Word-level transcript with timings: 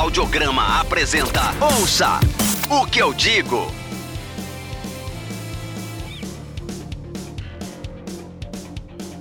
Audiograma 0.00 0.80
apresenta 0.80 1.42
Ouça 1.62 2.20
o 2.70 2.86
que 2.86 3.02
eu 3.02 3.12
digo. 3.12 3.66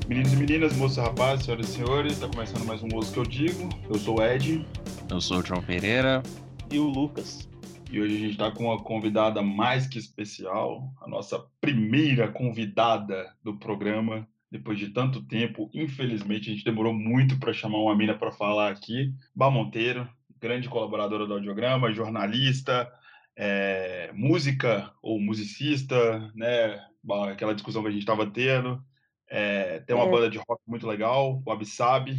Meninos 0.07 0.31
e 0.31 0.36
meninas, 0.38 0.77
moças 0.77 0.95
e 0.95 1.02
rapazes, 1.02 1.45
senhoras 1.45 1.68
e 1.68 1.71
senhores, 1.73 2.13
está 2.13 2.30
começando 2.30 2.66
mais 2.66 2.81
um 2.81 2.88
Ouça 2.95 3.09
o 3.09 3.13
que 3.13 3.20
eu 3.20 3.26
digo. 3.26 3.70
Eu 3.89 3.95
sou 3.95 4.20
o 4.20 4.23
Ed. 4.23 4.66
Eu 5.09 5.20
sou 5.20 5.39
o 5.39 5.45
João 5.45 5.62
Pereira. 5.62 6.23
E 6.71 6.80
o 6.80 6.88
Lucas. 6.88 7.49
E 7.91 7.99
hoje 7.99 8.16
a 8.16 8.20
gente 8.20 8.32
está 8.32 8.49
com 8.49 8.63
uma 8.63 8.82
convidada 8.82 9.41
mais 9.41 9.85
que 9.85 9.99
especial, 9.99 10.93
a 11.02 11.09
nossa 11.09 11.43
primeira 11.59 12.30
convidada 12.30 13.35
do 13.43 13.54
programa, 13.59 14.26
depois 14.49 14.80
de 14.80 14.88
tanto 14.91 15.21
tempo. 15.23 15.70
Infelizmente, 15.73 16.49
a 16.49 16.54
gente 16.54 16.63
demorou 16.63 16.93
muito 16.93 17.38
para 17.38 17.52
chamar 17.52 17.80
uma 17.80 17.98
mina 17.98 18.18
para 18.18 18.32
falar 18.32 18.71
aqui. 18.71 19.13
Bá 19.35 19.52
Monteiro, 19.52 20.07
grande 20.39 20.70
colaboradora 20.70 21.25
do 21.25 21.34
Audiograma, 21.34 21.91
jornalista, 21.91 22.91
é, 23.35 24.11
música 24.13 24.91
ou 25.02 25.20
musicista, 25.20 26.31
né? 26.35 26.85
Aquela 27.31 27.55
discussão 27.55 27.81
que 27.81 27.88
a 27.88 27.91
gente 27.91 28.02
estava 28.02 28.29
tendo. 28.29 28.84
É, 29.29 29.79
tem 29.79 29.95
uma 29.95 30.05
é. 30.05 30.12
banda 30.12 30.29
de 30.29 30.38
rock 30.38 30.62
muito 30.67 30.88
legal, 30.88 31.41
o 31.45 31.52
Absab. 31.52 32.13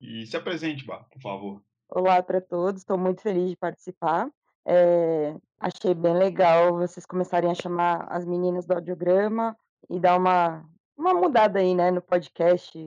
E 0.00 0.26
se 0.26 0.36
apresente, 0.36 0.84
Bá, 0.84 0.98
por 0.98 1.20
favor. 1.20 1.62
Olá 1.88 2.22
para 2.22 2.40
todos, 2.40 2.82
estou 2.82 2.98
muito 2.98 3.22
feliz 3.22 3.50
de 3.50 3.56
participar. 3.56 4.28
É, 4.66 5.34
achei 5.58 5.94
bem 5.94 6.14
legal 6.14 6.76
vocês 6.76 7.06
começarem 7.06 7.50
a 7.50 7.54
chamar 7.54 8.06
as 8.10 8.26
meninas 8.26 8.66
do 8.66 8.74
audiograma 8.74 9.56
e 9.88 9.98
dar 9.98 10.18
uma, 10.18 10.64
uma 10.96 11.14
mudada 11.14 11.58
aí, 11.58 11.74
né, 11.74 11.90
no 11.90 12.02
podcast, 12.02 12.78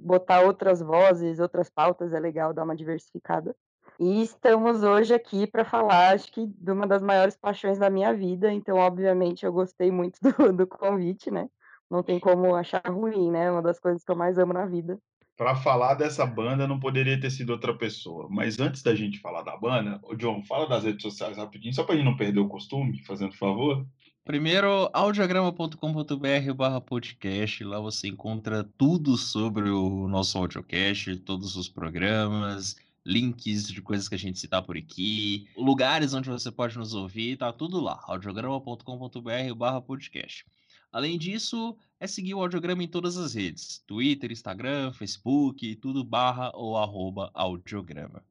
botar 0.00 0.42
outras 0.42 0.80
vozes, 0.80 1.38
outras 1.38 1.70
pautas, 1.70 2.12
é 2.12 2.20
legal 2.20 2.52
dar 2.52 2.64
uma 2.64 2.76
diversificada. 2.76 3.54
E 3.98 4.22
estamos 4.22 4.82
hoje 4.82 5.14
aqui 5.14 5.46
para 5.46 5.64
falar, 5.64 6.14
acho 6.14 6.32
que, 6.32 6.46
de 6.46 6.70
uma 6.72 6.86
das 6.86 7.02
maiores 7.02 7.36
paixões 7.36 7.78
da 7.78 7.90
minha 7.90 8.12
vida, 8.14 8.52
então, 8.52 8.76
obviamente, 8.76 9.44
eu 9.44 9.52
gostei 9.52 9.90
muito 9.90 10.18
do, 10.22 10.52
do 10.52 10.66
convite, 10.66 11.30
né? 11.30 11.48
Não 11.90 12.02
tem 12.02 12.18
como 12.18 12.54
achar 12.54 12.82
ruim, 12.86 13.30
né? 13.30 13.50
Uma 13.50 13.62
das 13.62 13.78
coisas 13.78 14.02
que 14.02 14.10
eu 14.10 14.16
mais 14.16 14.38
amo 14.38 14.52
na 14.52 14.66
vida 14.66 14.98
para 15.36 15.56
falar 15.56 15.94
dessa 15.94 16.24
banda 16.24 16.68
não 16.68 16.78
poderia 16.78 17.18
ter 17.18 17.30
sido 17.30 17.50
outra 17.50 17.76
pessoa. 17.76 18.28
Mas 18.30 18.60
antes 18.60 18.80
da 18.80 18.94
gente 18.94 19.18
falar 19.18 19.42
da 19.42 19.56
banda, 19.56 20.00
o 20.04 20.14
John, 20.14 20.42
fala 20.44 20.68
das 20.68 20.84
redes 20.84 21.02
sociais 21.02 21.36
rapidinho, 21.36 21.74
só 21.74 21.82
para 21.82 21.94
a 21.94 21.96
gente 21.96 22.06
não 22.06 22.16
perder 22.16 22.38
o 22.38 22.48
costume, 22.48 23.02
fazendo 23.04 23.36
favor. 23.36 23.84
Primeiro, 24.24 24.88
audiograma.com.br 24.92 26.54
barra 26.54 26.80
podcast. 26.80 27.64
Lá 27.64 27.80
você 27.80 28.06
encontra 28.06 28.62
tudo 28.78 29.16
sobre 29.16 29.68
o 29.68 30.06
nosso 30.06 30.38
audiocast, 30.38 31.16
todos 31.16 31.56
os 31.56 31.68
programas, 31.68 32.76
links 33.04 33.66
de 33.66 33.82
coisas 33.82 34.08
que 34.08 34.14
a 34.14 34.18
gente 34.18 34.38
citar 34.38 34.62
por 34.62 34.76
aqui, 34.76 35.48
lugares 35.56 36.14
onde 36.14 36.30
você 36.30 36.52
pode 36.52 36.78
nos 36.78 36.94
ouvir, 36.94 37.36
tá 37.36 37.52
tudo 37.52 37.80
lá. 37.80 38.00
audiograma.com.br 38.04 39.54
barra 39.56 39.80
podcast. 39.80 40.46
Além 40.92 41.18
disso, 41.18 41.76
é 41.98 42.06
seguir 42.06 42.34
o 42.34 42.40
audiograma 42.40 42.84
em 42.84 42.88
todas 42.88 43.16
as 43.16 43.34
redes: 43.34 43.82
Twitter, 43.88 44.30
Instagram, 44.30 44.92
Facebook, 44.92 45.74
tudo 45.76 46.04
barra 46.04 46.52
ou 46.54 46.78
arroba 46.78 47.28
audiograma. 47.34 48.24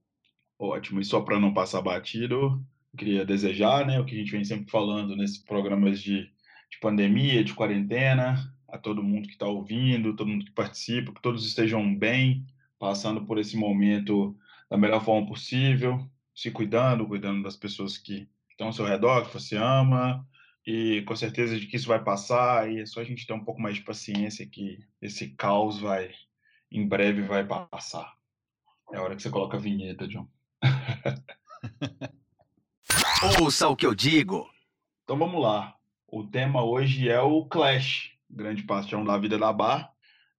Ótimo, 0.57 1.01
e 1.01 1.05
só 1.05 1.19
para 1.19 1.37
não 1.37 1.53
passar 1.53 1.81
batido, 1.81 2.63
queria 2.97 3.25
desejar, 3.25 3.85
né, 3.85 3.99
o 3.99 4.05
que 4.05 4.15
a 4.15 4.17
gente 4.17 4.31
vem 4.31 4.43
sempre 4.43 4.69
falando 4.69 5.15
nesses 5.15 5.37
programas 5.37 6.01
de, 6.01 6.23
de 6.69 6.79
pandemia, 6.81 7.43
de 7.43 7.53
quarentena, 7.53 8.53
a 8.67 8.77
todo 8.77 9.03
mundo 9.03 9.27
que 9.27 9.33
está 9.33 9.45
ouvindo, 9.45 10.15
todo 10.15 10.27
mundo 10.27 10.45
que 10.45 10.51
participa, 10.51 11.13
que 11.13 11.21
todos 11.21 11.45
estejam 11.45 11.95
bem, 11.95 12.45
passando 12.79 13.25
por 13.25 13.37
esse 13.37 13.55
momento 13.57 14.35
da 14.69 14.77
melhor 14.77 15.03
forma 15.03 15.27
possível, 15.27 16.09
se 16.33 16.51
cuidando, 16.51 17.07
cuidando 17.07 17.43
das 17.43 17.55
pessoas 17.55 17.97
que 17.97 18.27
estão 18.49 18.67
ao 18.67 18.73
seu 18.73 18.85
redor, 18.85 19.27
que 19.27 19.33
você 19.33 19.57
ama, 19.57 20.25
e 20.65 21.01
com 21.03 21.15
certeza 21.15 21.59
de 21.59 21.67
que 21.67 21.75
isso 21.75 21.87
vai 21.87 22.03
passar 22.03 22.71
e 22.71 22.79
é 22.79 22.85
só 22.85 23.01
a 23.01 23.03
gente 23.03 23.25
ter 23.25 23.33
um 23.33 23.43
pouco 23.43 23.61
mais 23.61 23.75
de 23.75 23.81
paciência 23.81 24.47
que 24.47 24.79
esse 25.01 25.29
caos 25.29 25.79
vai 25.79 26.11
em 26.71 26.87
breve 26.87 27.23
vai 27.23 27.45
passar. 27.45 28.15
É 28.93 28.97
a 28.97 29.01
hora 29.01 29.15
que 29.15 29.21
você 29.21 29.29
coloca 29.29 29.57
a 29.57 29.59
vinheta, 29.59 30.07
John. 30.07 30.27
Ouça 33.39 33.67
o 33.67 33.75
que 33.75 33.85
eu 33.85 33.93
digo. 33.93 34.49
Então 35.03 35.17
vamos 35.17 35.41
lá. 35.41 35.75
O 36.07 36.23
tema 36.23 36.63
hoje 36.63 37.09
é 37.09 37.21
o 37.21 37.45
Clash, 37.45 38.11
grande 38.29 38.63
paixão 38.63 39.03
da 39.03 39.17
vida 39.17 39.37
da 39.37 39.53
Bar, 39.53 39.91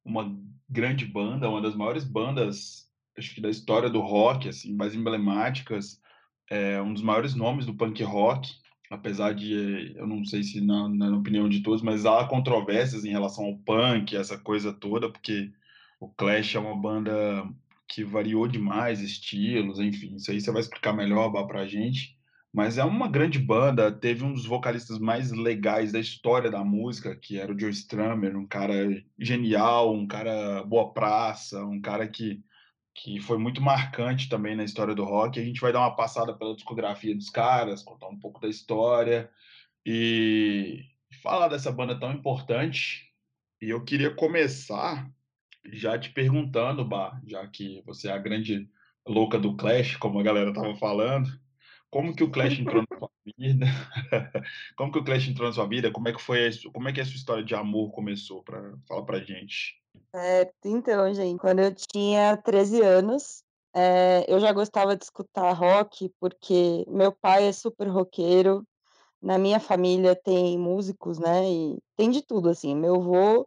uma 0.05 0.35
grande 0.69 1.07
banda, 1.07 1.49
uma 1.49 1.61
das 1.61 1.75
maiores 1.75 2.05
bandas, 2.05 2.89
acho 3.17 3.35
que 3.35 3.41
da 3.41 3.51
história 3.51 3.89
do 3.89 4.01
rock, 4.01 4.49
assim, 4.49 4.75
mais 4.75 4.95
emblemáticas, 4.95 6.01
é 6.51 6.81
um 6.83 6.93
dos 6.93 7.03
maiores 7.03 7.35
nomes 7.35 7.67
do 7.67 7.75
punk 7.75 8.03
rock 8.03 8.51
apesar 8.93 9.33
de, 9.33 9.95
eu 9.97 10.07
não 10.07 10.25
sei 10.25 10.43
se 10.43 10.61
na, 10.61 10.89
na, 10.89 11.17
opinião 11.17 11.49
de 11.49 11.63
todos, 11.63 11.81
mas 11.83 12.05
há 12.05 12.27
controvérsias 12.27 13.05
em 13.05 13.11
relação 13.11 13.47
ao 13.47 13.57
punk, 13.59 14.15
essa 14.15 14.37
coisa 14.37 14.73
toda, 14.73 15.11
porque 15.11 15.51
o 15.99 16.09
Clash 16.09 16.55
é 16.55 16.59
uma 16.59 16.77
banda 16.77 17.13
que 17.89 18.05
variou 18.05 18.47
demais 18.47 19.01
estilos, 19.01 19.81
enfim, 19.81 20.17
isso 20.17 20.31
aí 20.31 20.41
você 20.41 20.53
vai 20.53 20.61
explicar 20.61 20.93
melhor 20.93 21.31
para 21.47 21.61
a 21.63 21.67
gente. 21.67 22.17
Mas 22.53 22.77
é 22.79 22.85
uma 22.85 23.09
grande 23.09 23.39
banda, 23.39 23.91
teve 23.91 24.25
um 24.25 24.33
dos 24.33 24.45
vocalistas 24.47 24.99
mais 24.99 25.33
legais 25.33 25.93
da 25.93 25.99
história 25.99 26.51
da 26.51 26.63
música, 26.65 27.17
que 27.17 27.39
era 27.39 27.53
o 27.53 27.59
Joe 27.59 27.71
Strummer, 27.71 28.37
um 28.37 28.47
cara 28.47 28.75
genial, 29.19 29.95
um 29.95 30.07
cara 30.07 30.63
boa 30.65 30.93
praça, 30.93 31.65
um 31.65 31.81
cara 31.81 32.07
que 32.09 32.43
que 32.95 33.21
foi 33.21 33.39
muito 33.39 33.61
marcante 33.61 34.29
também 34.29 34.55
na 34.57 34.65
história 34.65 34.95
do 34.95 35.05
rock. 35.05 35.41
A 35.41 35.45
gente 35.45 35.61
vai 35.61 35.73
dar 35.73 35.81
uma 35.81 35.97
passada 35.97 36.35
pela 36.37 36.55
discografia 36.55 37.15
dos 37.15 37.31
caras, 37.31 37.83
contar 37.83 38.09
um 38.09 38.19
pouco 38.19 38.41
da 38.41 38.49
história 38.49 39.31
e 39.87 40.85
falar 41.23 41.49
dessa 41.49 41.73
banda 41.73 41.99
tão 41.99 42.13
importante. 42.13 43.11
E 43.61 43.71
eu 43.71 43.85
queria 43.85 44.15
começar 44.15 45.11
já 45.73 45.99
te 45.99 46.11
perguntando, 46.11 46.85
Bah, 46.85 47.21
já 47.27 47.47
que 47.47 47.83
você 47.87 48.09
é 48.09 48.13
a 48.13 48.19
grande 48.19 48.69
louca 49.07 49.39
do 49.39 49.57
Clash, 49.57 49.97
como 49.97 50.19
a 50.21 50.23
galera 50.23 50.53
tava 50.53 50.75
falando, 50.77 51.29
como 51.93 52.17
que 52.17 52.25
o 52.25 52.31
Clash 52.31 52.59
entrou 52.59 52.83
na 52.91 52.99
sua 52.99 53.11
vida? 53.39 53.67
como 54.77 54.91
que 54.91 54.99
o 54.99 55.05
Clash 55.05 55.29
entrou 55.29 55.47
na 55.47 55.53
sua 55.53 55.67
vida? 55.69 55.93
Como 55.93 56.09
é 56.09 56.13
que 56.13 56.23
foi, 56.23 56.51
como 56.73 56.89
é 56.89 56.93
que 56.93 57.03
a 57.03 57.05
sua 57.05 57.15
história 57.15 57.45
de 57.45 57.55
amor 57.55 57.93
começou? 57.93 58.43
Para 58.43 58.75
fala 58.89 59.05
pra 59.05 59.21
gente. 59.21 59.79
É, 60.15 60.51
então, 60.65 61.13
gente, 61.13 61.39
quando 61.39 61.59
eu 61.61 61.75
tinha 61.75 62.35
13 62.39 62.81
anos, 62.81 63.45
é, 63.75 64.25
eu 64.27 64.41
já 64.41 64.53
gostava 64.53 64.97
de 64.97 65.05
escutar 65.05 65.53
rock, 65.53 66.11
porque 66.19 66.87
meu 66.89 67.13
pai 67.13 67.47
é 67.47 67.53
super 67.53 67.89
roqueiro, 67.89 68.67
na 69.21 69.37
minha 69.37 69.61
família 69.61 70.17
tem 70.17 70.59
músicos, 70.59 71.19
né, 71.19 71.45
e 71.47 71.79
tem 71.95 72.11
de 72.11 72.23
tudo, 72.23 72.49
assim. 72.49 72.75
Meu 72.75 72.95
avô 72.97 73.47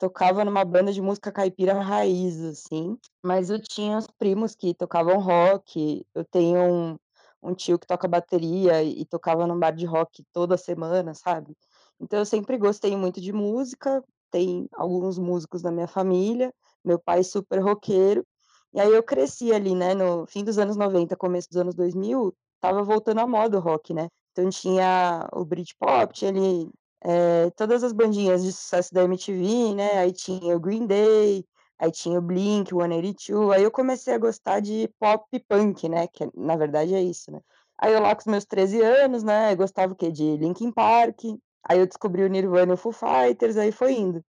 tocava 0.00 0.44
numa 0.44 0.64
banda 0.64 0.92
de 0.92 1.00
música 1.00 1.30
caipira 1.30 1.74
raiz, 1.74 2.40
assim, 2.42 2.98
mas 3.22 3.50
eu 3.50 3.60
tinha 3.62 3.96
os 3.96 4.08
primos 4.18 4.56
que 4.56 4.74
tocavam 4.74 5.18
rock, 5.20 6.04
eu 6.12 6.24
tenho 6.24 6.60
um, 6.60 6.98
um 7.44 7.54
tio 7.54 7.78
que 7.78 7.86
toca 7.86 8.08
bateria 8.08 8.82
e, 8.82 9.04
tocava 9.04 9.46
num 9.46 9.58
bar 9.58 9.72
de 9.72 9.84
rock 9.84 10.24
toda 10.32 10.56
semana, 10.56 11.14
sabe? 11.14 11.56
Então 12.00 12.18
eu 12.18 12.26
sempre 12.26 12.56
gostei 12.56 12.96
muito 12.96 13.20
de 13.20 13.32
música, 13.32 14.02
tem 14.30 14.68
alguns 14.72 15.18
músicos 15.18 15.62
na 15.62 15.70
minha 15.70 15.86
família, 15.86 16.52
meu 16.84 16.98
pai 16.98 17.22
super 17.22 17.60
roqueiro, 17.60 18.26
e 18.72 18.80
aí 18.80 18.92
eu 18.92 19.02
cresci 19.02 19.52
ali, 19.52 19.74
né, 19.74 19.94
no 19.94 20.26
fim 20.26 20.42
dos 20.42 20.58
anos 20.58 20.76
90, 20.76 21.16
começo 21.16 21.48
dos 21.48 21.58
anos 21.58 21.74
2000, 21.74 22.34
tava 22.60 22.82
voltando 22.82 23.20
à 23.20 23.26
moda 23.26 23.58
o 23.58 23.60
rock, 23.60 23.94
né? 23.94 24.08
Então 24.32 24.48
tinha 24.50 25.28
o 25.32 25.44
Britpop, 25.44 26.12
tinha 26.12 26.30
ali 26.30 26.68
é, 27.04 27.50
todas 27.50 27.84
as 27.84 27.92
bandinhas 27.92 28.42
de 28.42 28.52
sucesso 28.52 28.92
da 28.92 29.04
MTV, 29.04 29.74
né? 29.74 29.98
Aí 29.98 30.12
tinha 30.12 30.56
o 30.56 30.60
Green 30.60 30.86
Day, 30.86 31.44
aí 31.78 31.90
tinha 31.90 32.18
o 32.18 32.22
Blink, 32.22 32.74
o 32.74 32.78
182, 32.80 33.50
aí 33.52 33.62
eu 33.62 33.70
comecei 33.70 34.14
a 34.14 34.18
gostar 34.18 34.60
de 34.60 34.88
pop 34.98 35.26
punk, 35.48 35.88
né? 35.88 36.06
Que 36.08 36.28
na 36.34 36.56
verdade 36.56 36.94
é 36.94 37.02
isso, 37.02 37.30
né? 37.30 37.40
Aí 37.78 37.92
eu 37.92 38.00
lá 38.00 38.14
com 38.14 38.20
os 38.20 38.26
meus 38.26 38.44
13 38.44 38.80
anos, 38.80 39.22
né? 39.22 39.52
Eu 39.52 39.56
gostava 39.56 39.92
o 39.92 39.96
quê? 39.96 40.10
De 40.10 40.36
Linkin 40.36 40.70
Park, 40.72 41.20
aí 41.68 41.78
eu 41.78 41.86
descobri 41.86 42.22
o 42.22 42.28
Nirvana 42.28 42.72
e 42.72 42.74
o 42.74 42.76
Foo 42.76 42.92
Fighters, 42.92 43.56
aí 43.56 43.72
foi 43.72 43.94
indo. 43.94 44.24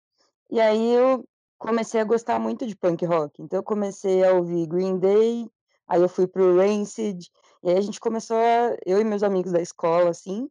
E 0.49 0.59
aí 0.61 0.93
eu 0.93 1.25
comecei 1.57 1.99
a 2.01 2.03
gostar 2.03 2.39
muito 2.39 2.65
de 2.65 2.75
punk 2.75 3.05
rock, 3.05 3.41
então 3.41 3.59
eu 3.59 3.63
comecei 3.63 4.23
a 4.23 4.33
ouvir 4.33 4.67
Green 4.67 4.99
Day, 4.99 5.49
aí 5.87 6.01
eu 6.01 6.09
fui 6.09 6.27
pro 6.27 6.57
Rancid, 6.57 7.29
e 7.63 7.69
aí 7.69 7.77
a 7.77 7.81
gente 7.81 7.99
começou 7.99 8.37
a, 8.37 8.75
eu 8.85 8.99
e 8.99 9.03
meus 9.03 9.23
amigos 9.23 9.51
da 9.51 9.61
escola, 9.61 10.09
assim, 10.09 10.49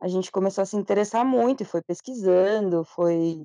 a 0.00 0.08
gente 0.08 0.30
começou 0.30 0.62
a 0.62 0.66
se 0.66 0.76
interessar 0.76 1.24
muito 1.24 1.62
e 1.62 1.66
foi 1.66 1.82
pesquisando, 1.82 2.84
foi 2.84 3.44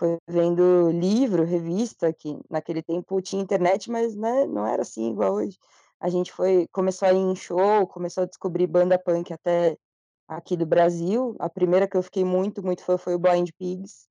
foi 0.00 0.18
vendo 0.28 0.90
livro, 0.92 1.44
revista, 1.44 2.12
que 2.14 2.38
naquele 2.50 2.82
tempo 2.82 3.22
tinha 3.22 3.42
internet, 3.42 3.90
mas, 3.90 4.16
né, 4.16 4.46
não 4.46 4.66
era 4.66 4.82
assim 4.82 5.12
igual 5.12 5.34
hoje. 5.36 5.58
A 6.00 6.10
gente 6.10 6.32
foi 6.32 6.66
começou 6.72 7.08
a 7.08 7.14
ir 7.14 7.18
em 7.18 7.36
show, 7.36 7.86
começou 7.88 8.24
a 8.24 8.26
descobrir 8.26 8.68
banda 8.68 8.98
punk 8.98 9.32
até 9.34 9.78
aqui 10.28 10.56
do 10.56 10.66
Brasil. 10.66 11.36
A 11.40 11.50
primeira 11.50 11.88
que 11.88 11.96
eu 11.96 12.02
fiquei 12.04 12.24
muito, 12.24 12.62
muito 12.64 12.84
fã 12.84 12.98
foi 12.98 13.14
o 13.16 13.20
Blind 13.20 13.50
Pigs. 13.58 14.08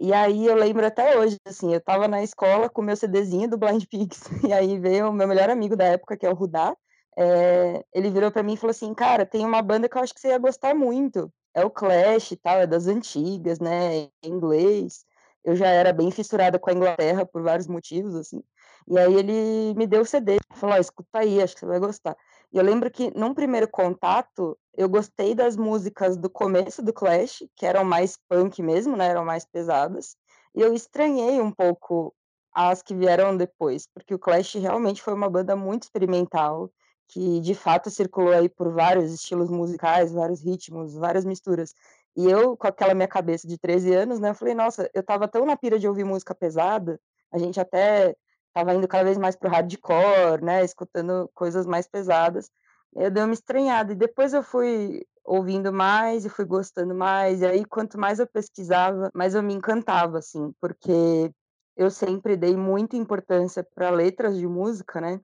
E 0.00 0.12
aí 0.12 0.46
eu 0.46 0.56
lembro 0.56 0.84
até 0.86 1.18
hoje, 1.18 1.36
assim, 1.46 1.72
eu 1.72 1.78
estava 1.78 2.08
na 2.08 2.22
escola 2.22 2.68
com 2.68 2.82
meu 2.82 2.96
CDzinho 2.96 3.48
do 3.48 3.58
Blind 3.58 3.84
Pigs, 3.90 4.22
e 4.46 4.52
aí 4.52 4.78
veio 4.78 5.08
o 5.10 5.12
meu 5.12 5.28
melhor 5.28 5.48
amigo 5.50 5.76
da 5.76 5.84
época, 5.84 6.16
que 6.16 6.26
é 6.26 6.30
o 6.30 6.34
Rudá, 6.34 6.76
eh, 7.18 7.84
ele 7.92 8.10
virou 8.10 8.32
pra 8.32 8.42
mim 8.42 8.54
e 8.54 8.56
falou 8.56 8.72
assim: 8.72 8.92
"Cara, 8.94 9.24
tem 9.26 9.44
uma 9.46 9.62
banda 9.62 9.88
que 9.88 9.96
eu 9.96 10.02
acho 10.02 10.14
que 10.14 10.20
você 10.20 10.28
ia 10.28 10.38
gostar 10.38 10.74
muito, 10.74 11.30
é 11.54 11.64
o 11.64 11.70
Clash 11.70 12.32
e 12.32 12.36
tal, 12.36 12.58
é 12.60 12.66
das 12.66 12.86
antigas, 12.88 13.60
né, 13.60 13.96
em 13.98 14.10
inglês". 14.24 15.04
Eu 15.44 15.56
já 15.56 15.66
era 15.68 15.92
bem 15.92 16.10
fissurada 16.10 16.58
com 16.58 16.70
a 16.70 16.72
Inglaterra 16.72 17.26
por 17.26 17.42
vários 17.42 17.66
motivos, 17.66 18.14
assim, 18.14 18.42
e 18.88 18.98
aí 18.98 19.14
ele 19.14 19.74
me 19.74 19.86
deu 19.86 20.02
o 20.02 20.06
CD, 20.06 20.36
falou: 20.54 20.76
"Ó, 20.76 20.78
escuta 20.78 21.18
aí, 21.20 21.42
acho 21.42 21.54
que 21.54 21.60
você 21.60 21.66
vai 21.66 21.80
gostar". 21.80 22.16
E 22.52 22.58
eu 22.58 22.62
lembro 22.64 22.90
que 22.90 23.10
num 23.18 23.34
primeiro 23.34 23.68
contato, 23.68 24.56
eu 24.76 24.88
gostei 24.88 25.34
das 25.34 25.56
músicas 25.56 26.16
do 26.16 26.30
começo 26.30 26.82
do 26.82 26.92
Clash, 26.92 27.44
que 27.56 27.66
eram 27.66 27.84
mais 27.84 28.16
punk 28.28 28.62
mesmo, 28.62 28.96
né, 28.96 29.08
eram 29.08 29.24
mais 29.24 29.44
pesadas, 29.44 30.16
e 30.54 30.60
eu 30.60 30.72
estranhei 30.74 31.40
um 31.40 31.50
pouco 31.52 32.14
as 32.54 32.82
que 32.82 32.94
vieram 32.94 33.36
depois, 33.36 33.86
porque 33.94 34.14
o 34.14 34.18
Clash 34.18 34.54
realmente 34.54 35.02
foi 35.02 35.14
uma 35.14 35.30
banda 35.30 35.56
muito 35.56 35.84
experimental, 35.84 36.70
que 37.08 37.40
de 37.40 37.54
fato 37.54 37.90
circulou 37.90 38.32
aí 38.32 38.48
por 38.48 38.72
vários 38.72 39.12
estilos 39.12 39.50
musicais, 39.50 40.12
vários 40.12 40.42
ritmos, 40.42 40.94
várias 40.94 41.24
misturas. 41.24 41.74
E 42.16 42.28
eu, 42.30 42.56
com 42.56 42.66
aquela 42.66 42.94
minha 42.94 43.08
cabeça 43.08 43.46
de 43.48 43.58
13 43.58 43.92
anos, 43.94 44.20
né, 44.20 44.30
eu 44.30 44.34
falei: 44.34 44.54
"Nossa, 44.54 44.90
eu 44.94 45.00
estava 45.00 45.28
tão 45.28 45.46
na 45.46 45.56
pira 45.56 45.78
de 45.78 45.88
ouvir 45.88 46.04
música 46.04 46.34
pesada", 46.34 47.00
a 47.32 47.38
gente 47.38 47.58
até 47.60 48.14
estava 48.48 48.74
indo 48.74 48.86
cada 48.88 49.04
vez 49.04 49.16
mais 49.18 49.34
para 49.36 49.48
o 49.48 49.52
hardcore, 49.52 50.42
né, 50.44 50.64
escutando 50.64 51.30
coisas 51.34 51.66
mais 51.66 51.88
pesadas, 51.88 52.50
eu 52.94 53.10
dei 53.10 53.22
uma 53.24 53.32
estranhada. 53.32 53.92
E 53.92 53.96
depois 53.96 54.34
eu 54.34 54.42
fui 54.42 55.02
ouvindo 55.24 55.72
mais 55.72 56.24
e 56.26 56.28
fui 56.28 56.44
gostando 56.44 56.94
mais, 56.94 57.40
e 57.40 57.46
aí 57.46 57.64
quanto 57.64 57.98
mais 57.98 58.18
eu 58.18 58.26
pesquisava, 58.26 59.10
mais 59.14 59.34
eu 59.34 59.42
me 59.42 59.54
encantava, 59.54 60.18
assim, 60.18 60.52
porque 60.60 61.30
eu 61.76 61.90
sempre 61.90 62.36
dei 62.36 62.56
muita 62.56 62.96
importância 62.96 63.66
pra 63.74 63.90
letras 63.90 64.36
de 64.36 64.46
música, 64.46 65.00
né, 65.00 65.20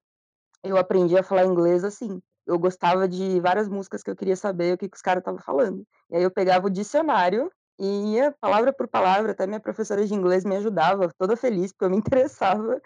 eu 0.65 0.77
aprendi 0.79 1.17
a 1.19 1.23
falar 1.25 1.47
inglês 1.47 1.85
assim, 1.85 2.21
eu 2.49 2.59
gostava 2.59 3.07
de 3.09 3.41
várias 3.41 3.69
músicas 3.69 4.03
que 4.03 4.11
eu 4.11 4.17
queria 4.17 4.37
saber 4.37 4.75
o 4.75 4.79
que 4.79 4.89
que 4.89 4.97
os 4.97 5.03
cara 5.03 5.21
estavam 5.21 5.41
falando, 5.41 5.87
e 6.11 6.17
aí 6.17 6.23
eu 6.23 6.31
pegava 6.31 6.67
o 6.67 6.71
dicionário 6.71 7.51
e 7.79 8.15
ia 8.15 8.35
palavra 8.41 8.73
por 8.73 8.89
palavra, 8.89 9.33
até 9.33 9.47
minha 9.47 9.61
professora 9.61 10.05
de 10.05 10.13
inglês 10.15 10.45
me 10.45 10.57
ajudava, 10.57 11.11
toda 11.17 11.37
feliz, 11.37 11.73
porque 11.73 11.85
eu 11.85 11.91
me 11.91 11.99
interessava, 11.99 12.81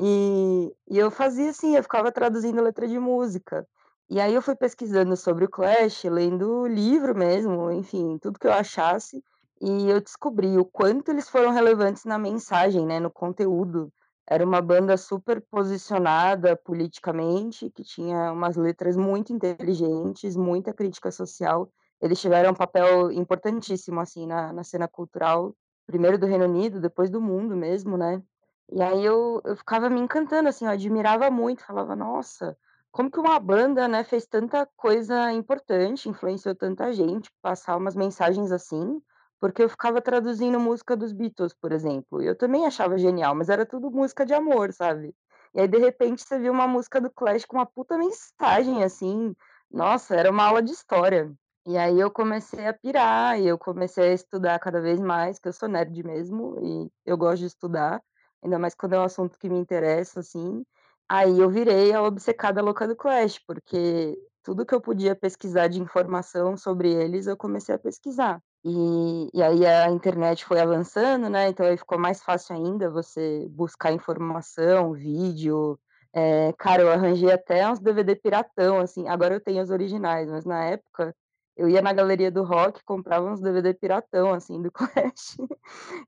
e 0.00 0.72
e 0.90 0.98
eu 0.98 1.10
fazia 1.10 1.50
assim, 1.50 1.76
eu 1.76 1.82
ficava 1.82 2.12
traduzindo 2.12 2.62
letra 2.62 2.86
de 2.88 2.98
música. 2.98 3.66
E 4.10 4.20
aí 4.20 4.34
eu 4.34 4.40
fui 4.42 4.54
pesquisando 4.56 5.16
sobre 5.16 5.44
o 5.44 5.50
Clash, 5.50 6.04
lendo 6.04 6.66
livro 6.66 7.14
mesmo, 7.16 7.70
enfim, 7.70 8.18
tudo 8.18 8.38
que 8.38 8.46
eu 8.46 8.52
achasse, 8.52 9.22
e 9.60 9.90
eu 9.90 10.00
descobri 10.00 10.56
o 10.58 10.64
quanto 10.64 11.10
eles 11.10 11.28
foram 11.28 11.50
relevantes 11.50 12.04
na 12.04 12.18
mensagem, 12.18 12.86
né, 12.86 13.00
no 13.00 13.10
conteúdo. 13.10 13.92
Era 14.30 14.44
uma 14.44 14.60
banda 14.60 14.96
super 14.96 15.40
posicionada 15.50 16.56
politicamente, 16.56 17.70
que 17.70 17.82
tinha 17.82 18.32
umas 18.32 18.56
letras 18.56 18.96
muito 18.96 19.32
inteligentes, 19.32 20.36
muita 20.36 20.72
crítica 20.74 21.10
social. 21.10 21.70
Eles 22.00 22.20
tiveram 22.20 22.50
um 22.50 22.54
papel 22.54 23.10
importantíssimo, 23.12 24.00
assim, 24.00 24.26
na 24.26 24.52
na 24.52 24.62
cena 24.64 24.86
cultural, 24.88 25.54
primeiro 25.86 26.18
do 26.18 26.26
Reino 26.26 26.44
Unido, 26.44 26.80
depois 26.80 27.10
do 27.10 27.20
mundo 27.22 27.56
mesmo, 27.56 27.96
né. 27.96 28.22
E 28.70 28.82
aí 28.82 29.04
eu 29.04 29.40
eu 29.44 29.56
ficava 29.56 29.88
me 29.90 30.00
encantando, 30.00 30.48
assim, 30.48 30.66
eu 30.66 30.70
admirava 30.72 31.30
muito, 31.30 31.64
falava: 31.64 31.96
"Nossa, 31.96 32.56
como 32.92 33.10
que 33.10 33.18
uma 33.20 33.38
banda, 33.40 33.88
né, 33.88 34.04
fez 34.04 34.26
tanta 34.26 34.66
coisa 34.76 35.32
importante, 35.32 36.08
influenciou 36.08 36.54
tanta 36.54 36.92
gente, 36.92 37.30
passar 37.42 37.76
umas 37.78 37.94
mensagens 37.96 38.52
assim", 38.52 39.00
porque 39.40 39.62
eu 39.62 39.68
ficava 39.68 40.00
traduzindo 40.00 40.58
música 40.60 40.96
dos 40.96 41.12
Beatles, 41.12 41.54
por 41.54 41.72
exemplo, 41.72 42.22
eu 42.22 42.36
também 42.36 42.66
achava 42.66 42.98
genial, 42.98 43.34
mas 43.34 43.48
era 43.48 43.64
tudo 43.66 43.90
música 43.90 44.26
de 44.26 44.34
amor, 44.34 44.72
sabe. 44.72 45.14
E 45.54 45.60
aí 45.60 45.68
de 45.68 45.78
repente 45.78 46.22
você 46.22 46.38
via 46.38 46.52
uma 46.52 46.66
música 46.66 47.00
do 47.00 47.10
Clash 47.10 47.44
com 47.44 47.56
uma 47.56 47.66
puta 47.66 47.96
mensagem, 47.96 48.82
assim, 48.84 49.34
nossa, 49.70 50.14
era 50.14 50.30
uma 50.30 50.44
aula 50.44 50.62
de 50.62 50.72
história. 50.72 51.32
E 51.66 51.76
aí 51.76 52.00
eu 52.00 52.10
comecei 52.10 52.66
a 52.66 52.72
pirar, 52.72 53.38
e 53.38 53.46
eu 53.46 53.58
comecei 53.58 54.10
a 54.10 54.14
estudar 54.14 54.58
cada 54.58 54.80
vez 54.80 54.98
mais, 55.00 55.38
que 55.38 55.48
eu 55.48 55.52
sou 55.52 55.68
nerd 55.68 56.02
mesmo, 56.02 56.56
e 56.62 56.90
eu 57.04 57.16
gosto 57.16 57.40
de 57.40 57.46
estudar, 57.46 58.02
ainda 58.42 58.58
mais 58.58 58.74
quando 58.74 58.94
é 58.94 58.98
um 58.98 59.04
assunto 59.04 59.38
que 59.38 59.48
me 59.48 59.58
interessa, 59.58 60.20
assim. 60.20 60.64
Aí 61.08 61.38
eu 61.38 61.50
virei 61.50 61.92
a 61.92 62.02
obcecada 62.02 62.62
louca 62.62 62.86
do 62.88 62.96
Clash, 62.96 63.38
porque 63.46 64.18
tudo 64.42 64.64
que 64.64 64.74
eu 64.74 64.80
podia 64.80 65.14
pesquisar 65.14 65.68
de 65.68 65.80
informação 65.80 66.56
sobre 66.56 66.90
eles, 66.90 67.26
eu 67.26 67.36
comecei 67.36 67.74
a 67.74 67.78
pesquisar. 67.78 68.42
E 68.68 69.30
e 69.34 69.42
aí 69.42 69.64
a 69.66 69.90
internet 69.90 70.44
foi 70.44 70.60
avançando, 70.60 71.30
né, 71.30 71.48
então 71.48 71.64
aí 71.66 71.76
ficou 71.78 71.98
mais 71.98 72.22
fácil 72.22 72.54
ainda 72.54 72.90
você 72.90 73.46
buscar 73.50 73.92
informação, 73.92 74.92
vídeo, 74.92 75.78
eh, 76.12 76.52
cara, 76.58 76.82
eu 76.82 76.90
arranjei 76.92 77.32
até 77.32 77.66
uns 77.70 77.80
DVD 77.80 78.14
piratão, 78.16 78.78
assim, 78.80 79.08
agora 79.08 79.34
eu 79.34 79.40
tenho 79.40 79.62
os 79.62 79.70
originais, 79.70 80.28
mas 80.30 80.44
na 80.44 80.64
época 80.64 81.14
eu 81.56 81.68
ia 81.68 81.80
na 81.82 81.92
galeria 81.94 82.30
do 82.30 82.44
rock, 82.44 82.84
comprava 82.84 83.26
uns 83.30 83.40
DVD 83.40 83.72
piratão, 83.74 84.32
assim, 84.34 84.60
do 84.62 84.70
Clash, 84.72 85.36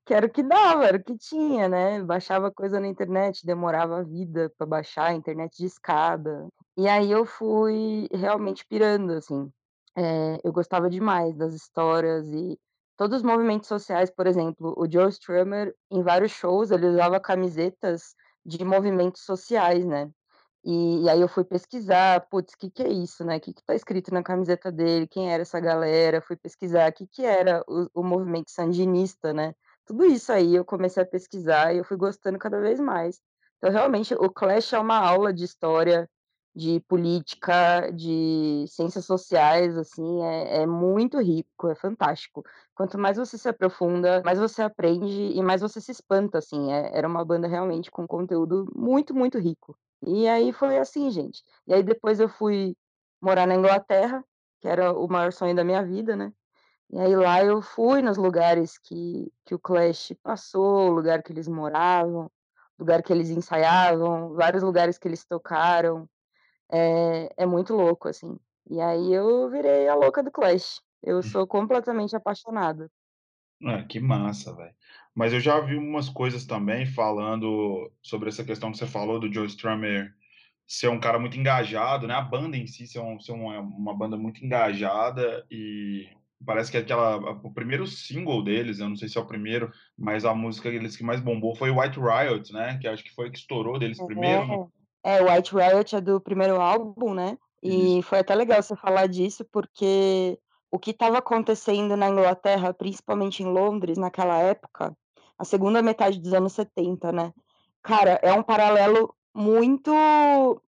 que 0.04 0.14
era 0.14 0.26
o 0.26 0.30
que 0.30 0.42
dava, 0.42 0.84
era 0.86 0.96
o 0.98 1.02
que 1.02 1.16
tinha, 1.16 1.68
né, 1.68 2.02
baixava 2.02 2.50
coisa 2.52 2.78
na 2.80 2.88
internet, 2.88 3.44
demorava 3.46 3.98
a 4.00 4.02
vida 4.02 4.52
pra 4.58 4.66
baixar, 4.66 5.14
internet 5.14 5.56
discada. 5.58 6.46
E 6.76 6.88
aí 6.88 7.10
eu 7.10 7.24
fui 7.26 8.08
realmente 8.12 8.64
pirando, 8.66 9.12
assim, 9.12 9.50
eh, 9.96 10.38
eu 10.44 10.52
gostava 10.52 10.90
demais 10.90 11.36
das 11.36 11.54
histórias 11.54 12.26
e 12.32 12.58
todos 12.96 13.18
os 13.18 13.22
movimentos 13.22 13.68
sociais, 13.68 14.10
por 14.10 14.26
exemplo, 14.26 14.74
o 14.76 14.90
Joe 14.90 15.08
Strummer, 15.10 15.74
em 15.90 16.02
vários 16.02 16.32
shows, 16.32 16.70
ele 16.70 16.86
usava 16.86 17.20
camisetas 17.20 18.14
de 18.44 18.64
movimentos 18.64 19.22
sociais, 19.24 19.84
né. 19.86 20.10
E 20.64 21.04
e 21.04 21.08
aí 21.08 21.20
eu 21.20 21.28
fui 21.28 21.44
pesquisar, 21.44 22.26
"Putz, 22.30 22.54
que 22.54 22.70
que 22.70 22.82
é 22.82 22.88
isso, 22.90 23.24
né, 23.24 23.40
que 23.40 23.52
que 23.54 23.64
tá 23.64 23.74
escrito 23.74 24.12
na 24.12 24.22
camiseta 24.22 24.70
dele, 24.72 25.06
quem 25.08 25.32
era 25.32 25.42
essa 25.42 25.58
galera?", 25.60 26.20
fui 26.22 26.36
pesquisar 26.36 26.92
que 26.92 27.06
que 27.06 27.24
era 27.24 27.62
o 27.68 27.88
o 27.94 28.02
movimento 28.04 28.50
sandinista, 28.50 29.32
né. 29.32 29.54
Tudo 29.86 30.04
isso 30.04 30.32
aí 30.32 30.54
eu 30.54 30.64
comecei 30.64 31.02
a 31.02 31.06
pesquisar 31.06 31.74
e 31.74 31.78
eu 31.78 31.84
fui 31.84 31.96
gostando 31.96 32.38
cada 32.38 32.60
vez 32.60 32.78
mais. 32.80 33.20
Então 33.58 33.70
realmente 33.72 34.14
o 34.14 34.30
Clash 34.30 34.72
é 34.74 34.78
uma 34.78 34.98
aula 34.98 35.32
de 35.32 35.44
história, 35.44 36.08
de 36.54 36.80
política, 36.80 37.90
de 37.92 38.64
ciências 38.68 39.04
sociais, 39.06 39.76
assim, 39.78 40.22
é 40.24 40.62
é 40.62 40.66
muito 40.66 41.18
rico, 41.20 41.68
é 41.68 41.74
fantástico. 41.74 42.42
Quanto 42.74 42.98
mais 42.98 43.16
você 43.16 43.38
se 43.38 43.48
aprofunda, 43.48 44.22
mais 44.24 44.38
você 44.38 44.62
aprende 44.62 45.08
e 45.08 45.42
mais 45.42 45.60
você 45.60 45.80
se 45.80 45.92
espanta, 45.92 46.38
assim, 46.38 46.72
eh, 46.72 46.90
era 46.94 47.06
uma 47.08 47.24
banda 47.24 47.46
realmente 47.48 47.90
com 47.90 48.06
conteúdo 48.06 48.66
muito, 48.74 49.14
muito 49.14 49.38
rico. 49.38 49.76
E 50.06 50.28
aí 50.28 50.52
foi 50.52 50.78
assim, 50.78 51.10
gente. 51.10 51.42
E 51.66 51.74
aí 51.74 51.82
depois 51.82 52.18
eu 52.20 52.28
fui 52.28 52.76
morar 53.22 53.46
na 53.46 53.54
Inglaterra, 53.54 54.24
que 54.60 54.68
era 54.68 54.92
o 54.92 55.06
maior 55.08 55.32
sonho 55.32 55.54
da 55.54 55.64
minha 55.64 55.84
vida, 55.84 56.16
né, 56.16 56.32
e 56.90 56.98
aí 56.98 57.14
lá 57.16 57.44
eu 57.44 57.62
fui 57.62 58.02
nos 58.02 58.16
lugares 58.16 58.78
que 58.78 59.32
que 59.46 59.54
o 59.54 59.58
Clash 59.58 60.12
passou, 60.22 60.88
o 60.90 60.92
lugar 60.92 61.22
que 61.22 61.32
eles 61.32 61.48
moravam, 61.48 62.30
lugar 62.78 63.02
que 63.02 63.12
eles 63.12 63.30
ensaiavam, 63.30 64.34
vários 64.34 64.62
lugares 64.62 64.98
que 64.98 65.06
eles 65.08 65.24
tocaram, 65.24 66.08
é 66.72 67.28
é 67.36 67.46
muito 67.46 67.74
louco, 67.74 68.08
assim. 68.08 68.38
E 68.68 68.80
aí 68.80 69.12
eu 69.12 69.50
virei 69.50 69.88
a 69.88 69.94
louca 69.94 70.22
do 70.22 70.30
Clash, 70.30 70.80
eu 71.02 71.22
sou 71.22 71.46
completamente 71.46 72.14
apaixonada. 72.14 72.90
Ah, 73.64 73.82
que 73.84 74.00
massa, 74.00 74.54
velho. 74.54 74.74
Mas 75.14 75.32
eu 75.32 75.40
já 75.40 75.60
vi 75.60 75.76
umas 75.76 76.08
coisas 76.08 76.46
também 76.46 76.86
falando 76.86 77.90
sobre 78.02 78.28
essa 78.28 78.44
questão 78.44 78.70
que 78.70 78.78
você 78.78 78.86
falou 78.86 79.20
do 79.20 79.32
Joe 79.32 79.46
Strummer 79.46 80.14
ser 80.66 80.88
um 80.88 81.00
cara 81.00 81.18
muito 81.18 81.36
engajado, 81.36 82.06
né, 82.06 82.14
a 82.14 82.22
banda 82.22 82.56
em 82.56 82.66
si 82.66 82.86
ser 82.86 83.00
um 83.00 83.18
ser 83.18 83.32
uma 83.32 83.58
uma 83.60 83.92
banda 83.96 84.16
muito 84.16 84.44
engajada 84.44 85.44
e 85.50 86.08
parece 86.46 86.70
que 86.70 86.76
aquela 86.78 87.16
o 87.16 87.52
primeiro 87.52 87.86
single 87.88 88.42
deles, 88.44 88.78
eu 88.78 88.88
não 88.88 88.96
sei 88.96 89.08
se 89.08 89.18
é 89.18 89.20
o 89.20 89.26
primeiro, 89.26 89.72
mas 89.98 90.24
a 90.24 90.32
música 90.32 90.70
deles 90.70 90.96
que 90.96 91.02
mais 91.02 91.20
bombou 91.20 91.56
foi 91.56 91.70
White 91.70 91.98
Riot, 91.98 92.52
né, 92.52 92.78
que 92.80 92.86
acho 92.86 93.02
que 93.02 93.12
foi 93.12 93.28
o 93.28 93.32
que 93.32 93.38
estourou 93.38 93.78
deles 93.80 94.00
primeiro, 94.00 94.46
né. 94.46 94.60
É, 95.04 95.18
é, 95.18 95.22
White 95.22 95.54
Riot 95.54 95.96
é 95.96 96.00
do 96.00 96.20
primeiro 96.20 96.60
álbum, 96.60 97.14
né, 97.14 97.38
Isso. 97.62 97.98
e 97.98 98.02
foi 98.02 98.18
até 98.18 98.34
legal 98.34 98.62
você 98.62 98.76
falar 98.76 99.06
disso, 99.06 99.44
porque 99.50 100.38
o 100.70 100.78
que 100.78 100.90
estava 100.90 101.18
acontecendo 101.18 101.96
na 101.96 102.08
Inglaterra, 102.08 102.72
principalmente 102.72 103.42
em 103.42 103.46
Londres, 103.46 103.98
naquela 103.98 104.38
época, 104.38 104.96
a 105.38 105.44
segunda 105.44 105.82
metade 105.82 106.20
dos 106.20 106.32
anos 106.32 106.52
70, 106.52 107.12
né, 107.12 107.32
cara, 107.82 108.18
é 108.22 108.32
um 108.32 108.42
paralelo 108.42 109.14
muito 109.34 109.92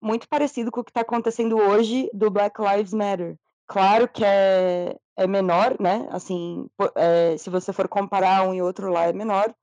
muito 0.00 0.28
parecido 0.28 0.70
com 0.70 0.80
o 0.80 0.84
que 0.84 0.90
está 0.90 1.00
acontecendo 1.00 1.56
hoje 1.56 2.08
do 2.14 2.30
Black 2.30 2.60
Lives 2.62 2.92
Matter. 2.92 3.36
Claro 3.66 4.08
que 4.08 4.24
é 4.24 4.96
é 5.14 5.26
menor, 5.26 5.76
né, 5.78 6.08
assim, 6.10 6.66
eh, 6.96 7.36
se 7.36 7.50
você 7.50 7.70
for 7.72 7.86
comparar 7.86 8.48
um 8.48 8.54
e 8.54 8.62
outro 8.62 8.90
lá 8.90 9.04
é 9.04 9.12
menor, 9.12 9.54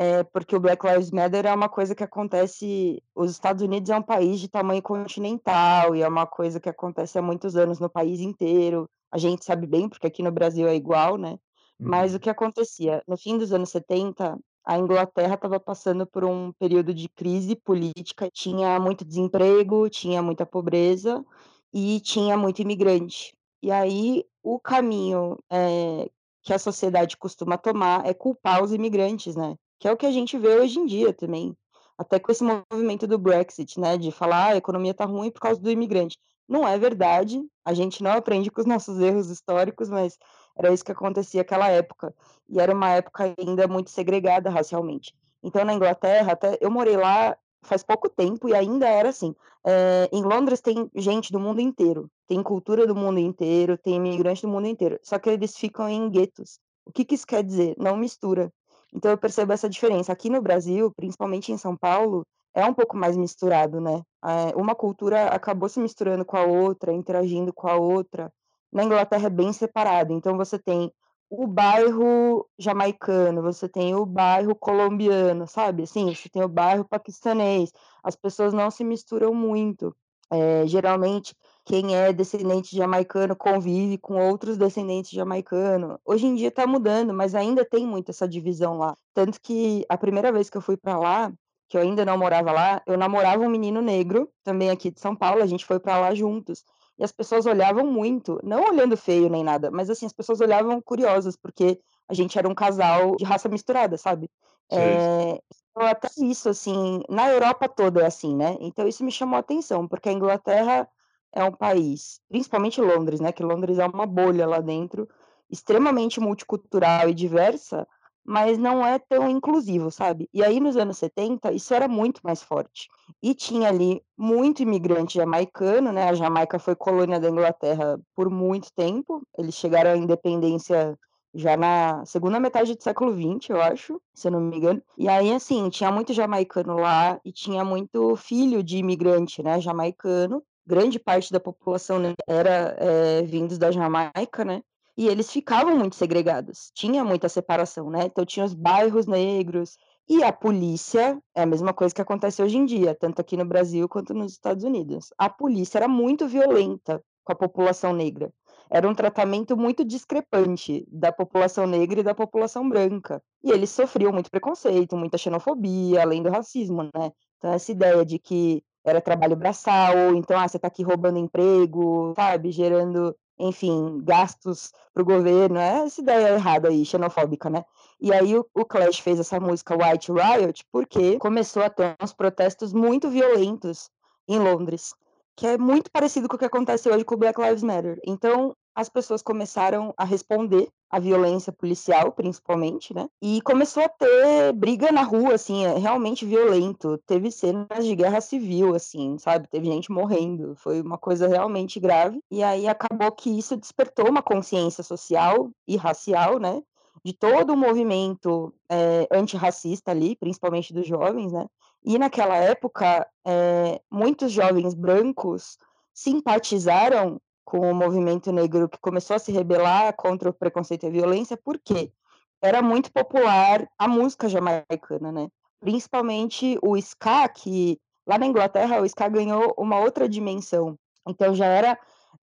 eh, 0.00 0.24
porque 0.24 0.56
o 0.56 0.60
Black 0.60 0.86
Lives 0.86 1.10
Matter 1.10 1.46
é 1.46 1.54
uma 1.54 1.68
coisa 1.68 1.94
que 1.94 2.02
acontece 2.04 3.02
os 3.14 3.30
Estados 3.30 3.62
Unidos 3.62 3.90
é 3.90 3.96
um 3.96 4.02
país 4.02 4.40
de 4.40 4.48
tamanho 4.48 4.82
continental 4.82 5.94
e 5.94 6.02
é 6.02 6.08
uma 6.08 6.26
coisa 6.26 6.58
que 6.60 6.68
acontece 6.70 7.18
há 7.18 7.22
muitos 7.22 7.54
anos 7.56 7.78
no 7.80 7.90
país 7.90 8.20
inteiro, 8.20 8.88
a 9.12 9.18
gente 9.18 9.44
sabe 9.44 9.66
bem, 9.66 9.88
porque 9.90 10.06
aqui 10.06 10.22
no 10.22 10.32
Brasil 10.32 10.66
é 10.68 10.74
igual, 10.74 11.18
né. 11.18 11.38
Mas 11.82 12.12
o 12.12 12.14
Uhum. 12.16 12.20
que 12.20 12.30
acontecia, 12.30 13.02
no 13.06 13.16
fim 13.18 13.36
dos 13.38 13.52
anos 13.52 13.70
70, 13.70 14.38
a 14.64 14.78
Inglaterra 14.78 15.34
estava 15.34 15.60
passando 15.60 16.06
por 16.06 16.24
um 16.24 16.52
período 16.52 16.94
de 16.94 17.08
crise 17.08 17.56
política, 17.56 18.30
tinha 18.32 18.78
muito 18.80 19.04
desemprego, 19.04 19.88
tinha 19.90 20.22
muita 20.22 20.46
pobreza 20.46 21.24
e 21.72 22.00
tinha 22.00 22.36
muito 22.38 22.60
imigrante. 22.62 23.34
E 23.62 23.70
aí 23.70 24.24
o 24.42 24.58
caminho 24.60 25.38
é, 25.50 26.08
que 26.42 26.52
a 26.54 26.58
sociedade 26.58 27.16
costuma 27.18 27.58
tomar 27.58 28.06
é 28.06 28.14
culpar 28.14 28.62
os 28.62 28.72
imigrantes, 28.72 29.36
né? 29.36 29.56
Que 29.80 29.88
é 29.88 29.92
o 29.92 29.96
que 29.96 30.06
a 30.06 30.12
gente 30.12 30.38
vê 30.38 30.60
hoje 30.60 30.78
em 30.78 30.86
dia 30.86 31.12
também. 31.12 31.56
Até 31.98 32.20
com 32.20 32.30
esse 32.30 32.44
movimento 32.44 33.06
do 33.06 33.18
Brexit, 33.18 33.80
né? 33.80 33.96
De 33.98 34.12
falar 34.12 34.36
ah, 34.36 34.52
a 34.52 34.56
economia 34.56 34.92
está 34.92 35.04
ruim 35.04 35.30
por 35.30 35.40
causa 35.40 35.60
do 35.60 35.70
imigrante. 35.70 36.16
Não 36.48 36.66
é 36.66 36.78
verdade, 36.78 37.40
a 37.64 37.72
gente 37.72 38.02
não 38.02 38.12
aprende 38.12 38.50
com 38.50 38.60
os 38.60 38.66
nossos 38.66 38.98
erros 39.00 39.30
históricos, 39.30 39.88
mas 39.88 40.18
era 40.56 40.72
isso 40.72 40.84
que 40.84 40.92
acontecia 40.92 41.40
naquela 41.40 41.68
época. 41.68 42.14
E 42.48 42.60
era 42.60 42.74
uma 42.74 42.90
época 42.90 43.34
ainda 43.38 43.68
muito 43.68 43.90
segregada 43.90 44.50
racialmente. 44.50 45.14
Então, 45.42 45.64
na 45.64 45.72
Inglaterra, 45.72 46.32
até 46.32 46.58
eu 46.60 46.70
morei 46.70 46.96
lá 46.96 47.36
faz 47.62 47.82
pouco 47.82 48.08
tempo 48.08 48.48
e 48.48 48.54
ainda 48.54 48.88
era 48.88 49.10
assim. 49.10 49.34
É, 49.64 50.08
em 50.12 50.22
Londres 50.22 50.60
tem 50.60 50.90
gente 50.94 51.30
do 51.30 51.38
mundo 51.38 51.60
inteiro, 51.60 52.10
tem 52.26 52.42
cultura 52.42 52.86
do 52.86 52.94
mundo 52.96 53.18
inteiro, 53.18 53.76
tem 53.76 53.96
imigrante 53.96 54.42
do 54.42 54.48
mundo 54.48 54.66
inteiro. 54.66 54.98
Só 55.02 55.18
que 55.18 55.30
eles 55.30 55.56
ficam 55.56 55.88
em 55.88 56.10
guetos. 56.10 56.58
O 56.86 56.92
que, 56.92 57.04
que 57.04 57.14
isso 57.14 57.26
quer 57.26 57.44
dizer? 57.44 57.74
Não 57.78 57.96
mistura. 57.96 58.52
Então 58.92 59.10
eu 59.10 59.18
percebo 59.18 59.52
essa 59.52 59.68
diferença. 59.68 60.12
Aqui 60.12 60.28
no 60.28 60.42
Brasil, 60.42 60.92
principalmente 60.96 61.52
em 61.52 61.58
São 61.58 61.76
Paulo, 61.76 62.26
é 62.54 62.64
um 62.64 62.74
pouco 62.74 62.96
mais 62.96 63.16
misturado, 63.16 63.80
né? 63.80 64.02
É, 64.24 64.56
uma 64.56 64.74
cultura 64.74 65.28
acabou 65.28 65.68
se 65.68 65.80
misturando 65.80 66.24
com 66.24 66.36
a 66.36 66.44
outra, 66.44 66.92
interagindo 66.92 67.52
com 67.52 67.68
a 67.68 67.76
outra. 67.76 68.32
Na 68.72 68.84
Inglaterra 68.84 69.26
é 69.26 69.30
bem 69.30 69.52
separado. 69.52 70.12
Então 70.12 70.36
você 70.36 70.58
tem 70.58 70.92
o 71.28 71.46
bairro 71.46 72.44
jamaicano, 72.58 73.40
você 73.40 73.68
tem 73.68 73.94
o 73.94 74.04
bairro 74.04 74.54
colombiano, 74.54 75.46
sabe? 75.46 75.84
Assim, 75.84 76.12
você 76.12 76.28
tem 76.28 76.42
o 76.42 76.48
bairro 76.48 76.84
paquistanês. 76.84 77.72
As 78.02 78.16
pessoas 78.16 78.52
não 78.52 78.70
se 78.70 78.82
misturam 78.82 79.32
muito. 79.32 79.94
É, 80.32 80.66
geralmente, 80.66 81.34
quem 81.70 81.94
é 81.94 82.12
descendente 82.12 82.72
de 82.72 82.78
jamaicano 82.78 83.36
convive 83.36 83.96
com 83.96 84.18
outros 84.18 84.56
descendentes 84.56 85.08
de 85.08 85.16
jamaicano. 85.16 86.00
Hoje 86.04 86.26
em 86.26 86.34
dia 86.34 86.48
está 86.48 86.66
mudando, 86.66 87.14
mas 87.14 87.32
ainda 87.32 87.64
tem 87.64 87.86
muito 87.86 88.10
essa 88.10 88.26
divisão 88.26 88.76
lá. 88.76 88.96
Tanto 89.14 89.40
que 89.40 89.86
a 89.88 89.96
primeira 89.96 90.32
vez 90.32 90.50
que 90.50 90.56
eu 90.56 90.60
fui 90.60 90.76
para 90.76 90.98
lá, 90.98 91.32
que 91.68 91.76
eu 91.76 91.80
ainda 91.80 92.04
não 92.04 92.18
morava 92.18 92.50
lá, 92.50 92.82
eu 92.88 92.98
namorava 92.98 93.44
um 93.44 93.48
menino 93.48 93.80
negro, 93.80 94.28
também 94.42 94.68
aqui 94.68 94.90
de 94.90 94.98
São 94.98 95.14
Paulo, 95.14 95.44
a 95.44 95.46
gente 95.46 95.64
foi 95.64 95.78
para 95.78 95.96
lá 95.96 96.12
juntos. 96.12 96.64
E 96.98 97.04
as 97.04 97.12
pessoas 97.12 97.46
olhavam 97.46 97.86
muito, 97.86 98.40
não 98.42 98.64
olhando 98.64 98.96
feio 98.96 99.30
nem 99.30 99.44
nada, 99.44 99.70
mas 99.70 99.88
assim, 99.88 100.06
as 100.06 100.12
pessoas 100.12 100.40
olhavam 100.40 100.82
curiosas, 100.82 101.36
porque 101.36 101.78
a 102.08 102.14
gente 102.14 102.36
era 102.36 102.48
um 102.48 102.54
casal 102.54 103.14
de 103.14 103.24
raça 103.24 103.48
misturada, 103.48 103.96
sabe? 103.96 104.28
É, 104.72 105.40
então, 105.70 105.86
até 105.86 106.08
isso, 106.18 106.48
assim, 106.48 107.00
na 107.08 107.30
Europa 107.30 107.68
toda 107.68 108.02
é 108.02 108.06
assim, 108.06 108.34
né? 108.34 108.56
Então 108.58 108.88
isso 108.88 109.04
me 109.04 109.12
chamou 109.12 109.36
a 109.36 109.40
atenção, 109.40 109.86
porque 109.86 110.08
a 110.08 110.12
Inglaterra 110.12 110.88
é 111.32 111.44
um 111.44 111.52
país, 111.52 112.20
principalmente 112.28 112.80
Londres, 112.80 113.20
né? 113.20 113.32
Que 113.32 113.42
Londres 113.42 113.78
é 113.78 113.86
uma 113.86 114.06
bolha 114.06 114.46
lá 114.46 114.60
dentro, 114.60 115.08
extremamente 115.50 116.20
multicultural 116.20 117.08
e 117.08 117.14
diversa, 117.14 117.86
mas 118.24 118.58
não 118.58 118.86
é 118.86 118.98
tão 118.98 119.28
inclusivo, 119.28 119.90
sabe? 119.90 120.28
E 120.32 120.44
aí 120.44 120.60
nos 120.60 120.76
anos 120.76 120.98
70 120.98 121.52
isso 121.52 121.74
era 121.74 121.88
muito 121.88 122.20
mais 122.22 122.42
forte. 122.42 122.88
E 123.22 123.34
tinha 123.34 123.68
ali 123.68 124.02
muito 124.16 124.62
imigrante 124.62 125.14
jamaicano, 125.14 125.92
né? 125.92 126.08
A 126.08 126.14
Jamaica 126.14 126.58
foi 126.58 126.74
colônia 126.74 127.18
da 127.18 127.28
Inglaterra 127.28 127.98
por 128.14 128.30
muito 128.30 128.72
tempo. 128.72 129.22
Eles 129.36 129.54
chegaram 129.54 129.90
à 129.90 129.96
independência 129.96 130.96
já 131.34 131.56
na 131.56 132.04
segunda 132.04 132.40
metade 132.40 132.74
do 132.74 132.82
século 132.82 133.12
XX, 133.12 133.50
eu 133.50 133.62
acho, 133.62 134.00
se 134.12 134.28
eu 134.28 134.32
não 134.32 134.40
me 134.40 134.56
engano. 134.56 134.82
E 134.98 135.08
aí, 135.08 135.32
assim, 135.32 135.68
tinha 135.70 135.90
muito 135.90 136.12
jamaicano 136.12 136.74
lá 136.74 137.20
e 137.24 137.32
tinha 137.32 137.64
muito 137.64 138.16
filho 138.16 138.62
de 138.62 138.78
imigrante, 138.78 139.42
né, 139.42 139.60
jamaicano. 139.60 140.42
Grande 140.70 141.00
parte 141.00 141.32
da 141.32 141.40
população 141.40 141.98
né, 141.98 142.14
era 142.28 142.76
é, 142.78 143.22
vindos 143.22 143.58
da 143.58 143.72
Jamaica, 143.72 144.44
né? 144.44 144.62
e 145.00 145.08
eles 145.08 145.30
ficavam 145.30 145.78
muito 145.78 145.96
segregados, 145.96 146.70
tinha 146.74 147.02
muita 147.02 147.26
separação, 147.26 147.88
né? 147.88 148.04
Então 148.04 148.22
tinha 148.26 148.44
os 148.44 148.52
bairros 148.52 149.06
negros 149.06 149.78
e 150.06 150.22
a 150.22 150.30
polícia 150.30 151.18
é 151.34 151.42
a 151.42 151.46
mesma 151.46 151.72
coisa 151.72 151.94
que 151.94 152.02
acontece 152.02 152.42
hoje 152.42 152.58
em 152.58 152.66
dia, 152.66 152.94
tanto 152.94 153.18
aqui 153.18 153.34
no 153.34 153.46
Brasil 153.46 153.88
quanto 153.88 154.12
nos 154.12 154.32
Estados 154.32 154.62
Unidos. 154.62 155.10
A 155.16 155.30
polícia 155.30 155.78
era 155.78 155.88
muito 155.88 156.28
violenta 156.28 157.02
com 157.24 157.32
a 157.32 157.34
população 157.34 157.94
negra. 157.94 158.30
Era 158.68 158.86
um 158.86 158.94
tratamento 158.94 159.56
muito 159.56 159.86
discrepante 159.86 160.86
da 160.90 161.10
população 161.10 161.66
negra 161.66 162.00
e 162.00 162.04
da 162.04 162.14
população 162.14 162.68
branca. 162.68 163.22
E 163.42 163.50
eles 163.50 163.70
sofriam 163.70 164.12
muito 164.12 164.30
preconceito, 164.30 164.98
muita 164.98 165.16
xenofobia, 165.16 166.02
além 166.02 166.22
do 166.22 166.28
racismo, 166.28 166.82
né? 166.82 167.10
Então 167.38 167.54
essa 167.54 167.72
ideia 167.72 168.04
de 168.04 168.18
que 168.18 168.62
era 168.84 169.00
trabalho 169.00 169.36
braçal, 169.36 169.96
ou 169.96 170.14
então, 170.14 170.38
ah, 170.38 170.48
você 170.48 170.56
está 170.56 170.68
aqui 170.68 170.82
roubando 170.82 171.18
emprego, 171.18 172.12
sabe, 172.16 172.50
gerando 172.50 173.14
enfim, 173.40 174.00
gastos 174.04 174.72
para 174.92 175.02
o 175.02 175.06
governo, 175.06 175.58
é 175.58 175.84
essa 175.84 176.00
ideia 176.00 176.34
errada 176.34 176.68
aí, 176.68 176.84
xenofóbica, 176.84 177.48
né? 177.48 177.64
E 178.00 178.12
aí 178.12 178.36
o, 178.36 178.46
o, 178.54 178.64
Clash 178.64 178.98
fez 179.00 179.18
essa 179.18 179.40
música 179.40 179.74
White 179.74 180.12
Riot 180.12 180.64
porque 180.70 181.18
começou 181.18 181.62
a 181.62 181.70
ter 181.70 181.96
uns 182.02 182.12
protestos 182.12 182.72
muito 182.72 183.08
violentos 183.08 183.90
em 184.28 184.38
Londres, 184.38 184.94
que 185.36 185.46
é 185.46 185.56
muito 185.56 185.90
parecido 185.90 186.28
com 186.28 186.36
o 186.36 186.38
que 186.38 186.44
acontece 186.44 186.88
hoje 186.88 187.04
com 187.04 187.14
o 187.14 187.18
Black 187.18 187.40
Lives 187.40 187.62
Matter. 187.62 187.98
Então, 188.06 188.54
as 188.74 188.88
pessoas 188.88 189.22
começaram 189.22 189.94
a 189.96 190.04
responder 190.04 190.68
à 190.90 190.98
violência 190.98 191.52
policial, 191.52 192.10
principalmente, 192.10 192.92
né? 192.92 193.08
E 193.22 193.40
começou 193.42 193.84
a 193.84 193.88
ter 193.88 194.52
briga 194.52 194.90
na 194.90 195.02
rua, 195.02 195.34
assim, 195.34 195.64
é 195.64 195.78
realmente 195.78 196.26
violento. 196.26 196.98
Teve 197.06 197.30
cenas 197.30 197.84
de 197.84 197.94
guerra 197.94 198.20
civil, 198.20 198.74
assim, 198.74 199.16
sabe? 199.18 199.48
Teve 199.48 199.66
gente 199.66 199.92
morrendo. 199.92 200.56
Foi 200.56 200.80
uma 200.80 200.98
coisa 200.98 201.28
realmente 201.28 201.78
grave. 201.78 202.20
E 202.30 202.42
aí 202.42 202.66
acabou 202.66 203.12
que 203.12 203.30
isso 203.30 203.56
despertou 203.56 204.08
uma 204.08 204.22
consciência 204.22 204.82
social 204.82 205.50
e 205.66 205.76
racial, 205.76 206.40
né? 206.40 206.60
De 207.04 207.12
todo 207.12 207.52
o 207.52 207.56
movimento 207.56 208.52
é, 208.68 209.06
antirracista 209.12 209.92
ali, 209.92 210.16
principalmente 210.16 210.74
dos 210.74 210.86
jovens, 210.86 211.32
né? 211.32 211.46
E 211.84 211.98
naquela 211.98 212.36
época, 212.36 213.06
é, 213.24 213.80
muitos 213.90 214.32
jovens 214.32 214.74
brancos 214.74 215.56
simpatizaram 215.94 217.20
com 217.50 217.68
o 217.68 217.74
movimento 217.74 218.30
negro 218.30 218.68
que 218.68 218.78
começou 218.78 219.16
a 219.16 219.18
se 219.18 219.32
rebelar 219.32 219.92
contra 219.96 220.30
o 220.30 220.32
preconceito 220.32 220.84
e 220.84 220.86
a 220.86 220.92
violência, 220.92 221.36
porque 221.36 221.92
era 222.40 222.62
muito 222.62 222.92
popular 222.92 223.68
a 223.76 223.88
música 223.88 224.28
jamaicana, 224.28 225.10
né? 225.10 225.28
Principalmente 225.58 226.56
o 226.62 226.76
ska, 226.76 227.28
que 227.28 227.76
lá 228.06 228.16
na 228.16 228.26
Inglaterra 228.26 228.80
o 228.80 228.86
ska 228.86 229.08
ganhou 229.08 229.52
uma 229.58 229.80
outra 229.80 230.08
dimensão. 230.08 230.78
Então 231.08 231.34
já 231.34 231.46
era 231.46 231.76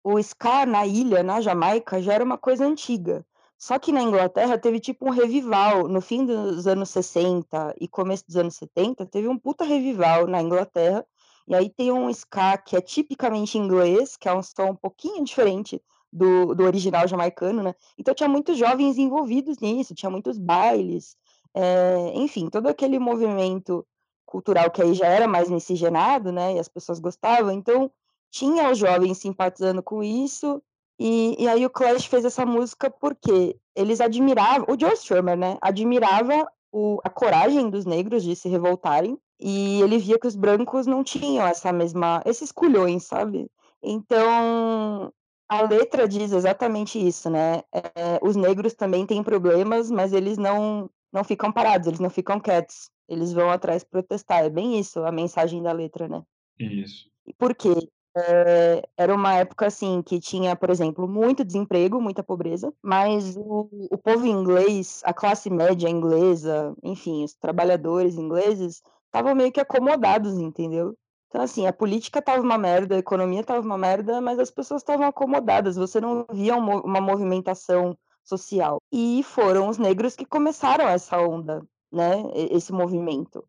o 0.03 0.19
ska 0.19 0.65
na 0.65 0.87
ilha, 0.87 1.23
na 1.23 1.43
Jamaica, 1.43 2.01
já 2.01 2.15
era 2.15 2.25
uma 2.25 2.39
coisa 2.39 2.65
antiga. 2.65 3.23
Só 3.59 3.79
que 3.79 3.93
na 3.93 4.01
Inglaterra 4.01 4.57
teve 4.57 4.81
tipo 4.81 5.07
um 5.07 5.11
revival 5.11 5.87
no 5.87 6.01
fim 6.01 6.25
dos 6.25 6.67
anos 6.67 6.89
60 6.89 7.75
e 7.79 7.87
começo 7.87 8.25
dos 8.27 8.37
anos 8.37 8.57
70, 8.57 9.05
teve 9.05 9.29
um 9.29 9.39
puta 9.39 9.65
revival 9.65 10.27
na 10.27 10.41
Inglaterra 10.41 11.05
e 11.51 11.55
aí 11.57 11.69
tem 11.69 11.91
um 11.91 12.09
ska 12.11 12.57
que 12.59 12.77
é 12.77 12.81
tipicamente 12.81 13.59
inglês, 13.59 14.17
que 14.17 14.29
é 14.29 14.33
um 14.33 14.41
som 14.41 14.71
um 14.71 14.77
pouquinho 14.77 15.25
diferente 15.25 15.83
do, 16.13 16.55
do 16.55 16.63
original 16.63 17.09
jamaicano, 17.09 17.61
né? 17.61 17.75
Então 17.99 18.15
tinha 18.15 18.29
muitos 18.29 18.57
jovens 18.57 18.97
envolvidos 18.99 19.59
nisso, 19.59 19.93
tinha 19.93 20.09
muitos 20.09 20.39
bailes, 20.39 21.17
é, 21.53 22.13
enfim, 22.15 22.49
todo 22.49 22.69
aquele 22.69 23.01
movimento 23.01 23.85
cultural 24.25 24.71
que 24.71 24.81
aí 24.81 24.95
já 24.95 25.07
era 25.09 25.27
mais 25.27 25.51
miscigenado, 25.51 26.31
né? 26.31 26.55
E 26.55 26.61
as 26.61 26.69
pessoas 26.69 27.01
gostavam, 27.01 27.51
então 27.51 27.91
tinha 28.31 28.71
os 28.71 28.79
jovens 28.79 29.19
simpatizando 29.19 29.83
com 29.83 30.05
isso, 30.05 30.63
e, 31.01 31.35
e 31.37 31.49
aí 31.49 31.67
o 31.67 31.71
Clash 31.71 32.05
fez 32.05 32.25
essa 32.25 32.47
música 32.47 32.89
porque 32.89 33.59
eles 33.75 34.01
admiravam, 34.01 34.67
o 34.73 34.79
Joe 34.79 34.93
Strummer, 34.93 35.37
né? 35.37 35.59
Admirava 35.61 36.47
o, 36.71 37.01
a 37.03 37.11
coragem 37.11 37.69
dos 37.69 37.85
negros 37.85 38.23
de 38.23 38.37
se 38.37 38.49
revoltarem 38.49 39.19
e 39.41 39.81
ele 39.83 39.99
via 39.99 40.19
que 40.19 40.27
os 40.27 40.37
brancos 40.37 40.87
não 40.87 41.03
tinham 41.03 41.47
essa 41.47 41.73
mesma 41.73 42.23
esses 42.27 42.53
culhões, 42.53 43.05
sabe? 43.05 43.51
Então 43.83 45.13
a 45.49 45.63
letra 45.63 46.07
diz 46.07 46.33
exatamente 46.33 46.99
isso, 47.05 47.29
né? 47.31 47.63
É, 47.73 48.21
os 48.23 48.37
negros 48.37 48.75
também 48.75 49.07
têm 49.07 49.23
problemas, 49.23 49.91
mas 49.91 50.13
eles 50.13 50.39
não 50.39 50.89
não 51.13 51.25
ficam 51.25 51.51
parados, 51.51 51.89
eles 51.89 51.99
não 51.99 52.11
ficam 52.11 52.39
quietos, 52.39 52.89
eles 53.09 53.33
vão 53.33 53.51
atrás 53.51 53.83
protestar. 53.83 54.45
É 54.45 54.51
bem 54.51 54.79
isso 54.79 55.01
a 55.01 55.11
mensagem 55.11 55.61
da 55.61 55.73
letra, 55.73 56.07
né? 56.07 56.23
Isso. 56.59 57.11
Por 57.37 57.55
quê? 57.55 57.75
É, 58.17 58.83
era 58.97 59.15
uma 59.15 59.35
época 59.35 59.67
assim 59.67 60.03
que 60.03 60.19
tinha, 60.19 60.57
por 60.57 60.71
exemplo, 60.71 61.09
muito 61.09 61.45
desemprego, 61.45 62.01
muita 62.01 62.23
pobreza, 62.23 62.73
mas 62.83 63.37
o, 63.37 63.69
o 63.91 63.99
povo 63.99 64.27
inglês, 64.27 65.01
a 65.05 65.13
classe 65.13 65.49
média 65.49 65.89
inglesa, 65.89 66.75
enfim, 66.83 67.25
os 67.25 67.35
trabalhadores 67.35 68.17
ingleses 68.17 68.83
estavam 69.11 69.35
meio 69.35 69.53
que 69.53 69.61
acomodados, 69.61 70.39
entendeu? 70.39 70.97
Então, 71.29 71.43
assim, 71.43 71.67
a 71.67 71.73
política 71.73 72.23
tava 72.23 72.43
uma 72.43 72.59
merda, 72.59 72.97
a 72.97 72.99
economia 72.99 73.45
tava 73.45 73.61
uma 73.61 73.79
merda, 73.79 74.21
mas 74.21 74.39
as 74.39 74.51
pessoas 74.51 74.81
estavam 74.83 75.07
acomodadas, 75.07 75.77
você 75.77 76.01
não 76.01 76.25
via 76.33 76.57
uma 76.57 77.01
movimentação 77.01 77.97
social. 78.25 78.79
E 78.93 79.23
foram 79.23 79.69
os 79.69 79.79
negros 79.79 80.17
que 80.17 80.25
começaram 80.25 80.89
essa 80.89 81.19
onda 81.21 81.63
né, 81.93 82.23
esse 82.35 82.73
movimento. 82.73 83.45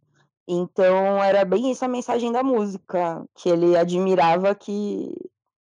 Então 0.48 1.24
era 1.24 1.46
bem 1.46 1.72
isso 1.72 1.86
a 1.86 1.88
mensagem 1.88 2.32
da 2.32 2.44
música, 2.44 3.24
que 3.36 3.50
ele 3.50 3.78
admirava 3.78 4.56
que 4.56 5.14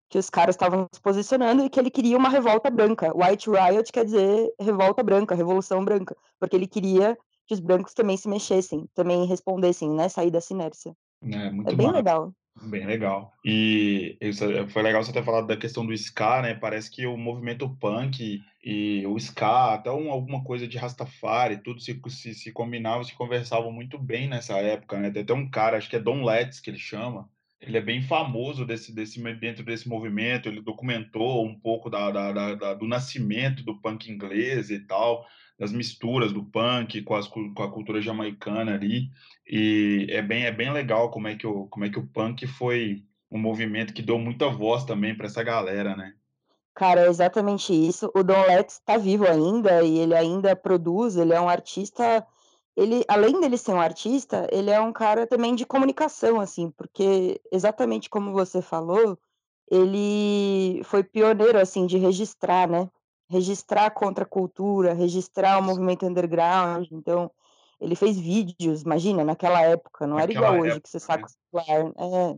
que 0.10 0.17
os 0.17 0.29
caras 0.29 0.55
estavam 0.55 0.89
se 0.91 1.00
posicionando 1.00 1.63
e 1.63 1.70
que 1.70 1.79
ele 1.79 1.89
queria 1.89 2.17
uma 2.17 2.27
revolta 2.27 2.70
branca. 2.70 3.13
White 3.15 3.50
Riot 3.50 3.93
quer 3.93 4.03
dizer 4.03 4.53
revolta 4.60 5.01
branca, 5.01 5.34
revolução 5.34 5.86
branca, 5.86 6.17
porque 6.38 6.53
ele 6.53 6.67
queria 6.67 7.17
que 7.51 7.55
os 7.55 7.60
brancos 7.60 7.93
também 7.93 8.15
se 8.15 8.29
mexessem, 8.29 8.88
também 8.96 9.25
respondessem, 9.25 9.89
né, 9.89 10.08
sair 10.08 10.31
dessa 10.31 10.53
inércia. 10.53 10.96
É, 11.22 11.48
É 11.48 11.51
muito 11.51 11.75
bem 11.75 11.91
legal. 11.91 12.34
Bem 12.63 12.86
legal. 12.86 13.34
E 13.43 14.17
isso 14.22 14.46
é- 14.46 14.67
foi 14.70 14.81
legal 14.81 15.03
você 15.03 15.12
ter 15.12 15.24
falado 15.24 15.48
da 15.48 15.58
questão 15.58 15.86
do 15.86 15.93
ska, 15.93 16.41
né? 16.41 16.53
Parece 16.53 16.89
que 16.89 17.05
o 17.05 17.17
movimento 17.17 17.70
punk 17.77 18.41
e 18.63 19.05
o 19.05 19.17
ska, 19.17 19.74
até 19.74 19.91
um- 19.91 20.12
alguma 20.12 20.43
coisa 20.43 20.65
de 20.67 20.77
Rastafari, 20.77 21.58
tudo 21.58 21.81
se, 21.81 22.00
se, 22.08 22.34
se 22.34 22.51
combinava, 22.53 23.03
se 23.03 23.13
conversavam 23.15 23.72
muito 23.72 23.98
bem 23.98 24.27
nessa 24.29 24.58
época, 24.58 24.98
né? 25.00 25.10
Tem 25.12 25.24
até 25.24 25.34
um 25.34 25.50
cara, 25.50 25.77
acho 25.77 25.89
que 25.89 25.96
é 25.96 26.00
Don 26.00 26.24
Letts 26.24 26.60
que 26.62 26.70
ele 26.70 26.77
chama, 26.79 27.29
ele 27.60 27.77
é 27.77 27.81
bem 27.81 28.01
famoso 28.01 28.65
desse, 28.65 28.93
desse, 28.93 29.22
dentro 29.36 29.63
desse 29.63 29.88
movimento, 29.89 30.48
ele 30.50 30.62
documentou 30.62 31.46
um 31.46 31.58
pouco 31.60 31.89
da, 31.89 32.12
da, 32.12 32.31
da- 32.31 32.55
da- 32.55 32.74
do 32.74 32.88
nascimento 32.88 33.63
do 33.63 33.79
punk 33.81 34.10
inglês 34.10 34.70
e 34.70 34.79
tal, 34.79 35.25
das 35.62 35.72
misturas 35.72 36.34
do 36.34 36.44
punk 36.44 37.03
com, 37.03 37.13
as, 37.13 37.27
com 37.27 37.62
a 37.62 37.72
cultura 37.72 38.01
jamaicana 38.01 38.74
ali, 38.74 39.12
e 39.48 40.08
é 40.10 40.20
bem, 40.20 40.46
é 40.46 40.51
bem 40.51 40.72
legal 40.74 41.12
como 41.12 41.27
é, 41.27 41.36
que 41.36 41.46
o, 41.46 41.68
como 41.68 41.86
é 41.86 41.89
que 41.89 42.00
o 42.00 42.08
punk 42.08 42.48
foi 42.48 43.03
um 43.30 43.38
movimento 43.38 43.94
que 43.94 44.01
deu 44.01 44.18
muita 44.18 44.50
voz 44.50 44.84
também 44.86 45.15
para 45.15 45.27
essa 45.27 45.44
galera, 45.44 45.96
né? 45.96 46.15
Cara, 46.74 47.01
é 47.01 47.08
exatamente 47.08 47.72
isso. 47.74 48.12
O 48.15 48.24
Don 48.24 48.41
Letts 48.48 48.82
tá 48.84 48.98
vivo 48.98 49.27
ainda 49.27 49.84
e 49.84 50.00
ele 50.00 50.15
ainda 50.15 50.56
produz, 50.56 51.15
ele 51.15 51.32
é 51.32 51.39
um 51.39 51.48
artista. 51.48 52.25
Ele, 52.75 53.06
além 53.08 53.39
dele 53.39 53.56
ser 53.56 53.74
um 53.74 53.82
artista, 53.82 54.48
ele 54.51 54.72
é 54.72 54.82
um 54.82 54.91
cara 54.91 55.27
também 55.27 55.53
de 55.53 55.63
comunicação, 55.63 56.41
assim, 56.41 56.72
porque 56.72 57.39
exatamente 57.51 58.10
como 58.10 58.32
você 58.32 58.63
falou, 58.63 59.15
ele 59.70 60.82
foi 60.86 61.03
pioneiro, 61.03 61.60
assim, 61.60 61.86
de 61.86 62.00
registrar, 62.00 62.68
né? 62.68 62.89
Registrar 63.31 63.85
a 63.85 63.91
contracultura, 63.91 64.93
registrar 64.93 65.57
o 65.57 65.63
movimento 65.63 66.05
underground. 66.05 66.88
Então, 66.91 67.31
ele 67.79 67.95
fez 67.95 68.19
vídeos, 68.19 68.83
imagina, 68.83 69.23
naquela 69.23 69.61
época, 69.61 70.05
não 70.05 70.19
era 70.19 70.31
igual 70.31 70.51
Naquela 70.51 70.61
hoje 70.63 70.71
época, 70.77 70.81
que 70.83 70.89
você 70.89 70.97
né? 70.97 71.01
saca 71.01 71.25
o 71.25 71.61
celular. 71.63 71.93
É. 71.97 72.38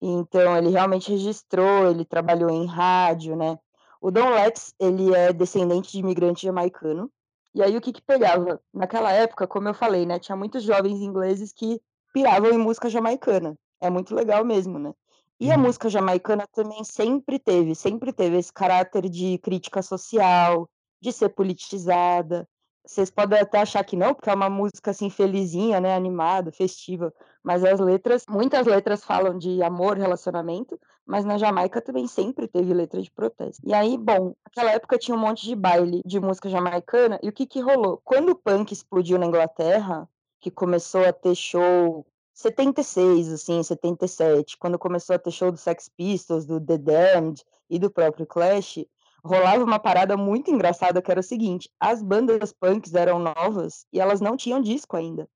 Então 0.00 0.56
ele 0.56 0.68
realmente 0.68 1.10
registrou, 1.10 1.90
ele 1.90 2.04
trabalhou 2.04 2.50
em 2.50 2.66
rádio, 2.66 3.34
né. 3.34 3.58
O 4.00 4.10
Don 4.10 4.30
Letts, 4.30 4.74
ele 4.78 5.12
é 5.14 5.32
descendente 5.32 5.90
de 5.90 5.98
imigrante 5.98 6.46
jamaicano, 6.46 7.10
e 7.52 7.62
aí 7.62 7.76
o 7.76 7.80
que 7.80 7.92
que 7.92 8.02
pegava? 8.02 8.60
Naquela 8.72 9.10
época, 9.12 9.46
como 9.46 9.68
eu 9.68 9.74
falei, 9.74 10.06
né, 10.06 10.18
tinha 10.20 10.36
muitos 10.36 10.62
jovens 10.62 11.00
ingleses 11.00 11.52
que 11.52 11.80
piravam 12.12 12.50
em 12.50 12.58
música 12.58 12.88
jamaicana, 12.88 13.58
é 13.80 13.90
muito 13.90 14.14
legal 14.14 14.44
mesmo, 14.44 14.78
né. 14.78 14.92
E 15.40 15.52
a 15.52 15.56
Uhum. 15.56 15.62
música 15.62 15.88
jamaicana 15.88 16.46
também 16.52 16.82
sempre 16.84 17.38
teve, 17.38 17.74
sempre 17.74 18.12
teve 18.12 18.36
esse 18.38 18.52
caráter 18.52 19.08
de 19.08 19.38
crítica 19.38 19.82
social, 19.82 20.68
de 21.00 21.12
ser 21.12 21.28
politizada. 21.30 22.48
Vocês 22.84 23.10
podem 23.10 23.38
até 23.38 23.58
achar 23.60 23.84
que 23.84 23.96
não, 23.96 24.14
porque 24.14 24.30
é 24.30 24.34
uma 24.34 24.48
música, 24.48 24.90
assim, 24.90 25.10
felizinha, 25.10 25.78
né, 25.80 25.94
animada, 25.94 26.50
festiva, 26.50 27.12
mas 27.44 27.62
as 27.62 27.78
letras 27.78 28.24
muitas 28.28 28.66
letras 28.66 29.04
falam 29.04 29.36
de 29.36 29.62
amor, 29.62 29.96
relacionamento, 29.98 30.78
mas 31.06 31.24
na 31.24 31.36
Jamaica 31.38 31.82
também 31.82 32.06
sempre 32.06 32.48
teve 32.48 32.72
letra 32.72 33.00
de 33.02 33.10
protesto. 33.10 33.62
E 33.66 33.74
aí, 33.74 33.96
bom, 33.98 34.34
naquela 34.44 34.72
época 34.72 34.98
tinha 34.98 35.16
um 35.16 35.20
monte 35.20 35.44
de 35.46 35.54
baile 35.54 36.00
de 36.04 36.18
música 36.18 36.48
jamaicana, 36.48 37.18
e 37.22 37.28
o 37.28 37.32
que 37.32 37.46
que 37.46 37.60
rolou? 37.60 38.00
Quando 38.04 38.30
o 38.30 38.34
punk 38.36 38.72
explodiu 38.72 39.18
na 39.18 39.26
Inglaterra, 39.26 40.08
que 40.40 40.50
começou 40.50 41.04
a 41.06 41.12
ter 41.12 41.34
show 41.34 42.06
76, 42.38 43.32
assim, 43.32 43.60
77, 43.60 44.56
quando 44.58 44.78
começou 44.78 45.16
a 45.16 45.18
ter 45.18 45.32
show 45.32 45.50
do 45.50 45.58
Sex 45.58 45.88
Pistols, 45.88 46.46
do 46.46 46.60
The 46.60 46.78
Damned 46.78 47.44
e 47.68 47.80
do 47.80 47.90
próprio 47.90 48.24
Clash, 48.24 48.78
rolava 49.24 49.64
uma 49.64 49.80
parada 49.80 50.16
muito 50.16 50.48
engraçada 50.48 51.02
que 51.02 51.10
era 51.10 51.18
o 51.18 51.22
seguinte: 51.22 51.68
as 51.80 52.00
bandas 52.00 52.52
punks 52.52 52.94
eram 52.94 53.18
novas 53.18 53.86
e 53.92 53.98
elas 53.98 54.20
não 54.20 54.36
tinham 54.36 54.60
disco 54.60 54.96
ainda. 54.96 55.28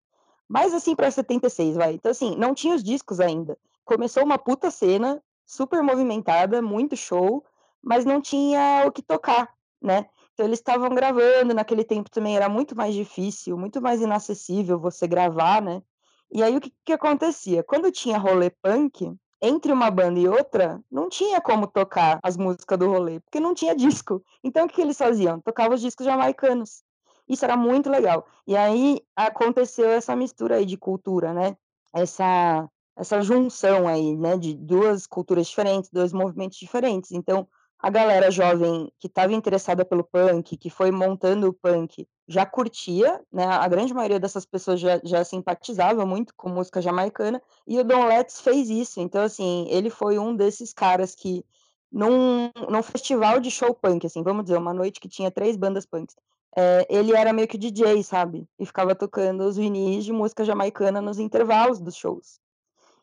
Mas 0.49 0.73
assim 0.73 0.95
para 0.95 1.11
76, 1.11 1.75
vai. 1.75 1.95
Então 1.95 2.12
assim, 2.12 2.37
não 2.37 2.55
tinha 2.55 2.77
os 2.77 2.85
discos 2.85 3.19
ainda. 3.19 3.59
Começou 3.85 4.23
uma 4.23 4.38
puta 4.38 4.71
cena, 4.71 5.21
super 5.45 5.83
movimentada, 5.83 6.62
muito 6.62 6.97
show, 6.97 7.45
mas 7.83 8.05
não 8.05 8.21
tinha 8.21 8.85
o 8.87 8.93
que 8.93 9.03
tocar, 9.03 9.53
né. 9.81 10.07
Então 10.35 10.47
eles 10.47 10.61
estavam 10.61 10.91
gravando, 10.91 11.53
naquele 11.53 11.83
tempo 11.83 12.09
também 12.09 12.37
era 12.37 12.49
muito 12.49 12.77
mais 12.77 12.95
difícil, 12.95 13.59
muito 13.59 13.83
mais 13.83 14.01
inacessível 14.01 14.79
você 14.79 15.09
gravar, 15.09 15.61
né. 15.61 15.83
E 16.33 16.42
aí 16.42 16.57
o 16.57 16.61
que 16.61 16.73
que 16.85 16.92
acontecia? 16.92 17.62
Quando 17.62 17.92
tinha 17.92 18.18
rolê 18.18 18.51
punk, 18.62 19.14
entre 19.40 19.73
uma 19.73 19.90
banda 19.90 20.18
e 20.18 20.29
outra, 20.29 20.81
não 20.90 21.09
tinha 21.09 21.40
como 21.40 21.66
tocar 21.66 22.21
as 22.23 22.37
músicas 22.37 22.79
do 22.79 22.88
rolê, 22.88 23.21
porque 23.21 23.40
não 23.40 23.55
tinha 23.55 23.75
disco. 23.75 24.23
Então 24.42 24.64
o 24.64 24.68
que 24.68 24.77
que 24.77 24.83
eles 24.83 24.97
faziam? 24.97 25.40
Tocavam 25.40 25.75
os 25.75 25.81
discos 25.81 26.07
jamaicanos. 26.07 26.83
Isso 27.29 27.45
era 27.45 27.57
muito 27.57 27.90
legal. 27.90 28.27
E 28.47 28.57
aí 28.57 29.01
aconteceu 29.16 29.88
essa 29.90 30.14
mistura 30.16 30.57
aí 30.57 30.64
de 30.66 30.77
cultura, 30.77 31.33
né, 31.33 31.57
essa 31.95 32.68
essa 32.95 33.23
junção 33.23 33.88
aí, 33.88 34.14
né, 34.16 34.37
de 34.37 34.55
2 34.55 35.07
culturas 35.07 35.47
diferentes, 35.47 35.90
2 35.90 36.12
movimentos 36.12 36.59
diferentes. 36.59 37.11
Então, 37.12 37.49
a 37.79 37.88
galera 37.90 38.31
jovem 38.31 38.92
que 38.99 39.07
estava 39.07 39.33
interessada 39.33 39.85
pelo 39.85 40.05
punk, 40.05 40.57
que 40.59 40.71
foi 40.71 40.90
montando 40.90 41.49
o 41.49 41.53
punk, 41.55 42.07
já 42.33 42.47
curtia, 42.47 43.21
né, 43.33 43.45
a 43.45 43.68
grande 43.68 43.92
maioria 43.95 44.18
dessas 44.18 44.45
pessoas 44.47 44.81
já 44.81 45.01
já 45.05 45.25
simpatizava 45.25 46.07
muito 46.07 46.35
com 46.35 46.49
música 46.49 46.81
jamaicana, 46.81 47.42
e 47.66 47.79
o 47.79 47.85
Don 47.85 48.07
Letts 48.07 48.40
fez 48.40 48.71
isso. 48.71 49.01
Então, 49.01 49.23
assim, 49.23 49.66
ele 49.71 49.90
foi 49.90 50.18
um 50.18 50.35
desses 50.35 50.73
caras 50.73 51.14
que 51.14 51.45
num 51.90 52.51
num 52.71 52.83
festival 52.83 53.38
de 53.40 53.51
show 53.51 53.75
punk, 53.75 54.07
assim, 54.07 54.23
vamos 54.23 54.45
dizer, 54.45 54.57
uma 54.59 54.73
noite 54.75 55.01
que 55.01 55.09
tinha 55.09 55.31
3 55.31 55.57
bandas 55.57 55.87
punks, 55.87 56.16
eh, 56.57 56.87
ele 56.90 57.12
era 57.14 57.33
meio 57.33 57.49
que 57.49 57.59
DJ, 57.59 58.03
sabe, 58.03 58.47
e 58.59 58.66
ficava 58.66 58.95
tocando 58.95 59.42
os 59.45 59.57
vinis 59.57 60.05
de 60.05 60.12
música 60.12 60.45
jamaicana 60.45 61.01
nos 61.01 61.18
intervalos 61.18 61.81
dos 61.81 61.97
shows. 61.97 62.40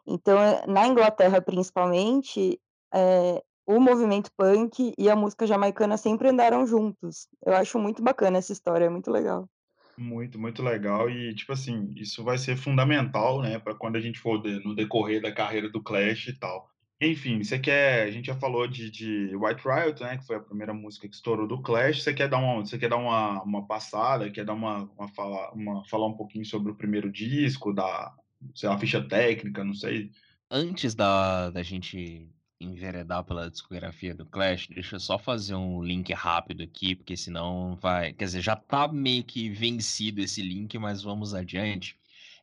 Então, 0.07 0.37
eh, 0.39 0.65
na 0.67 0.87
Inglaterra 0.87 1.41
principalmente, 1.41 2.59
eh, 2.93 3.43
o 3.69 3.79
movimento 3.79 4.31
punk 4.35 4.93
e 4.97 5.09
a 5.11 5.15
música 5.15 5.45
jamaicana 5.45 5.95
sempre 5.95 6.27
andaram 6.27 6.65
juntos. 6.65 7.27
Eu 7.45 7.53
acho 7.53 7.77
muito 7.77 8.01
bacana 8.01 8.39
essa 8.39 8.51
história, 8.51 8.85
é 8.85 8.89
muito 8.89 9.11
legal. 9.11 9.47
Muito, 9.95 10.39
muito 10.39 10.63
legal 10.63 11.07
e, 11.07 11.35
tipo 11.35 11.53
assim, 11.53 11.93
isso 11.95 12.23
vai 12.23 12.39
ser 12.39 12.57
fundamental, 12.57 13.43
né, 13.43 13.59
para 13.59 13.75
quando 13.75 13.97
a 13.97 14.01
gente 14.01 14.17
for 14.19 14.41
de 14.41 14.59
no 14.65 14.73
decorrer 14.73 15.21
da 15.21 15.31
carreira 15.31 15.69
do 15.69 15.83
Clash 15.83 16.29
e 16.29 16.39
tal. 16.39 16.67
Enfim, 16.99 17.43
você 17.43 17.59
quer 17.59 18.07
a 18.07 18.11
gente 18.11 18.25
já 18.25 18.35
falou 18.35 18.67
de 18.67 18.89
de 18.89 19.35
White 19.35 19.61
Riot, 19.63 20.01
né, 20.01 20.17
que 20.17 20.25
foi 20.25 20.37
a 20.37 20.41
primeira 20.41 20.73
música 20.73 21.07
que 21.07 21.13
estourou 21.13 21.47
do 21.47 21.61
Clash, 21.61 22.01
você 22.01 22.11
quer 22.11 22.27
dar 22.27 22.39
uma 22.39 22.65
você 22.65 22.75
quer 22.75 22.89
dar 22.89 22.97
uma 22.97 23.43
uma 23.43 23.67
passada, 23.67 24.31
quer 24.31 24.45
dar 24.45 24.53
uma 24.53 24.89
uma 24.97 25.07
fala 25.09 25.51
uma 25.53 25.85
falar 25.85 26.07
um 26.07 26.17
pouquinho 26.17 26.43
sobre 26.43 26.71
o 26.71 26.75
primeiro 26.75 27.11
disco, 27.11 27.71
da 27.71 28.15
sei 28.55 28.67
lá, 28.67 28.79
ficha 28.79 29.07
técnica, 29.07 29.63
não 29.63 29.75
sei? 29.75 30.09
Antes 30.49 30.95
da 30.95 31.51
da 31.51 31.61
gente 31.61 32.27
enveredar 32.59 33.23
pela 33.23 33.49
discografia 33.49 34.13
do 34.13 34.25
Clash, 34.25 34.67
deixa 34.67 34.95
eu 34.97 34.99
só 34.99 35.17
fazer 35.17 35.55
um 35.55 35.81
link 35.81 36.11
rápido 36.13 36.63
aqui, 36.63 36.95
porque 36.95 37.15
senão 37.15 37.75
vai 37.77 38.13
quer 38.13 38.25
dizer, 38.25 38.41
já 38.41 38.55
tá 38.55 38.87
meio 38.87 39.23
que 39.23 39.49
vencido 39.49 40.21
esse 40.21 40.41
link, 40.41 40.77
mas 40.77 41.01
vamos 41.03 41.33
adiante. 41.33 41.97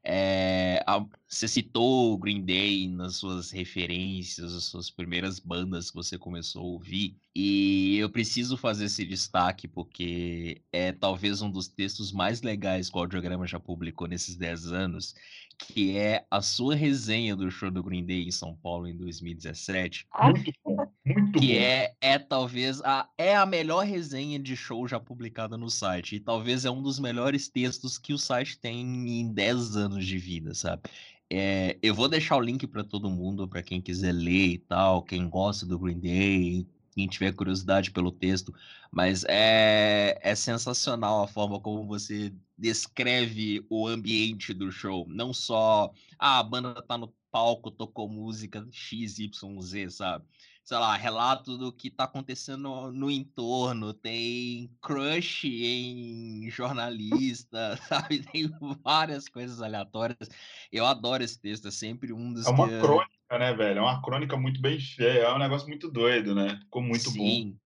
Eh, 0.08 0.80
a 0.86 1.04
você 1.28 1.48
citou 1.48 2.12
o 2.12 2.18
Green 2.18 2.44
Day 2.44 2.88
nas 2.88 3.16
suas 3.16 3.50
referências, 3.50 4.54
as 4.54 4.64
suas 4.64 4.88
primeiras 4.88 5.40
bandas 5.40 5.90
que 5.90 5.96
você 5.96 6.16
começou 6.16 6.62
a 6.62 6.64
ouvir, 6.64 7.16
e 7.34 7.96
eu 7.98 8.08
preciso 8.08 8.56
fazer 8.56 8.84
esse 8.84 9.04
destaque, 9.04 9.66
porque 9.66 10.62
é 10.72 10.92
talvez 10.92 11.42
um 11.42 11.50
dos 11.50 11.66
textos 11.66 12.12
mais 12.12 12.40
legais 12.42 12.88
que 12.88 12.96
o 12.96 13.00
Audiograma 13.00 13.48
já 13.48 13.58
publicou 13.58 14.06
nesses 14.06 14.36
10 14.36 14.70
anos, 14.72 15.12
que 15.58 15.96
é 15.96 16.26
a 16.30 16.42
sua 16.42 16.74
resenha 16.74 17.36
do 17.36 17.50
show 17.50 17.70
do 17.70 17.82
Green 17.82 18.04
Day 18.04 18.24
em 18.26 18.30
São 18.30 18.56
Paulo 18.56 18.86
em 18.88 18.96
2017. 18.96 20.08
Muito 20.20 20.52
bom, 20.64 20.92
muito 21.04 21.40
Que 21.40 21.56
bom. 21.56 21.58
é 21.58 21.94
é 22.00 22.18
talvez 22.18 22.80
a 22.82 23.10
é 23.18 23.36
a 23.36 23.44
melhor 23.46 23.84
resenha 23.84 24.38
de 24.38 24.56
show 24.56 24.88
já 24.88 24.98
publicada 24.98 25.56
no 25.58 25.68
site, 25.70 26.16
e 26.16 26.20
talvez 26.20 26.64
é 26.64 26.70
um 26.70 26.82
dos 26.82 26.98
melhores 26.98 27.48
textos 27.48 27.98
que 27.98 28.12
o 28.14 28.18
site 28.18 28.58
tem 28.58 28.80
em 29.20 29.32
10 29.32 29.76
anos 29.76 30.06
de 30.06 30.18
vida, 30.18 30.54
sabe. 30.54 30.82
Eh, 31.30 31.78
eu 31.82 31.94
vou 31.94 32.08
deixar 32.08 32.36
o 32.36 32.40
link 32.40 32.66
para 32.66 32.84
todo 32.84 33.10
mundo, 33.10 33.48
para 33.48 33.62
quem 33.62 33.82
quiser 33.82 34.12
ler 34.12 34.46
e 34.54 34.58
tal, 34.58 35.02
quem 35.02 35.28
gosta 35.28 35.66
do 35.66 35.78
Green 35.78 36.00
Day, 36.00 36.66
quem 36.92 37.06
tiver 37.08 37.32
curiosidade 37.34 37.90
pelo 37.90 38.10
texto, 38.12 38.54
mas 38.90 39.24
é 39.28 40.18
é 40.22 40.34
sensacional 40.34 41.22
a 41.22 41.28
forma 41.28 41.60
como 41.60 41.86
você 41.86 42.32
descreve 42.56 43.64
o 43.68 43.86
ambiente 43.86 44.54
do 44.54 44.70
show, 44.70 45.06
não 45.08 45.32
só: 45.32 45.92
"Ah, 46.18 46.38
a 46.38 46.42
banda 46.42 46.82
tá 46.82 46.96
no 46.96 47.12
palco 47.36 47.70
tocou 47.70 48.08
música 48.08 48.66
XYZ, 48.72 49.94
sabe? 49.94 50.24
Sei 50.64 50.76
lá, 50.78 50.96
relato 50.96 51.58
do 51.58 51.70
que 51.70 51.90
tá 51.90 52.04
acontecendo 52.04 52.62
no, 52.62 52.90
no 52.90 53.10
entorno, 53.10 53.92
tem 53.92 54.70
crush 54.80 55.44
em 55.44 56.48
jornalista, 56.50 57.76
sabe? 57.86 58.24
Tem 58.32 58.50
várias 58.82 59.28
coisas 59.28 59.60
aleatórias. 59.60 60.28
Eu 60.72 60.86
adoro 60.86 61.22
esse 61.22 61.38
texto, 61.38 61.68
é 61.68 61.70
sempre 61.70 62.12
um 62.12 62.32
dos 62.32 62.46
É 62.46 62.50
uma 62.50 62.68
que... 62.68 62.80
crônica, 62.80 63.38
né, 63.38 63.52
velho? 63.52 63.78
É 63.78 63.82
uma 63.82 64.02
crônica 64.02 64.36
muito 64.36 64.60
bem 64.60 64.80
feia, 64.80 65.24
é 65.24 65.34
um 65.34 65.38
negócio 65.38 65.68
muito 65.68 65.90
doido, 65.90 66.34
né? 66.34 66.58
Ficou 66.62 66.82
muito 66.82 67.10
Sim. 67.10 67.58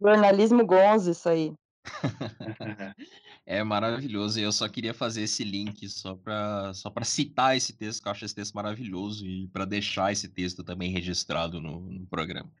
Jornalismo 0.00 0.64
gonzo, 0.66 1.10
isso 1.10 1.28
aí. 1.28 1.52
É 3.50 3.64
maravilhoso, 3.64 4.38
e 4.38 4.42
eu 4.42 4.52
só 4.52 4.68
queria 4.68 4.92
fazer 4.92 5.22
esse 5.22 5.42
link 5.42 5.88
só 5.88 6.14
para 6.14 6.70
só 6.74 6.92
citar 7.02 7.56
esse 7.56 7.72
texto, 7.72 8.02
que 8.02 8.06
eu 8.06 8.12
acho 8.12 8.26
esse 8.26 8.34
texto 8.34 8.52
maravilhoso, 8.52 9.24
e 9.26 9.48
para 9.48 9.64
deixar 9.64 10.12
esse 10.12 10.28
texto 10.28 10.62
também 10.62 10.92
registrado 10.92 11.58
no, 11.58 11.80
no 11.80 12.06
programa. 12.08 12.52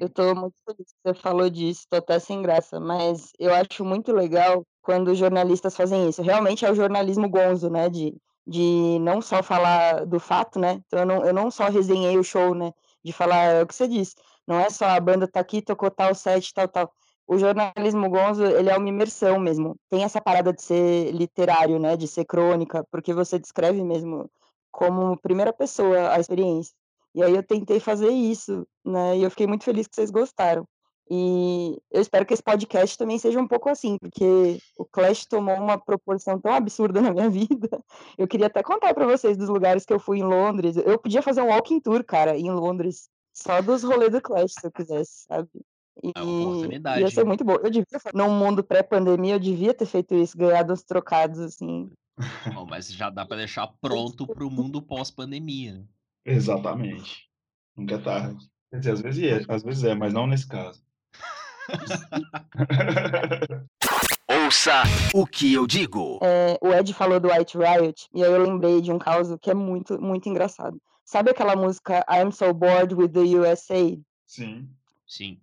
Eu 0.00 0.08
tô 0.08 0.34
muito 0.34 0.56
feliz 0.66 0.90
que 0.90 0.98
você 1.04 1.14
falou 1.14 1.48
disso, 1.48 1.86
tô 1.88 1.98
até 1.98 2.18
sem 2.18 2.42
graça, 2.42 2.80
mas 2.80 3.30
eu 3.38 3.54
acho 3.54 3.84
muito 3.84 4.10
legal 4.10 4.66
quando 4.82 5.12
os 5.12 5.18
jornalistas 5.18 5.76
fazem 5.76 6.08
isso. 6.08 6.22
Realmente 6.22 6.64
é 6.64 6.72
o 6.72 6.74
jornalismo 6.74 7.28
gonzo, 7.28 7.70
né? 7.70 7.88
De, 7.88 8.12
de 8.44 8.98
não 9.00 9.22
só 9.22 9.44
falar 9.44 10.04
do 10.06 10.18
fato, 10.18 10.58
né? 10.58 10.82
Então 10.88 10.98
eu 10.98 11.06
não, 11.06 11.24
eu 11.24 11.32
não 11.32 11.52
só 11.52 11.68
resenhei 11.68 12.18
o 12.18 12.24
show, 12.24 12.52
né? 12.52 12.72
De 13.04 13.12
falar 13.12 13.44
é 13.44 13.62
o 13.62 13.66
que 13.66 13.76
você 13.76 13.86
disse. 13.86 14.16
Não 14.44 14.58
é 14.58 14.68
só 14.70 14.86
a 14.86 14.98
banda 14.98 15.28
tá 15.28 15.38
aqui, 15.38 15.62
tocou 15.62 15.88
tal 15.88 16.12
set, 16.16 16.52
tal, 16.52 16.66
tal 16.66 16.92
o 17.30 17.38
jornalismo 17.38 18.10
gonzo, 18.10 18.44
ele 18.44 18.70
é 18.70 18.76
uma 18.76 18.88
imersão 18.88 19.38
mesmo. 19.38 19.76
Tem 19.88 20.02
essa 20.02 20.20
parada 20.20 20.52
de 20.52 20.62
ser 20.62 21.12
literário, 21.12 21.78
né, 21.78 21.96
de 21.96 22.08
ser 22.08 22.24
crônica, 22.24 22.84
porque 22.90 23.14
você 23.14 23.38
descreve 23.38 23.84
mesmo 23.84 24.28
como 24.72 25.16
primeira 25.16 25.52
pessoa 25.52 26.12
a 26.12 26.18
experiência. 26.18 26.74
E 27.14 27.22
aí 27.22 27.32
eu 27.32 27.42
tentei 27.44 27.78
fazer 27.78 28.08
isso, 28.08 28.66
né, 28.84 29.16
e 29.16 29.22
eu 29.22 29.30
fiquei 29.30 29.46
muito 29.46 29.62
feliz 29.62 29.86
que 29.86 29.94
vocês 29.94 30.10
gostaram. 30.10 30.66
E 31.08 31.78
eu 31.92 32.00
espero 32.00 32.26
que 32.26 32.34
esse 32.34 32.42
podcast 32.42 32.98
também 32.98 33.16
seja 33.16 33.40
um 33.40 33.46
pouco 33.46 33.68
assim, 33.68 33.96
porque 33.98 34.58
o 34.76 34.84
Clash 34.84 35.24
tomou 35.24 35.54
uma 35.54 35.78
proporção 35.78 36.40
tão 36.40 36.52
absurda 36.52 37.00
na 37.00 37.12
minha 37.12 37.30
vida. 37.30 37.68
Eu 38.18 38.26
queria 38.26 38.48
até 38.48 38.60
contar 38.60 38.92
para 38.92 39.06
vocês 39.06 39.36
dos 39.36 39.48
lugares 39.48 39.84
que 39.84 39.92
eu 39.92 40.00
fui 40.00 40.18
em 40.18 40.24
Londres. 40.24 40.76
Eu 40.76 40.98
podia 40.98 41.22
fazer 41.22 41.42
um 41.42 41.48
walking 41.50 41.78
tour, 41.78 42.04
cara, 42.04 42.36
em 42.36 42.50
Londres, 42.50 43.08
só 43.32 43.62
dos 43.62 43.84
rolês 43.84 44.10
do 44.10 44.20
Clash, 44.20 44.54
se 44.58 44.66
eu 44.66 44.72
quisesse, 44.72 45.26
sabe? 45.28 45.48
E 46.02 46.12
É 46.14 46.22
uma 46.22 46.48
oportunidade. 46.48 47.00
ia 47.00 47.10
ser 47.10 47.24
muito 47.24 47.44
bom. 47.44 47.54
Eu 47.54 47.70
devia, 47.70 47.84
num 48.14 48.30
mundo 48.30 48.62
pré-pandemia, 48.64 49.34
eu 49.34 49.38
devia 49.40 49.74
ter 49.74 49.86
feito 49.86 50.14
isso, 50.14 50.36
ganhado 50.36 50.72
uns 50.72 50.82
trocados, 50.82 51.38
assim. 51.38 51.90
Bom, 52.54 52.66
mas 52.66 52.90
já 52.92 53.10
dá 53.10 53.24
para 53.26 53.38
deixar 53.38 53.68
pronto 53.80 54.26
para 54.26 54.44
o 54.44 54.50
mundo 54.50 54.80
pós-pandemia. 54.82 55.74
né? 55.74 55.84
Exatamente. 56.24 57.28
Nunca 57.76 57.96
é 57.96 57.98
tarde. 57.98 58.46
Quer 58.70 58.78
dizer, 58.78 58.92
às 58.92 59.00
vezes 59.00 59.22
é, 59.24 59.44
às 59.52 59.62
vezes 59.62 59.84
é, 59.84 59.94
mas 59.94 60.12
não 60.12 60.26
nesse 60.26 60.46
caso. 60.46 60.82
Ouça 64.28 64.82
o 65.12 65.26
que 65.26 65.52
eu 65.52 65.66
digo. 65.66 66.18
É, 66.22 66.56
o 66.62 66.72
Ed 66.72 66.92
falou 66.94 67.18
do 67.18 67.28
White 67.28 67.58
Riot, 67.58 68.08
e 68.14 68.22
aí 68.22 68.30
eu 68.30 68.42
lembrei 68.42 68.80
de 68.80 68.92
um 68.92 68.98
caso 68.98 69.38
que 69.38 69.50
é 69.50 69.54
muito, 69.54 70.00
muito 70.00 70.28
engraçado. 70.28 70.80
Sabe 71.04 71.30
aquela 71.30 71.56
música 71.56 72.04
I'm 72.08 72.30
So 72.30 72.52
Bored 72.54 72.94
with 72.94 73.08
the 73.08 73.20
USA? 73.20 73.98
Sim. 74.26 74.68
Sim. 75.06 75.40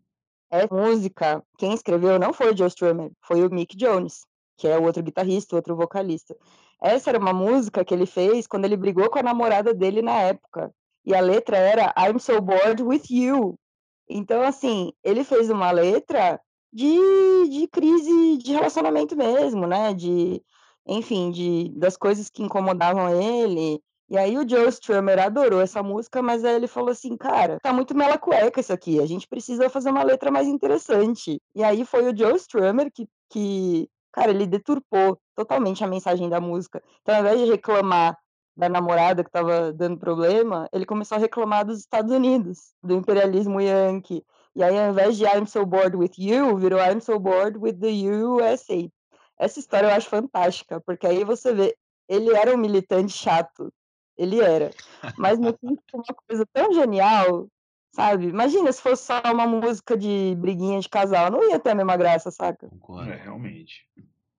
Essa 0.49 0.73
música, 0.73 1.43
quem 1.57 1.73
escreveu 1.73 2.17
não 2.17 2.33
foi 2.33 2.51
o 2.51 2.57
Joe 2.57 2.67
Strummer, 2.67 3.11
foi 3.21 3.45
o 3.45 3.49
Mick 3.49 3.75
Jones, 3.75 4.21
que 4.57 4.67
é 4.67 4.77
outro 4.77 5.03
guitarrista, 5.03 5.55
outro 5.55 5.75
vocalista. 5.75 6.35
Essa 6.81 7.09
era 7.09 7.19
uma 7.19 7.33
música 7.33 7.83
que 7.83 7.93
ele 7.93 8.05
fez 8.05 8.47
quando 8.47 8.65
ele 8.65 8.77
brigou 8.77 9.09
com 9.09 9.19
a 9.19 9.23
namorada 9.23 9.73
dele 9.73 10.01
na 10.01 10.13
época. 10.13 10.71
E 11.05 11.15
a 11.15 11.19
letra 11.19 11.57
era 11.57 11.93
I'm 11.97 12.19
so 12.19 12.39
bored 12.41 12.81
with 12.83 13.03
you. 13.09 13.57
Então, 14.09 14.41
assim, 14.41 14.93
ele 15.03 15.23
fez 15.23 15.49
uma 15.49 15.71
letra 15.71 16.39
de, 16.71 17.49
de 17.49 17.67
crise 17.67 18.37
de 18.37 18.53
relacionamento 18.53 19.15
mesmo, 19.15 19.65
né? 19.65 19.93
De, 19.93 20.41
enfim, 20.85 21.31
de, 21.31 21.69
das 21.77 21.97
coisas 21.97 22.29
que 22.29 22.43
incomodavam 22.43 23.09
ele. 23.21 23.81
E 24.09 24.17
aí 24.17 24.37
o 24.37 24.47
Joe 24.47 24.69
Strummer 24.69 25.19
adorou 25.19 25.61
essa 25.61 25.83
música, 25.83 26.21
mas 26.21 26.45
aí 26.45 26.55
ele 26.55 26.67
falou 26.67 26.91
assim, 26.91 27.17
cara, 27.17 27.59
tá 27.59 27.73
muito 27.73 27.95
mela 27.95 28.17
cueca 28.17 28.59
isso 28.59 28.71
aqui, 28.71 29.01
a 29.01 29.05
gente 29.05 29.27
precisa 29.27 29.69
fazer 29.69 29.89
uma 29.89 30.03
letra 30.03 30.31
mais 30.31 30.47
interessante. 30.47 31.41
E 31.53 31.63
aí 31.63 31.83
foi 31.83 32.09
o 32.09 32.17
Joe 32.17 32.35
Strummer 32.37 32.89
que, 32.91 33.07
que 33.29 33.89
cara, 34.11 34.31
ele 34.31 34.47
deturpou 34.47 35.19
totalmente 35.35 35.83
a 35.83 35.87
mensagem 35.87 36.29
da 36.29 36.39
música. 36.39 36.81
Então, 37.01 37.15
ao 37.15 37.21
invés 37.21 37.39
de 37.39 37.45
reclamar 37.45 38.17
da 38.55 38.67
namorada 38.67 39.23
que 39.23 39.29
tava 39.29 39.71
dando 39.71 39.99
problema, 39.99 40.67
ele 40.73 40.85
começou 40.85 41.17
a 41.17 41.21
reclamar 41.21 41.63
dos 41.63 41.79
Estados 41.79 42.11
Unidos, 42.11 42.73
do 42.81 42.95
imperialismo 42.95 43.61
yankee. 43.61 44.25
E 44.55 44.63
aí, 44.63 44.75
ao 44.79 44.89
invés 44.89 45.17
de 45.17 45.25
I'm 45.25 45.45
so 45.45 45.63
bored 45.63 45.95
with 45.95 46.13
you, 46.17 46.57
virou 46.57 46.79
I'm 46.79 46.99
so 46.99 47.19
bored 47.19 47.59
with 47.59 47.73
the 47.73 47.91
USA. 48.11 48.89
Essa 49.37 49.59
história 49.59 49.85
eu 49.85 49.93
acho 49.93 50.09
fantástica, 50.09 50.81
porque 50.81 51.05
aí 51.05 51.23
você 51.23 51.53
vê, 51.53 51.77
ele 52.09 52.33
era 52.35 52.55
um 52.55 52.57
militante 52.57 53.13
chato, 53.13 53.71
ele 54.17 54.39
era. 54.39 54.71
Mas 55.17 55.39
no 55.39 55.53
fim 55.53 55.77
foi 55.89 55.99
uma 55.99 56.15
coisa 56.27 56.45
tão 56.51 56.73
genial, 56.73 57.47
sabe? 57.93 58.27
Imagina 58.27 58.71
se 58.71 58.81
fosse 58.81 59.05
só 59.05 59.21
uma 59.31 59.45
música 59.47 59.97
de 59.97 60.35
briguinha 60.37 60.79
de 60.79 60.89
casal, 60.89 61.31
não 61.31 61.49
ia 61.49 61.59
ter 61.59 61.71
a 61.71 61.75
mesma 61.75 61.97
graça, 61.97 62.31
saca? 62.31 62.67
Concordo. 62.69 63.11
É, 63.11 63.15
realmente. 63.15 63.87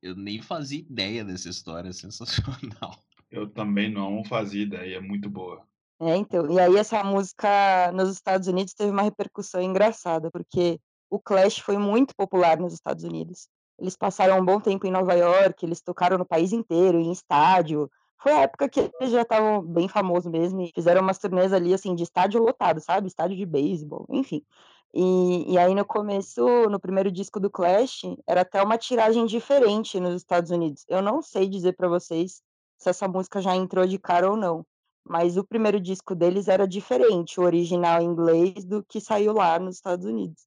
Eu 0.03 0.15
nem 0.15 0.41
fazia 0.41 0.81
ideia 0.81 1.25
dessa 1.25 1.49
história, 1.49 1.89
é 1.89 1.93
sensacional. 1.93 3.03
Eu 3.31 3.49
também 3.49 3.93
não 3.93 4.25
fazia 4.25 4.63
ideia, 4.63 4.97
é 4.97 5.01
muito 5.01 5.29
boa. 5.29 5.67
É, 6.01 6.17
então, 6.17 6.49
e 6.51 6.61
aí 6.61 6.77
essa 6.77 7.03
música 7.03 7.91
nos 7.93 8.11
Estados 8.11 8.47
Unidos 8.47 8.73
teve 8.73 8.91
uma 8.91 9.03
repercussão 9.03 9.61
engraçada, 9.61 10.31
porque 10.31 10.81
o 11.11 11.19
Clash 11.19 11.59
foi 11.59 11.77
muito 11.77 12.15
popular 12.15 12.59
nos 12.59 12.73
Estados 12.73 13.03
Unidos. 13.03 13.49
Eles 13.79 13.97
passaram 13.97 14.39
um 14.41 14.45
bom 14.45 14.61
tempo 14.61 14.87
em 14.87 14.91
Nova 14.91 15.15
York, 15.15 15.65
eles 15.65 15.81
tocaram 15.81 16.19
no 16.19 16.25
país 16.25 16.53
inteiro, 16.53 16.99
em 16.99 17.11
estádio. 17.11 17.91
Foi 18.21 18.33
a 18.33 18.41
época 18.41 18.69
que 18.69 18.81
eles 18.81 19.13
já 19.13 19.23
estavam 19.23 19.63
bem 19.63 19.89
famosos 19.89 20.31
mesmo, 20.31 20.61
e 20.63 20.73
fizeram 20.75 21.03
umas 21.03 21.19
turnês 21.19 21.53
ali, 21.53 21.73
assim, 21.73 21.95
de 21.95 22.03
estádio 22.03 22.43
lotado, 22.43 22.81
sabe? 22.81 23.07
Estádio 23.07 23.37
de 23.37 23.47
beisebol, 23.47 24.07
enfim. 24.11 24.45
E, 24.93 25.53
e 25.53 25.59
aí 25.59 25.75
no 25.75 25.85
começo, 25.85 26.43
no 26.69 26.81
primeiro 26.81 27.13
disco 27.13 27.39
do 27.39 27.51
Clash, 27.51 28.03
era 28.27 28.41
até 28.41 28.63
uma 28.63 28.79
tiragem 28.79 29.27
diferente 29.27 30.01
nos 30.01 30.17
Estados 30.17 30.51
Unidos. 30.51 30.85
Eu 30.89 31.03
não 31.03 31.23
sei 31.23 31.49
dizer 31.49 31.75
pra 31.75 31.89
vocês 31.89 32.43
se 32.79 32.89
essa 32.89 33.07
música 33.07 33.41
já 33.41 33.55
entrou 33.55 33.87
de 33.87 33.99
cara 33.99 34.31
ou 34.31 34.37
não. 34.37 34.65
Mas 35.05 35.37
o 35.37 35.45
primeiro 35.45 35.81
disco 35.81 36.15
deles 36.15 36.49
era 36.49 36.67
diferente, 36.67 37.41
o 37.41 37.45
original 37.45 38.01
em 38.01 38.07
inglês, 38.07 38.65
do 38.65 38.83
que 38.85 39.01
saiu 39.01 39.33
lá 39.33 39.59
nos 39.59 39.77
Estados 39.77 40.05
Unidos. 40.05 40.47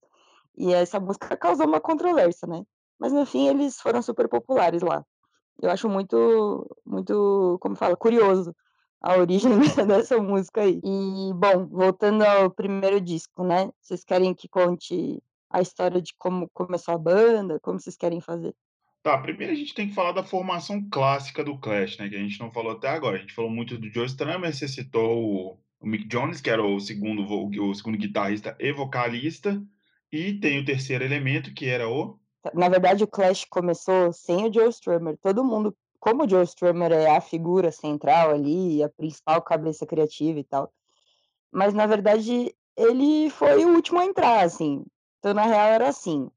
E 0.57 0.73
essa 0.73 0.99
música 0.99 1.36
causou 1.38 1.65
uma 1.65 1.79
controvérsia, 1.79 2.47
né? 2.47 2.63
Mas 2.99 3.12
no 3.12 3.25
fim 3.25 3.47
eles 3.47 3.81
foram 3.81 4.01
super 4.01 4.27
populares 4.27 4.81
lá. 4.81 5.03
Eu 5.62 5.69
acho 5.69 5.88
muito, 5.88 6.67
muito, 6.86 7.58
como 7.62 7.76
fala, 7.76 7.95
curioso 7.95 8.54
a 9.02 9.17
origem 9.17 9.52
dessa 9.88 10.21
música 10.21 10.62
aí. 10.62 10.80
E, 10.84 11.34
bom, 11.34 11.65
voltando 11.67 12.24
ao 12.24 12.52
primeiro 12.52 13.02
disco, 13.02 13.43
né? 13.43 13.69
Vocês 13.82 14.04
querem 14.04 14.34
que 14.34 14.47
conte 14.47 15.21
a 15.50 15.62
história 15.62 16.02
de 16.02 16.13
como 16.17 16.50
começou 16.54 16.93
a 16.93 16.97
banda? 16.97 17.60
Como 17.60 17.80
vocês 17.80 17.97
querem 17.97 18.21
fazer? 18.21 18.54
Tá, 19.04 19.17
primeiro 19.17 19.52
a 19.52 19.56
gente 19.56 19.74
tem 19.74 19.88
que 19.88 19.95
falar 19.95 20.12
da 20.12 20.24
formação 20.24 20.88
clássica 20.89 21.43
do 21.43 21.58
Clash, 21.58 21.97
né? 21.97 22.08
Que 22.08 22.15
a 22.15 22.19
gente 22.19 22.39
não 22.39 22.52
falou 22.52 22.74
até 22.74 22.89
agora. 22.89 23.17
A 23.17 23.19
gente 23.19 23.34
falou 23.34 23.50
muito 23.50 23.78
do 23.78 23.89
Joe 23.89 24.06
Strummer, 24.06 24.54
você 24.54 24.67
citou 24.67 25.58
o, 25.82 25.88
Mick 25.88 26.08
Jones, 26.08 26.39
que 26.39 26.50
era 26.50 26.63
o 26.63 26.80
segundo, 26.80 27.24
o 27.24 27.74
segundo 27.74 27.97
guitarrista 27.97 28.56
e 28.60 28.71
vocalista. 28.71 29.62
E 30.12 30.34
tem 30.34 30.60
o 30.60 30.65
terceiro 30.65 31.04
elemento, 31.04 31.54
que 31.54 31.65
era 31.65 31.89
o. 31.89 32.19
Na 32.54 32.69
verdade, 32.69 33.04
o 33.04 33.08
Clash 33.08 33.45
começou 33.45 34.12
sem 34.12 34.47
o 34.47 34.54
Joe 34.54 34.69
Strummer. 34.69 35.17
Todo 35.21 35.43
mundo, 35.43 35.75
como 35.99 36.23
o 36.23 36.30
Joe 36.30 36.43
Strummer 36.43 36.91
é 36.91 37.15
a 37.15 37.21
figura 37.21 37.71
central 37.71 38.32
ali, 38.32 38.82
a 38.82 38.89
principal 38.89 39.41
cabeça 39.41 39.86
criativa 39.86 40.39
e 40.39 40.43
tal. 40.43 40.71
Mas 41.51 41.73
na 41.73 41.86
verdade, 41.86 42.56
ele 42.75 43.30
foi 43.30 43.65
o 43.65 43.75
último 43.75 43.99
a 43.99 44.06
entrar, 44.06 44.43
assim. 44.43 44.84
Então, 45.19 45.34
na 45.34 45.43
real, 45.43 45.67
era 45.67 45.89
assim. 45.89 46.30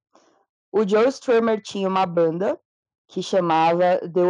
O 0.71 0.87
Joe 0.87 1.07
Strummer 1.09 1.63
tinha 1.63 1.89
uma 1.89 2.05
banda 2.05 2.61
que 3.09 3.23
chamava 3.23 3.99
The 4.01 4.23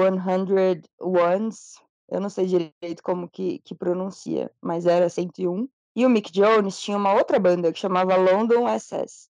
100 0.70 0.82
Ones. 1.00 1.74
Eu 2.08 2.20
não 2.20 2.28
sei 2.28 2.46
direito 2.46 3.02
como 3.02 3.28
que, 3.28 3.58
que 3.60 3.74
pronuncia, 3.74 4.50
mas 4.60 4.86
era 4.86 5.08
101. 5.08 5.68
E 5.96 6.04
o 6.04 6.10
Mick 6.10 6.30
Jones 6.30 6.78
tinha 6.78 6.96
uma 6.96 7.14
outra 7.14 7.38
banda 7.38 7.72
que 7.72 7.78
chamava 7.78 8.16
London 8.16 8.68
SS. 8.68 9.28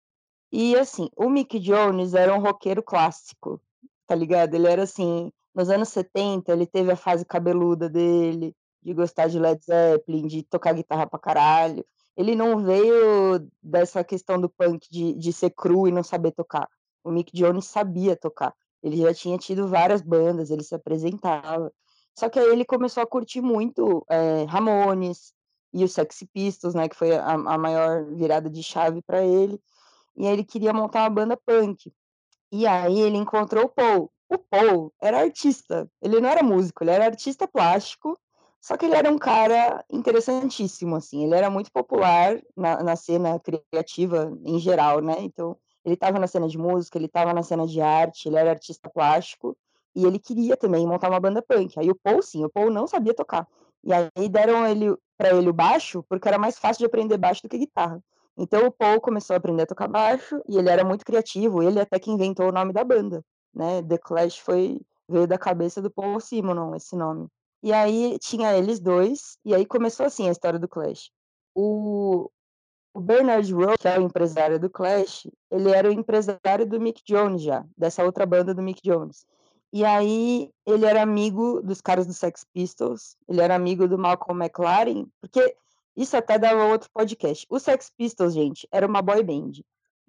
E 0.51 0.75
assim, 0.75 1.09
o 1.15 1.29
Mick 1.29 1.59
Jones 1.59 2.13
era 2.13 2.33
um 2.35 2.39
roqueiro 2.39 2.81
clássico, 2.81 3.61
tá 4.07 4.15
ligado? 4.15 4.55
Ele 4.55 4.67
era 4.67 4.83
assim, 4.83 5.31
nos 5.53 5.69
anos 5.69 5.89
70, 5.89 6.51
ele 6.51 6.65
teve 6.65 6.91
a 6.91 6.95
fase 6.95 7.25
cabeluda 7.25 7.89
dele, 7.89 8.55
de 8.81 8.93
gostar 8.93 9.27
de 9.27 9.39
Led 9.39 9.63
Zeppelin, 9.63 10.27
de 10.27 10.43
tocar 10.43 10.73
guitarra 10.73 11.05
pra 11.05 11.19
caralho. 11.19 11.85
Ele 12.17 12.35
não 12.35 12.63
veio 12.63 13.47
dessa 13.61 14.03
questão 14.03 14.39
do 14.39 14.49
punk 14.49 14.87
de, 14.89 15.13
de 15.13 15.31
ser 15.31 15.51
cru 15.51 15.87
e 15.87 15.91
não 15.91 16.03
saber 16.03 16.31
tocar. 16.31 16.67
O 17.03 17.11
Mick 17.11 17.31
Jones 17.33 17.65
sabia 17.65 18.15
tocar. 18.15 18.53
Ele 18.81 18.97
já 18.97 19.13
tinha 19.13 19.37
tido 19.37 19.67
várias 19.67 20.01
bandas, 20.01 20.49
ele 20.49 20.63
se 20.63 20.73
apresentava. 20.73 21.71
Só 22.17 22.27
que 22.29 22.39
aí 22.39 22.49
ele 22.51 22.65
começou 22.65 23.03
a 23.03 23.07
curtir 23.07 23.41
muito 23.41 24.05
é, 24.09 24.43
Ramones, 24.43 25.33
e 25.73 25.83
os 25.83 25.93
Sex 25.93 26.23
Pistols, 26.33 26.73
né, 26.73 26.89
que 26.89 26.95
foi 26.95 27.15
a, 27.15 27.33
a 27.33 27.57
maior 27.57 28.05
virada 28.05 28.49
de 28.49 28.63
chave 28.63 29.01
para 29.01 29.23
ele. 29.23 29.61
E 30.19 30.27
aí 30.27 30.33
ele 30.33 30.43
queria 30.43 30.73
montar 30.73 31.03
uma 31.03 31.09
banda 31.09 31.37
punk. 31.37 31.93
E 32.51 32.67
aí 32.67 32.99
ele 32.99 33.17
encontrou 33.17 33.65
o 33.65 33.69
Paul. 33.69 34.11
O 34.27 34.37
Paul 34.37 34.93
era 35.01 35.21
artista, 35.21 35.89
ele 36.01 36.19
não 36.19 36.29
era 36.29 36.43
músico, 36.43 36.83
ele 36.83 36.91
era 36.91 37.05
artista 37.05 37.47
plástico, 37.47 38.19
só 38.61 38.77
que 38.77 38.85
ele 38.85 38.95
era 38.95 39.09
um 39.09 39.17
cara 39.17 39.83
interessantíssimo, 39.89 40.95
assim, 40.95 41.23
ele 41.23 41.33
era 41.33 41.49
muito 41.49 41.71
popular 41.71 42.39
na, 42.55 42.83
na 42.83 42.95
cena 42.95 43.39
criativa 43.39 44.37
em 44.43 44.59
geral, 44.59 45.01
né? 45.01 45.15
Então, 45.19 45.57
ele 45.83 45.95
estava 45.95 46.19
na 46.19 46.27
cena 46.27 46.47
de 46.47 46.57
música, 46.57 46.97
ele 46.97 47.05
estava 47.05 47.33
na 47.33 47.41
cena 47.41 47.65
de 47.65 47.81
arte, 47.81 48.27
ele 48.27 48.35
era 48.35 48.51
artista 48.51 48.89
plástico, 48.89 49.57
e 49.95 50.05
ele 50.05 50.19
queria 50.19 50.55
também 50.57 50.85
montar 50.85 51.09
uma 51.09 51.19
banda 51.19 51.41
punk. 51.41 51.79
Aí 51.79 51.89
o 51.89 51.95
Paul, 51.95 52.21
sim, 52.21 52.43
o 52.43 52.49
Paul 52.49 52.69
não 52.69 52.85
sabia 52.85 53.13
tocar. 53.13 53.47
E 53.83 53.91
aí 53.93 54.29
deram 54.29 54.67
ele 54.67 54.95
para 55.17 55.33
ele 55.33 55.49
o 55.49 55.53
baixo, 55.53 56.03
porque 56.07 56.27
era 56.27 56.37
mais 56.37 56.59
fácil 56.59 56.79
de 56.79 56.85
aprender 56.85 57.17
baixo 57.17 57.41
do 57.41 57.49
que 57.49 57.57
guitarra. 57.57 58.03
Então 58.39 58.65
o 58.65 58.71
Paul 58.71 59.01
começou 59.01 59.33
a 59.33 59.37
aprender 59.37 59.63
a 59.63 59.67
tocar 59.67 59.89
baixo 59.89 60.41
e 60.47 60.57
ele 60.57 60.69
era 60.69 60.85
muito 60.85 61.05
criativo, 61.05 61.61
ele 61.61 61.77
até 61.77 61.99
que 61.99 62.09
inventou 62.09 62.47
o 62.47 62.51
nome 62.53 62.71
da 62.71 62.85
banda, 62.85 63.21
né? 63.53 63.83
The 63.83 63.97
Clash 63.97 64.37
foi 64.39 64.79
veio 65.09 65.27
da 65.27 65.37
cabeça 65.37 65.81
do 65.81 65.91
Paul 65.91 66.19
Simonon 66.21 66.73
esse 66.73 66.95
nome. 66.95 67.27
E 67.61 67.73
aí 67.73 68.17
tinha 68.19 68.55
eles 68.57 68.79
dois 68.79 69.37
e 69.43 69.53
aí 69.53 69.65
começou 69.65 70.05
assim 70.05 70.29
a 70.29 70.31
história 70.31 70.57
do 70.57 70.69
Clash. 70.69 71.11
O, 71.53 72.29
o 72.93 73.01
Bernard 73.01 73.53
Rowe, 73.53 73.77
que 73.77 73.87
é 73.89 73.99
o 73.99 74.03
empresário 74.03 74.57
do 74.57 74.69
Clash, 74.69 75.27
ele 75.51 75.71
era 75.71 75.89
o 75.89 75.91
empresário 75.91 76.65
do 76.65 76.79
Mick 76.79 77.01
Jones 77.05 77.41
já, 77.41 77.65
dessa 77.77 78.05
outra 78.05 78.25
banda 78.25 78.53
do 78.53 78.61
Mick 78.61 78.81
Jones. 78.81 79.25
E 79.73 79.83
aí 79.83 80.49
ele 80.65 80.85
era 80.85 81.01
amigo 81.01 81.61
dos 81.61 81.81
caras 81.81 82.07
do 82.07 82.13
Sex 82.13 82.45
Pistols, 82.53 83.17
ele 83.27 83.41
era 83.41 83.53
amigo 83.53 83.85
do 83.85 83.97
Malcolm 83.97 84.41
McLaren, 84.41 85.05
porque 85.19 85.55
isso 86.01 86.15
até 86.15 86.39
dava 86.39 86.65
outro 86.65 86.89
podcast. 86.93 87.45
O 87.49 87.59
Sex 87.59 87.91
Pistols, 87.97 88.33
gente, 88.33 88.67
era 88.71 88.87
uma 88.87 89.01
boy 89.01 89.23
band. 89.23 89.51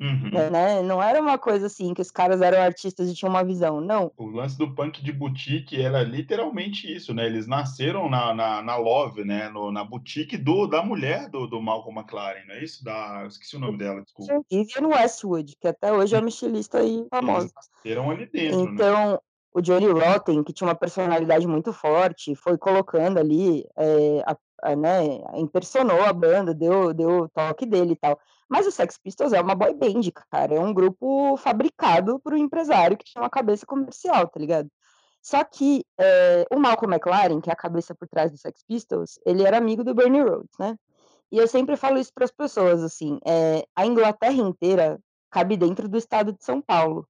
Uhum. 0.01 0.31
Né? 0.51 0.81
Não 0.83 1.03
era 1.03 1.21
uma 1.21 1.37
coisa 1.37 1.67
assim 1.67 1.93
que 1.93 2.01
os 2.01 2.11
caras 2.11 2.41
eram 2.41 2.63
artistas 2.63 3.11
e 3.11 3.15
tinham 3.15 3.29
uma 3.31 3.45
visão, 3.45 3.83
não. 3.83 4.11
O 4.17 4.27
lance 4.29 4.57
do 4.57 4.75
punk 4.75 5.05
de 5.05 5.13
boutique 5.13 5.81
era 5.81 6.03
literalmente 6.03 6.91
isso, 6.91 7.13
né? 7.13 7.27
Eles 7.27 7.47
nasceram 7.47 8.09
na, 8.09 8.33
na, 8.33 8.63
na 8.63 8.77
Love, 8.77 9.25
né? 9.25 9.51
No, 9.51 9.71
na 9.71 9.85
boutique 9.85 10.39
do, 10.39 10.67
da 10.67 10.83
mulher 10.83 11.29
do, 11.29 11.47
do 11.47 11.61
Malcolm 11.61 12.01
McLaren, 12.01 12.47
não 12.49 12.55
é 12.55 12.65
isso? 12.65 12.83
Da, 12.83 13.27
esqueci 13.27 13.57
o 13.57 13.61
nome 13.61 13.77
dela, 13.77 14.01
desculpa. 14.01 14.41
Vivian 14.51 14.89
Westwood, 14.89 15.55
que 15.61 15.69
até 15.69 15.93
hoje 15.93 16.17
é 16.17 16.19
uma 16.19 16.31
estilista 16.31 16.79
aí 16.79 17.07
famosa. 17.11 17.41
Eles 17.45 17.55
nasceram 17.55 18.11
ali 18.11 18.27
dentro, 18.27 18.65
né? 18.65 18.71
então, 18.73 19.13
né? 19.13 19.19
o 19.53 19.61
Johnny 19.61 19.87
Rotten, 19.87 20.43
que 20.43 20.53
tinha 20.53 20.69
uma 20.69 20.75
personalidade 20.75 21.47
muito 21.47 21.75
forte, 21.75 22.35
foi 22.35 22.57
colocando 22.57 23.19
ali, 23.19 23.67
é, 23.77 24.23
a, 24.27 24.37
né, 24.77 25.21
impersonou 25.35 26.03
a 26.03 26.13
banda, 26.13 26.55
deu, 26.55 26.93
deu 26.95 27.23
o 27.23 27.29
toque 27.29 27.67
dele 27.67 27.93
e 27.93 27.97
tal. 27.97 28.19
Mas 28.49 28.67
o 28.67 28.73
Sex 28.73 28.99
Pistols 28.99 29.33
é 29.33 29.41
uma 29.41 29.55
boy 29.55 29.75
band, 29.75 30.03
cara, 30.31 30.55
é 30.55 30.61
um 30.61 30.75
grupo 30.75 31.37
fabricado 31.37 32.19
por 32.21 32.35
um 32.35 32.37
empresário 32.37 32.97
que 32.97 33.05
tinha 33.05 33.23
uma 33.23 33.31
cabeça 33.31 33.65
comercial, 33.65 34.27
tá 34.29 34.41
ligado? 34.41 34.69
Só 35.23 35.45
que 35.45 35.85
é, 35.99 36.47
o 36.51 36.59
Malcolm 36.59 36.95
McLaren, 36.95 37.41
que 37.41 37.51
é 37.51 37.53
a 37.53 37.57
cabeça 37.57 37.95
por 37.95 38.09
trás 38.09 38.31
do 38.31 38.39
Sex 38.39 38.63
Pistols, 38.67 39.19
ele 39.25 39.45
era 39.45 39.59
amigo 39.59 39.85
do 39.85 39.95
Bernie 39.95 40.23
Rhodes, 40.23 40.57
né? 40.59 40.77
E 41.31 41.39
eu 41.39 41.47
sempre 41.47 41.77
falo 41.77 41.99
isso 41.99 42.13
para 42.13 42.25
as 42.25 42.33
pessoas, 42.33 42.83
assim, 42.83 43.19
é, 43.25 43.65
a 43.77 43.87
Inglaterra 43.87 44.35
inteira 44.43 44.99
cabe 45.31 45.57
dentro 45.57 45.89
do 45.89 45.97
estado 45.97 46.33
de 46.33 46.43
São 46.45 46.61
Paulo. 46.61 47.07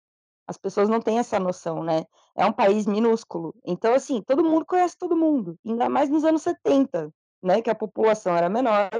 As 0.47 0.59
pessoas 0.59 0.89
não 0.89 1.01
têm 1.01 1.19
essa 1.19 1.39
noção, 1.39 1.83
né? 1.83 2.05
É 2.37 2.45
um 2.45 2.53
país 2.53 2.87
minúsculo. 2.87 3.55
Então, 3.65 3.95
assim, 3.95 4.21
todo 4.21 4.45
mundo 4.45 4.67
conhece 4.67 4.97
todo 4.99 5.17
mundo. 5.17 5.57
Ainda 5.65 5.89
mais 5.89 6.11
nos 6.11 6.25
anos 6.25 6.43
70, 6.43 7.11
né? 7.43 7.63
Que 7.63 7.71
a 7.71 7.75
população 7.75 8.37
era 8.37 8.49
menor, 8.49 8.91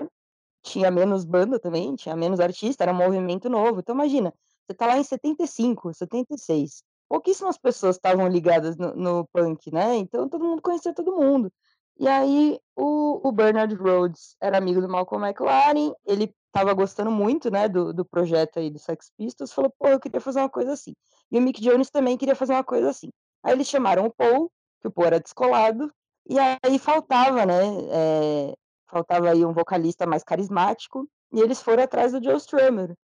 tinha 0.63 0.91
menos 0.91 1.25
banda 1.25 1.59
também, 1.59 1.95
tinha 1.97 2.17
menos 2.17 2.41
artista, 2.41 2.85
era 2.85 2.93
um 2.93 2.97
movimento 2.97 3.49
novo. 3.49 3.81
Então, 3.81 3.95
imagina, 3.95 4.33
você 4.67 4.75
tá 4.75 4.87
lá 4.87 4.99
em 4.99 5.05
75, 5.05 5.93
76. 5.95 6.83
Pouquíssimas 7.09 7.59
pessoas 7.59 7.97
estavam 7.97 8.29
ligadas 8.29 8.77
no, 8.77 8.95
no 8.95 9.29
punk, 9.33 9.73
né? 9.73 9.97
Então, 9.97 10.29
todo 10.29 10.45
mundo 10.45 10.63
conhecia 10.63 10.95
todo 10.95 11.17
mundo. 11.17 11.53
E 11.99 12.09
aí, 12.09 12.59
o, 12.77 13.29
o 13.29 13.33
Bernard 13.33 13.75
Rhodes 13.75 14.37
era 14.41 14.59
amigo 14.59 14.81
do 14.81 14.89
Malcolm 14.89 15.27
McLaren, 15.27 15.93
ele 16.07 16.35
estava 16.47 16.73
gostando 16.75 17.11
muito, 17.11 17.51
né, 17.51 17.69
do, 17.69 17.93
do 17.93 18.05
projeto 18.05 18.59
aí 18.59 18.71
do 18.71 18.79
Sex 18.79 19.11
Pistols, 19.17 19.53
falou, 19.53 19.73
pô, 19.79 19.89
eu 19.89 20.01
queria 20.01 20.21
fazer 20.21 20.41
uma 20.41 20.49
coisa 20.49 20.73
assim. 20.73 20.95
E 21.31 21.39
o 21.39 21.43
Mick 21.43 21.61
Jones 21.61 21.91
também 21.91 22.17
queria 22.17 22.35
fazer 22.35 22.55
uma 22.55 22.65
coisa 22.65 22.91
assim. 22.91 23.11
Aí 23.43 23.53
eles 23.53 23.69
chamaram 23.69 24.07
o 24.07 24.11
Paul, 24.11 24.51
que 24.81 24.89
o 24.89 24.91
Paul 24.91 25.07
era 25.07 25.21
descolado, 25.21 25.93
e 26.31 26.39
aí 26.39 26.79
faltava, 26.79 27.45
né, 27.45 27.63
é, 27.91 28.55
faltava 28.89 29.31
aí 29.31 29.45
um 29.45 29.53
vocalista 29.53 30.07
mais 30.07 30.23
carismático, 30.23 31.09
e 31.33 31.41
eles 31.41 31.61
foram 31.61 31.83
atrás 31.83 32.13
do 32.13 32.23
Joe 32.23 32.37
Strummer. 32.37 32.95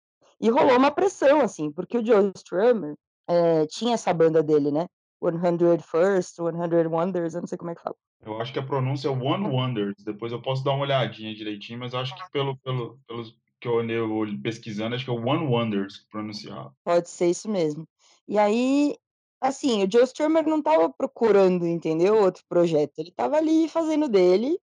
E 0.40 0.50
rolou 0.50 0.76
uma 0.76 0.90
pressão, 0.90 1.40
assim, 1.40 1.70
porque 1.72 1.98
o 1.98 2.04
Joe 2.04 2.32
Strummer 2.36 2.94
é, 3.28 3.66
tinha 3.66 3.94
essa 3.94 4.12
banda 4.12 4.42
dele, 4.42 4.70
né, 4.70 4.86
100 5.20 5.78
First, 5.80 6.36
100 6.36 6.86
Wonders, 6.86 7.34
eu 7.34 7.40
não 7.40 7.48
sei 7.48 7.58
como 7.58 7.70
é 7.70 7.74
que 7.74 7.82
fala. 7.82 7.96
Eu 8.24 8.40
acho 8.40 8.52
que 8.52 8.58
a 8.58 8.66
pronúncia 8.66 9.08
é 9.08 9.10
One 9.10 9.48
Wonders. 9.48 10.02
Depois 10.04 10.32
eu 10.32 10.42
posso 10.42 10.64
dar 10.64 10.72
uma 10.72 10.82
olhadinha 10.82 11.34
direitinho, 11.34 11.78
mas 11.78 11.92
eu 11.92 12.00
acho 12.00 12.14
que 12.14 12.30
pelo, 12.32 12.56
pelo, 12.58 12.98
pelos 13.06 13.36
que 13.60 13.68
eu 13.68 13.78
andei 13.78 13.98
pesquisando, 14.42 14.94
acho 14.94 15.04
que 15.04 15.10
é 15.10 15.14
One 15.14 15.46
Wonders 15.46 15.98
que 15.98 16.08
pronunciar. 16.08 16.70
Pode 16.84 17.08
ser 17.08 17.28
isso 17.28 17.48
mesmo. 17.50 17.86
E 18.28 18.38
aí, 18.38 18.96
assim, 19.40 19.85
o 19.85 19.90
Joe 19.90 20.05
Strummer 20.05 20.46
não 20.46 20.59
estava 20.59 20.88
procurando, 20.90 21.66
entendeu? 21.66 22.22
Outro 22.22 22.42
projeto. 22.49 22.99
Ele 22.99 23.11
estava 23.11 23.37
ali 23.37 23.68
fazendo 23.68 24.09
dele. 24.09 24.59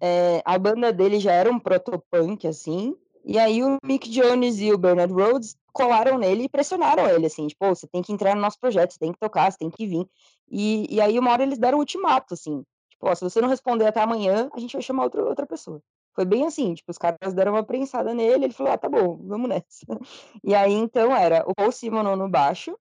É, 0.00 0.42
a 0.44 0.58
banda 0.58 0.92
dele 0.92 1.20
já 1.20 1.32
era 1.32 1.50
um 1.50 1.58
protopunk, 1.58 2.46
assim. 2.46 2.96
E 3.24 3.38
aí 3.38 3.62
o 3.62 3.76
Mick 3.84 4.08
Jones 4.08 4.60
e 4.60 4.72
o 4.72 4.78
Bernard 4.78 5.12
Rhodes 5.12 5.56
colaram 5.72 6.16
nele 6.16 6.44
e 6.44 6.48
pressionaram 6.48 7.08
ele, 7.08 7.26
assim, 7.26 7.46
tipo, 7.48 7.66
você 7.68 7.86
tem 7.86 8.00
que 8.00 8.12
entrar 8.12 8.34
no 8.34 8.40
nosso 8.40 8.58
projeto, 8.58 8.92
você 8.92 8.98
tem 8.98 9.12
que 9.12 9.18
tocar, 9.18 9.50
você 9.50 9.58
tem 9.58 9.68
que 9.68 9.86
vir. 9.86 10.08
E, 10.48 10.86
e 10.94 11.00
aí 11.00 11.18
uma 11.18 11.32
hora 11.32 11.42
eles 11.42 11.58
deram 11.58 11.78
um 11.78 11.80
ultimato, 11.80 12.34
assim, 12.34 12.62
tipo, 12.88 13.14
se 13.14 13.22
você 13.22 13.40
não 13.40 13.48
responder 13.48 13.86
até 13.86 14.00
amanhã, 14.00 14.48
a 14.54 14.60
gente 14.60 14.72
vai 14.72 14.80
chamar 14.80 15.04
outra, 15.04 15.24
outra 15.24 15.44
pessoa. 15.44 15.82
Foi 16.14 16.24
bem 16.24 16.46
assim, 16.46 16.72
tipo, 16.72 16.90
os 16.90 16.96
caras 16.96 17.34
deram 17.34 17.52
uma 17.52 17.64
prensada 17.64 18.14
nele, 18.14 18.46
ele 18.46 18.54
falou, 18.54 18.72
ah, 18.72 18.78
tá 18.78 18.88
bom, 18.88 19.18
vamos 19.22 19.48
nessa. 19.48 19.84
E 20.44 20.54
aí, 20.54 20.72
então, 20.72 21.14
era 21.14 21.44
o 21.46 21.54
Paul 21.54 21.72
Simonon 21.72 22.16
no 22.16 22.28
baixo, 22.28 22.78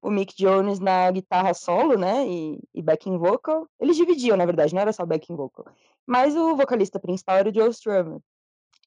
o 0.00 0.10
Mick 0.10 0.34
Jones 0.36 0.78
na 0.78 1.10
guitarra 1.10 1.52
solo, 1.54 1.96
né, 1.96 2.26
e, 2.26 2.60
e 2.74 2.82
backing 2.82 3.18
vocal. 3.18 3.66
Eles 3.80 3.96
dividiam, 3.96 4.36
na 4.36 4.46
verdade, 4.46 4.74
não 4.74 4.82
era 4.82 4.92
só 4.92 5.04
backing 5.04 5.36
vocal. 5.36 5.66
Mas 6.06 6.36
o 6.36 6.56
vocalista 6.56 6.98
principal 7.00 7.36
era 7.36 7.50
o 7.50 7.54
Joe 7.54 7.68
Strummer. 7.70 8.20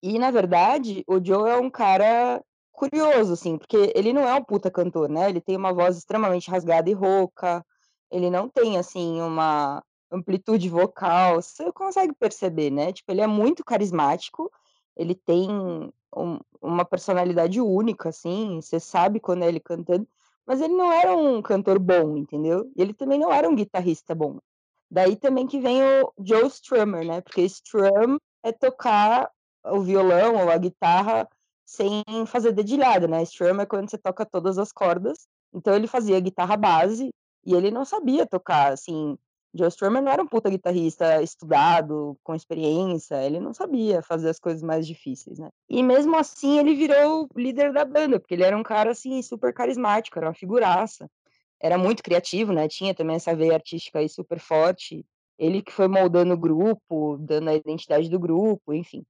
E, 0.02 0.18
na 0.18 0.32
verdade, 0.32 1.04
o 1.08 1.24
Joe 1.24 1.50
é 1.50 1.58
um 1.58 1.70
cara 1.70 2.42
curioso, 2.72 3.34
assim, 3.34 3.58
porque 3.58 3.92
ele 3.96 4.12
não 4.14 4.28
é 4.28 4.34
um 4.34 4.44
puta 4.44 4.72
cantor, 4.72 5.08
né? 5.10 5.30
Ele 5.30 5.40
tem 5.42 5.56
uma 5.56 5.74
voz 5.74 5.98
extremamente 5.98 6.50
rasgada 6.50 6.90
e 6.90 6.94
rouca, 6.94 7.64
ele 8.10 8.30
não 8.30 8.50
tem, 8.50 8.78
assim, 8.78 9.22
uma 9.22 9.84
amplitude 10.12 10.68
vocal, 10.68 11.42
você 11.42 11.72
consegue 11.72 12.14
perceber, 12.14 12.72
né? 12.72 12.92
Tipo, 12.92 13.12
ele 13.12 13.22
é 13.22 13.28
muito 13.28 13.64
carismático, 13.64 14.52
ele 14.98 15.16
tem 15.16 15.48
um, 16.16 16.40
uma 16.62 16.84
personalidade 16.84 17.62
única, 17.62 18.10
assim, 18.10 18.60
você 18.62 18.80
sabe 18.80 19.20
quando 19.20 19.44
é 19.44 19.48
ele 19.48 19.60
cantando, 19.60 20.08
mas 20.46 20.62
ele 20.62 20.74
não 20.74 20.92
era 20.92 21.16
um 21.16 21.42
cantor 21.42 21.80
bom, 21.80 22.18
entendeu? 22.18 22.72
E 22.76 22.82
ele 22.82 22.94
também 22.94 23.20
não 23.20 23.32
era 23.32 23.50
um 23.50 23.56
guitarrista 23.56 24.16
bom. 24.16 24.40
Daí 24.90 25.16
também 25.16 25.48
que 25.48 25.60
vem 25.60 25.82
o 25.84 26.12
Joe 26.20 26.48
Strummer, 26.48 27.06
né? 27.06 27.22
Porque 27.22 27.42
strum 27.44 28.18
é 28.44 28.52
tocar 28.52 29.30
o 29.64 29.82
violão 29.82 30.36
ou 30.36 30.50
a 30.50 30.58
guitarra 30.58 31.28
sem 31.66 32.04
fazer 32.28 32.52
dedilhada, 32.52 33.08
né? 33.08 33.24
Strum 33.24 33.62
é 33.62 33.66
quando 33.66 33.90
você 33.90 33.98
toca 33.98 34.26
todas 34.26 34.58
as 34.58 34.72
cordas. 34.72 35.28
Então 35.54 35.74
ele 35.74 35.88
fazia 35.88 36.20
guitarra 36.20 36.58
base 36.58 37.10
e 37.46 37.56
ele 37.56 37.72
não 37.72 37.86
sabia 37.86 38.28
tocar, 38.28 38.74
assim. 38.74 39.18
Joe 39.54 39.68
Strummer 39.68 40.02
não 40.02 40.12
era 40.12 40.24
um 40.24 40.28
puta 40.28 40.50
guitarrista 40.50 41.22
estudado, 41.22 42.18
com 42.24 42.34
experiência, 42.34 43.22
ele 43.24 43.40
não 43.40 43.54
sabia 43.54 44.02
fazer 44.02 44.30
as 44.30 44.40
coisas 44.40 44.64
mais 44.64 44.88
difíceis, 44.88 45.38
né? 45.40 45.50
E 45.70 45.84
mesmo 45.84 46.16
assim 46.16 46.58
ele 46.58 46.74
virou 46.74 47.28
líder 47.36 47.74
da 47.74 47.84
banda, 47.84 48.20
porque 48.20 48.34
ele 48.34 48.44
era 48.44 48.58
um 48.58 48.64
cara, 48.64 48.92
assim, 48.92 49.22
super 49.22 49.54
carismático, 49.54 50.18
era 50.18 50.28
uma 50.28 50.34
figuraça. 50.34 51.10
Era 51.60 51.78
muito 51.78 52.02
criativo, 52.02 52.54
né? 52.54 52.68
Tinha 52.68 52.96
também 52.96 53.18
essa 53.18 53.36
veia 53.36 53.54
artística 53.54 54.00
aí 54.00 54.10
super 54.10 54.40
forte. 54.40 55.06
Ele 55.38 55.62
que 55.62 55.72
foi 55.72 55.88
moldando 55.88 56.34
o 56.34 56.38
grupo, 56.38 57.18
dando 57.20 57.50
a 57.50 57.56
identidade 57.56 58.10
do 58.10 58.20
grupo, 58.20 58.74
enfim. 58.74 59.04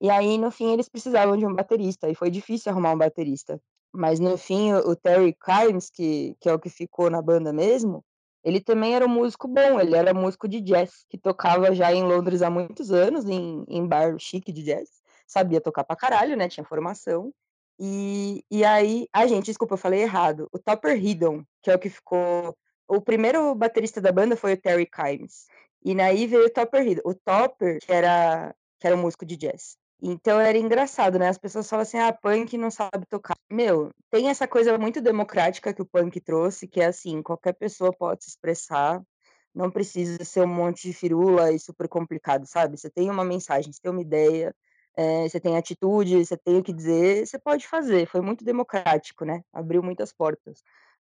E 0.00 0.10
aí, 0.10 0.38
no 0.38 0.50
fim, 0.50 0.72
eles 0.72 0.88
precisavam 0.88 1.36
de 1.36 1.46
um 1.46 1.54
baterista, 1.54 2.08
e 2.08 2.14
foi 2.14 2.30
difícil 2.30 2.72
arrumar 2.72 2.92
um 2.92 2.98
baterista. 2.98 3.60
Mas, 3.92 4.18
no 4.18 4.36
fim, 4.38 4.72
o 4.72 4.96
Terry 4.96 5.34
Kimes, 5.34 5.90
que, 5.90 6.34
que 6.40 6.48
é 6.48 6.54
o 6.54 6.58
que 6.58 6.70
ficou 6.70 7.10
na 7.10 7.22
banda 7.22 7.52
mesmo, 7.52 8.02
ele 8.44 8.60
também 8.60 8.94
era 8.94 9.06
um 9.06 9.08
músico 9.08 9.46
bom, 9.46 9.80
ele 9.80 9.96
era 9.96 10.12
músico 10.12 10.48
de 10.48 10.60
jazz, 10.60 11.04
que 11.08 11.16
tocava 11.16 11.74
já 11.74 11.92
em 11.92 12.02
Londres 12.02 12.42
há 12.42 12.50
muitos 12.50 12.90
anos, 12.90 13.24
em, 13.26 13.64
em 13.68 13.86
bar 13.86 14.16
chique 14.18 14.52
de 14.52 14.62
jazz. 14.62 14.88
Sabia 15.26 15.60
tocar 15.60 15.84
pra 15.84 15.96
caralho, 15.96 16.36
né? 16.36 16.48
Tinha 16.48 16.64
formação. 16.64 17.32
E, 17.78 18.44
e 18.50 18.64
aí, 18.64 19.08
a 19.12 19.20
ah, 19.20 19.26
gente, 19.26 19.46
desculpa, 19.46 19.74
eu 19.74 19.78
falei 19.78 20.02
errado. 20.02 20.48
O 20.52 20.58
Topper 20.58 20.96
Hiddon, 20.96 21.44
que 21.62 21.70
é 21.70 21.74
o 21.74 21.78
que 21.78 21.88
ficou. 21.88 22.56
O 22.88 23.00
primeiro 23.00 23.54
baterista 23.54 24.00
da 24.00 24.12
banda 24.12 24.36
foi 24.36 24.54
o 24.54 24.60
Terry 24.60 24.86
Kimes. 24.86 25.46
E 25.84 25.94
daí 25.94 26.26
veio 26.26 26.46
o 26.46 26.50
Topper 26.50 26.86
Hiddon. 26.86 27.02
O 27.04 27.14
Topper, 27.14 27.78
que 27.80 27.92
era 27.92 28.54
que 28.78 28.86
era 28.88 28.96
um 28.96 29.00
músico 29.00 29.24
de 29.24 29.36
jazz. 29.36 29.76
Então 30.04 30.40
era 30.40 30.58
engraçado, 30.58 31.16
né? 31.16 31.28
As 31.28 31.38
pessoas 31.38 31.68
falam 31.70 31.82
assim: 31.82 31.98
ah, 31.98 32.12
punk 32.12 32.58
não 32.58 32.70
sabe 32.72 33.06
tocar. 33.08 33.36
Meu, 33.48 33.90
tem 34.10 34.28
essa 34.28 34.48
coisa 34.48 34.76
muito 34.76 35.00
democrática 35.00 35.72
que 35.72 35.80
o 35.80 35.86
punk 35.86 36.20
trouxe, 36.20 36.66
que 36.66 36.80
é 36.80 36.86
assim: 36.86 37.22
qualquer 37.22 37.52
pessoa 37.52 37.92
pode 37.92 38.24
se 38.24 38.30
expressar, 38.30 39.00
não 39.54 39.70
precisa 39.70 40.24
ser 40.24 40.42
um 40.42 40.48
monte 40.48 40.88
de 40.88 40.92
firula 40.92 41.52
e 41.52 41.58
super 41.58 41.88
complicado, 41.88 42.46
sabe? 42.46 42.76
Você 42.76 42.90
tem 42.90 43.08
uma 43.10 43.24
mensagem, 43.24 43.72
você 43.72 43.80
tem 43.80 43.92
uma 43.92 44.02
ideia, 44.02 44.52
é, 44.96 45.28
você 45.28 45.38
tem 45.38 45.56
atitude, 45.56 46.24
você 46.24 46.36
tem 46.36 46.58
o 46.58 46.62
que 46.64 46.72
dizer, 46.72 47.24
você 47.26 47.38
pode 47.38 47.68
fazer. 47.68 48.06
Foi 48.06 48.20
muito 48.20 48.44
democrático, 48.44 49.24
né? 49.24 49.42
Abriu 49.52 49.82
muitas 49.84 50.12
portas. 50.12 50.64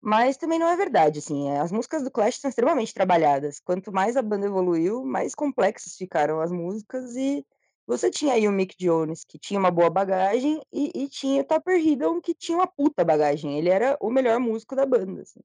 Mas 0.03 0.37
também 0.37 0.59
não 0.59 0.67
é 0.69 0.77
verdade, 0.77 1.19
assim, 1.21 1.51
as 1.59 1.71
músicas 1.71 2.03
do 2.03 2.11
Clash 2.11 2.41
são 2.41 2.49
extremamente 2.49 2.95
trabalhadas. 2.95 3.61
Quanto 3.61 3.93
mais 3.93 4.17
a 4.17 4.23
banda 4.23 4.47
evoluiu, 4.47 5.05
mais 5.05 5.35
complexas 5.35 5.95
ficaram 5.97 6.41
as 6.41 6.51
músicas 6.51 7.15
e 7.17 7.47
você 7.87 8.11
tinha 8.11 8.35
aí 8.35 8.47
o 8.47 8.53
Mick 8.53 8.77
Jones, 8.79 9.25
que 9.25 9.39
tinha 9.39 9.59
uma 9.59 9.71
boa 9.71 9.91
bagagem, 9.91 10.63
e, 10.73 10.93
e 10.95 11.09
tinha 11.09 11.43
o 11.43 11.45
Topper 11.45 11.77
Hiddle, 11.79 12.21
que 12.21 12.35
tinha 12.35 12.59
uma 12.59 12.67
puta 12.67 13.05
bagagem. 13.05 13.59
Ele 13.59 13.69
era 13.69 13.97
o 14.01 14.11
melhor 14.11 14.39
músico 14.39 14.77
da 14.77 14.87
banda, 14.87 15.23
assim. 15.23 15.41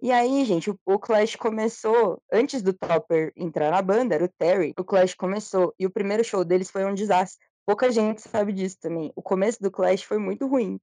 E 0.00 0.10
aí, 0.10 0.44
gente, 0.44 0.68
o, 0.70 0.78
o, 0.84 0.98
Clash 0.98 1.36
começou, 1.36 2.20
antes 2.32 2.60
do 2.60 2.72
Topper 2.72 3.32
entrar 3.36 3.70
na 3.70 3.80
banda, 3.80 4.16
era 4.16 4.24
o 4.24 4.28
Terry, 4.28 4.74
o 4.76 4.84
Clash 4.84 5.14
começou, 5.14 5.72
e 5.78 5.86
o 5.86 5.90
primeiro 5.90 6.24
show 6.24 6.44
deles 6.44 6.70
foi 6.70 6.84
um 6.84 6.92
desastre. 6.92 7.46
Pouca 7.64 7.90
gente 7.90 8.20
sabe 8.20 8.52
disso 8.52 8.78
também. 8.80 9.12
O 9.14 9.22
começo 9.22 9.62
do 9.62 9.70
Clash 9.70 10.02
foi 10.02 10.18
muito 10.18 10.46
ruim. 10.46 10.80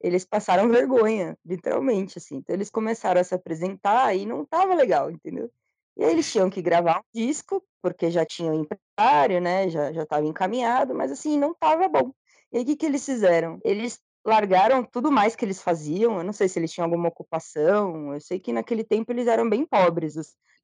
Eles 0.00 0.24
passaram 0.24 0.68
vergonha, 0.68 1.36
literalmente, 1.44 2.18
assim. 2.18 2.36
Então 2.36 2.54
eles 2.54 2.70
começaram 2.70 3.20
a 3.20 3.24
se 3.24 3.34
apresentar 3.34 4.14
e 4.14 4.24
não 4.24 4.44
tava 4.44 4.74
legal, 4.74 5.10
entendeu? 5.10 5.50
E 5.96 6.04
aí 6.04 6.12
eles 6.12 6.30
tinham 6.30 6.50
que 6.50 6.60
gravar 6.62 6.98
um 6.98 7.02
disco, 7.14 7.62
porque 7.82 8.10
já 8.10 8.24
tinham 8.24 8.54
empresário, 8.54 9.40
né? 9.40 9.68
Já 9.68 9.90
estava 10.02 10.26
encaminhado, 10.26 10.94
mas 10.94 11.12
assim, 11.12 11.38
não 11.38 11.54
tava 11.54 11.88
bom. 11.88 12.12
E 12.52 12.58
aí 12.58 12.62
o 12.64 12.66
que 12.66 12.76
que 12.76 12.86
eles 12.86 13.04
fizeram? 13.04 13.58
Eles 13.64 14.00
largaram 14.26 14.84
tudo 14.84 15.12
mais 15.12 15.36
que 15.36 15.44
eles 15.44 15.62
faziam, 15.62 16.18
eu 16.18 16.24
não 16.24 16.32
sei 16.32 16.48
se 16.48 16.58
eles 16.58 16.72
tinham 16.72 16.86
alguma 16.86 17.08
ocupação, 17.08 18.14
eu 18.14 18.20
sei 18.20 18.40
que 18.40 18.52
naquele 18.52 18.82
tempo 18.84 19.12
eles 19.12 19.26
eram 19.26 19.48
bem 19.48 19.66
pobres. 19.66 20.14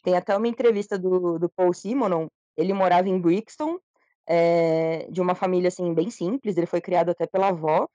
Tem 0.02 0.16
até 0.16 0.36
uma 0.36 0.48
entrevista 0.48 0.98
do 0.98 1.38
do 1.38 1.48
Paul 1.50 1.72
Simonon, 1.74 2.26
ele 2.56 2.72
morava 2.72 3.08
em 3.08 3.20
Brixton, 3.20 3.78
eh, 4.28 5.06
de 5.10 5.20
uma 5.20 5.34
família, 5.34 5.68
assim, 5.68 5.92
bem 5.94 6.10
simples, 6.10 6.56
ele 6.56 6.66
foi 6.66 6.80
criado 6.80 7.10
até 7.10 7.26
pela 7.26 7.48
avó, 7.48 7.86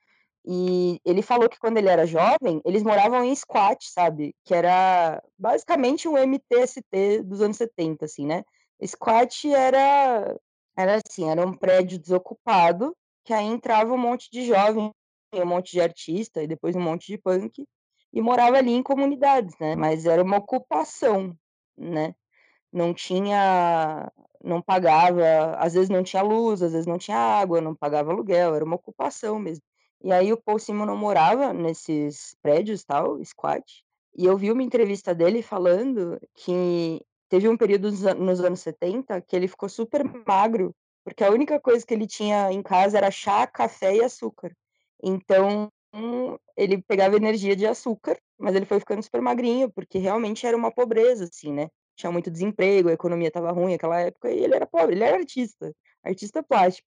e 0.46 1.00
ele 1.04 1.22
falou 1.22 1.48
que 1.48 1.58
quando 1.58 1.78
ele 1.78 1.88
era 1.88 2.06
jovem, 2.06 2.60
eles 2.64 2.82
moravam 2.84 3.24
em 3.24 3.34
squat, 3.34 3.78
sabe, 3.90 4.34
que 4.44 4.54
era 4.54 5.22
basicamente 5.38 6.08
um 6.08 6.16
MTST 6.16 7.22
dos 7.24 7.40
anos 7.42 7.56
70, 7.56 8.04
assim, 8.04 8.26
né. 8.26 8.44
Squat 8.84 9.44
era 9.52 10.36
era 10.78 11.00
assim, 11.06 11.28
era 11.30 11.44
um 11.46 11.54
prédio 11.56 11.98
desocupado, 11.98 12.94
que 13.24 13.32
aí 13.32 13.46
entrava 13.46 13.92
um 13.94 13.98
monte 13.98 14.30
de 14.30 14.44
jovem, 14.46 14.92
um 15.34 15.46
monte 15.46 15.72
de 15.72 15.80
artista 15.80 16.42
e 16.42 16.46
depois 16.46 16.76
um 16.76 16.80
monte 16.80 17.06
de 17.08 17.18
punk, 17.18 17.66
e 18.12 18.20
morava 18.22 18.58
ali 18.58 18.72
em 18.72 18.82
comunidades, 18.82 19.54
né, 19.60 19.74
mas 19.76 20.06
era 20.06 20.22
uma 20.22 20.38
ocupação, 20.38 21.34
né. 21.76 22.14
Não 22.72 22.94
tinha 22.94 24.10
não 24.44 24.62
pagava 24.62 25.56
às 25.58 25.74
vezes 25.74 25.88
não 25.90 26.02
tinha 26.04 26.22
luz, 26.22 26.62
às 26.62 26.72
vezes 26.72 26.86
não 26.86 26.98
tinha 26.98 27.16
água, 27.18 27.60
não 27.60 27.74
pagava 27.74 28.12
aluguel, 28.12 28.54
era 28.54 28.64
uma 28.64 28.76
ocupação 28.76 29.38
mesmo. 29.38 29.62
E 30.02 30.12
aí 30.12 30.32
o 30.32 30.36
Paul 30.40 30.58
Simonon 30.58 30.96
morava 30.96 31.52
nesses 31.52 32.36
prédios, 32.42 32.84
tal, 32.84 33.22
squat, 33.24 33.64
e 34.16 34.24
eu 34.24 34.36
vi 34.36 34.50
uma 34.50 34.62
entrevista 34.62 35.14
dele 35.14 35.42
falando 35.42 36.18
que 36.34 37.00
teve 37.28 37.48
um 37.48 37.56
período 37.56 37.90
nos 38.16 38.40
anos 38.40 38.60
70 38.60 39.20
que 39.20 39.34
ele 39.36 39.48
ficou 39.48 39.68
super 39.68 40.02
magro, 40.26 40.74
porque 41.04 41.22
a 41.24 41.30
única 41.30 41.60
coisa 41.60 41.84
que 41.84 41.92
ele 41.92 42.06
tinha 42.06 42.50
em 42.52 42.62
casa 42.62 42.96
era 42.98 43.10
chá, 43.10 43.46
café 43.46 43.96
e 43.96 44.04
açúcar. 44.04 44.56
Então, 45.02 45.70
ele 46.56 46.82
pegava 46.82 47.16
energia 47.16 47.54
de 47.54 47.66
açúcar, 47.66 48.18
mas 48.38 48.54
ele 48.54 48.66
foi 48.66 48.78
ficando 48.80 49.02
super 49.02 49.20
magrinho, 49.20 49.70
porque 49.70 49.98
realmente 49.98 50.46
era 50.46 50.56
uma 50.56 50.72
pobreza, 50.72 51.24
assim, 51.24 51.52
né. 51.52 51.68
Tinha 51.94 52.12
muito 52.12 52.30
desemprego, 52.30 52.88
a 52.88 52.92
economia 52.92 53.28
estava 53.28 53.52
ruim 53.52 53.72
naquela 53.72 54.00
época 54.00 54.30
e 54.30 54.38
ele 54.44 54.54
era 54.54 54.66
pobre, 54.66 54.94
ele 54.94 55.04
era 55.04 55.16
artista, 55.16 55.72
artista 56.02 56.42
plástico. 56.42 56.86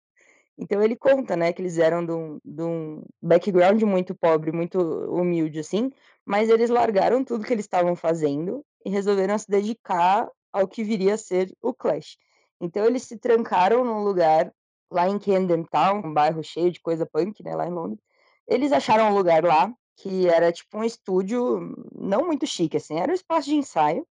Então 0.57 0.83
ele 0.83 0.97
conta, 0.97 1.37
né, 1.37 1.53
que 1.53 1.61
eles 1.61 1.79
eram 1.79 2.05
de 2.05 2.13
um 2.13 2.39
de 2.45 2.63
um 2.63 3.03
background 3.23 3.83
muito 3.83 4.15
pobre, 4.15 4.53
muito 4.53 4.79
humilde, 5.11 5.59
assim, 5.59 5.91
mas 6.25 6.49
eles 6.49 6.71
largaram 6.71 7.25
tudo 7.25 7.45
que 7.45 7.53
eles 7.53 7.65
estavam 7.65 7.97
fazendo 7.97 8.65
e 8.85 8.91
resolveram 8.91 9.37
se 9.39 9.49
dedicar 9.51 10.29
ao 10.53 10.69
que 10.69 10.85
viria 10.85 11.15
a 11.15 11.19
ser 11.19 11.53
o 11.61 11.75
Clash. 11.75 12.17
Então 12.61 12.85
eles 12.87 13.03
se 13.03 13.19
trancaram 13.19 13.85
num 13.85 14.03
lugar 14.05 14.53
lá 14.91 15.09
em 15.09 15.19
Camden 15.19 15.65
Town, 15.65 16.03
um 16.05 16.15
bairro 16.15 16.43
cheio 16.45 16.71
de 16.71 16.81
coisa 16.81 17.05
punk, 17.05 17.43
né, 17.43 17.55
lá 17.57 17.67
em 17.67 17.73
Londres. 17.73 18.01
Eles 18.47 18.73
acharam 18.73 19.11
um 19.11 19.15
lugar 19.15 19.45
lá, 19.45 19.73
que 19.97 20.29
era 20.29 20.53
tipo 20.53 20.79
um 20.79 20.85
estúdio 20.85 21.75
não 21.93 22.27
muito 22.27 22.47
chique, 22.47 22.77
assim, 22.77 22.99
era 22.99 23.11
um 23.11 23.15
espaço 23.15 23.49
de 23.49 23.57
ensaio, 23.57 24.07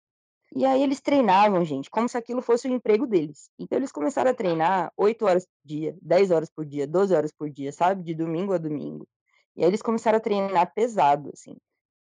e 0.54 0.66
aí 0.66 0.84
eles 0.84 1.00
treinavam, 1.00 1.64
gente, 1.64 1.90
como 1.90 2.10
se 2.10 2.18
aquilo 2.18 2.42
fosse 2.42 2.68
o 2.68 2.74
emprego 2.74 3.08
deles. 3.08 3.50
Então 3.58 3.78
eles 3.78 3.92
começaram 3.92 4.32
a 4.32 4.34
treinar 4.34 4.92
8 4.98 5.26
horas 5.26 5.46
por 5.46 5.60
dia, 5.64 5.96
10 6.02 6.32
horas 6.32 6.50
por 6.50 6.66
dia, 6.66 6.86
12 6.86 7.16
horas 7.16 7.32
por 7.32 7.50
dia, 7.50 7.72
sabe, 7.72 8.04
de 8.04 8.14
domingo 8.14 8.54
a 8.54 8.58
domingo. 8.58 9.08
E 9.56 9.64
aí 9.64 9.70
eles 9.70 9.82
começaram 9.82 10.18
a 10.18 10.22
treinar 10.22 10.74
pesado, 10.74 11.30
assim. 11.34 11.56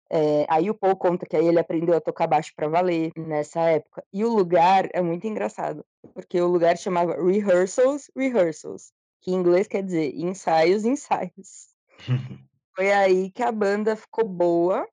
Eh, 0.10 0.46
aí 0.50 0.70
o 0.70 0.76
Paul 0.76 0.98
conta 0.98 1.26
que 1.26 1.38
aí 1.38 1.48
ele 1.48 1.60
aprendeu 1.60 1.96
a 1.96 2.02
tocar 2.02 2.28
baixo 2.28 2.52
pra 2.54 2.68
valer 2.68 3.12
nessa 3.16 3.62
época. 3.62 4.04
E 4.12 4.26
o 4.26 4.30
lugar 4.30 4.90
é 4.92 5.02
muito 5.02 5.26
engraçado, 5.26 5.86
porque 6.14 6.40
o 6.42 6.48
lugar 6.48 6.78
chamava 6.78 7.16
Rehearsals 7.16 8.12
Rehearsals, 8.16 8.92
que 9.22 9.32
em 9.32 9.36
inglês 9.36 9.68
quer 9.68 9.82
dizer 9.82 10.14
ensaios, 10.14 10.84
ensaios. 10.84 11.70
Foi 12.76 12.92
aí 12.92 13.32
que 13.32 13.44
a 13.44 13.52
banda 13.52 13.96
ficou 13.96 14.28
boa, 14.28 14.86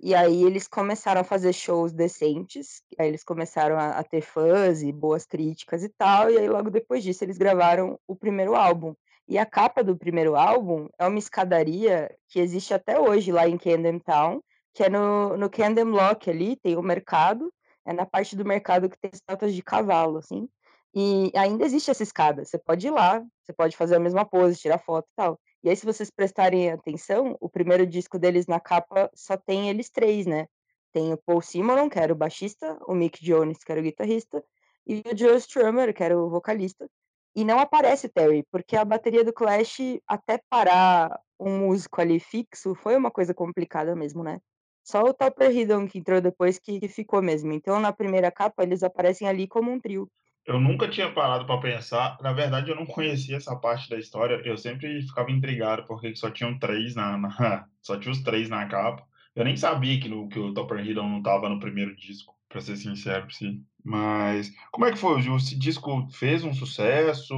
e 0.00 0.14
aí 0.14 0.44
eles 0.44 0.68
começaram 0.68 1.20
a 1.20 1.24
fazer 1.24 1.52
shows 1.52 1.92
decentes, 1.92 2.82
aí 2.98 3.08
eles 3.08 3.24
começaram 3.24 3.78
a 3.78 3.98
a 3.98 4.04
ter 4.04 4.20
fãs 4.20 4.82
e 4.82 4.92
boas 4.92 5.24
críticas 5.26 5.82
e 5.82 5.88
tal, 5.88 6.30
e 6.30 6.38
aí 6.38 6.48
logo 6.48 6.70
depois 6.70 7.02
disso 7.02 7.24
eles 7.24 7.38
gravaram 7.38 7.98
o 8.06 8.16
primeiro 8.16 8.54
álbum. 8.54 8.94
E 9.28 9.38
a 9.38 9.46
capa 9.46 9.82
do 9.82 9.96
primeiro 9.96 10.36
álbum 10.36 10.88
é 10.98 11.06
uma 11.06 11.18
escadaria 11.18 12.14
que 12.28 12.38
existe 12.40 12.72
até 12.74 13.00
hoje 13.00 13.32
lá 13.32 13.48
em 13.48 13.58
Camden 13.58 13.98
Town, 14.00 14.40
que 14.74 14.84
é 14.84 14.88
no 14.88 15.36
no 15.36 15.50
Camden 15.50 15.84
Lock 15.86 16.30
ali, 16.30 16.56
tem 16.56 16.76
o 16.76 16.82
mercado, 16.82 17.52
é 17.86 17.92
na 17.92 18.06
parte 18.06 18.36
do 18.36 18.44
mercado 18.44 18.88
que 18.90 18.98
tem 18.98 19.10
estátuas 19.12 19.54
de 19.54 19.62
cavalo, 19.62 20.18
assim, 20.18 20.48
e 20.94 21.30
ainda 21.36 21.64
existe 21.64 21.90
essa 21.90 22.02
escada, 22.02 22.44
você 22.44 22.58
pode 22.58 22.86
ir 22.86 22.90
lá, 22.90 23.22
você 23.44 23.52
pode 23.52 23.76
fazer 23.76 23.96
a 23.96 24.00
mesma 24.00 24.24
pose, 24.24 24.58
tirar 24.58 24.78
foto 24.78 25.06
e 25.12 25.14
tal. 25.14 25.38
E 25.66 25.68
aí 25.68 25.74
se 25.74 25.84
vocês 25.84 26.08
prestarem 26.08 26.70
atenção, 26.70 27.36
o 27.40 27.48
primeiro 27.48 27.84
disco 27.84 28.20
deles 28.20 28.46
na 28.46 28.60
capa 28.60 29.10
só 29.12 29.36
tem 29.36 29.68
eles 29.68 29.90
3, 29.90 30.24
né. 30.24 30.46
Tem 30.92 31.12
o 31.12 31.16
Paul 31.16 31.42
Simonon, 31.42 31.88
que 31.88 31.98
era 31.98 32.12
o 32.12 32.16
baixista, 32.16 32.78
o 32.86 32.94
Mick 32.94 33.20
Jones, 33.20 33.64
que 33.64 33.72
era 33.72 33.80
o 33.80 33.82
guitarrista, 33.82 34.44
e 34.86 35.00
o 35.00 35.18
Joe 35.18 35.36
Strummer, 35.38 35.92
que 35.92 36.04
era 36.04 36.16
o 36.16 36.30
vocalista. 36.30 36.88
E 37.34 37.44
não 37.44 37.58
aparece 37.58 38.06
o 38.06 38.08
Terry, 38.08 38.44
porque 38.48 38.76
a 38.76 38.84
bateria 38.84 39.24
do 39.24 39.32
Clash, 39.32 39.98
até 40.06 40.40
parar 40.48 41.20
um 41.36 41.58
músico 41.58 42.00
ali 42.00 42.20
fixo, 42.20 42.76
foi 42.76 42.94
uma 42.96 43.10
coisa 43.10 43.34
complicada 43.34 43.96
mesmo, 43.96 44.22
né. 44.22 44.40
Só 44.84 45.02
o 45.02 45.12
Topper 45.12 45.50
Hiddle 45.50 45.88
que 45.88 45.98
entrou 45.98 46.20
depois 46.20 46.60
que 46.60 46.86
ficou 46.86 47.20
mesmo. 47.20 47.52
Então 47.52 47.80
na 47.80 47.92
primeira 47.92 48.30
capa 48.30 48.62
eles 48.62 48.84
aparecem 48.84 49.26
ali 49.26 49.48
como 49.48 49.72
um 49.72 49.80
trio. 49.80 50.08
Eu 50.46 50.60
nunca 50.60 50.88
tinha 50.88 51.12
parado 51.12 51.44
pra 51.44 51.58
pensar, 51.58 52.16
na 52.22 52.32
verdade 52.32 52.70
eu 52.70 52.76
não 52.76 52.86
conhecia 52.86 53.36
essa 53.36 53.56
parte 53.56 53.88
da 53.90 53.98
história, 53.98 54.40
eu 54.44 54.56
sempre 54.56 55.02
ficava 55.02 55.30
intrigado 55.32 55.84
porque 55.86 56.12
que 56.12 56.18
só 56.18 56.30
tinham 56.30 56.56
3 56.58 56.94
na 56.94 57.18
na 57.18 57.68
só 57.82 57.98
tinha 57.98 58.12
os 58.12 58.22
3 58.22 58.48
na 58.48 58.66
capa. 58.68 59.04
Eu 59.34 59.44
nem 59.44 59.56
sabia 59.56 60.00
que 60.00 60.08
no 60.08 60.28
que 60.28 60.38
o 60.38 60.54
Topper 60.54 60.78
Hiddle 60.86 61.02
não 61.08 61.18
estava 61.18 61.48
no 61.48 61.58
primeiro 61.60 61.94
disco, 61.96 62.34
pra 62.48 62.60
ser 62.60 62.76
sincero, 62.76 63.30
sim. 63.30 63.66
Mas 63.84 64.50
como 64.70 64.86
é 64.86 64.92
que 64.92 64.98
foi? 64.98 65.20
Esse 65.20 65.58
disco 65.58 66.08
fez 66.10 66.44
um 66.44 66.54
sucesso, 66.54 67.34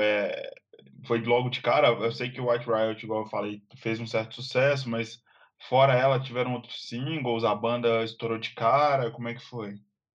eh, 0.00 0.50
foi 1.06 1.22
logo 1.24 1.50
de 1.50 1.60
cara? 1.60 1.88
Eu 1.88 2.12
sei 2.12 2.30
que 2.30 2.40
o 2.40 2.50
White 2.50 2.66
Riot, 2.66 3.04
igual 3.04 3.22
eu 3.24 3.28
falei, 3.30 3.62
fez 3.78 4.00
um 4.00 4.06
certo 4.06 4.36
sucesso, 4.36 4.88
mas 4.88 5.22
fora 5.68 5.94
ela 5.94 6.20
tiveram 6.20 6.54
outros 6.54 6.88
singles, 6.88 7.44
a 7.44 7.54
banda 7.54 8.04
estourou 8.04 8.38
de 8.38 8.50
cara, 8.54 9.10
como 9.10 9.28
é 9.28 9.34
que 9.34 9.40
foi? 9.42 9.74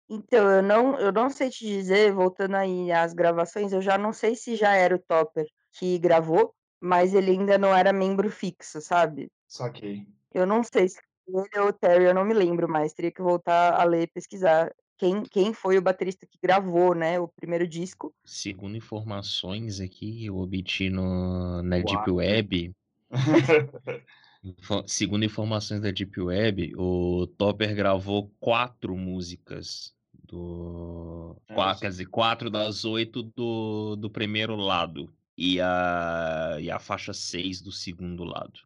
Então, 0.09 0.50
eu 0.50 0.62
não 0.62 0.98
eu 0.98 1.12
não 1.12 1.30
sei 1.30 1.50
te 1.50 1.66
dizer, 1.66 2.12
voltando 2.12 2.57
aí 2.57 2.92
às 2.92 3.14
gravações, 3.14 3.72
eu 3.72 3.80
já 3.80 3.96
não 3.96 4.12
sei 4.12 4.36
se 4.36 4.57
já 4.57 4.74
era 4.74 4.94
o 4.94 4.98
Topper 4.98 5.46
que 5.78 5.98
gravou, 5.98 6.55
mas 6.80 7.14
ele 7.14 7.32
ainda 7.32 7.59
não 7.59 7.74
era 7.74 7.92
membro 7.92 8.30
fixo, 8.30 8.80
sabe. 8.80 9.28
Saquei. 9.48 10.07
Eu 10.32 10.46
não 10.46 10.62
sei 10.62 10.88
se 10.88 10.98
ele 11.26 11.48
ou 11.59 11.68
o 11.68 11.72
Terry, 11.72 12.05
eu 12.05 12.14
não 12.14 12.24
me 12.24 12.34
lembro 12.34 12.68
mais, 12.68 12.92
teria 12.92 13.11
que 13.11 13.22
voltar 13.22 13.80
a 13.80 13.84
ler 13.84 14.02
e 14.02 14.07
pesquisar 14.07 14.70
quem 14.98 15.22
quem 15.22 15.52
foi 15.55 15.78
o 15.78 15.82
baterista 15.82 16.26
que 16.26 16.38
gravou, 16.42 16.94
né, 16.94 17.18
o 17.18 17.28
primeiro 17.28 17.66
disco. 17.66 18.12
Segundo 18.24 18.76
informações 18.76 19.80
aqui, 19.80 20.26
eu 20.26 20.36
obti 20.36 20.90
no 20.90 21.62
na 21.62 21.78
Deep 21.78 22.11
Uau. 22.11 22.16
Web 22.16 22.72
info 24.44 24.84
segundo 24.86 25.24
informações 25.24 25.80
da 25.80 25.90
Deep 25.90 26.20
Web, 26.20 26.74
o 26.76 27.26
Topper 27.26 27.74
gravou 27.74 28.30
4 28.38 28.96
músicas 28.96 29.93
Do... 30.27 31.37
É, 31.49 31.55
Qua- 31.55 31.75
sim. 31.75 31.81
quer 31.81 31.89
dizer, 31.91 32.07
quatro 32.07 32.51
das 32.51 32.85
oito 32.85 33.22
do, 33.22 33.97
do 33.97 34.11
primeiro 34.11 34.57
lado. 34.57 35.12
E 35.37 35.61
a, 35.61 36.57
e 36.61 36.70
a 36.70 36.79
faixa 36.79 37.12
seis 37.12 37.61
do 37.61 37.72
segundo 37.72 38.25
lado. 38.25 38.61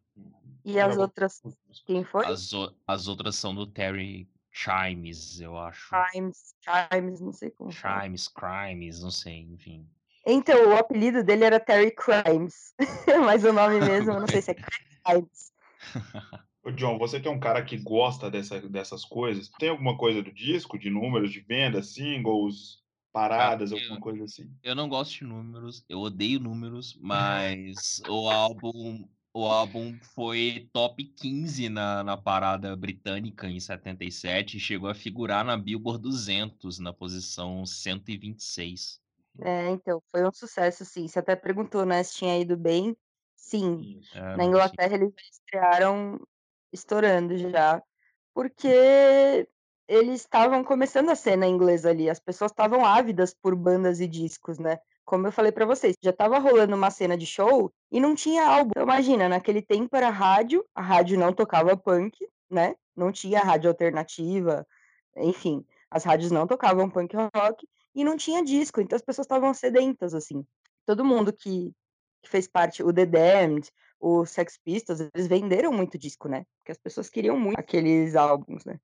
E 0.64 0.78
as 0.78 0.96
outras, 0.98 1.40
quem 1.86 2.04
foi? 2.04 2.26
As, 2.26 2.52
o- 2.52 2.74
as 2.86 3.08
outras 3.08 3.36
são 3.36 3.54
do 3.54 3.66
Terry 3.66 4.28
Chimes, 4.50 5.40
eu 5.40 5.56
acho. 5.56 5.94
Chimes, 6.12 6.54
Chimes, 6.60 7.20
não 7.20 7.32
sei 7.32 7.50
como. 7.50 7.70
Chimes, 7.72 8.28
Crimes, 8.28 9.02
não 9.02 9.10
sei, 9.10 9.40
enfim. 9.40 9.88
Então, 10.26 10.68
o 10.70 10.76
apelido 10.76 11.24
dele 11.24 11.44
era 11.44 11.58
Terry 11.58 11.90
Crimes, 11.90 12.74
mas 13.24 13.44
o 13.44 13.52
nome 13.52 13.80
mesmo, 13.80 14.12
eu 14.12 14.20
não 14.20 14.26
sei 14.26 14.42
se 14.42 14.50
é 14.50 14.54
Crimes. 15.06 15.52
Ô, 16.68 16.70
John, 16.70 16.98
você 16.98 17.18
que 17.18 17.26
é 17.26 17.30
um 17.30 17.40
cara 17.40 17.64
que 17.64 17.78
gosta 17.78 18.30
dessa, 18.30 18.60
dessas 18.60 19.02
coisas, 19.02 19.48
tem 19.58 19.70
alguma 19.70 19.96
coisa 19.96 20.22
do 20.22 20.30
disco, 20.30 20.78
de 20.78 20.90
números 20.90 21.32
de 21.32 21.40
venda, 21.40 21.82
singles, 21.82 22.82
paradas, 23.10 23.72
eu- 23.72 23.78
alguma 23.78 23.98
coisa 23.98 24.24
assim? 24.24 24.50
Eu 24.62 24.74
não 24.74 24.86
gosto 24.86 25.12
de 25.12 25.24
números, 25.24 25.82
eu 25.88 25.98
odeio 26.00 26.38
números, 26.38 26.94
mas 27.00 28.02
o 28.06 28.28
álbum, 28.28 29.08
o 29.32 29.46
álbum 29.46 29.98
foi 30.14 30.68
top 30.70 31.04
15 31.04 31.70
na, 31.70 32.04
na 32.04 32.18
parada 32.18 32.76
britânica 32.76 33.48
em 33.48 33.58
77 33.58 34.58
e 34.58 34.60
chegou 34.60 34.90
a 34.90 34.94
figurar 34.94 35.42
na 35.46 35.56
Billboard 35.56 36.02
200 36.02 36.78
na 36.78 36.92
posição 36.92 37.64
126. 37.64 39.00
É, 39.40 39.70
então, 39.70 40.02
foi 40.10 40.26
um 40.26 40.32
sucesso, 40.32 40.84
sim. 40.84 41.08
Você 41.08 41.18
até 41.20 41.34
perguntou, 41.34 41.86
né, 41.86 42.02
se 42.02 42.16
tinha 42.16 42.38
ido 42.38 42.58
bem. 42.58 42.94
Sim. 43.36 44.00
É, 44.12 44.36
na 44.36 44.44
sim. 44.44 44.48
Inglaterra 44.50 44.94
eles 44.96 45.14
já 45.16 45.22
estrearam 45.30 46.18
estourando 46.72 47.36
já, 47.36 47.82
porque 48.34 49.48
eles 49.88 50.20
estavam 50.20 50.62
começando 50.62 51.10
a 51.10 51.14
cena 51.16 51.46
inglesa 51.46 51.90
ali, 51.90 52.10
as 52.10 52.20
pessoas 52.20 52.50
estavam 52.50 52.84
ávidas 52.84 53.34
por 53.34 53.56
bandas 53.56 54.00
e 54.00 54.06
discos, 54.06 54.58
né. 54.58 54.78
Como 55.04 55.26
eu 55.26 55.32
falei 55.32 55.50
pra 55.50 55.64
vocês, 55.64 55.94
já 56.02 56.10
estava 56.10 56.38
rolando 56.38 56.76
uma 56.76 56.90
cena 56.90 57.16
de 57.16 57.24
show 57.24 57.72
e 57.90 57.98
não 57.98 58.14
tinha 58.14 58.46
álbum. 58.46 58.70
Então 58.70 58.82
imagina, 58.82 59.28
naquele 59.28 59.62
tempo 59.62 59.96
era 59.96 60.10
rádio, 60.10 60.64
a 60.74 60.82
rádio 60.82 61.18
não 61.18 61.32
tocava 61.32 61.76
punk, 61.76 62.28
né, 62.50 62.74
não 62.94 63.10
tinha 63.10 63.40
rádio 63.40 63.70
alternativa, 63.70 64.66
enfim, 65.16 65.64
as 65.90 66.04
rádios 66.04 66.30
não 66.30 66.46
tocavam 66.46 66.90
punk 66.90 67.14
rock 67.34 67.66
e 67.94 68.04
não 68.04 68.16
tinha 68.16 68.44
disco, 68.44 68.80
então 68.80 68.96
as 68.96 69.02
pessoas 69.02 69.24
estavam 69.24 69.54
sedentas, 69.54 70.14
assim. 70.14 70.44
Todo 70.86 71.04
mundo 71.04 71.32
que 71.32 71.72
que 72.22 72.28
fez 72.28 72.48
parte 72.48 72.82
o 72.82 72.92
The 72.92 73.06
Damned, 73.06 73.70
o 74.00 74.24
Sex 74.24 74.58
Pistols, 74.64 75.00
eles 75.00 75.26
venderam 75.26 75.72
muito 75.72 75.98
disco, 75.98 76.28
né, 76.28 76.44
porque 76.58 76.72
as 76.72 76.78
pessoas 76.78 77.08
queriam 77.08 77.38
muito 77.38 77.58
aqueles 77.58 78.14
álbuns, 78.16 78.64
né. 78.64 78.78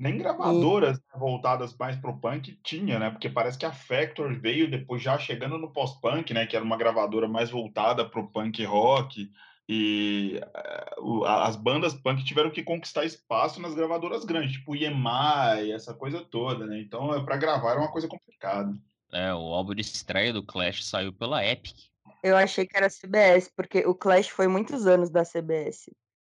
Nem 0.00 0.16
gravadoras 0.16 0.96
né, 0.96 1.04
voltadas 1.18 1.76
mais 1.76 1.94
pro 1.94 2.18
punk 2.18 2.58
tinha, 2.64 2.98
né? 2.98 3.10
Porque 3.10 3.28
parece 3.28 3.58
que 3.58 3.66
a 3.66 3.70
Factor 3.70 4.32
veio 4.32 4.70
depois 4.70 5.02
já 5.02 5.18
chegando 5.18 5.58
no 5.58 5.74
pós-punk, 5.74 6.32
né? 6.32 6.46
Que 6.46 6.56
era 6.56 6.64
uma 6.64 6.78
gravadora 6.78 7.28
mais 7.28 7.50
voltada 7.50 8.08
pro 8.08 8.26
punk 8.26 8.64
rock. 8.64 9.30
E 9.68 10.40
eh, 10.42 10.94
as 11.26 11.54
bandas 11.54 11.92
punk 11.92 12.24
tiveram 12.24 12.50
que 12.50 12.62
conquistar 12.62 13.04
espaço 13.04 13.60
nas 13.60 13.74
gravadoras 13.74 14.24
grandes, 14.24 14.52
tipo 14.52 14.74
EMI, 14.74 15.70
essa 15.70 15.92
coisa 15.92 16.24
toda, 16.24 16.64
né? 16.64 16.80
Então, 16.80 17.22
para 17.26 17.36
gravar 17.36 17.72
era 17.72 17.80
uma 17.80 17.92
coisa 17.92 18.08
complicada. 18.08 18.74
É, 19.12 19.34
o 19.34 19.52
álbum 19.52 19.74
de 19.74 19.82
estreia 19.82 20.32
do 20.32 20.42
Clash 20.42 20.82
saiu 20.86 21.12
pela 21.12 21.44
Epic. 21.44 21.89
Eu 22.22 22.36
achei 22.36 22.66
que 22.66 22.76
era 22.76 22.88
CBS, 22.88 23.50
porque 23.56 23.86
o 23.86 23.94
Clash 23.94 24.28
foi 24.28 24.46
muitos 24.46 24.86
anos 24.86 25.10
da 25.10 25.24
CBS, 25.24 25.90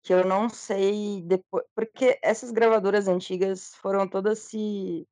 que 0.02 0.12
eu 0.12 0.24
não 0.24 0.48
sei 0.48 1.22
depois 1.22 1.64
porque 1.74 2.18
essas 2.22 2.50
gravadoras 2.50 3.08
antigas 3.08 3.74
foram 3.76 4.08
todas 4.08 4.40
se 4.40 5.06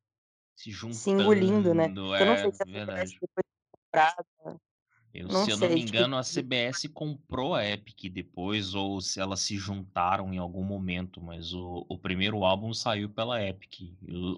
Se 0.57 0.71
se 0.91 1.11
engolindo, 1.11 1.75
né. 1.75 1.89
juntando, 1.89 2.14
Eu 2.19 2.27
não 2.27 2.35
é 2.35 2.43
sei 2.43 2.53
se 2.53 2.62
a 2.62 2.66
CBS 2.66 2.73
verdade. 2.73 3.12
depois 3.21 3.31
foi 3.35 3.43
comprada, 3.73 4.27
Eu, 5.14 5.27
não 5.29 5.45
se 5.45 5.51
eu 5.51 5.57
não 5.57 5.69
me 5.69 5.75
sei, 5.75 5.85
tipo 5.85 5.89
engano, 5.89 6.16
a 6.16 6.23
CBS 6.23 6.89
comprou 6.89 7.55
a 7.55 7.64
Epic 7.64 8.12
depois, 8.12 8.75
ou 8.75 9.01
se 9.01 9.19
elas 9.21 9.41
se 9.41 9.57
juntaram 9.57 10.33
em 10.35 10.39
algum 10.39 10.62
momento, 10.62 11.21
mas 11.21 11.55
o, 11.55 11.87
o 11.89 11.99
primeiro 11.99 12.45
álbum 12.45 12.75
saiu 12.75 13.09
pela 13.09 13.43
Epic. 13.43 13.81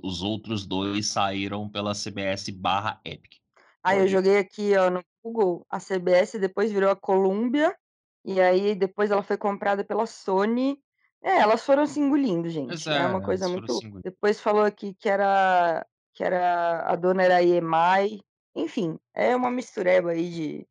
os 0.02 0.22
outros 0.22 0.64
dois 0.66 1.06
saíram 1.08 1.68
pela 1.68 1.92
CBS 1.94 2.50
barra 2.52 3.00
Epic. 3.04 3.40
Ah, 3.82 3.96
eu 3.96 4.06
joguei 4.06 4.38
aqui, 4.38 4.76
ó, 4.76 4.90
no 4.90 5.02
Google, 5.22 5.66
a 5.70 5.78
CBS 5.80 6.38
depois 6.38 6.70
virou 6.72 6.90
a 6.90 6.96
Columbia, 6.96 7.74
e 8.24 8.40
aí 8.40 8.74
depois 8.74 9.10
ela 9.10 9.22
foi 9.22 9.36
comprada 9.38 9.84
pela 9.84 10.06
Sony. 10.06 10.78
É, 11.22 11.38
elas 11.38 11.64
foram 11.64 11.86
se 11.86 12.00
engolindo, 12.00 12.48
Pois 12.66 12.86
gente, 12.86 12.88
é 12.88 13.06
uma 13.06 13.20
é, 13.20 13.24
coisa 13.24 13.44
elas 13.44 13.52
foram 13.52 13.68
muito 13.68 13.72
se 13.80 13.86
engolindo. 13.86 14.10
depois 14.10 14.40
falou 14.40 14.64
aqui 14.64 14.94
que 14.94 15.08
era 15.08 15.86
que 16.14 16.24
era 16.24 16.82
a 16.90 16.96
dona 16.96 17.22
era 17.22 17.36
a 17.36 17.42
EMI, 17.42 18.20
enfim, 18.54 18.98
é 19.14 19.34
uma 19.36 19.50
mistureba 19.50 20.10
aí 20.12 20.30
de 20.30 20.68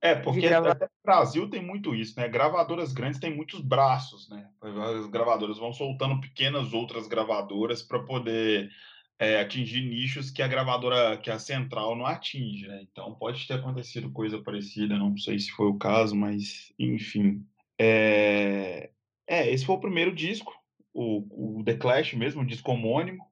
É, 0.00 0.14
porque 0.16 0.40
gravar. 0.48 0.72
até 0.72 0.84
no 0.86 0.90
Brasil 1.04 1.48
tem 1.48 1.62
muito 1.62 1.94
isso, 1.94 2.18
né? 2.18 2.28
Gravadoras 2.28 2.92
grandes 2.92 3.20
têm 3.20 3.34
muitos 3.34 3.60
braços, 3.60 4.28
né? 4.28 4.50
As 4.60 5.06
gravadoras 5.06 5.58
vão 5.58 5.72
soltando 5.72 6.20
pequenas 6.20 6.72
outras 6.72 7.06
gravadoras 7.06 7.82
para 7.82 8.02
poder 8.04 8.68
é, 9.22 9.40
atingir 9.40 9.82
nichos 9.82 10.32
que 10.32 10.42
a 10.42 10.48
gravadora, 10.48 11.16
que 11.16 11.30
a 11.30 11.38
central 11.38 11.94
não 11.94 12.04
atinge, 12.04 12.66
né? 12.66 12.84
Então 12.90 13.14
pode 13.14 13.46
ter 13.46 13.54
acontecido 13.54 14.10
coisa 14.10 14.42
parecida, 14.42 14.98
não 14.98 15.16
sei 15.16 15.38
se 15.38 15.52
foi 15.52 15.68
o 15.68 15.78
caso, 15.78 16.16
mas 16.16 16.72
enfim. 16.76 17.46
É, 17.78 18.90
é 19.24 19.48
esse 19.48 19.64
foi 19.64 19.76
o 19.76 19.80
primeiro 19.80 20.12
disco, 20.12 20.52
o, 20.92 21.58
o 21.60 21.64
The 21.64 21.74
Clash 21.74 22.14
mesmo, 22.14 22.42
um 22.42 22.46
disco 22.46 22.72
homônimo. 22.72 23.24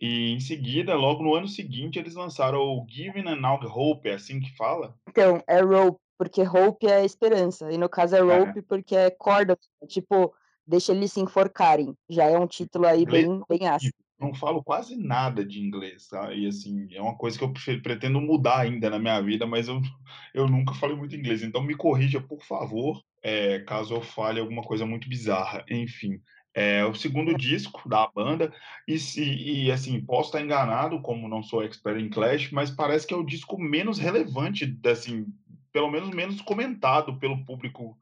E 0.00 0.30
em 0.30 0.38
seguida, 0.38 0.94
logo 0.94 1.24
no 1.24 1.34
ano 1.34 1.48
seguinte, 1.48 1.98
eles 1.98 2.14
lançaram 2.14 2.60
o 2.60 2.86
Given 2.88 3.28
and 3.28 3.40
Now 3.40 3.58
Hope, 3.64 4.08
é 4.08 4.14
assim 4.14 4.38
que 4.38 4.56
fala? 4.56 4.94
Então, 5.08 5.42
é 5.48 5.60
rope, 5.60 5.98
porque 6.16 6.42
hope 6.42 6.86
é 6.86 7.04
esperança, 7.04 7.70
e 7.72 7.76
no 7.76 7.88
caso 7.88 8.14
é 8.14 8.20
É. 8.20 8.22
rope 8.22 8.62
porque 8.62 8.94
é 8.94 9.10
corda, 9.10 9.58
tipo, 9.88 10.32
deixa 10.64 10.92
eles 10.92 11.12
se 11.12 11.20
enforcarem, 11.20 11.96
já 12.08 12.26
é 12.26 12.38
um 12.38 12.46
título 12.46 12.86
aí 12.86 13.04
bem 13.04 13.42
bem 13.48 13.66
ácido. 13.66 13.94
Não 14.22 14.34
falo 14.34 14.62
quase 14.62 14.96
nada 14.96 15.44
de 15.44 15.60
inglês, 15.60 16.08
tá? 16.08 16.32
E 16.32 16.46
assim, 16.46 16.86
é 16.94 17.00
uma 17.02 17.16
coisa 17.16 17.36
que 17.38 17.44
eu 17.44 17.52
pre- 17.52 17.80
pretendo 17.82 18.20
mudar 18.20 18.60
ainda 18.60 18.88
na 18.88 18.98
minha 18.98 19.20
vida, 19.20 19.46
mas 19.46 19.68
eu, 19.68 19.80
eu 20.34 20.48
nunca 20.48 20.74
falei 20.74 20.96
muito 20.96 21.16
inglês. 21.16 21.42
Então 21.42 21.62
me 21.62 21.74
corrija, 21.76 22.20
por 22.20 22.42
favor, 22.44 23.02
é, 23.22 23.60
caso 23.60 23.94
eu 23.94 24.02
fale 24.02 24.40
alguma 24.40 24.62
coisa 24.62 24.86
muito 24.86 25.08
bizarra. 25.08 25.64
Enfim, 25.70 26.20
é 26.54 26.84
o 26.84 26.94
segundo 26.94 27.36
disco 27.36 27.88
da 27.88 28.06
banda, 28.08 28.52
e, 28.86 28.98
se, 28.98 29.22
e 29.22 29.70
assim, 29.72 30.00
posso 30.04 30.28
estar 30.28 30.40
enganado, 30.42 31.00
como 31.00 31.28
não 31.28 31.42
sou 31.42 31.62
expert 31.62 31.98
em 32.00 32.10
Clash, 32.10 32.50
mas 32.50 32.70
parece 32.70 33.06
que 33.06 33.14
é 33.14 33.16
o 33.16 33.24
disco 33.24 33.58
menos 33.58 33.98
relevante, 33.98 34.78
assim, 34.86 35.26
pelo 35.72 35.90
menos 35.90 36.10
menos 36.10 36.40
comentado 36.42 37.18
pelo 37.18 37.44
público 37.44 37.96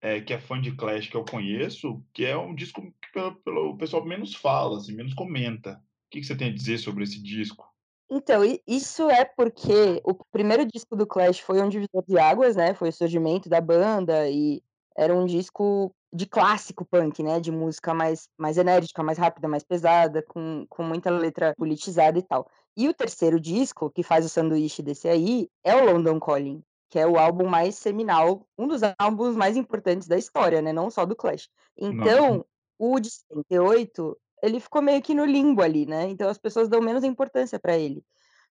é, 0.00 0.20
que 0.20 0.32
é 0.32 0.38
fã 0.38 0.60
de 0.60 0.72
Clash 0.72 1.08
que 1.08 1.16
eu 1.16 1.24
conheço, 1.24 2.02
que 2.12 2.24
é 2.24 2.36
um 2.36 2.54
disco 2.54 2.82
que 2.82 3.12
pelo, 3.12 3.34
pelo 3.36 3.70
o 3.70 3.78
pessoal 3.78 4.04
menos 4.04 4.34
fala, 4.34 4.78
assim, 4.78 4.94
menos 4.94 5.14
comenta. 5.14 5.72
O 5.72 6.10
que, 6.10 6.20
que 6.20 6.26
você 6.26 6.36
tem 6.36 6.50
a 6.50 6.54
dizer 6.54 6.78
sobre 6.78 7.04
esse 7.04 7.20
disco? 7.22 7.66
Então, 8.08 8.42
isso 8.66 9.10
é 9.10 9.24
porque 9.24 10.00
o 10.04 10.14
primeiro 10.30 10.64
disco 10.64 10.94
do 10.94 11.06
Clash 11.06 11.40
foi 11.40 11.60
um 11.60 11.68
divisor 11.68 12.04
de 12.06 12.16
águas, 12.18 12.54
né, 12.54 12.72
foi 12.72 12.90
o 12.90 12.92
surgimento 12.92 13.48
da 13.48 13.60
banda 13.60 14.28
e 14.30 14.62
era 14.96 15.14
um 15.14 15.26
disco 15.26 15.92
de 16.12 16.24
clássico 16.24 16.84
punk, 16.84 17.22
né, 17.22 17.40
de 17.40 17.50
música 17.50 17.92
mais 17.92 18.28
mais 18.38 18.56
enérgica, 18.56 19.02
mais 19.02 19.18
rápida, 19.18 19.48
mais 19.48 19.64
pesada, 19.64 20.22
com 20.22 20.64
com 20.68 20.84
muita 20.84 21.10
letra 21.10 21.52
politizada 21.56 22.18
e 22.18 22.22
tal. 22.22 22.48
E 22.76 22.88
o 22.88 22.94
terceiro 22.94 23.40
disco, 23.40 23.90
que 23.90 24.02
faz 24.02 24.24
o 24.24 24.28
sanduíche 24.28 24.82
desse 24.82 25.08
aí, 25.08 25.48
é 25.64 25.74
o 25.74 25.84
London 25.84 26.20
Calling, 26.20 26.62
que 26.96 27.00
é 27.00 27.06
o 27.06 27.18
álbum 27.18 27.46
mais 27.46 27.74
seminal, 27.74 28.48
um 28.56 28.66
dos 28.66 28.80
álbuns 28.98 29.36
mais 29.36 29.54
importantes 29.54 30.08
da 30.08 30.16
história, 30.16 30.62
né, 30.62 30.72
não 30.72 30.90
só 30.90 31.04
do 31.04 31.14
Clash. 31.14 31.50
Não, 31.78 31.90
Então, 31.90 32.46
o 32.78 32.98
de 32.98 33.10
78, 33.10 34.16
ele 34.42 34.58
ficou 34.58 34.80
meio 34.80 35.02
que 35.02 35.12
no 35.12 35.26
limbo 35.26 35.60
ali, 35.60 35.84
né, 35.84 36.08
então 36.08 36.26
as 36.26 36.38
pessoas 36.38 36.70
dão 36.70 36.80
menos 36.80 37.04
importância 37.04 37.58
pra 37.58 37.76
ele. 37.76 38.02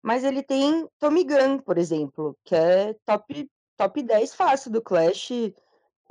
Mas 0.02 0.24
ele 0.24 0.42
tem 0.42 0.86
Tommy 0.98 1.24
Gun, 1.24 1.58
por 1.60 1.78
exemplo, 1.78 2.36
que 2.44 2.54
é 2.54 2.94
top 3.06 3.48
top 3.78 4.02
10 4.02 4.34
fácil 4.34 4.70
do 4.70 4.82
Clash, 4.82 5.30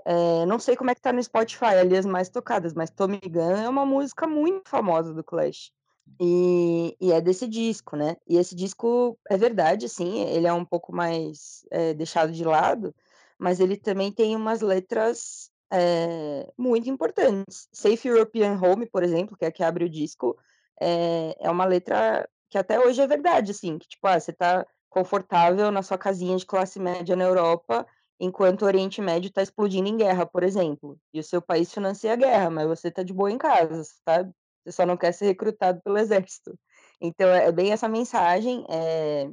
eh, 0.03 0.45
não 0.47 0.57
sei 0.57 0.75
como 0.75 0.89
é 0.89 0.95
que 0.95 1.01
tá 1.01 1.13
no 1.13 1.21
Spotify 1.21 1.65
ali 1.65 1.95
as 1.95 2.05
mais 2.05 2.29
tocadas, 2.29 2.73
mas 2.73 2.89
Tommy 2.89 3.21
Gun 3.29 3.57
é 3.57 3.69
uma 3.69 3.85
música 3.85 4.25
muito 4.25 4.67
famosa 4.71 5.13
do 5.13 5.23
Clash. 5.23 5.71
E 6.19 6.95
e 6.99 7.11
é 7.11 7.21
desse 7.21 7.47
disco, 7.47 7.95
né. 7.95 8.15
E 8.27 8.37
esse 8.37 8.55
disco, 8.55 9.17
é 9.29 9.37
verdade, 9.37 9.85
assim, 9.85 10.21
ele 10.21 10.47
é 10.47 10.53
um 10.53 10.65
pouco 10.65 10.93
mais, 10.93 11.65
eh, 11.71 11.93
deixado 11.93 12.31
de 12.31 12.43
lado, 12.43 12.93
mas 13.39 13.59
ele 13.59 13.77
também 13.77 14.11
tem 14.11 14.35
umas 14.35 14.61
letras, 14.61 15.49
eh, 15.71 16.51
muito 16.57 16.89
importantes. 16.89 17.67
Safe 17.73 18.07
European 18.07 18.59
Home, 18.61 18.85
por 18.89 19.03
exemplo, 19.03 19.35
que 19.37 19.45
é 19.45 19.47
a 19.47 19.51
que 19.51 19.63
abre 19.63 19.85
o 19.85 19.89
disco, 19.89 20.37
eh, 20.81 21.35
é 21.39 21.49
uma 21.49 21.65
letra 21.65 22.27
que 22.49 22.57
até 22.57 22.79
hoje 22.79 23.01
é 23.01 23.07
verdade, 23.07 23.51
assim, 23.51 23.77
que 23.79 23.87
tipo, 23.87 24.05
ah, 24.07 24.19
você 24.19 24.31
tá 24.33 24.65
confortável 24.89 25.71
na 25.71 25.81
sua 25.81 25.97
casinha 25.97 26.37
de 26.37 26.45
classe 26.45 26.79
média 26.79 27.15
na 27.15 27.23
Europa, 27.23 27.85
enquanto 28.19 28.61
o 28.61 28.65
Oriente 28.65 29.01
Médio 29.01 29.31
tá 29.31 29.41
explodindo 29.41 29.89
em 29.89 29.97
guerra, 29.97 30.25
por 30.25 30.43
exemplo, 30.43 30.97
e 31.13 31.19
o 31.19 31.23
seu 31.23 31.41
país 31.41 31.73
financia 31.73 32.13
a 32.13 32.15
guerra, 32.15 32.49
mas 32.51 32.67
você 32.67 32.91
tá 32.91 33.01
de 33.03 33.11
boa 33.13 33.31
em 33.31 33.37
casa, 33.37 33.83
sabe. 34.07 34.31
Você 34.63 34.71
só 34.71 34.85
não 34.85 34.97
quer 34.97 35.11
ser 35.13 35.25
recrutado 35.25 35.81
pelo 35.83 35.97
exército. 35.97 36.57
Então 37.01 37.27
é 37.29 37.51
bem 37.51 37.71
essa 37.71 37.87
mensagem, 37.89 38.65
eh, 38.69 39.29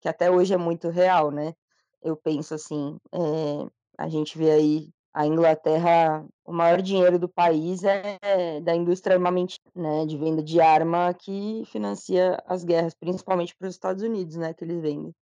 que 0.00 0.08
até 0.08 0.30
hoje 0.30 0.54
é 0.54 0.56
muito 0.56 0.88
real, 0.88 1.30
né. 1.30 1.54
Eu 2.02 2.16
penso 2.16 2.54
assim, 2.54 2.96
eh, 3.14 3.66
a 3.98 4.08
gente 4.08 4.38
vê 4.38 4.50
aí 4.52 4.88
a 5.12 5.26
Inglaterra 5.26 6.24
o 6.44 6.52
maior 6.52 6.80
dinheiro 6.82 7.18
do 7.18 7.28
país 7.28 7.82
é 7.84 8.60
da 8.60 8.74
indústria 8.74 9.16
armamentista, 9.16 9.70
né, 9.74 10.06
de 10.06 10.16
venda 10.16 10.42
de 10.42 10.60
arma 10.60 11.12
que 11.14 11.62
financia 11.66 12.38
as 12.46 12.64
guerras, 12.64 12.94
principalmente 12.94 13.54
para 13.56 13.68
os 13.68 13.74
Estados 13.74 14.02
Unidos, 14.02 14.36
né, 14.36 14.54
que 14.54 14.64
eles 14.64 14.80
vendem. 14.80 15.14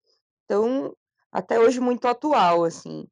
Então, 0.46 0.94
até 1.32 1.60
hoje 1.60 1.80
muito 1.80 2.08
atual, 2.08 2.64
assim. 2.64 3.08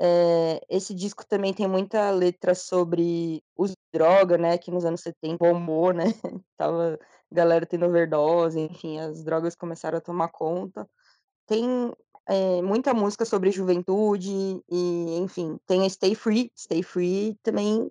Eh, 0.00 0.60
esse 0.68 0.94
disco 0.94 1.26
também 1.26 1.52
tem 1.52 1.66
muita 1.66 2.10
letra 2.10 2.54
sobre 2.54 3.42
uso 3.56 3.72
de 3.74 3.98
droga, 3.98 4.38
né, 4.38 4.56
que 4.58 4.70
nos 4.70 4.84
anos 4.84 5.00
70 5.00 5.38
bombou, 5.38 5.92
né, 5.92 6.04
estava 6.52 6.98
galera 7.30 7.66
tendo 7.66 7.86
overdose, 7.86 8.60
enfim, 8.60 8.98
as 9.00 9.24
drogas 9.24 9.54
começaram 9.56 9.98
a 9.98 10.00
tomar 10.00 10.28
conta. 10.28 10.88
Tem, 11.46 11.92
eh, 12.28 12.62
muita 12.62 12.94
música 12.94 13.24
sobre 13.24 13.50
juventude 13.50 14.30
e, 14.70 15.18
enfim, 15.18 15.58
tem 15.66 15.84
a 15.86 15.90
Stay 15.90 16.14
Free, 16.14 16.52
Stay 16.56 16.82
Free 16.82 17.36
também 17.42 17.90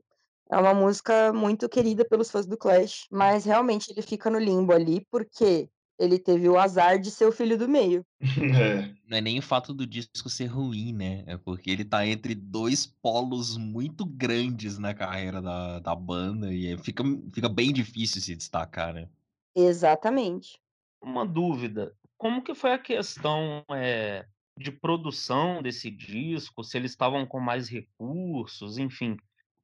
é 0.49 0.57
uma 0.57 0.73
música 0.73 1.33
muito 1.33 1.67
querida 1.69 2.05
pelos 2.05 2.31
fãs 2.31 2.45
do 2.45 2.57
Clash, 2.57 3.05
mas 3.11 3.43
realmente 3.45 3.91
ele 3.91 4.01
fica 4.01 4.29
no 4.29 4.39
limbo 4.39 4.73
ali, 4.73 5.05
porque 5.11 5.69
ele 5.99 6.19
teve 6.19 6.47
o 6.49 6.57
azar 6.59 6.99
de 6.99 7.11
ser 7.11 7.25
o 7.25 7.31
filho 7.31 7.57
do 7.57 7.67
meio. 7.69 8.03
É. 8.49 8.87
Não 9.05 9.17
é 9.17 9.21
nem 9.21 9.39
o 9.39 9.41
fato 9.41 9.73
do 9.73 9.85
disco 9.85 10.29
ser 10.29 10.45
ruim, 10.47 10.93
né, 10.93 11.23
é 11.27 11.37
porque 11.37 11.69
ele 11.69 11.83
tá 11.85 12.05
entre 12.07 12.33
2 12.35 12.85
polos 12.85 13.57
muito 13.57 14.05
grandes 14.05 14.77
na 14.77 14.93
carreira 14.93 15.41
da 15.41 15.79
da 15.79 15.95
banda 15.95 16.53
e 16.53 16.67
aí 16.67 16.77
fica 16.77 17.03
fica 17.33 17.49
bem 17.49 17.73
difícil 17.73 18.21
se 18.21 18.35
destacar, 18.35 18.93
né. 18.93 19.09
Exatamente. 19.55 20.59
Uma 21.01 21.25
dúvida, 21.25 21.95
como 22.17 22.43
que 22.43 22.55
foi 22.55 22.71
a 22.73 22.79
questão, 22.79 23.63
eh, 23.71 24.25
de 24.59 24.71
produção 24.71 25.61
desse 25.61 25.91
disco, 25.91 26.63
se 26.63 26.77
eles 26.77 26.91
estavam 26.91 27.25
com 27.27 27.39
mais 27.39 27.69
recursos, 27.69 28.77
enfim, 28.77 29.15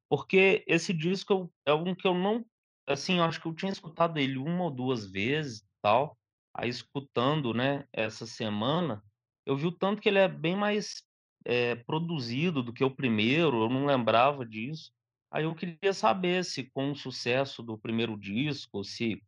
porque 0.10 0.64
esse 0.68 0.94
disco 0.94 1.52
é 1.66 1.74
um 1.74 1.96
que 1.96 2.08
eu 2.08 2.16
não 2.16 2.46
assim, 2.88 3.18
eu 3.20 3.26
acho 3.26 3.42
que 3.42 3.48
eu 3.48 3.56
tinha 3.56 3.72
escutado 3.72 4.18
ele 4.20 4.38
1 4.40 4.62
ou 4.62 4.72
2 4.72 5.06
vezes, 5.12 5.64
tal, 5.84 6.18
aí 6.54 6.70
escutando, 6.70 7.54
né, 7.54 7.86
essa 7.92 8.26
semana, 8.26 9.04
eu 9.46 9.58
vi 9.58 9.68
o 9.68 9.72
tanto 9.72 10.02
que 10.02 10.10
ele 10.10 10.20
é 10.20 10.28
bem 10.28 10.56
mais, 10.56 11.04
eh, 11.46 11.76
produzido 11.76 12.62
do 12.64 12.72
que 12.72 12.84
o 12.84 12.92
primeiro, 12.92 13.64
eu 13.64 13.70
não 13.70 13.86
lembrava 13.86 14.46
disso. 14.46 14.92
Aí 15.32 15.46
eu 15.46 15.56
queria 15.56 15.94
saber 15.94 16.46
se 16.46 16.64
com 16.72 16.92
o 16.92 16.96
sucesso 16.96 17.64
do 17.64 17.78
primeiro 17.78 18.16
disco, 18.18 18.84
se, 18.84 19.22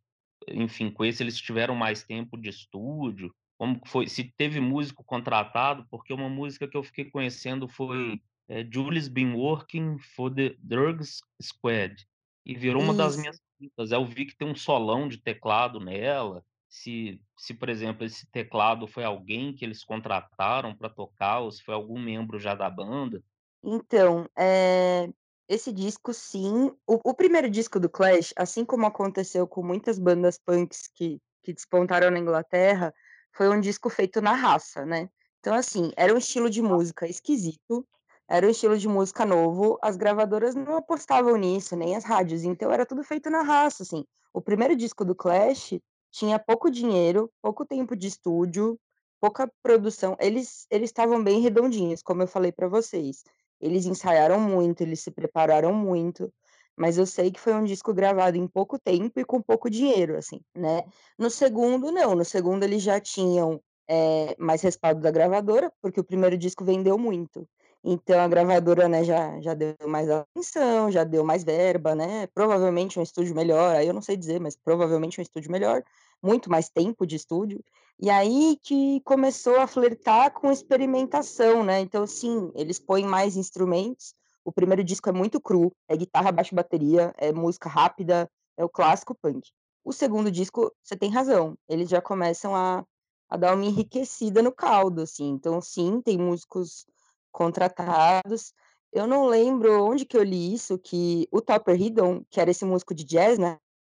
enfim, 0.48 0.90
com 0.90 1.04
esse 1.04 1.22
eles 1.22 1.36
tiveram 1.38 1.74
mais 1.74 2.04
tempo 2.04 2.36
de 2.38 2.48
estúdio, 2.48 3.34
como 3.58 3.80
foi, 3.86 4.06
se 4.06 4.24
teve 4.36 4.60
músico 4.60 5.02
contratado, 5.02 5.86
porque 5.90 6.12
uma 6.12 6.28
música 6.28 6.68
que 6.68 6.76
eu 6.76 6.82
fiquei 6.82 7.06
conhecendo 7.06 7.66
foi, 7.68 8.20
eh, 8.48 8.66
Julie's 8.72 9.08
Been 9.08 9.32
Working 9.32 9.98
for 9.98 10.32
the 10.32 10.54
Drugs 10.60 11.20
Squad, 11.42 12.06
e 12.44 12.54
virou 12.54 12.82
uma 12.82 12.94
das 12.94 13.14
Isso. 13.14 13.20
minhas 13.20 13.40
aí 13.60 13.92
eu 13.92 14.04
vi 14.04 14.26
que 14.26 14.36
tem 14.36 14.46
um 14.46 14.54
solão 14.54 15.08
de 15.08 15.18
teclado 15.18 15.80
nela, 15.80 16.44
se 16.76 17.20
se, 17.38 17.54
por 17.54 17.68
exemplo, 17.68 18.04
esse 18.04 18.30
teclado 18.30 18.86
foi 18.88 19.04
alguém 19.04 19.54
que 19.54 19.64
eles 19.64 19.84
contrataram 19.84 20.76
pra 20.76 20.88
tocar 20.90 21.40
ou 21.40 21.50
se 21.50 21.62
foi 21.62 21.74
algum 21.74 22.00
membro 22.00 22.38
já 22.38 22.54
da 22.54 22.70
banda. 22.70 23.22
Então, 23.62 24.28
eh, 24.38 25.08
esse 25.48 25.72
disco 25.72 26.12
sim, 26.14 26.70
o 26.86 27.00
o 27.10 27.14
primeiro 27.14 27.50
disco 27.50 27.80
do 27.80 27.88
Clash, 27.90 28.32
assim 28.36 28.64
como 28.64 28.86
aconteceu 28.86 29.46
com 29.46 29.62
muitas 29.62 29.98
bandas 29.98 30.38
punks 30.38 30.88
que 30.94 31.20
que 31.42 31.52
despontaram 31.52 32.10
na 32.10 32.18
Inglaterra, 32.18 32.92
foi 33.32 33.48
um 33.48 33.60
disco 33.60 33.88
feito 33.88 34.20
na 34.20 34.32
raça, 34.34 34.84
né. 34.84 35.08
Então, 35.38 35.54
assim, 35.54 35.92
era 35.96 36.12
um 36.12 36.18
estilo 36.18 36.50
de 36.50 36.60
música 36.60 37.06
esquisito, 37.06 37.86
era 38.28 38.44
um 38.46 38.50
estilo 38.50 38.76
de 38.76 38.88
música 38.88 39.24
novo, 39.24 39.78
as 39.80 39.96
gravadoras 39.96 40.56
não 40.56 40.76
apostavam 40.76 41.36
nisso, 41.36 41.76
nem 41.76 41.94
as 41.96 42.04
rádios, 42.04 42.42
então 42.42 42.72
era 42.72 42.84
tudo 42.84 43.04
feito 43.04 43.30
na 43.30 43.42
raça, 43.42 43.84
assim. 43.84 44.04
O 44.34 44.42
primeiro 44.42 44.74
disco 44.74 45.04
do 45.04 45.14
Clash 45.14 45.74
tinha 46.16 46.38
pouco 46.38 46.70
dinheiro, 46.70 47.30
pouco 47.42 47.64
tempo 47.66 47.94
de 47.96 48.06
estúdio, 48.08 48.78
pouca 49.20 49.50
produção, 49.62 50.16
eles 50.20 50.66
eles 50.70 50.88
estavam 50.90 51.22
bem 51.22 51.40
redondinhos, 51.40 52.02
como 52.02 52.22
eu 52.22 52.28
falei 52.28 52.52
pra 52.52 52.68
vocês. 52.68 53.22
Eles 53.60 53.86
ensaiaram 53.86 54.38
muito, 54.40 54.82
eles 54.82 55.00
se 55.00 55.10
prepararam 55.10 55.72
muito, 55.74 56.32
mas 56.76 56.98
eu 56.98 57.06
sei 57.06 57.30
que 57.30 57.40
foi 57.40 57.54
um 57.54 57.64
disco 57.64 57.92
gravado 57.94 58.36
em 58.36 58.46
pouco 58.48 58.78
tempo 58.78 59.18
e 59.20 59.24
com 59.24 59.40
pouco 59.42 59.68
dinheiro, 59.70 60.16
assim, 60.16 60.40
né. 60.56 60.82
No 61.18 61.30
segundo 61.30 61.90
não, 61.92 62.14
no 62.14 62.24
segundo 62.24 62.62
eles 62.64 62.82
já 62.82 63.00
tinham, 63.00 63.60
eh, 63.88 64.34
mais 64.38 64.62
respaldo 64.62 65.00
da 65.00 65.10
gravadora, 65.10 65.70
porque 65.82 66.00
o 66.00 66.04
primeiro 66.04 66.36
disco 66.38 66.64
vendeu 66.64 66.98
muito. 66.98 67.46
Então 67.84 68.20
a 68.20 68.26
gravadora, 68.28 68.88
né, 68.88 69.04
já 69.04 69.40
já 69.40 69.54
deu 69.54 69.74
mais 69.86 70.08
atenção, 70.10 70.90
já 70.90 71.04
deu 71.04 71.24
mais 71.24 71.44
verba, 71.44 71.94
né, 71.94 72.26
provavelmente 72.34 72.98
um 72.98 73.02
estúdio 73.02 73.34
melhor, 73.34 73.76
aí 73.76 73.86
eu 73.86 73.94
não 73.94 74.02
sei 74.02 74.16
dizer, 74.16 74.40
mas 74.40 74.56
provavelmente 74.56 75.20
um 75.20 75.22
estúdio 75.22 75.50
melhor, 75.52 75.82
muito 76.26 76.50
mais 76.50 76.68
tempo 76.68 77.06
de 77.06 77.16
estúdio, 77.16 77.62
e 77.98 78.10
aí 78.10 78.58
que 78.62 79.00
começou 79.04 79.56
a 79.58 79.66
flertar 79.66 80.32
com 80.32 80.50
experimentação, 80.52 81.64
né, 81.64 81.80
então 81.80 82.06
sim, 82.06 82.50
eles 82.54 82.78
põem 82.78 83.04
mais 83.06 83.36
instrumentos, 83.36 84.14
o 84.44 84.52
primeiro 84.52 84.84
disco 84.84 85.08
é 85.08 85.12
muito 85.12 85.40
cru, 85.40 85.72
é 85.88 85.96
guitarra, 85.96 86.32
baixo 86.32 86.54
bateria, 86.54 87.14
é 87.16 87.32
música 87.32 87.68
rápida, 87.68 88.30
é 88.56 88.64
o 88.64 88.68
clássico 88.68 89.14
punk. 89.14 89.50
O 89.84 89.92
segundo 89.92 90.30
disco, 90.30 90.72
você 90.82 90.96
tem 90.96 91.10
razão, 91.10 91.56
eles 91.68 91.88
já 91.88 92.00
começam 92.00 92.54
a 92.54 92.84
a 93.28 93.36
dar 93.36 93.54
uma 93.54 93.64
enriquecida 93.64 94.42
no 94.42 94.52
caldo, 94.52 95.02
assim, 95.02 95.30
então 95.30 95.60
sim, 95.60 96.00
tem 96.00 96.16
músicos 96.16 96.86
contratados. 97.32 98.52
Eu 98.92 99.06
não 99.06 99.26
lembro 99.26 99.84
onde 99.84 100.04
que 100.04 100.16
eu 100.16 100.22
li 100.22 100.54
isso, 100.54 100.78
que 100.78 101.28
o 101.30 101.40
Topper 101.40 101.76
Headon, 101.76 102.22
que 102.30 102.40
era 102.40 102.50
esse 102.50 102.64
músico 102.64 102.94
de 102.94 103.04
jazz, 103.04 103.38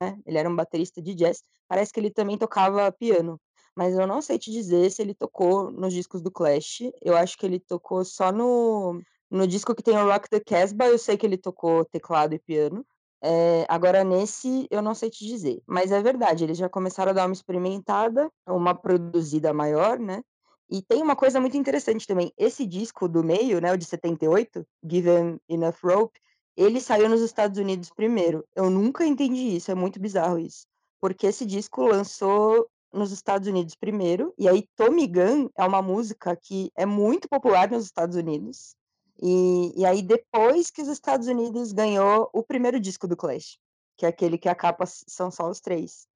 né, 0.00 0.18
ele 0.26 0.38
era 0.38 0.48
um 0.48 0.54
baterista 0.56 1.02
de 1.02 1.14
jazz, 1.14 1.42
parece 1.68 1.92
que 1.92 2.00
ele 2.00 2.10
também 2.10 2.38
tocava 2.38 2.90
piano, 2.92 3.40
mas 3.76 3.94
eu 3.96 4.06
não 4.06 4.22
sei 4.22 4.38
te 4.38 4.50
dizer 4.50 4.90
se 4.90 5.02
ele 5.02 5.14
tocou 5.14 5.70
nos 5.70 5.92
discos 5.92 6.20
do 6.22 6.30
Clash, 6.30 6.82
eu 7.02 7.16
acho 7.16 7.36
que 7.36 7.46
ele 7.46 7.60
tocou 7.60 8.04
só 8.04 8.32
no 8.32 9.00
no 9.30 9.46
disco 9.46 9.74
que 9.74 9.82
tem 9.82 9.94
o 9.94 10.06
Rock 10.06 10.26
the 10.30 10.40
Casbah, 10.40 10.86
eu 10.86 10.98
sei 10.98 11.14
que 11.18 11.26
ele 11.26 11.36
tocou 11.36 11.84
teclado 11.84 12.34
e 12.34 12.38
piano, 12.38 12.82
eh, 13.22 13.66
agora 13.68 14.02
nesse 14.02 14.66
eu 14.70 14.80
não 14.80 14.94
sei 14.94 15.10
te 15.10 15.26
dizer, 15.26 15.60
mas 15.66 15.92
é 15.92 16.00
verdade, 16.02 16.44
eles 16.44 16.56
já 16.56 16.68
começaram 16.68 17.10
a 17.10 17.14
dar 17.14 17.26
uma 17.26 17.34
experimentada, 17.34 18.30
uma 18.48 18.74
produzida 18.74 19.52
maior, 19.52 19.98
né. 19.98 20.22
E 20.70 20.82
tem 20.82 21.02
uma 21.02 21.16
coisa 21.16 21.40
muito 21.40 21.56
interessante 21.56 22.06
também, 22.06 22.32
esse 22.38 22.66
disco 22.66 23.08
do 23.08 23.22
meio, 23.24 23.60
né, 23.60 23.72
o 23.72 23.76
de 23.76 23.84
78, 23.86 24.66
Given 24.84 25.38
Enough 25.48 25.76
Rope, 25.82 26.18
ele 26.58 26.80
saiu 26.80 27.08
nos 27.08 27.20
Estados 27.20 27.58
Unidos 27.58 27.90
primeiro, 27.90 28.44
eu 28.54 28.68
nunca 28.68 29.06
entendi 29.06 29.56
isso, 29.56 29.70
é 29.70 29.74
muito 29.74 30.00
bizarro 30.00 30.38
isso, 30.38 30.66
porque 31.00 31.26
esse 31.26 31.46
disco 31.46 31.82
lançou 31.86 32.68
nos 32.92 33.12
Estados 33.12 33.46
Unidos 33.46 33.74
primeiro, 33.74 34.34
e 34.38 34.48
aí 34.48 34.66
Tommy 34.76 35.06
Gun 35.06 35.48
é 35.56 35.64
uma 35.64 35.82
música 35.82 36.34
que 36.36 36.70
é 36.76 36.84
muito 36.86 37.28
popular 37.28 37.70
nos 37.70 37.84
Estados 37.84 38.16
Unidos, 38.16 38.74
e 39.22 39.72
e 39.76 39.84
aí 39.84 40.02
depois 40.02 40.70
que 40.70 40.82
os 40.82 40.88
Estados 40.88 41.28
Unidos 41.28 41.72
ganhou 41.72 42.28
o 42.32 42.42
primeiro 42.42 42.80
disco 42.80 43.06
do 43.06 43.16
Clash, 43.16 43.58
que 43.96 44.06
é 44.06 44.08
aquele 44.08 44.38
que 44.38 44.48
a 44.48 44.54
capa 44.54 44.84
são 44.86 45.30
só 45.30 45.48
os 45.50 45.60
3. 45.60 46.06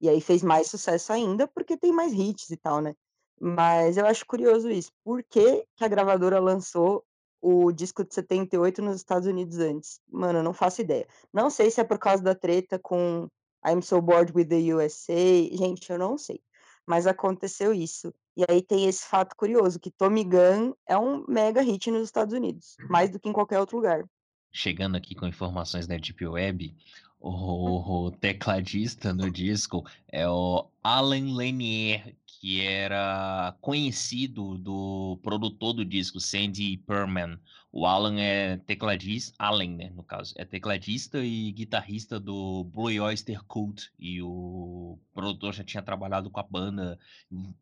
E 0.00 0.08
aí 0.08 0.20
fez 0.20 0.42
mais 0.42 0.68
sucesso 0.70 1.12
ainda, 1.12 1.46
porque 1.48 1.76
tem 1.76 1.92
mais 1.92 2.12
hits 2.12 2.50
e 2.50 2.56
tal, 2.56 2.80
né. 2.80 2.94
Mas 3.40 3.96
eu 3.96 4.06
acho 4.06 4.26
curioso 4.26 4.70
isso, 4.70 4.90
por 5.04 5.22
que 5.24 5.64
que 5.76 5.84
a 5.84 5.88
gravadora 5.88 6.38
lançou 6.38 7.04
o 7.40 7.72
disco 7.72 8.04
de 8.04 8.14
78 8.14 8.82
nos 8.82 8.96
Estados 8.96 9.26
Unidos 9.26 9.58
antes? 9.58 10.00
Mano, 10.10 10.40
eu 10.40 10.42
não 10.42 10.52
faço 10.52 10.80
ideia. 10.80 11.06
Não 11.32 11.50
sei 11.50 11.70
se 11.70 11.80
é 11.80 11.84
por 11.84 11.98
causa 11.98 12.22
da 12.22 12.34
treta 12.34 12.78
com 12.78 13.28
I'm 13.66 13.82
So 13.82 14.00
Bored 14.00 14.32
with 14.34 14.46
the 14.46 14.74
USA, 14.74 15.56
gente, 15.56 15.90
eu 15.90 15.98
não 15.98 16.16
sei, 16.16 16.40
mas 16.86 17.06
aconteceu 17.06 17.74
isso. 17.74 18.12
E 18.36 18.44
aí 18.48 18.62
tem 18.62 18.86
esse 18.86 19.04
fato 19.04 19.36
curioso, 19.36 19.78
que 19.78 19.90
Tommy 19.90 20.24
Gun 20.24 20.72
é 20.86 20.96
um 20.96 21.24
mega 21.28 21.60
hit 21.60 21.90
nos 21.90 22.04
Estados 22.04 22.32
Unidos, 22.32 22.76
mais 22.88 23.10
do 23.10 23.20
que 23.20 23.28
em 23.28 23.32
qualquer 23.32 23.60
outro 23.60 23.76
lugar. 23.76 24.04
Chegando 24.52 24.96
aqui 24.96 25.14
com 25.14 25.26
informações 25.26 25.86
da 25.86 25.96
Deep 25.96 26.26
Web, 26.26 26.74
o 27.20 28.06
o 28.06 28.10
tecladista 28.10 29.12
no 29.12 29.30
disco 29.30 29.84
é 30.08 30.26
o 30.26 30.66
Allen 30.82 31.34
Lanier, 31.34 32.16
que 32.40 32.62
era 32.62 33.54
conhecido 33.60 34.56
do 34.56 35.20
produtor 35.22 35.74
do 35.74 35.84
disco, 35.84 36.18
Sandy 36.18 36.78
Pearlman. 36.78 37.38
O 37.70 37.84
Alan 37.86 38.18
é 38.18 38.56
tecladis 38.56 39.34
Allen, 39.38 39.76
né, 39.76 39.90
no 39.94 40.02
caso, 40.02 40.34
é 40.38 40.44
tecladista 40.44 41.18
e 41.22 41.52
guitarrista 41.52 42.18
do 42.18 42.64
Blue 42.64 42.98
Oyster 43.02 43.44
Cult, 43.44 43.92
e 43.98 44.22
o 44.22 44.98
produtor 45.12 45.52
já 45.52 45.62
tinha 45.62 45.82
trabalhado 45.82 46.30
com 46.30 46.40
a 46.40 46.42
banda 46.42 46.98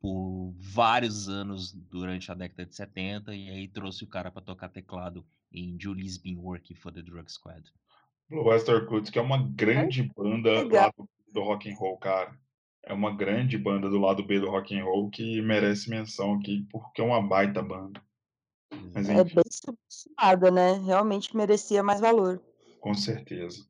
por 0.01 0.55
vários 0.57 1.29
anos 1.29 1.72
durante 1.72 2.31
a 2.31 2.35
década 2.35 2.64
de 2.64 2.74
70, 2.74 3.35
e 3.35 3.51
aí 3.51 3.68
trouxe 3.68 4.05
o 4.05 4.09
cara 4.09 4.31
pra 4.31 4.41
tocar 4.41 4.68
teclado 4.68 5.26
em 5.53 5.76
Julie's 5.79 6.16
Been 6.16 6.39
Working 6.39 6.76
for 6.76 6.93
the 6.93 7.03
Drug 7.03 7.31
Squad. 7.31 7.64
Blue 8.31 8.45
Oyster 8.45 8.87
Cult, 8.87 9.11
que 9.11 9.18
é 9.18 9.22
uma 9.22 9.43
grande 9.43 10.11
banda 10.16 10.62
legal. 10.62 10.85
lá 10.85 10.93
do 10.97 11.09
do 11.33 11.43
rock 11.43 11.70
and 11.70 11.76
roll, 11.76 11.97
cara. 11.99 12.33
É 12.89 12.93
uma 12.93 13.14
grande 13.14 13.59
banda 13.59 13.89
do 13.89 13.99
lado 13.99 14.24
B 14.24 14.41
do 14.41 14.51
rock 14.51 14.76
and 14.76 14.82
roll 14.82 15.11
que 15.11 15.43
merece 15.43 15.91
menção 15.91 16.34
aqui 16.34 16.66
porque 16.72 17.03
é 17.03 17.05
uma 17.05 17.20
baita 17.20 17.62
banda. 17.62 18.03
Mas 18.95 19.09
É 19.09 19.22
bem 19.22 19.45
subestimada, 19.51 20.51
né, 20.51 20.72
realmente 20.84 21.36
merecia 21.36 21.82
mais 21.82 22.01
valor. 22.01 22.43
com 22.80 22.95
certeza. 22.95 23.66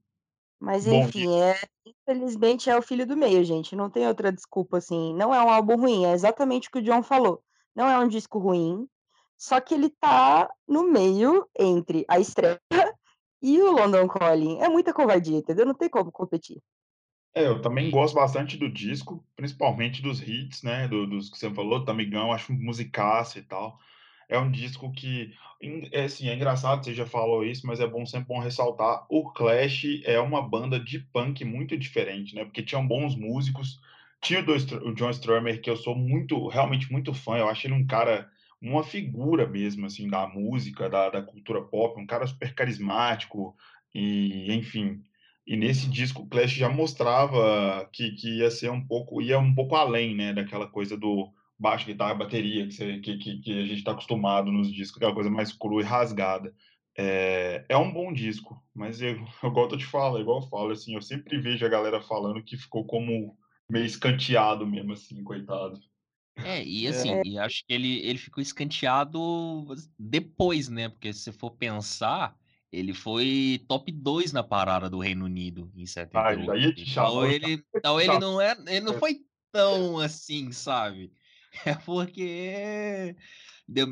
Mas 0.60 0.86
Bom, 0.86 1.04
enfim, 1.04 1.40
é 1.40 1.56
infelizmente 1.84 2.70
é 2.70 2.76
o 2.76 2.82
filho 2.82 3.06
do 3.06 3.16
meio, 3.16 3.44
gente, 3.44 3.76
não 3.76 3.90
tem 3.90 4.06
outra 4.06 4.32
desculpa, 4.32 4.78
assim, 4.78 5.14
não 5.14 5.34
é 5.34 5.42
um 5.42 5.50
álbum 5.50 5.76
ruim, 5.76 6.04
é 6.04 6.12
exatamente 6.12 6.68
o 6.68 6.70
que 6.70 6.78
o 6.78 6.82
John 6.82 7.02
falou, 7.02 7.42
não 7.74 7.88
é 7.88 7.98
um 7.98 8.08
disco 8.08 8.38
ruim, 8.38 8.88
só 9.36 9.60
que 9.60 9.74
ele 9.74 9.88
tá 9.88 10.48
no 10.66 10.84
meio 10.84 11.48
entre 11.58 12.04
a 12.08 12.18
estreia 12.18 12.60
e 13.40 13.60
o 13.62 13.70
London 13.72 14.08
Calling, 14.08 14.58
é 14.60 14.68
muita 14.68 14.92
covardia, 14.92 15.38
entendeu, 15.38 15.64
não 15.64 15.74
tem 15.74 15.88
como 15.88 16.10
competir. 16.10 16.60
É, 17.38 17.46
eu 17.46 17.60
também 17.60 17.90
gosto 17.90 18.14
bastante 18.14 18.56
do 18.56 18.68
disco, 18.68 19.24
principalmente 19.36 20.02
dos 20.02 20.20
hits, 20.20 20.62
né, 20.62 20.88
do 20.88 21.06
dos 21.06 21.30
que 21.30 21.38
você 21.38 21.48
falou, 21.52 21.84
Tamigão, 21.84 22.32
acho 22.32 22.52
musicaço 22.52 23.38
e 23.38 23.42
tal. 23.42 23.78
É 24.28 24.38
um 24.38 24.50
disco 24.50 24.90
que, 24.92 25.32
é 25.92 26.04
assim, 26.04 26.28
é 26.28 26.34
engraçado, 26.34 26.84
você 26.84 26.92
já 26.94 27.06
falou 27.06 27.44
isso, 27.44 27.66
mas 27.66 27.80
é 27.80 27.86
bom 27.86 28.04
sempre 28.04 28.28
bom 28.28 28.40
ressaltar, 28.40 29.06
o 29.08 29.30
Clash 29.32 29.84
é 30.04 30.18
uma 30.20 30.42
banda 30.42 30.80
de 30.80 30.98
punk 30.98 31.44
muito 31.44 31.76
diferente, 31.78 32.34
né, 32.34 32.44
porque 32.44 32.62
tinham 32.62 32.86
bons 32.86 33.14
músicos, 33.16 33.80
tinha 34.20 34.40
o 34.40 34.44
do 34.44 34.54
o 34.88 34.94
John 34.94 35.10
Strummer, 35.10 35.60
que 35.60 35.70
eu 35.70 35.76
sou 35.76 35.94
muito 35.94 36.48
realmente 36.48 36.90
muito 36.90 37.14
fã, 37.14 37.36
eu 37.38 37.48
acho 37.48 37.66
ele 37.66 37.74
um 37.74 37.86
cara 37.86 38.30
uma 38.60 38.82
figura 38.82 39.46
mesmo, 39.46 39.86
assim, 39.86 40.08
da 40.08 40.26
música, 40.26 40.88
da 40.90 41.08
da 41.10 41.22
cultura 41.22 41.62
pop, 41.62 42.00
um 42.00 42.06
cara 42.06 42.26
super 42.26 42.52
carismático 42.54 43.56
e, 43.94 44.52
enfim. 44.52 45.04
E 45.48 45.56
nesse 45.56 45.88
disco 45.88 46.22
o 46.22 46.28
Clash 46.28 46.52
já 46.52 46.68
mostrava 46.68 47.88
que 47.92 48.12
que 48.12 48.38
ia 48.40 48.50
ser 48.50 48.70
um 48.70 48.86
pouco 48.86 49.22
ia 49.22 49.38
um 49.38 49.54
pouco 49.54 49.74
além, 49.76 50.14
né, 50.14 50.32
daquela 50.34 50.68
coisa 50.68 50.96
do 50.96 51.32
baixo, 51.58 51.86
guitarra, 51.86 52.14
bateria 52.14 52.66
que 52.66 52.72
você 52.74 53.00
que 53.00 53.18
que 53.18 53.38
que 53.40 53.52
a 53.60 53.66
gente 53.66 53.78
está 53.78 53.92
acostumado 53.92 54.52
nos 54.52 54.72
discos, 54.72 54.98
aquela 54.98 55.14
coisa 55.14 55.30
mais 55.30 55.52
crua 55.52 55.80
e 55.82 55.84
rasgada. 55.84 56.54
Eh, 56.98 57.64
é 57.68 57.76
um 57.78 57.92
bom 57.92 58.12
disco, 58.12 58.62
mas 58.74 59.00
eu 59.02 59.16
igual 59.44 59.70
eu 59.70 59.78
te 59.78 59.86
falo 59.86 60.20
igual 60.20 60.42
eu 60.42 60.48
falo, 60.48 60.70
assim, 60.72 60.94
eu 60.94 61.02
sempre 61.02 61.40
vejo 61.40 61.64
a 61.64 61.68
galera 61.68 62.00
falando 62.02 62.42
que 62.44 62.56
ficou 62.56 62.86
como 62.86 63.36
meio 63.70 63.86
escanteado 63.86 64.66
mesmo, 64.66 64.92
assim, 64.92 65.22
coitado. 65.24 65.80
É, 66.42 66.62
e 66.64 66.86
assim, 66.86 67.20
É. 67.20 67.22
e 67.24 67.38
acho 67.38 67.64
que 67.66 67.72
ele 67.74 67.98
ele 68.06 68.18
ficou 68.18 68.40
escanteado 68.42 69.18
depois, 69.98 70.68
né, 70.68 70.88
porque 70.88 71.12
se 71.12 71.20
você 71.24 71.32
for 71.32 71.50
pensar, 71.56 72.36
ele 72.72 72.94
foi 72.94 73.64
top 73.68 73.90
2 73.92 74.32
na 74.32 74.42
parada 74.42 74.90
do 74.90 74.98
Reino 75.00 75.24
Unido 75.24 75.72
em 75.76 75.86
Ah, 76.14 76.34
já 76.36 76.56
78. 76.56 76.56
ia 76.56 76.72
te 76.74 76.84
Então 76.86 76.86
chamar, 76.86 77.28
eu 77.28 77.34
ele 77.34 77.64
então 77.78 78.00
ele 78.00 78.18
não 78.18 78.40
é 78.40 78.52
ele 78.68 78.80
não 78.80 78.94
foi 78.94 79.20
tão 79.52 79.98
assim, 79.98 80.52
sabe. 80.52 81.12
É 81.66 81.74
porque 81.74 83.16
deu 83.68 83.86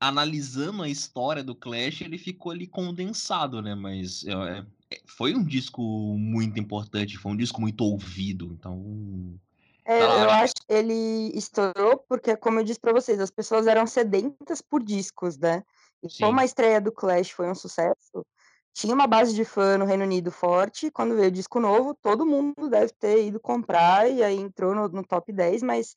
analisando 0.00 0.82
a 0.82 0.88
história 0.88 1.44
do 1.44 1.54
Clash, 1.54 2.00
ele 2.02 2.18
ficou 2.18 2.50
ali 2.52 2.66
condensado, 2.66 3.62
né, 3.62 3.74
mas, 3.74 4.24
eh 4.26 4.66
eh, 4.92 5.02
foi 5.06 5.34
um 5.34 5.44
disco 5.44 5.82
muito 6.18 6.58
importante, 6.60 7.18
foi 7.18 7.32
um 7.32 7.36
disco 7.36 7.60
muito 7.60 7.82
ouvido, 7.84 8.52
então, 8.58 9.38
É, 9.84 10.22
eu 10.22 10.30
acho 10.30 10.38
que 10.38 10.44
acho 10.44 10.54
que 10.66 10.72
ele 10.72 11.36
estourou, 11.36 11.98
porque 12.08 12.36
como 12.36 12.60
eu 12.60 12.64
disse 12.64 12.78
pra 12.78 12.92
vocês, 12.92 13.18
as 13.18 13.30
pessoas 13.32 13.66
eram 13.66 13.84
sedentas 13.86 14.62
por 14.62 14.80
discos, 14.82 15.36
né. 15.36 15.64
E 16.02 16.08
como 16.20 16.40
a 16.40 16.44
estreia 16.44 16.80
do 16.80 16.90
Clash 16.92 17.30
foi 17.30 17.48
um 17.48 17.54
sucesso, 17.54 18.26
tinha 18.74 18.94
uma 18.94 19.06
base 19.06 19.34
de 19.34 19.44
fã 19.44 19.76
no 19.78 19.84
Reino 19.84 20.04
Unido 20.04 20.30
forte, 20.30 20.90
quando 20.90 21.14
veio 21.14 21.28
o 21.28 21.32
disco 21.32 21.60
novo, 21.60 21.94
todo 22.00 22.26
mundo 22.26 22.68
deve 22.70 22.92
ter 22.98 23.26
ido 23.26 23.38
comprar, 23.38 24.10
e 24.10 24.22
aí 24.22 24.36
entrou 24.38 24.74
no 24.74 24.88
no 24.88 25.04
top 25.04 25.32
10, 25.32 25.62
mas 25.62 25.94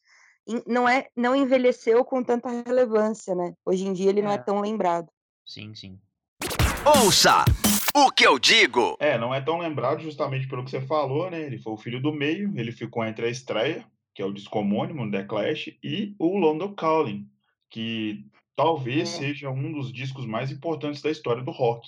não 0.68 0.88
é 0.88 1.08
não 1.16 1.36
envelheceu 1.36 2.04
com 2.06 2.22
tanta 2.24 2.50
relevância, 2.50 3.34
né. 3.34 3.54
Hoje 3.66 3.88
em 3.88 3.94
dia 3.94 4.10
ele 4.10 4.22
não 4.22 4.32
é 4.32 4.36
É. 4.36 4.38
tão 4.38 4.60
lembrado. 4.62 5.08
Sim, 5.46 5.74
sim. 5.74 6.00
Ouça 6.86 7.46
o 7.96 8.12
que 8.12 8.28
eu 8.28 8.38
digo. 8.38 8.98
É, 9.00 9.18
não 9.18 9.34
é 9.34 9.40
tão 9.42 9.58
lembrado 9.58 10.02
justamente 10.02 10.48
pelo 10.48 10.64
que 10.64 10.70
você 10.72 10.82
falou, 10.82 11.32
né, 11.32 11.42
ele 11.42 11.58
foi 11.58 11.74
o 11.74 11.78
filho 11.78 12.02
do 12.02 12.12
meio, 12.14 12.52
ele 12.56 12.72
ficou 12.72 13.06
entre 13.06 13.26
a 13.26 13.30
estreia, 13.30 13.86
que 14.14 14.22
é 14.22 14.26
o 14.26 14.34
disco 14.34 14.60
homônimo, 14.60 15.10
The 15.10 15.24
Clash, 15.24 15.70
e 15.82 16.14
o 16.20 16.38
London 16.38 16.74
Calling, 16.76 17.28
que 17.70 18.26
talvez 18.56 19.10
É. 19.10 19.18
seja 19.20 19.50
um 19.50 19.72
dos 19.72 19.92
discos 19.92 20.26
mais 20.26 20.52
importantes 20.52 21.02
da 21.02 21.12
história 21.12 21.44
do 21.44 21.52
rock. 21.52 21.88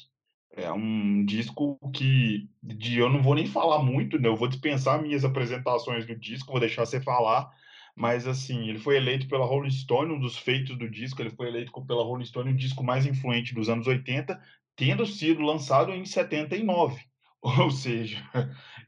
É 0.55 0.71
um 0.71 1.23
disco 1.25 1.77
que 1.93 2.49
de 2.63 2.97
eu 2.97 3.09
não 3.09 3.21
vou 3.21 3.35
nem 3.35 3.45
falar 3.45 3.83
muito, 3.83 4.19
né, 4.19 4.27
eu 4.27 4.35
vou 4.35 4.47
dispensar 4.47 5.01
minhas 5.01 5.23
apresentações 5.23 6.05
do 6.07 6.15
disco, 6.15 6.51
vou 6.51 6.59
deixar 6.59 6.85
você 6.85 6.99
falar, 7.01 7.49
mas, 7.95 8.27
assim, 8.27 8.69
ele 8.69 8.79
foi 8.79 8.97
eleito 8.97 9.27
pela 9.27 9.45
Rolling 9.45 9.71
Stone, 9.71 10.13
um 10.13 10.19
dos 10.19 10.37
feitos 10.37 10.77
do 10.77 10.89
disco, 10.89 11.21
ele 11.21 11.31
foi 11.31 11.47
eleito 11.47 11.71
pela 11.85 12.03
Rolling 12.03 12.25
Stone 12.25 12.51
o 12.51 12.55
disco 12.55 12.83
mais 12.83 13.05
influente 13.07 13.55
dos 13.55 13.69
anos 13.69 13.87
80, 13.87 14.39
tendo 14.75 15.05
sido 15.05 15.41
lançado 15.41 15.91
em 15.91 16.05
79. 16.05 17.01
Ou 17.41 17.71
seja, 17.71 18.17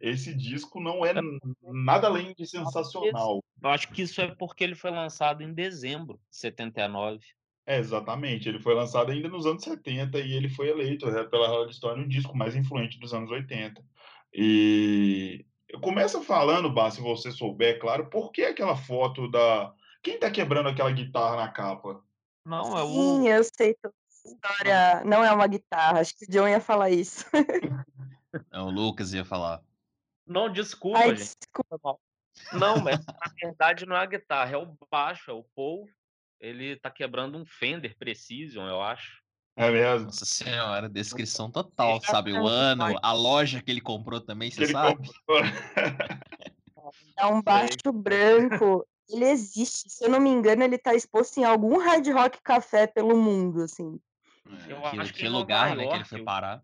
esse 0.01 0.35
disco 0.35 0.79
não 0.79 1.05
é 1.05 1.13
n 1.13 1.39
nada 1.61 2.07
além 2.07 2.33
de 2.35 2.45
sensacional. 2.45 3.43
Eu 3.61 3.69
acho 3.69 3.89
que 3.89 4.01
isso 4.03 4.21
é 4.21 4.33
porque 4.35 4.63
ele 4.63 4.75
foi 4.75 4.91
lançado 4.91 5.41
em 5.41 5.53
dezembro 5.53 6.19
de 6.29 6.37
79. 6.37 7.25
É, 7.69 7.77
exatamente, 7.77 8.49
ele 8.49 8.59
foi 8.59 8.73
lançado 8.73 9.11
ainda 9.11 9.29
nos 9.29 9.45
anos 9.45 9.63
70 9.63 10.17
e 10.17 10.33
ele 10.33 10.49
foi 10.49 10.69
eleito, 10.69 11.07
eh, 11.07 11.23
pela 11.25 11.47
Rolling 11.47 11.71
Stone 11.71 12.03
o 12.03 12.09
disco 12.09 12.35
mais 12.35 12.55
influente 12.55 12.99
dos 12.99 13.13
anos 13.13 13.29
80. 13.29 13.79
E 14.33 15.45
começa 15.79 16.19
falando, 16.19 16.73
Bá, 16.73 16.89
se 16.89 16.99
você 16.99 17.31
souber, 17.31 17.79
claro, 17.79 18.09
por 18.09 18.31
que 18.31 18.41
aquela 18.41 18.75
foto 18.75 19.29
da 19.29 19.71
quem 20.01 20.17
tá 20.17 20.31
quebrando 20.31 20.67
aquela 20.67 20.91
guitarra 20.91 21.35
na 21.35 21.47
capa? 21.47 22.03
Não, 22.43 22.75
é 22.75 22.81
o 22.81 22.87
Sim, 22.87 23.27
eu 23.27 23.43
sei 23.43 23.75
toda 23.75 23.93
essa 24.07 24.33
história. 24.33 25.03
Não 25.05 25.23
é 25.23 25.31
uma 25.31 25.45
guitarra, 25.45 25.99
acho 25.99 26.17
que 26.17 26.25
o 26.25 26.31
John 26.31 26.47
ia 26.47 26.59
falar 26.59 26.89
isso. 26.89 27.23
É, 28.51 28.59
o 28.59 28.69
Lucas 28.69 29.11
ia 29.11 29.25
falar. 29.25 29.59
Não, 30.25 30.51
desculpa, 30.51 30.99
Ai, 30.99 31.15
gente, 31.15 31.35
desculpa. 31.39 31.67
foi 31.67 31.79
mal. 31.83 31.99
Não, 32.53 32.79
mas 32.79 33.03
na 33.03 33.33
verdade 33.41 33.87
não 33.87 33.95
é 33.95 34.01
a 34.01 34.05
guitarra, 34.05 34.51
é 34.51 34.57
o 34.57 34.77
baixo, 34.91 35.31
é 35.31 35.33
o 35.33 35.43
Paul, 35.55 35.89
ele 36.39 36.79
tá 36.79 36.89
quebrando 36.89 37.37
um 37.37 37.45
Fender 37.45 37.97
Precision, 37.97 38.67
eu 38.67 38.81
acho. 38.81 39.19
É 39.55 39.69
mesmo? 39.69 40.05
Nossa 40.05 40.25
senhora, 40.25 40.87
descrição 40.89 41.51
total, 41.51 42.01
sabe 42.01 42.31
o 42.33 42.47
ano, 42.47 42.97
a 43.03 43.13
loja 43.13 43.61
que 43.61 43.69
ele 43.69 43.81
comprou 43.81 44.21
também, 44.21 44.49
você 44.49 44.63
ele 44.63 44.73
sabe? 44.73 45.07
comprou. 45.07 45.41
É 47.17 47.25
um 47.25 47.33
Sei. 47.33 47.43
baixo 47.43 47.91
branco, 47.93 48.87
ele 49.09 49.25
existe, 49.25 49.89
se 49.89 50.05
eu 50.05 50.09
não 50.09 50.19
me 50.21 50.29
engano, 50.29 50.63
ele 50.63 50.77
tá 50.77 50.95
exposto 50.95 51.37
em 51.37 51.43
algum 51.43 51.77
Hard 51.77 52.07
Rock 52.07 52.39
Café 52.41 52.87
pelo 52.87 53.17
mundo, 53.17 53.61
assim. 53.63 53.99
Eu 54.69 54.77
É, 54.77 54.89
que 54.89 54.97
acho 54.97 55.13
que 55.13 55.19
que 55.19 55.25
em 55.25 55.29
lugar, 55.29 55.75
né, 55.75 55.87
que 55.87 55.95
ele 55.97 56.05
foi 56.05 56.23
parar. 56.23 56.63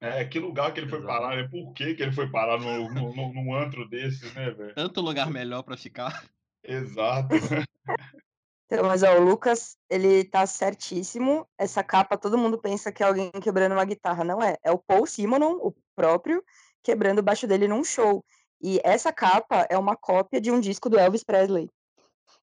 É, 0.00 0.24
que 0.24 0.38
lugar 0.38 0.72
que 0.72 0.78
ele 0.80 0.88
foi 0.88 1.00
Exato. 1.00 1.20
parar, 1.20 1.36
né, 1.36 1.48
por 1.48 1.72
que 1.74 1.94
que 1.94 2.02
ele 2.02 2.12
foi 2.12 2.30
parar 2.30 2.58
no 2.60 2.88
no 2.88 3.14
no 3.14 3.32
num 3.34 3.54
antro 3.54 3.88
desses, 3.88 4.32
né, 4.34 4.50
velho? 4.50 4.74
Tanto 4.76 5.00
lugar 5.00 5.28
melhor 5.30 5.62
pra 5.64 5.76
ficar. 5.76 6.24
Exato. 6.62 7.34
Então, 8.70 8.84
mas 8.86 9.02
ó, 9.02 9.16
o 9.16 9.24
Lucas, 9.24 9.78
ele 9.88 10.24
tá 10.24 10.46
certíssimo, 10.46 11.48
essa 11.56 11.82
capa 11.82 12.18
todo 12.18 12.36
mundo 12.36 12.58
pensa 12.58 12.92
que 12.92 13.02
é 13.02 13.06
alguém 13.06 13.30
quebrando 13.30 13.72
uma 13.72 13.84
guitarra, 13.84 14.22
não 14.22 14.42
é, 14.42 14.58
é 14.62 14.70
o 14.70 14.78
Paul 14.78 15.06
Simonon, 15.06 15.54
o 15.54 15.74
próprio, 15.96 16.44
quebrando 16.82 17.20
o 17.20 17.22
baixo 17.22 17.46
dele 17.46 17.66
num 17.66 17.82
show. 17.82 18.22
E 18.60 18.78
essa 18.84 19.10
capa 19.10 19.66
é 19.70 19.78
uma 19.78 19.96
cópia 19.96 20.38
de 20.38 20.50
um 20.50 20.60
disco 20.60 20.90
do 20.90 20.98
Elvis 20.98 21.24
Presley. 21.24 21.70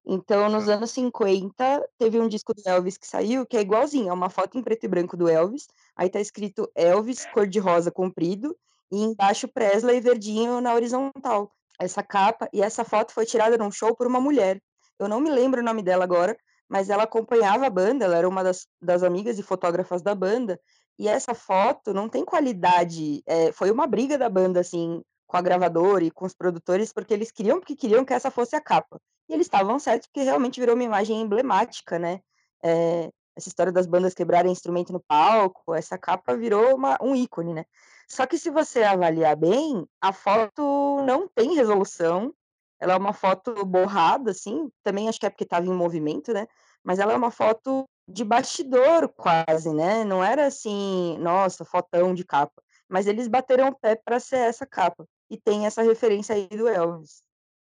Então, 0.04 0.48
nos 0.48 0.68
anos 0.68 0.90
50, 0.90 1.88
teve 1.96 2.18
um 2.18 2.28
disco 2.28 2.52
do 2.52 2.62
Elvis 2.64 2.96
que 2.96 3.06
saiu, 3.06 3.46
que 3.46 3.56
é 3.56 3.60
igualzinho, 3.60 4.08
é 4.08 4.12
uma 4.12 4.28
foto 4.28 4.58
em 4.58 4.62
preto 4.62 4.82
e 4.82 4.88
branco 4.88 5.16
do 5.16 5.28
Elvis, 5.28 5.68
aí 5.94 6.10
tá 6.10 6.20
escrito 6.20 6.68
Elvis 6.74 7.24
cor 7.26 7.46
de 7.46 7.60
rosa 7.60 7.90
comprido, 7.92 8.56
e 8.90 9.00
embaixo 9.00 9.46
Presley 9.46 10.00
verdinho 10.00 10.60
na 10.60 10.74
horizontal. 10.74 11.52
Essa 11.78 12.02
capa 12.02 12.48
e 12.52 12.62
essa 12.62 12.84
foto 12.84 13.12
foi 13.12 13.26
tirada 13.26 13.56
num 13.56 13.70
show 13.70 13.94
por 13.94 14.08
uma 14.08 14.20
mulher. 14.20 14.60
Eu 14.98 15.08
não 15.08 15.20
me 15.20 15.30
lembro 15.30 15.60
o 15.60 15.64
nome 15.64 15.82
dela 15.82 16.04
agora, 16.04 16.36
mas 16.68 16.90
ela 16.90 17.04
acompanhava 17.04 17.66
a 17.66 17.70
banda, 17.70 18.04
ela 18.04 18.16
era 18.16 18.28
uma 18.28 18.42
das 18.42 18.66
das 18.80 19.02
amigas 19.02 19.38
e 19.38 19.42
fotógrafas 19.42 20.02
da 20.02 20.14
banda, 20.14 20.60
e 20.98 21.08
essa 21.08 21.34
foto 21.34 21.92
não 21.92 22.08
tem 22.08 22.24
qualidade, 22.24 23.22
eh, 23.26 23.52
foi 23.52 23.70
uma 23.70 23.86
briga 23.86 24.16
da 24.18 24.28
banda, 24.28 24.60
assim, 24.60 25.02
com 25.26 25.36
a 25.36 25.42
gravadora 25.42 26.04
e 26.04 26.10
com 26.10 26.24
os 26.24 26.34
produtores, 26.34 26.92
porque 26.92 27.12
eles 27.14 27.30
queriam 27.30 27.58
porque 27.60 27.76
queriam 27.76 28.04
que 28.04 28.14
essa 28.14 28.30
fosse 28.30 28.56
a 28.56 28.60
capa. 28.60 28.98
E 29.28 29.34
eles 29.34 29.46
estavam 29.46 29.78
certos, 29.78 30.06
porque 30.08 30.22
realmente 30.22 30.60
virou 30.60 30.74
uma 30.74 30.84
imagem 30.84 31.20
emblemática, 31.20 31.98
né, 31.98 32.20
eh, 32.64 33.10
essa 33.36 33.48
história 33.48 33.72
das 33.72 33.86
bandas 33.86 34.14
quebrarem 34.14 34.50
instrumento 34.50 34.92
no 34.92 35.00
palco, 35.00 35.74
essa 35.74 35.98
capa 35.98 36.34
virou 36.36 36.74
uma 36.74 36.96
um 37.02 37.14
ícone, 37.14 37.52
né. 37.54 37.64
Só 38.08 38.26
que 38.26 38.38
se 38.38 38.50
você 38.50 38.82
avaliar 38.82 39.36
bem, 39.36 39.86
a 40.00 40.12
foto 40.12 41.02
não 41.04 41.28
tem 41.28 41.54
resolução, 41.54 42.32
ela 42.80 42.94
é 42.94 42.96
uma 42.96 43.12
foto 43.12 43.64
borrada, 43.64 44.30
assim, 44.30 44.70
também 44.82 45.08
acho 45.08 45.20
que 45.20 45.26
é 45.26 45.30
porque 45.30 45.44
estava 45.44 45.66
em 45.66 45.74
movimento, 45.74 46.32
né, 46.32 46.46
mas 46.84 46.98
ela 46.98 47.12
é 47.12 47.16
uma 47.16 47.30
foto 47.30 47.88
de 48.08 48.24
bastidor 48.24 49.08
quase, 49.08 49.72
né, 49.72 50.04
não 50.04 50.22
era 50.22 50.46
assim, 50.46 51.16
nossa, 51.18 51.64
fotão 51.64 52.14
de 52.14 52.24
capa, 52.24 52.62
mas 52.88 53.06
eles 53.06 53.28
bateram 53.28 53.68
o 53.68 53.74
pé 53.74 53.96
pra 53.96 54.20
ser 54.20 54.38
essa 54.38 54.64
capa, 54.64 55.06
e 55.30 55.36
tem 55.36 55.66
essa 55.66 55.82
referência 55.82 56.34
aí 56.34 56.46
do 56.48 56.68
Elvis. 56.68 57.26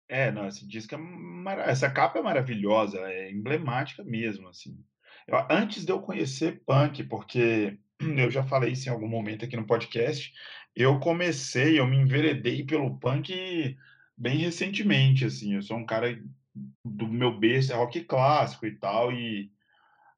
É, 0.07 0.29
não, 0.29 0.45
esse 0.45 0.67
disco 0.67 0.93
é 0.93 0.97
mara 0.97 1.63
essa 1.63 1.89
capa 1.89 2.19
é 2.19 2.21
maravilhosa, 2.21 2.97
é 2.99 3.31
emblemática 3.31 4.03
mesmo, 4.03 4.49
assim. 4.49 4.77
Eu 5.25 5.37
antes 5.49 5.85
de 5.85 5.91
eu 5.91 6.01
conhecer 6.01 6.61
punk, 6.65 7.03
porque 7.05 7.79
eu 8.17 8.29
já 8.29 8.43
falei 8.43 8.73
isso 8.73 8.89
em 8.89 8.91
algum 8.91 9.07
momento 9.07 9.45
aqui 9.45 9.55
no 9.55 9.65
podcast, 9.65 10.33
eu 10.75 10.99
comecei, 10.99 11.79
eu 11.79 11.87
me 11.87 11.95
enveredei 11.95 12.65
pelo 12.65 12.99
punk 12.99 13.77
bem 14.21 14.37
recentemente, 14.37 15.25
assim. 15.25 15.55
Eu 15.55 15.63
sou 15.63 15.77
um 15.77 15.85
cara 15.85 16.21
do 16.85 17.07
meu 17.07 17.37
berço 17.37 17.73
é 17.73 17.75
rock 17.75 18.01
clássico 18.01 18.67
e 18.67 18.75
tal, 18.75 19.11
e 19.11 19.49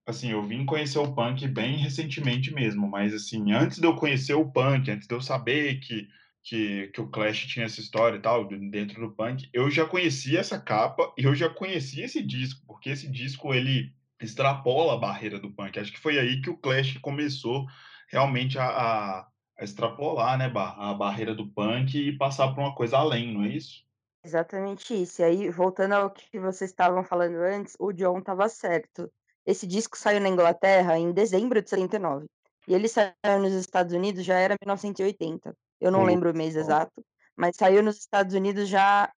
assim, 0.06 0.32
eu 0.32 0.44
vim 0.44 0.66
conhecer 0.66 1.00
o 1.00 1.14
punk 1.14 1.48
bem 1.48 1.78
recentemente 1.78 2.54
mesmo, 2.54 2.90
mas 2.90 3.14
assim, 3.14 3.54
antes 3.54 3.80
de 3.80 3.88
eu 3.88 3.96
conhecer 3.96 4.34
o 4.34 4.52
punk, 4.52 4.92
antes 4.92 5.08
de 5.08 5.16
eu 5.16 5.22
saber 5.22 5.80
que, 5.80 6.10
que, 6.44 6.88
que 6.88 7.00
o 7.00 7.08
Clash 7.08 7.46
tinha 7.46 7.66
essa 7.66 7.80
história 7.80 8.18
e 8.18 8.22
tal, 8.22 8.46
dentro 8.48 9.00
do 9.00 9.16
punk, 9.16 9.50
eu 9.54 9.70
já 9.72 9.86
conhecia 9.86 10.40
essa 10.40 10.60
capa 10.60 11.14
e 11.18 11.24
eu 11.24 11.34
já 11.34 11.50
conhecia 11.50 12.04
esse 12.04 12.22
disco, 12.22 12.62
porque 12.68 12.90
esse 12.90 13.10
disco 13.10 13.54
ele 13.54 13.94
extrapola 14.22 14.96
a 14.96 14.98
barreira 14.98 15.40
do 15.40 15.52
punk. 15.52 15.80
Acho 15.80 15.92
que 15.92 16.00
foi 16.00 16.20
aí 16.20 16.42
que 16.42 16.50
o 16.50 16.58
Clash 16.58 16.98
começou 16.98 17.66
realmente 18.10 18.58
a, 18.58 18.66
a, 18.66 19.28
a 19.60 19.64
extrapolar 19.64 20.38
né, 20.38 20.52
a 20.54 20.94
barreira 20.94 21.34
do 21.34 21.48
punk 21.48 21.98
e 21.98 22.18
passar 22.18 22.50
por 22.50 22.60
uma 22.60 22.76
coisa 22.76 22.98
além, 22.98 23.34
não 23.34 23.44
é 23.44 23.50
isso? 23.50 23.84
Exatamente 24.24 24.94
isso. 25.02 25.22
E 25.22 25.26
aí, 25.26 25.50
voltando 25.50 25.94
ao 25.94 26.10
que 26.10 26.40
vocês 26.40 26.72
estavam 26.72 27.04
falando 27.04 27.36
antes, 27.36 27.76
o 27.80 27.92
John 27.92 28.20
estava 28.20 28.48
certo. 28.48 29.12
Esse 29.46 29.68
disco 29.68 29.98
saiu 29.98 30.22
na 30.22 30.30
Inglaterra 30.30 30.98
em 30.98 31.12
dezembro 31.12 31.62
de 31.62 31.70
79. 31.70 32.26
E 32.68 32.74
ele 32.74 32.88
saiu 32.88 33.14
nos 33.42 33.52
Estados 33.54 33.94
Unidos 33.94 34.24
já 34.24 34.36
era 34.40 34.56
1980. 34.62 35.54
Eu 35.82 35.92
não 35.92 36.06
lembro 36.06 36.32
o 36.32 36.36
mês 36.36 36.56
exato, 36.56 37.04
mas 37.36 37.58
saiu 37.58 37.84
nos 37.84 37.98
Estados 37.98 38.34
Unidos 38.34 38.70
já. 38.70 39.12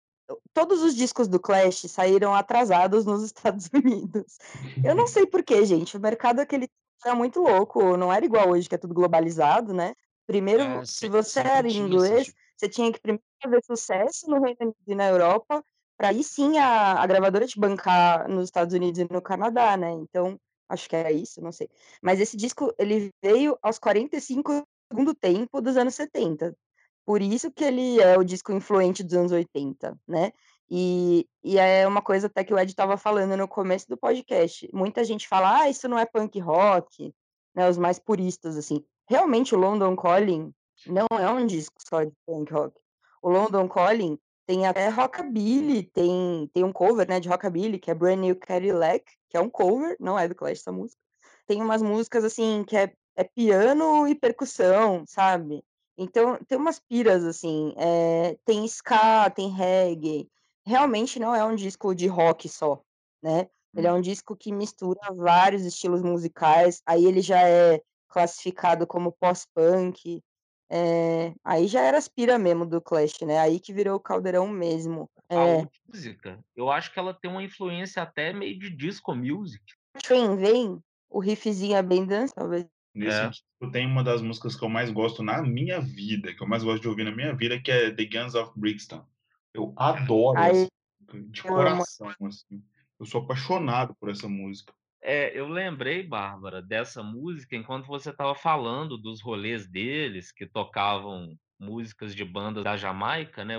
Todos 0.54 0.82
os 0.82 0.94
discos 0.96 1.28
do 1.28 1.38
Clash 1.38 1.82
saíram 1.90 2.34
atrasados 2.34 3.04
nos 3.04 3.22
Estados 3.26 3.68
Unidos. 3.74 4.38
Eu 4.82 4.94
não 4.94 5.06
sei 5.06 5.26
porquê, 5.26 5.66
gente. 5.66 5.98
O 5.98 6.00
mercado 6.00 6.40
aquele 6.40 6.66
era 7.04 7.14
muito 7.14 7.42
louco, 7.42 7.98
não 7.98 8.10
era 8.10 8.24
igual 8.24 8.48
hoje, 8.48 8.66
que 8.66 8.74
é 8.74 8.78
tudo 8.78 8.94
globalizado, 8.94 9.74
né? 9.74 9.92
Primeiro, 10.26 10.62
É, 10.62 10.86
se 10.86 10.92
se- 11.00 11.08
você 11.10 11.40
era 11.40 11.68
inglês, 11.68 12.26
tipo. 12.28 12.38
Você 12.56 12.68
tinha 12.68 12.92
que 12.92 13.00
primeiro 13.00 13.24
fazer 13.42 13.64
sucesso 13.64 14.28
no 14.28 14.40
Reino 14.40 14.56
Unido 14.60 14.76
e 14.86 14.94
na 14.94 15.08
Europa, 15.08 15.64
para 15.96 16.08
aí 16.08 16.22
sim 16.24 16.58
a, 16.58 17.00
a 17.00 17.06
gravadora 17.06 17.46
te 17.46 17.58
bancar 17.58 18.28
nos 18.28 18.44
Estados 18.44 18.74
Unidos 18.74 19.00
e 19.00 19.12
no 19.12 19.22
Canadá, 19.22 19.76
né? 19.76 19.92
Então, 19.92 20.38
acho 20.68 20.88
que 20.88 20.96
era 20.96 21.12
isso, 21.12 21.40
não 21.40 21.52
sei. 21.52 21.68
Mas 22.02 22.20
esse 22.20 22.36
disco, 22.36 22.74
ele 22.78 23.10
veio 23.22 23.58
aos 23.62 23.78
45 23.78 24.52
do 24.52 24.66
segundo 24.90 25.14
tempo 25.14 25.60
dos 25.60 25.76
anos 25.76 25.94
70. 25.94 26.56
Por 27.04 27.20
isso 27.20 27.50
que 27.50 27.64
ele 27.64 28.00
é 28.00 28.16
o 28.18 28.24
disco 28.24 28.52
influente 28.52 29.02
dos 29.04 29.14
anos 29.14 29.32
80, 29.32 29.98
né? 30.08 30.32
E, 30.70 31.28
e 31.42 31.58
é 31.58 31.86
uma 31.86 32.00
coisa 32.00 32.26
até 32.26 32.42
que 32.42 32.52
o 32.52 32.58
Ed 32.58 32.70
estava 32.70 32.96
falando 32.96 33.36
no 33.36 33.46
começo 33.46 33.86
do 33.88 33.96
podcast. 33.96 34.68
Muita 34.72 35.04
gente 35.04 35.28
fala, 35.28 35.60
ah, 35.60 35.70
isso 35.70 35.86
não 35.86 35.98
é 35.98 36.06
punk 36.06 36.40
rock, 36.40 37.14
né? 37.54 37.68
Os 37.68 37.76
mais 37.76 37.98
puristas, 37.98 38.56
assim. 38.56 38.82
Realmente, 39.06 39.54
o 39.54 39.58
London 39.58 39.94
Calling 39.94 40.52
não 40.86 41.06
é 41.18 41.30
um 41.30 41.46
disco 41.46 41.74
só 41.78 42.04
de 42.04 42.12
punk 42.26 42.52
rock. 42.52 42.78
O 43.22 43.30
London 43.30 43.68
Calling 43.68 44.18
tem 44.46 44.66
até 44.66 44.88
rockabilly, 44.88 45.84
tem, 45.84 46.50
tem 46.52 46.64
um 46.64 46.72
cover, 46.72 47.08
né, 47.08 47.18
de 47.18 47.28
rockabilly, 47.28 47.78
que 47.78 47.90
é 47.90 47.94
Brand 47.94 48.18
New 48.18 48.36
Cadillac, 48.36 49.04
que 49.28 49.36
é 49.36 49.40
um 49.40 49.48
cover, 49.48 49.96
não 49.98 50.18
é 50.18 50.28
do 50.28 50.34
Clash 50.34 50.60
essa 50.60 50.72
música. 50.72 51.00
Tem 51.46 51.62
umas 51.62 51.82
músicas, 51.82 52.24
assim, 52.24 52.64
que 52.64 52.76
é, 52.76 52.92
é 53.16 53.24
piano 53.24 54.06
e 54.06 54.14
percussão, 54.14 55.04
sabe? 55.06 55.64
Então, 55.96 56.38
tem 56.46 56.58
umas 56.58 56.78
piras, 56.78 57.24
assim, 57.24 57.72
é, 57.76 58.36
tem 58.44 58.64
ska, 58.66 59.30
tem 59.30 59.48
reggae. 59.48 60.28
Realmente 60.66 61.18
não 61.18 61.34
é 61.34 61.44
um 61.44 61.54
disco 61.54 61.94
de 61.94 62.06
rock 62.06 62.48
só, 62.48 62.82
né? 63.22 63.48
Ele 63.76 63.86
é 63.86 63.92
um 63.92 64.00
disco 64.00 64.36
que 64.36 64.52
mistura 64.52 65.00
vários 65.14 65.64
estilos 65.64 66.00
musicais, 66.00 66.80
aí 66.86 67.04
ele 67.04 67.20
já 67.20 67.40
é 67.40 67.82
classificado 68.08 68.86
como 68.86 69.12
pós-punk, 69.12 70.22
é, 70.70 71.34
aí 71.44 71.66
já 71.66 71.80
era 71.82 71.98
as 71.98 72.08
pira 72.08 72.38
mesmo 72.38 72.66
do 72.66 72.80
Clash, 72.80 73.20
né? 73.22 73.38
Aí 73.38 73.60
que 73.60 73.72
virou 73.72 73.96
o 73.96 74.00
caldeirão 74.00 74.48
mesmo. 74.48 75.10
A 75.30 75.34
É, 75.34 75.66
música, 75.88 76.44
eu 76.56 76.70
acho 76.70 76.92
que 76.92 76.98
ela 76.98 77.14
tem 77.14 77.30
uma 77.30 77.42
influência 77.42 78.02
até 78.02 78.32
meio 78.32 78.58
de 78.58 78.70
disco 78.70 79.14
music. 79.14 79.62
Train 80.02 80.36
vem, 80.36 80.80
o 81.08 81.20
riffzinho 81.20 81.76
é 81.76 81.82
bem 81.82 82.04
dança, 82.04 82.34
talvez. 82.34 82.66
Nesse 82.94 83.20
É. 83.20 83.28
disco 83.28 83.44
tem 83.72 83.86
uma 83.86 84.04
das 84.04 84.22
músicas 84.22 84.54
que 84.54 84.64
eu 84.64 84.68
mais 84.68 84.90
gosto 84.90 85.22
na 85.22 85.42
minha 85.42 85.80
vida, 85.80 86.34
que 86.34 86.42
eu 86.42 86.46
mais 86.46 86.62
gosto 86.62 86.82
de 86.82 86.88
ouvir 86.88 87.04
na 87.04 87.14
minha 87.14 87.34
vida, 87.34 87.60
que 87.60 87.70
é 87.70 87.90
The 87.90 88.04
Guns 88.04 88.34
of 88.34 88.52
Brixton. 88.56 89.04
Eu 89.52 89.72
adoro 89.76 90.38
Aí, 90.38 90.50
essa 90.50 90.70
música, 91.00 91.30
de 91.30 91.42
eu 91.42 91.50
amo. 91.50 91.82
coração, 91.82 92.14
assim. 92.26 92.62
Eu 92.98 93.06
sou 93.06 93.22
apaixonado 93.22 93.94
por 93.98 94.10
essa 94.10 94.28
música. 94.28 94.72
É, 95.06 95.38
eu 95.38 95.46
lembrei, 95.46 96.02
Bárbara, 96.02 96.62
dessa 96.62 97.02
música 97.02 97.54
enquanto 97.54 97.86
você 97.86 98.08
estava 98.08 98.34
falando 98.34 98.96
dos 98.96 99.20
rolês 99.20 99.68
deles, 99.68 100.32
que 100.32 100.46
tocavam 100.46 101.38
músicas 101.58 102.14
de 102.14 102.24
bandas 102.24 102.64
da 102.64 102.74
Jamaica, 102.74 103.44
né? 103.44 103.56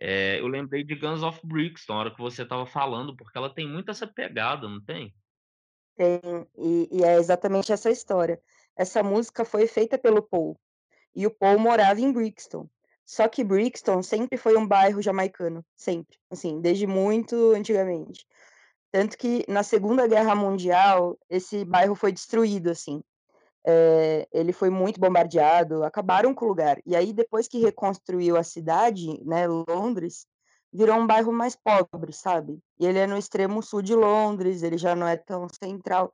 é, 0.00 0.40
eu 0.40 0.48
lembrei 0.48 0.82
de 0.82 0.96
Guns 0.96 1.22
of 1.22 1.40
Brixton, 1.44 1.92
na 1.92 2.00
hora 2.00 2.10
que 2.10 2.20
você 2.20 2.42
estava 2.42 2.66
falando, 2.66 3.16
porque 3.16 3.38
ela 3.38 3.54
tem 3.54 3.68
muito 3.68 3.92
essa 3.92 4.04
pegada, 4.04 4.68
não 4.68 4.84
tem? 4.84 5.14
Tem, 5.94 6.20
e, 6.58 6.88
e 6.90 7.04
é 7.04 7.18
exatamente 7.18 7.72
essa 7.72 7.88
história. 7.88 8.42
Essa 8.76 9.00
música 9.00 9.44
foi 9.44 9.68
feita 9.68 9.96
pelo 9.96 10.22
Paul, 10.22 10.58
e 11.14 11.24
o 11.24 11.30
Paul 11.30 11.56
morava 11.56 12.00
em 12.00 12.12
Brixton. 12.12 12.68
Só 13.06 13.28
que 13.28 13.44
Brixton 13.44 14.02
sempre 14.02 14.36
foi 14.36 14.56
um 14.56 14.66
bairro 14.66 15.00
jamaicano, 15.00 15.64
sempre, 15.76 16.18
assim, 16.28 16.60
desde 16.60 16.84
muito 16.84 17.52
antigamente. 17.52 18.26
Tanto 18.94 19.18
que 19.18 19.44
na 19.48 19.64
Segunda 19.64 20.06
Guerra 20.06 20.36
Mundial, 20.36 21.18
esse 21.28 21.64
bairro 21.64 21.96
foi 21.96 22.12
destruído, 22.12 22.70
assim. 22.70 23.02
Eh, 23.66 24.24
ele 24.30 24.52
foi 24.52 24.70
muito 24.70 25.00
bombardeado, 25.00 25.82
acabaram 25.82 26.32
com 26.32 26.44
o 26.44 26.48
lugar. 26.48 26.78
E 26.86 26.94
aí, 26.94 27.12
depois 27.12 27.48
que 27.48 27.58
reconstruiu 27.58 28.36
a 28.36 28.44
cidade, 28.44 29.20
né, 29.24 29.48
Londres, 29.48 30.28
virou 30.72 30.94
um 30.94 31.08
bairro 31.08 31.32
mais 31.32 31.56
pobre, 31.56 32.12
sabe? 32.12 32.60
E 32.78 32.86
ele 32.86 33.00
é 33.00 33.06
no 33.08 33.18
extremo 33.18 33.60
sul 33.64 33.82
de 33.82 33.96
Londres, 33.96 34.62
ele 34.62 34.78
já 34.78 34.94
não 34.94 35.08
é 35.08 35.16
tão 35.16 35.48
central. 35.48 36.12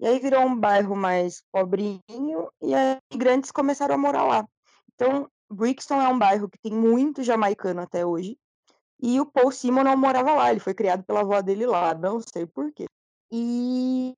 E 0.00 0.06
aí 0.06 0.18
virou 0.18 0.46
um 0.46 0.58
bairro 0.58 0.96
mais 0.96 1.42
pobrinho 1.52 2.50
e 2.62 2.74
aí 2.74 2.98
imigrantes 3.12 3.50
começaram 3.50 3.96
a 3.96 3.98
morar 3.98 4.24
lá. 4.24 4.48
Então, 4.94 5.28
Brixton 5.52 6.00
é 6.00 6.08
um 6.08 6.18
bairro 6.18 6.48
que 6.48 6.58
tem 6.58 6.72
muito 6.72 7.22
jamaicano 7.22 7.82
até 7.82 8.06
hoje. 8.06 8.38
E 9.00 9.20
o 9.20 9.26
Paul 9.26 9.50
Simon 9.50 9.84
não 9.84 9.96
morava 9.96 10.32
lá, 10.34 10.50
ele 10.50 10.60
foi 10.60 10.74
criado 10.74 11.02
pela 11.04 11.20
avó 11.20 11.40
dele 11.42 11.66
lá, 11.66 11.94
não 11.94 12.20
sei 12.20 12.46
por 12.46 12.72
quê. 12.72 12.86
E 13.30 14.14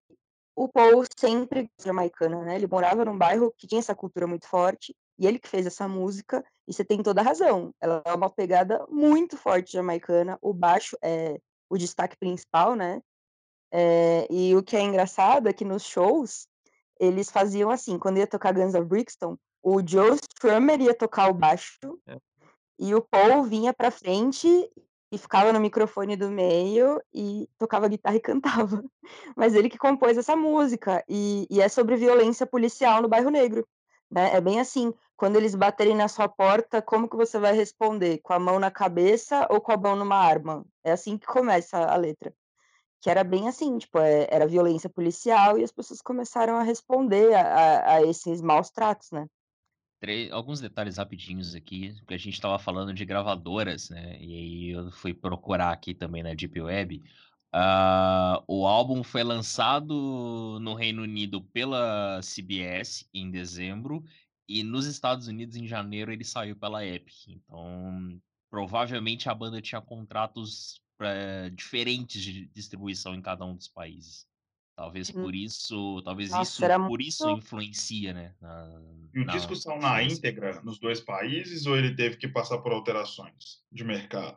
o 0.55 0.69
Paul 0.69 1.05
sempre 1.19 1.71
jamaicano, 1.81 2.43
né, 2.43 2.57
ele 2.57 2.67
morava 2.67 3.05
num 3.05 3.17
bairro 3.17 3.53
que 3.57 3.67
tinha 3.67 3.79
essa 3.79 3.95
cultura 3.95 4.27
muito 4.27 4.47
forte, 4.49 4.95
e 5.19 5.27
ele 5.27 5.39
que 5.39 5.49
fez 5.49 5.67
essa 5.67 5.89
música, 5.89 6.45
e 6.67 6.73
você 6.73 6.85
tem 6.85 7.03
toda 7.03 7.21
a 7.21 7.25
razão, 7.25 7.75
ela 7.81 8.03
é 8.05 8.13
uma 8.13 8.31
pegada 8.31 8.85
muito 8.89 9.37
forte 9.37 9.73
jamaicana, 9.73 10.39
o 10.41 10.53
baixo 10.53 10.97
é 11.03 11.39
o 11.69 11.77
destaque 11.77 12.17
principal, 12.17 12.75
né, 12.75 13.01
eh, 13.73 14.27
e 14.31 14.55
o 14.55 14.63
que 14.63 14.77
é 14.77 14.81
engraçado 14.81 15.49
é 15.49 15.53
que 15.53 15.65
nos 15.65 15.83
shows, 15.85 16.47
eles 16.99 17.31
faziam 17.31 17.71
assim, 17.71 17.99
quando 17.99 18.19
ia 18.19 18.27
tocar 18.27 18.55
Guns 18.55 18.75
of 18.75 18.87
Brixton, 18.87 19.37
o 19.63 19.87
Joe 19.87 20.17
Strummer 20.33 20.81
ia 20.81 20.95
tocar 20.95 21.29
o 21.29 21.35
baixo, 21.35 21.79
É. 22.07 22.17
e 22.79 22.95
o 22.95 23.03
Paul 23.03 23.43
vinha 23.45 23.73
pra 23.75 23.91
frente 23.91 24.49
e 25.13 25.19
ficava 25.19 25.53
no 25.53 25.61
microfone 25.61 26.17
do 26.17 26.31
meio 26.31 27.01
e 27.15 27.49
tocava 27.59 27.89
guitarra 27.89 28.17
e 28.17 28.21
cantava. 28.21 28.83
Mas 29.37 29.55
ele 29.55 29.69
que 29.71 29.79
compôs 29.79 30.19
essa 30.19 30.37
música, 30.37 31.05
e 31.09 31.47
e 31.51 31.61
é 31.61 31.69
sobre 31.69 31.97
violência 31.97 32.47
policial 32.47 33.03
no 33.03 33.09
bairro 33.09 33.31
negro, 33.31 33.67
né, 34.11 34.35
é 34.37 34.41
bem 34.41 34.61
assim, 34.61 34.93
quando 35.17 35.37
eles 35.37 35.55
baterem 35.55 35.97
na 35.97 36.09
sua 36.09 36.29
porta, 36.29 36.83
como 36.83 37.09
que 37.09 37.17
você 37.17 37.39
vai 37.39 37.53
responder? 37.55 38.19
Com 38.23 38.33
a 38.35 38.39
mão 38.39 38.59
na 38.59 38.71
cabeça 38.71 39.47
ou 39.51 39.61
com 39.61 39.73
a 39.73 39.77
mão 39.77 39.97
numa 39.97 40.17
arma? 40.17 40.65
É 40.85 40.93
assim 40.93 41.19
que 41.19 41.27
começa 41.27 41.79
a 41.79 41.97
letra. 41.97 42.33
Que 43.01 43.11
era 43.11 43.25
bem 43.25 43.49
assim, 43.49 43.79
tipo, 43.79 43.99
eh, 44.01 44.27
era 44.31 44.47
violência 44.47 44.91
policial 44.91 45.59
e 45.59 45.65
as 45.65 45.73
pessoas 45.73 46.03
começaram 46.03 46.57
a 46.57 46.63
responder 46.63 47.35
a 47.35 47.43
a 47.43 47.95
a 47.97 48.03
esses 48.03 48.41
maus 48.43 48.71
tratos, 48.71 49.11
né. 49.13 49.27
Tre 50.01 50.31
alguns 50.31 50.61
detalhes 50.61 50.99
rapidinhos 50.99 51.55
aqui, 51.55 51.95
porque 51.99 52.15
a 52.15 52.19
gente 52.19 52.35
estava 52.35 52.59
falando 52.59 52.93
de 52.93 53.05
gravadoras, 53.05 53.89
né, 53.89 54.19
e 54.21 54.35
aí 54.35 54.69
eu 54.71 54.91
fui 54.93 55.15
procurar 55.15 55.73
aqui 55.73 55.95
também 55.95 56.23
na 56.23 56.35
Deep 56.35 56.61
Web. 56.61 57.03
Ah, 57.53 58.43
o 58.47 58.67
álbum 58.67 59.03
foi 59.03 59.23
lançado 59.25 60.59
no 60.61 60.75
Reino 60.75 61.03
Unido 61.03 61.43
pela 61.43 62.21
CBS 62.23 63.09
em 63.15 63.31
dezembro, 63.31 64.05
e 64.49 64.63
nos 64.63 64.87
Estados 64.87 65.27
Unidos 65.29 65.57
em 65.57 65.67
janeiro 65.67 66.13
ele 66.13 66.25
saiu 66.25 66.57
pela 66.57 66.85
Epic. 66.85 67.29
Então, 67.29 68.21
provavelmente 68.51 69.29
a 69.29 69.35
banda 69.35 69.61
tinha 69.63 69.81
contratos, 69.81 70.81
eh, 71.01 71.51
diferentes 71.51 72.23
de 72.23 72.47
distribuição 72.49 73.15
em 73.15 73.23
cada 73.23 73.45
um 73.45 73.57
dos 73.57 73.69
países. 73.69 74.27
Talvez 74.77 75.09
Hum. 75.09 75.23
por 75.23 75.35
isso 75.35 76.03
talvez 76.03 76.31
Nossa, 76.31 76.67
isso 76.67 76.87
por 76.87 77.01
isso 77.01 77.27
muito 77.27 77.39
influencia, 77.45 78.13
né, 78.13 78.35
na 78.41 78.79
E 79.15 79.21
o 79.21 79.25
na 79.25 79.33
disco 79.33 79.57
são 79.57 79.79
na 79.79 80.03
íntegra 80.03 80.61
nos 80.63 80.79
dois 80.79 81.01
países 81.01 81.65
ou 81.65 81.77
ele 81.77 81.97
teve 81.97 82.19
que 82.19 82.29
passar 82.29 82.59
por 82.59 82.73
alterações 82.73 83.65
de 83.73 83.83
mercado? 83.83 84.37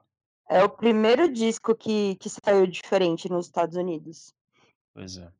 É 0.49 0.63
o 0.63 0.69
primeiro 0.69 1.31
disco 1.31 1.75
que, 1.75 2.15
que 2.15 2.29
saiu 2.29 2.65
diferente 2.65 3.29
nos 3.29 3.47
Estados 3.47 3.75
Unidos. 3.75 4.33
Pois 4.93 5.17
é. 5.17 5.31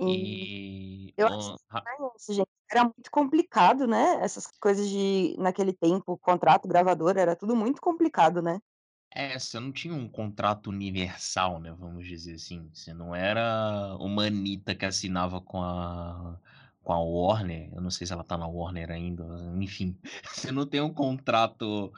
E 0.00 1.12
eu 1.16 1.26
acho 1.28 1.54
estranho 1.54 2.12
isso, 2.16 2.32
gente. 2.32 2.48
Era 2.70 2.82
muito 2.82 3.10
complicado, 3.10 3.86
né? 3.86 4.18
Essas 4.22 4.46
coisas 4.58 4.88
de, 4.88 5.36
naquele 5.38 5.72
tempo, 5.72 6.18
contrato, 6.18 6.66
gravador, 6.66 7.16
era 7.16 7.36
tudo 7.36 7.54
muito 7.54 7.80
complicado, 7.80 8.42
né? 8.42 8.58
É, 9.18 9.38
você 9.38 9.58
não 9.58 9.72
tinha 9.72 9.94
um 9.94 10.06
contrato 10.06 10.68
universal, 10.68 11.58
né? 11.58 11.72
Vamos 11.72 12.06
dizer 12.06 12.34
assim. 12.34 12.68
Você 12.74 12.92
não 12.92 13.14
era 13.14 13.96
uma 13.98 14.26
Anitta 14.26 14.74
que 14.74 14.84
assinava 14.84 15.40
com 15.40 15.62
a, 15.62 16.38
com 16.82 16.92
a 16.92 17.00
Warner. 17.00 17.72
Eu 17.72 17.80
não 17.80 17.90
sei 17.90 18.06
se 18.06 18.12
ela 18.12 18.22
tá 18.22 18.36
na 18.36 18.46
Warner 18.46 18.90
ainda. 18.90 19.24
Enfim, 19.58 19.98
você 20.22 20.52
não 20.52 20.66
tem 20.66 20.82
um 20.82 20.92
contrato 20.92 21.90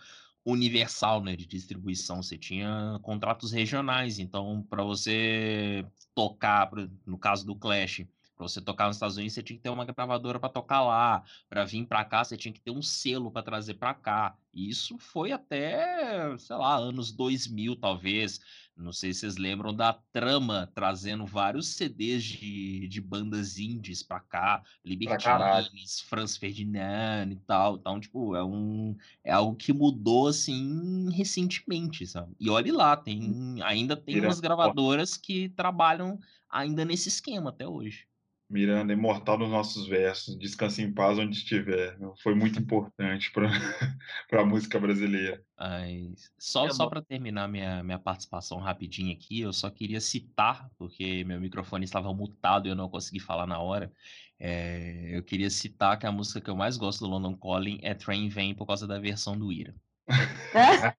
universal, 0.45 1.21
né, 1.21 1.35
de 1.35 1.45
distribuição. 1.45 2.23
Você 2.23 2.39
tinha 2.39 3.01
contratos 3.03 3.51
regionais. 3.51 4.21
Então, 4.21 4.63
para 4.71 4.85
você 4.85 5.85
tocar, 6.15 6.71
no 7.05 7.19
caso 7.19 7.45
do 7.45 7.57
Clash, 7.57 8.07
para 8.39 8.47
você 8.47 8.61
tocar 8.61 8.87
nos 8.87 8.97
Estados 8.97 9.17
Unidos, 9.17 9.35
você 9.35 9.43
tinha 9.43 9.57
que 9.57 9.63
ter 9.63 9.69
uma 9.69 9.85
gravadora 9.85 10.39
para 10.39 10.49
tocar 10.49 10.83
lá. 10.83 11.25
Para 11.49 11.65
vir 11.65 11.85
para 11.87 12.05
cá, 12.05 12.23
você 12.23 12.37
tinha 12.37 12.53
que 12.53 12.61
ter 12.61 12.71
um 12.71 12.81
selo 12.81 13.33
para 13.33 13.43
trazer 13.43 13.75
para 13.75 13.93
cá. 13.93 14.37
E 14.55 14.71
isso 14.71 14.97
foi 14.97 15.33
até, 15.33 16.39
sei 16.39 16.57
lá, 16.57 16.77
anos 16.77 17.11
2000, 17.11 17.75
talvez. 17.77 18.41
Não 18.77 18.93
sei 18.93 19.13
se 19.13 19.21
vocês 19.21 19.37
lembram 19.37 19.75
da 19.75 19.93
Trama 19.93 20.71
trazendo 20.73 21.27
vários 21.27 21.67
CDs 21.75 22.23
de, 22.23 22.87
de 22.87 23.01
bandas 23.01 23.59
indies 23.59 24.05
para 24.05 24.21
cá. 24.21 24.63
Libertines, 24.85 26.01
Franz 26.03 26.37
Ferdinand 26.37 27.33
e 27.33 27.37
tal. 27.45 27.75
Então, 27.75 27.99
tipo, 27.99 28.37
é 28.37 28.45
um 28.45 28.97
é 29.25 29.33
algo 29.33 29.57
que 29.57 29.73
mudou 29.73 30.29
assim 30.29 31.11
recentemente, 31.11 32.07
sabe? 32.07 32.37
E 32.39 32.49
olhe 32.49 32.71
lá, 32.71 32.97
tem 32.97 33.57
ainda 33.65 33.97
tem 33.97 34.21
umas 34.21 34.39
gravadoras 34.39 35.17
que 35.17 35.49
trabalham 35.49 36.21
ainda 36.49 36.85
nesse 36.85 37.09
esquema 37.09 37.51
até 37.51 37.67
hoje. 37.67 38.07
Miranda, 38.51 38.93
imortal 38.95 39.39
nos 39.39 39.51
nossos 39.51 39.87
versos, 39.87 40.39
descanse 40.39 40.83
em 40.83 40.93
paz 40.93 41.19
onde 41.19 41.37
estiver. 41.37 41.99
Foi 42.23 42.35
muito 42.35 42.59
importante 42.59 43.31
para 43.31 43.49
a 44.43 44.45
música 44.47 44.79
brasileira. 44.81 45.45
Mas 45.59 46.33
só, 46.39 46.67
É 46.67 46.71
só 46.71 46.87
para 46.89 47.03
terminar 47.03 47.47
minha, 47.49 47.83
minha 47.83 47.99
participação 47.99 48.59
rapidinho 48.59 49.13
aqui, 49.13 49.41
eu 49.41 49.53
só 49.53 49.69
queria 49.71 50.01
citar, 50.01 50.71
porque 50.79 51.25
meu 51.25 51.39
microfone 51.41 51.85
estava 51.85 52.13
mutado 52.15 52.67
e 52.67 52.71
eu 52.71 52.77
não 52.77 52.89
consegui 52.89 53.21
falar 53.21 53.47
na 53.47 53.59
hora. 53.59 53.93
é, 54.39 55.11
eu 55.17 55.23
queria 55.23 55.51
citar 55.51 55.99
que 55.99 56.07
a 56.07 56.13
música 56.13 56.41
que 56.41 56.49
eu 56.49 56.57
mais 56.57 56.77
gosto 56.79 57.01
do 57.01 57.11
London 57.11 57.37
Calling 57.37 57.81
é 57.83 57.93
Train 57.93 58.29
Vem 58.29 58.55
por 58.55 58.67
causa 58.67 58.87
da 58.87 58.99
versão 58.99 59.37
do 59.39 59.53
Ira. 59.53 59.75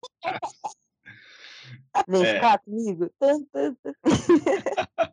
Vem 2.08 2.26
É. 2.26 2.36
ficar 2.36 2.60
comigo? 2.60 3.10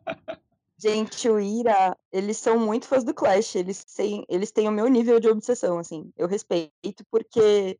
Gente, 0.79 1.27
o 1.27 1.39
Ira, 1.39 1.97
eles 2.11 2.37
são 2.37 2.59
muito 2.59 2.87
fãs 2.87 3.03
do 3.03 3.13
Clash. 3.13 3.55
Eles 3.55 3.83
têm, 3.83 4.25
eles 4.29 4.51
têm 4.51 4.67
o 4.67 4.71
meu 4.71 4.87
nível 4.87 5.19
de 5.19 5.27
obsessão, 5.27 5.79
assim. 5.79 6.11
Eu 6.15 6.27
respeito 6.27 7.03
porque 7.09 7.79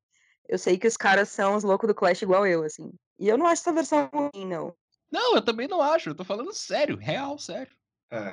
eu 0.50 0.58
sei 0.58 0.78
que 0.78 0.88
os 0.88 0.98
caras 0.98 1.30
são 1.30 1.56
os 1.56 1.64
loucos 1.64 1.88
do 1.88 1.94
Clash 1.96 2.22
igual 2.24 2.46
eu, 2.48 2.64
assim. 2.64 2.92
E 3.20 3.28
eu 3.28 3.38
não 3.38 3.46
acho 3.46 3.62
essa 3.62 3.74
versão 3.74 4.10
ruim, 4.12 4.46
não. 4.48 4.74
Não, 5.12 5.36
eu 5.36 5.42
também 5.42 5.68
não 5.68 5.82
acho, 5.82 6.10
eu 6.10 6.16
tô 6.16 6.24
falando 6.26 6.52
sério, 6.54 6.98
real, 6.98 7.38
sério. 7.38 7.72
É. 8.12 8.32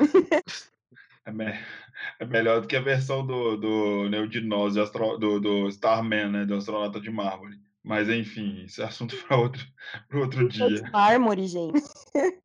É, 1.27 1.33
me- 1.33 1.45
é 2.21 2.25
melhor 2.25 2.61
do 2.61 2.67
que 2.67 2.77
a 2.77 2.81
versão 2.81 3.27
do, 3.27 3.57
do 3.57 4.09
Neodinose, 4.09 4.81
astro- 4.81 5.19
do, 5.19 5.41
do 5.41 5.69
Starman, 5.69 6.31
né? 6.31 6.45
Do 6.47 6.55
astronauta 6.57 7.01
de 7.01 7.11
mármore. 7.11 7.61
Mas 7.83 8.09
enfim, 8.09 8.65
isso 8.65 8.81
é 8.83 8.87
assunto 8.87 9.15
para 9.29 9.37
outro, 9.37 9.63
pra 10.09 10.21
outro 10.21 10.49
dia. 10.49 10.69
de 10.83 10.91
mármore, 10.91 11.47
gente. 11.47 11.83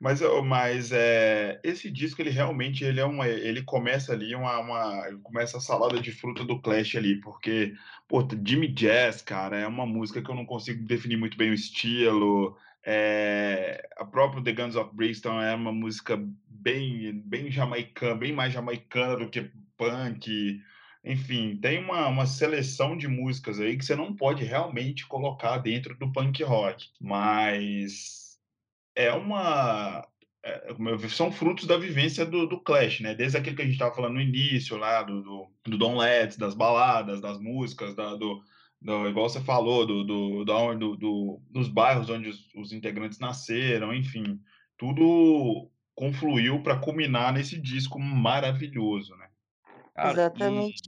Mas, 0.00 0.20
mas 0.44 0.92
é, 0.92 1.58
esse 1.64 1.90
disco 1.90 2.20
ele 2.20 2.30
realmente 2.30 2.84
ele 2.84 3.00
é 3.00 3.04
uma, 3.04 3.26
ele 3.26 3.62
começa 3.62 4.12
ali 4.12 4.34
uma, 4.34 4.58
uma 4.58 5.18
começa 5.22 5.56
a 5.56 5.60
salada 5.60 6.00
de 6.00 6.12
fruta 6.12 6.44
do 6.44 6.60
Clash 6.60 6.96
ali, 6.96 7.20
porque 7.20 7.74
pô, 8.06 8.26
Jimmy 8.44 8.68
Jazz, 8.68 9.22
cara, 9.22 9.58
é 9.58 9.66
uma 9.66 9.86
música 9.86 10.22
que 10.22 10.30
eu 10.30 10.34
não 10.34 10.44
consigo 10.44 10.84
definir 10.84 11.16
muito 11.16 11.36
bem 11.36 11.50
o 11.50 11.54
estilo. 11.54 12.56
É, 12.84 13.88
a 13.96 14.04
própria 14.04 14.42
The 14.44 14.52
Guns 14.52 14.76
of 14.76 14.94
Brixton 14.94 15.40
é 15.40 15.54
uma 15.54 15.72
música 15.72 16.16
bem 16.48 17.20
bem 17.24 17.50
jamaicana, 17.50 18.14
bem 18.14 18.32
mais 18.32 18.52
jamaicana 18.52 19.16
do 19.16 19.30
que 19.30 19.50
punk. 19.76 20.60
Enfim, 21.04 21.56
tem 21.56 21.78
uma, 21.78 22.08
uma 22.08 22.26
seleção 22.26 22.96
de 22.96 23.06
músicas 23.08 23.60
aí 23.60 23.76
que 23.76 23.84
você 23.84 23.94
não 23.94 24.14
pode 24.14 24.44
realmente 24.44 25.06
colocar 25.06 25.58
dentro 25.58 25.96
do 25.96 26.12
punk 26.12 26.42
rock, 26.42 26.88
mas 27.00 28.25
é 28.96 29.12
uma. 29.12 30.06
é, 30.42 30.72
vi, 30.98 31.10
são 31.10 31.30
frutos 31.30 31.66
da 31.66 31.76
vivência 31.76 32.24
do, 32.26 32.46
do 32.46 32.60
Clash, 32.60 33.00
né? 33.00 33.14
Desde 33.14 33.36
aquilo 33.38 33.54
que 33.56 33.62
a 33.62 33.64
gente 33.64 33.74
estava 33.74 33.94
falando 33.94 34.14
no 34.14 34.20
início, 34.20 34.76
lá, 34.76 35.02
do, 35.02 35.22
do, 35.22 35.46
do 35.64 35.78
Don 35.78 35.96
Letts, 35.96 36.36
das 36.36 36.54
baladas, 36.54 37.20
das 37.20 37.38
músicas, 37.38 37.94
da, 37.94 38.14
do, 38.16 38.42
do, 38.80 39.08
igual 39.08 39.28
você 39.28 39.40
falou, 39.40 39.86
do, 39.86 40.02
do, 40.04 40.44
do, 40.44 40.96
do- 40.96 41.40
dos 41.50 41.68
bairros 41.68 42.10
onde 42.10 42.30
os, 42.30 42.52
os 42.54 42.72
integrantes 42.72 43.18
nasceram, 43.18 43.94
enfim, 43.94 44.40
tudo 44.78 45.70
confluiu 45.94 46.62
para 46.62 46.78
culminar 46.78 47.32
nesse 47.32 47.58
disco 47.60 47.98
maravilhoso, 47.98 49.14
né? 49.16 49.28
Cara, 49.94 50.12
Exatamente. 50.12 50.82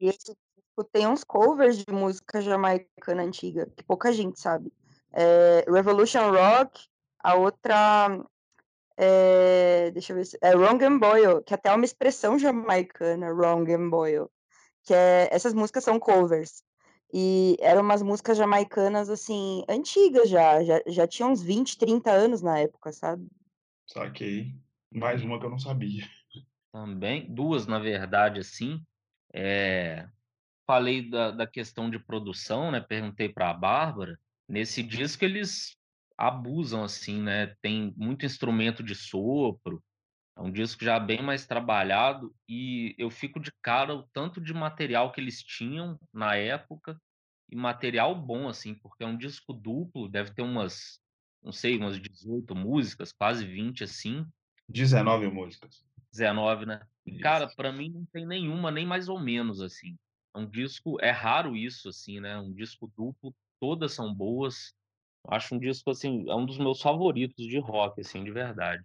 E 0.00 0.08
esse 0.08 0.36
disco 0.36 0.84
tem 0.92 1.06
uns 1.06 1.24
covers 1.24 1.78
de 1.78 1.90
música 1.90 2.40
jamaicana 2.42 3.22
antiga, 3.22 3.66
que 3.76 3.82
pouca 3.82 4.12
gente 4.12 4.38
sabe. 4.38 4.70
É, 5.12 5.64
Revolution 5.68 6.30
Rock, 6.30 6.86
a 7.22 7.34
outra. 7.34 8.24
é, 8.96 9.90
deixa 9.92 10.12
eu 10.12 10.16
ver 10.16 10.24
se. 10.24 10.38
É 10.42 10.54
Wrong 10.56 10.84
and 10.84 10.98
Boyle, 10.98 11.42
que 11.44 11.54
até 11.54 11.70
é 11.70 11.74
uma 11.74 11.84
expressão 11.84 12.38
jamaicana, 12.38 13.32
Wrong 13.32 13.72
and 13.72 13.90
Boyle. 13.90 14.28
Que 14.84 14.94
é, 14.94 15.28
essas 15.30 15.54
músicas 15.54 15.84
são 15.84 15.98
covers. 15.98 16.62
E 17.12 17.56
eram 17.60 17.82
umas 17.82 18.02
músicas 18.02 18.38
jamaicanas, 18.38 19.10
assim, 19.10 19.64
antigas 19.68 20.28
já, 20.28 20.62
já, 20.62 20.80
já 20.86 21.06
tinha 21.06 21.26
uns 21.26 21.42
20, 21.42 21.76
30 21.76 22.10
anos 22.10 22.40
na 22.40 22.58
época, 22.58 22.92
sabe? 22.92 23.26
Saquei. 23.86 24.54
Mais 24.92 25.22
uma 25.22 25.38
que 25.38 25.46
eu 25.46 25.50
não 25.50 25.58
sabia. 25.58 26.08
Também, 26.72 27.26
duas, 27.32 27.66
na 27.66 27.78
verdade, 27.78 28.40
assim. 28.40 28.80
É, 29.32 30.08
falei 30.66 31.08
da, 31.08 31.32
da 31.32 31.46
questão 31.46 31.90
de 31.90 31.98
produção, 31.98 32.70
né? 32.70 32.80
Perguntei 32.80 33.28
para 33.28 33.50
a 33.50 33.54
Bárbara. 33.54 34.18
Nesse 34.48 34.82
disco 34.82 35.24
eles 35.24 35.76
abusam, 36.20 36.84
assim, 36.84 37.22
né? 37.22 37.54
Tem 37.62 37.94
muito 37.96 38.26
instrumento 38.26 38.82
de 38.82 38.94
sopro. 38.94 39.82
É 40.36 40.42
um 40.42 40.52
disco 40.52 40.84
já 40.84 41.00
bem 41.00 41.22
mais 41.22 41.46
trabalhado 41.46 42.34
e 42.48 42.94
eu 42.98 43.10
fico 43.10 43.40
de 43.40 43.50
cara 43.62 43.94
o 43.94 44.08
tanto 44.12 44.40
de 44.40 44.52
material 44.52 45.12
que 45.12 45.20
eles 45.20 45.42
tinham 45.42 45.98
na 46.12 46.36
época 46.36 47.00
e 47.50 47.56
material 47.56 48.14
bom, 48.14 48.48
assim, 48.48 48.74
porque 48.74 49.02
é 49.02 49.06
um 49.06 49.16
disco 49.16 49.52
duplo, 49.52 50.08
deve 50.08 50.32
ter 50.32 50.42
umas, 50.42 51.00
não 51.42 51.52
sei, 51.52 51.76
umas 51.76 52.00
18 52.00 52.54
músicas, 52.54 53.12
quase 53.12 53.44
20, 53.44 53.82
assim. 53.82 54.24
19 54.68 55.28
músicas. 55.28 55.84
19, 56.12 56.66
né? 56.66 56.80
E, 57.04 57.18
cara, 57.18 57.48
pra 57.48 57.72
mim 57.72 57.90
não 57.90 58.06
tem 58.12 58.26
nenhuma, 58.26 58.70
nem 58.70 58.86
mais 58.86 59.08
ou 59.08 59.18
menos, 59.18 59.60
assim. 59.60 59.96
É 60.34 60.38
um 60.38 60.48
disco, 60.48 60.96
é 61.00 61.10
raro 61.10 61.56
isso, 61.56 61.88
assim, 61.88 62.20
né? 62.20 62.38
Um 62.38 62.52
disco 62.52 62.90
duplo, 62.96 63.34
todas 63.60 63.92
são 63.92 64.14
boas. 64.14 64.74
Eu 65.24 65.34
Acho 65.34 65.54
um 65.54 65.58
disco, 65.58 65.90
assim, 65.90 66.28
é 66.28 66.34
um 66.34 66.46
dos 66.46 66.58
meus 66.58 66.80
favoritos 66.80 67.46
de 67.46 67.58
rock, 67.58 68.00
assim, 68.00 68.24
de 68.24 68.30
verdade. 68.30 68.82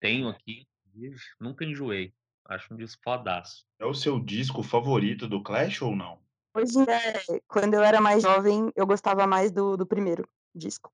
Tenho 0.00 0.28
aqui, 0.28 0.66
inclusive, 0.86 1.16
nunca 1.40 1.64
enjoei. 1.64 2.12
Acho 2.44 2.72
um 2.72 2.76
disco 2.76 3.02
fodaço. 3.02 3.64
É 3.78 3.84
o 3.84 3.94
seu 3.94 4.18
disco 4.18 4.62
favorito 4.62 5.28
do 5.28 5.42
Clash 5.42 5.82
ou 5.82 5.94
não? 5.94 6.18
Hoje, 6.54 6.78
é, 6.88 7.40
quando 7.46 7.74
eu 7.74 7.82
era 7.82 8.00
mais 8.00 8.22
jovem, 8.22 8.72
eu 8.74 8.86
gostava 8.86 9.26
mais 9.26 9.50
do, 9.50 9.76
do 9.76 9.86
primeiro 9.86 10.28
disco. 10.54 10.92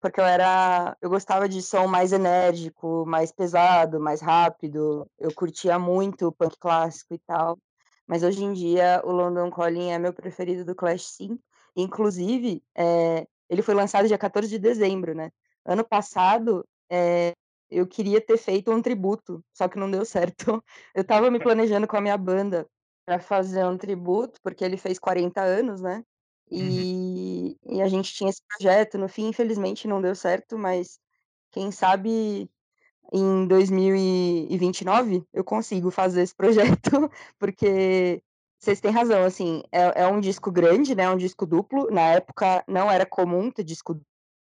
Porque 0.00 0.20
eu 0.20 0.24
era. 0.24 0.96
Eu 1.00 1.08
gostava 1.08 1.48
de 1.48 1.62
som 1.62 1.86
mais 1.86 2.12
enérgico, 2.12 3.04
mais 3.06 3.32
pesado, 3.32 3.98
mais 3.98 4.20
rápido. 4.20 5.08
Eu 5.18 5.32
curtia 5.32 5.78
muito 5.78 6.28
o 6.28 6.32
punk 6.32 6.56
clássico 6.58 7.14
e 7.14 7.18
tal. 7.18 7.58
Mas 8.06 8.22
hoje 8.22 8.44
em 8.44 8.52
dia 8.52 9.00
o 9.04 9.10
London 9.10 9.50
Calling 9.50 9.90
é 9.90 9.98
meu 9.98 10.12
preferido 10.12 10.64
do 10.64 10.74
Clash, 10.74 11.06
sim. 11.06 11.38
Inclusive, 11.74 12.62
é, 12.74 13.26
ele 13.48 13.62
foi 13.62 13.74
lançado 13.74 14.08
dia 14.08 14.18
14 14.18 14.48
de 14.48 14.58
dezembro, 14.58 15.14
né? 15.14 15.30
Ano 15.64 15.84
passado, 15.84 16.64
é, 16.90 17.32
eu 17.70 17.86
queria 17.86 18.20
ter 18.20 18.36
feito 18.36 18.70
um 18.70 18.80
tributo, 18.80 19.44
só 19.52 19.68
que 19.68 19.78
não 19.78 19.90
deu 19.90 20.04
certo. 20.04 20.62
Eu 20.94 21.04
tava 21.04 21.30
me 21.30 21.40
planejando 21.40 21.86
com 21.86 21.96
a 21.96 22.00
minha 22.00 22.16
banda 22.16 22.66
para 23.04 23.18
fazer 23.18 23.64
um 23.64 23.76
tributo, 23.76 24.40
porque 24.42 24.64
ele 24.64 24.76
fez 24.76 24.98
40 24.98 25.42
anos, 25.42 25.80
né? 25.80 26.02
E, 26.50 27.56
e 27.64 27.82
a 27.82 27.88
gente 27.88 28.12
tinha 28.14 28.30
esse 28.30 28.40
projeto, 28.48 28.98
no 28.98 29.08
fim, 29.08 29.28
infelizmente 29.28 29.88
não 29.88 30.00
deu 30.00 30.14
certo, 30.14 30.56
mas 30.56 30.98
quem 31.50 31.72
sabe 31.72 32.48
em 33.12 33.46
2029 33.46 35.24
eu 35.32 35.44
consigo 35.44 35.90
fazer 35.90 36.22
esse 36.22 36.34
projeto, 36.34 36.90
porque 37.38 38.22
vocês 38.58 38.80
têm 38.80 38.90
razão, 38.90 39.24
assim, 39.24 39.62
é, 39.72 40.02
é 40.02 40.06
um 40.08 40.20
disco 40.20 40.50
grande, 40.50 40.94
né? 40.94 41.08
Um 41.10 41.16
disco 41.16 41.46
duplo. 41.46 41.88
Na 41.90 42.02
época 42.14 42.64
não 42.68 42.90
era 42.90 43.06
comum 43.06 43.50
ter 43.50 43.64
disco 43.64 44.00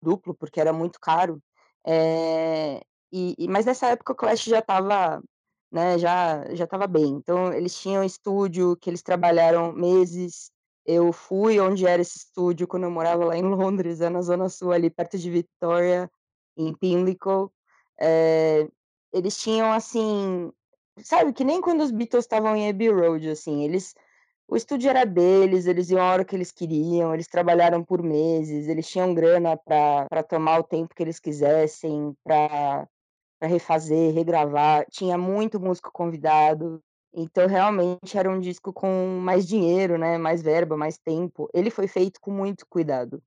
duplo, 0.03 0.35
porque 0.35 0.61
era 0.61 0.73
muito 0.73 0.99
caro. 1.01 1.41
Eh, 1.87 2.81
e 3.13 3.35
e 3.39 3.49
mas 3.49 3.67
nessa 3.67 3.89
época 3.89 4.13
o 4.13 4.17
Clash 4.17 4.45
já 4.45 4.59
estava, 4.61 5.23
né, 5.73 5.99
já 5.99 6.45
já 6.55 6.65
estava 6.65 6.87
bem. 6.87 7.07
Então 7.11 7.53
eles 7.53 7.79
tinham 7.81 8.05
estúdio 8.05 8.77
que 8.77 8.91
eles 8.91 9.03
trabalharam 9.03 9.73
meses. 9.73 10.51
Eu 10.85 11.13
fui 11.13 11.61
onde 11.61 11.87
era 11.87 12.01
esse 12.03 12.19
estúdio 12.19 12.67
quando 12.67 12.85
eu 12.85 12.91
morava 12.91 13.25
lá 13.25 13.37
em 13.37 13.43
Londres, 13.43 14.01
é 14.01 14.09
na 14.11 14.23
zona 14.23 14.49
sul 14.49 14.73
ali 14.73 14.89
perto 14.91 15.19
de 15.19 15.31
Victoria, 15.31 16.11
em 16.57 16.75
Pimlico. 16.75 17.53
Eh, 18.01 18.69
eles 19.13 19.37
tinham, 19.39 19.73
assim, 19.73 20.51
sabe, 21.05 21.33
que 21.33 21.45
nem 21.45 21.61
quando 21.61 21.83
os 21.83 21.91
Beatles 21.91 22.25
estavam 22.25 22.57
em 22.57 22.69
Abbey 22.69 22.89
Road, 22.91 23.29
assim, 23.31 23.65
eles 23.65 23.95
o 24.49 24.57
estúdio 24.57 24.89
era 24.89 25.05
deles, 25.05 25.67
eles 25.67 25.91
iam 25.91 26.01
a 26.01 26.11
hora 26.11 26.25
que 26.25 26.35
eles 26.35 26.51
queriam, 26.51 27.13
eles 27.13 27.27
trabalharam 27.27 27.85
por 27.85 28.03
meses, 28.03 28.67
eles 28.67 28.89
tinham 28.89 29.13
grana 29.13 29.59
pra 29.59 30.23
tomar 30.23 30.61
o 30.61 30.65
tempo 30.65 30.95
que 30.95 31.03
eles 31.03 31.21
quisessem, 31.21 32.15
pra 32.25 32.89
refazer, 33.43 34.15
regravar, 34.15 34.87
tinha 34.91 35.19
muito 35.19 35.61
músico 35.61 35.93
convidado, 35.93 36.83
então 37.13 37.47
realmente 37.47 38.17
era 38.17 38.31
um 38.31 38.41
disco 38.41 38.73
com 38.73 39.21
mais 39.21 39.47
dinheiro, 39.47 39.99
né, 39.99 40.17
mais 40.17 40.43
verba, 40.43 40.77
mais 40.77 40.97
tempo. 40.99 41.49
Ele 41.53 41.71
foi 41.71 41.87
feito 41.87 42.21
com 42.21 42.31
muito 42.31 42.67
cuidado. 42.67 43.23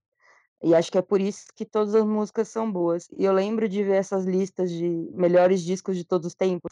E 0.64 0.76
acho 0.76 0.92
que 0.92 0.98
é 0.98 1.02
por 1.02 1.20
isso 1.20 1.46
que 1.56 1.66
todas 1.66 1.96
as 1.96 2.06
músicas 2.06 2.48
são 2.48 2.72
boas. 2.72 3.08
E 3.18 3.26
eu 3.26 3.34
lembro 3.34 3.68
de 3.68 3.84
ver 3.84 3.96
essas 3.96 4.26
listas 4.26 4.72
de 4.72 5.10
melhores 5.14 5.62
discos 5.62 5.98
de 5.98 6.04
todos 6.04 6.28
os 6.28 6.36
tempos. 6.36 6.72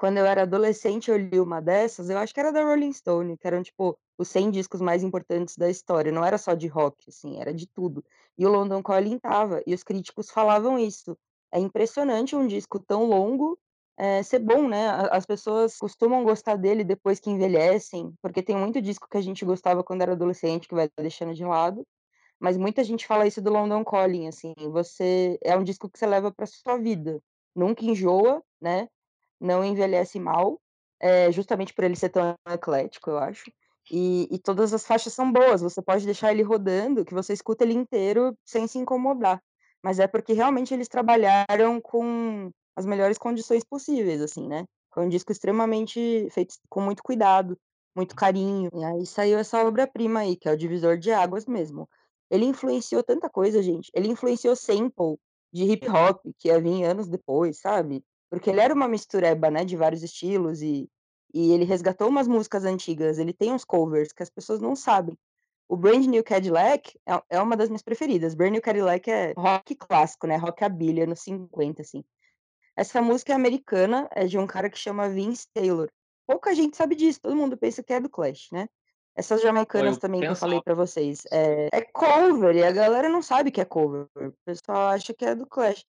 Quando 0.00 0.16
eu 0.16 0.24
era 0.24 0.42
adolescente, 0.44 1.10
eu 1.10 1.18
li 1.18 1.38
uma 1.38 1.60
dessas, 1.60 2.08
eu 2.08 2.16
acho 2.16 2.32
que 2.32 2.40
era 2.40 2.50
da 2.50 2.64
Rolling 2.64 2.90
Stone, 2.90 3.36
que 3.36 3.46
eram, 3.46 3.62
tipo, 3.62 3.98
os 4.16 4.28
100 4.28 4.50
discos 4.50 4.80
mais 4.80 5.02
importantes 5.02 5.58
da 5.58 5.68
história, 5.68 6.10
não 6.10 6.24
era 6.24 6.38
só 6.38 6.54
de 6.54 6.66
rock, 6.68 7.10
assim, 7.10 7.38
era 7.38 7.52
de 7.52 7.66
tudo. 7.66 8.02
E 8.38 8.46
o 8.46 8.50
London 8.50 8.82
Calling 8.82 9.16
estava, 9.16 9.62
e 9.66 9.74
os 9.74 9.82
críticos 9.82 10.30
falavam 10.30 10.78
isso. 10.78 11.18
É 11.52 11.58
impressionante 11.58 12.34
um 12.34 12.46
disco 12.46 12.80
tão 12.80 13.04
longo, 13.04 13.58
eh, 13.98 14.22
ser 14.22 14.38
bom, 14.38 14.66
né, 14.66 14.88
as 15.10 15.26
pessoas 15.26 15.76
costumam 15.76 16.24
gostar 16.24 16.56
dele 16.56 16.82
depois 16.82 17.20
que 17.20 17.28
envelhecem, 17.28 18.14
porque 18.22 18.42
tem 18.42 18.56
muito 18.56 18.80
disco 18.80 19.06
que 19.06 19.18
a 19.18 19.22
gente 19.22 19.44
gostava 19.44 19.84
quando 19.84 20.00
era 20.00 20.12
adolescente 20.12 20.66
que 20.66 20.74
vai 20.74 20.88
deixando 20.98 21.34
de 21.34 21.44
lado, 21.44 21.86
mas 22.40 22.56
muita 22.56 22.84
gente 22.84 23.06
fala 23.06 23.26
isso 23.26 23.42
do 23.42 23.50
London 23.50 23.84
Calling, 23.84 24.28
assim, 24.28 24.54
você 24.72 25.38
é 25.42 25.56
um 25.56 25.64
disco 25.64 25.90
que 25.90 25.98
você 25.98 26.06
leva 26.06 26.32
pra 26.32 26.46
sua 26.46 26.78
vida, 26.78 27.20
nunca 27.54 27.84
enjoa, 27.84 28.42
né, 28.60 28.88
não 29.40 29.64
envelhece 29.64 30.18
mal, 30.20 30.60
eh, 31.00 31.32
justamente 31.32 31.72
por 31.74 31.84
ele 31.84 31.96
ser 31.96 32.10
tão 32.10 32.34
eclético, 32.48 33.10
eu 33.10 33.18
acho. 33.18 33.50
E 33.90 34.28
e 34.30 34.38
todas 34.38 34.72
as 34.72 34.86
faixas 34.86 35.12
são 35.14 35.32
boas, 35.32 35.60
você 35.62 35.82
pode 35.82 36.04
deixar 36.04 36.32
ele 36.32 36.42
rodando, 36.42 37.04
que 37.04 37.14
você 37.14 37.32
escuta 37.32 37.64
ele 37.64 37.74
inteiro 37.74 38.36
sem 38.44 38.66
se 38.66 38.78
incomodar. 38.78 39.42
Mas 39.82 39.98
é 39.98 40.06
porque 40.06 40.32
realmente 40.34 40.74
eles 40.74 40.88
trabalharam 40.88 41.80
com 41.80 42.50
as 42.76 42.86
melhores 42.86 43.18
condições 43.18 43.64
possíveis, 43.64 44.20
assim, 44.20 44.46
né. 44.48 44.64
Foi 44.92 45.04
um 45.04 45.08
disco 45.08 45.32
extremamente 45.32 46.28
feito 46.30 46.54
com 46.68 46.80
muito 46.80 47.02
cuidado, 47.02 47.56
muito 47.96 48.14
carinho, 48.14 48.70
e 48.74 48.84
aí 48.84 49.06
saiu 49.06 49.38
essa 49.38 49.64
obra-prima 49.64 50.20
aí, 50.20 50.36
que 50.36 50.48
é 50.48 50.52
o 50.52 50.56
divisor 50.56 50.98
de 50.98 51.12
águas 51.12 51.46
mesmo. 51.46 51.88
Ele 52.30 52.44
influenciou 52.44 53.02
tanta 53.02 53.28
coisa, 53.30 53.62
gente, 53.62 53.90
ele 53.94 54.08
influenciou 54.08 54.54
sample 54.56 55.16
de 55.52 55.64
hip 55.64 55.88
hop, 55.88 56.20
que 56.38 56.48
ia 56.48 56.60
vim 56.60 56.84
anos 56.84 57.08
depois, 57.08 57.58
sabe. 57.60 58.04
Porque 58.30 58.50
ele 58.50 58.60
era 58.60 58.74
uma 58.74 58.88
mistureba, 58.88 59.50
né, 59.50 59.64
de 59.64 59.76
vários 59.76 60.02
estilos 60.02 60.62
e 60.62 60.88
e 61.32 61.52
ele 61.52 61.64
resgatou 61.64 62.08
umas 62.08 62.26
músicas 62.26 62.64
antigas, 62.64 63.18
ele 63.18 63.32
tem 63.32 63.52
uns 63.52 63.64
covers 63.64 64.12
que 64.12 64.22
as 64.22 64.30
pessoas 64.30 64.60
não 64.60 64.74
sabem. 64.74 65.16
O 65.68 65.76
Brand 65.76 66.04
New 66.06 66.24
Cadillac 66.24 66.98
é 67.06 67.22
é 67.30 67.40
uma 67.40 67.56
das 67.56 67.68
minhas 67.68 67.82
preferidas. 67.82 68.34
Brand 68.34 68.52
New 68.52 68.62
Cadillac 68.62 69.10
é 69.10 69.32
rock 69.36 69.74
clássico, 69.76 70.26
né, 70.26 70.36
rockabilly 70.36 71.02
anos 71.02 71.20
50, 71.22 71.82
assim. 71.82 72.04
Essa 72.76 73.02
música 73.02 73.32
é 73.32 73.36
americana, 73.36 74.08
é 74.12 74.26
de 74.26 74.38
um 74.38 74.46
cara 74.46 74.70
que 74.70 74.78
chama 74.78 75.08
Vince 75.08 75.46
Taylor. 75.54 75.88
Pouca 76.26 76.54
gente 76.54 76.76
sabe 76.76 76.94
disso, 76.96 77.20
todo 77.22 77.36
mundo 77.36 77.56
pensa 77.56 77.82
que 77.82 77.92
é 77.92 78.00
do 78.00 78.08
Clash, 78.10 78.48
né. 78.52 78.68
Essas 79.16 79.42
jamaicanas 79.42 79.96
eu 79.96 80.00
também 80.00 80.20
que 80.20 80.28
eu 80.28 80.36
falei 80.36 80.62
pra 80.62 80.74
vocês, 80.74 81.22
eh, 81.32 81.68
é 81.72 81.82
cover 81.82 82.56
e 82.56 82.64
a 82.64 82.72
galera 82.72 83.08
não 83.08 83.22
sabe 83.22 83.50
que 83.50 83.60
é 83.60 83.64
cover, 83.64 84.06
o 84.16 84.32
pessoal 84.44 84.88
acha 84.88 85.12
que 85.12 85.24
é 85.24 85.34
do 85.34 85.46
Clash. 85.46 85.84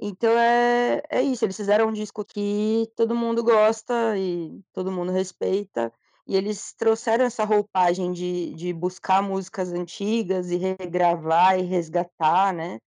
Então 0.00 0.30
é 0.38 1.02
é 1.10 1.22
isso, 1.22 1.44
eles 1.44 1.56
fizeram 1.56 1.88
um 1.88 1.92
disco 1.92 2.24
que 2.24 2.88
todo 2.96 3.14
mundo 3.14 3.42
gosta 3.44 4.16
e 4.18 4.60
todo 4.72 4.90
mundo 4.92 5.12
respeita, 5.12 5.92
e 6.26 6.36
eles 6.36 6.72
trouxeram 6.74 7.24
essa 7.24 7.44
roupagem 7.44 8.12
de 8.12 8.54
de 8.54 8.72
buscar 8.72 9.22
músicas 9.22 9.72
antigas 9.72 10.50
e 10.50 10.56
regravar 10.56 11.58
e 11.58 11.62
resgatar, 11.62 12.52
né. 12.52 12.78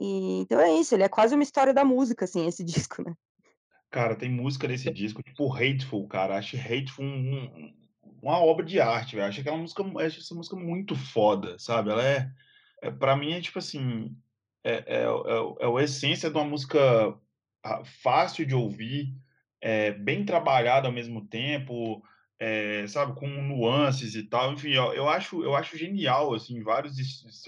E 0.00 0.40
então 0.42 0.60
é 0.60 0.72
isso, 0.74 0.94
ele 0.94 1.02
é 1.04 1.08
quase 1.08 1.34
uma 1.34 1.42
história 1.42 1.74
da 1.74 1.84
música, 1.84 2.24
assim, 2.24 2.46
esse 2.46 2.62
disco, 2.64 3.02
né. 3.02 3.14
Cara, 3.90 4.14
tem 4.14 4.30
música 4.30 4.68
nesse 4.68 4.90
disco, 4.90 5.22
tipo 5.22 5.52
Hateful, 5.54 6.06
cara, 6.08 6.36
acho 6.36 6.56
Hateful 6.56 7.04
um 7.04 7.44
um 7.44 7.78
uma 8.20 8.38
obra 8.40 8.64
de 8.64 8.80
arte, 8.80 9.14
velho, 9.16 9.28
acho 9.28 9.40
aquela 9.40 9.56
música 9.56 9.82
acho 10.04 10.20
essa 10.20 10.34
música 10.34 10.56
muito 10.56 10.94
foda, 10.96 11.56
sabe, 11.58 11.90
ela 11.90 12.04
é 12.04 12.30
é 12.82 12.90
pra 12.90 13.16
mim 13.16 13.32
é 13.32 13.40
tipo 13.40 13.58
assim, 13.58 14.14
é 14.64 14.84
é 14.86 15.02
é 15.04 15.10
o 15.10 15.56
é 15.60 15.66
o 15.68 15.78
essência 15.80 16.30
de 16.30 16.36
uma 16.36 16.44
música 16.44 16.78
a 17.64 17.84
fácil 17.84 18.46
de 18.46 18.54
ouvir, 18.54 19.14
eh, 19.60 19.92
bem 19.92 20.24
trabalhada 20.24 20.86
ao 20.88 20.92
mesmo 20.94 21.26
tempo, 21.28 22.02
eh, 22.40 22.86
sabe, 22.88 23.14
com 23.18 23.28
nuances 23.28 24.14
e 24.14 24.22
tal, 24.24 24.52
enfim, 24.52 24.70
eu 24.72 24.92
eu 24.94 25.08
acho 25.08 25.42
eu 25.42 25.54
acho 25.56 25.76
genial, 25.78 26.34
assim, 26.34 26.62
vários 26.62 26.96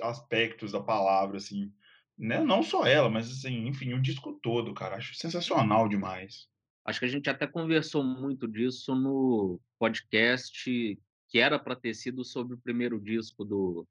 aspectos 0.02 0.72
da 0.72 0.80
palavra, 0.82 1.36
assim, 1.38 1.72
né, 2.18 2.40
não 2.40 2.62
só 2.62 2.84
ela, 2.86 3.08
mas 3.08 3.30
assim, 3.30 3.66
enfim, 3.68 3.94
o 3.94 4.02
disco 4.02 4.38
todo, 4.42 4.74
cara, 4.74 4.96
acho 4.96 5.14
sensacional 5.14 5.88
demais. 5.88 6.48
Acho 6.84 6.98
que 7.00 7.06
a 7.06 7.08
gente 7.08 7.30
até 7.30 7.46
conversou 7.46 8.02
muito 8.04 8.48
disso 8.48 8.94
no 8.94 9.61
podcast 9.78 10.98
que 11.28 11.38
era 11.38 11.58
pra 11.58 11.76
ter 11.76 11.94
sido 11.94 12.24
sobre 12.24 12.54
o 12.54 12.58
primeiro 12.58 13.00
disco 13.00 13.44
do 13.44 13.86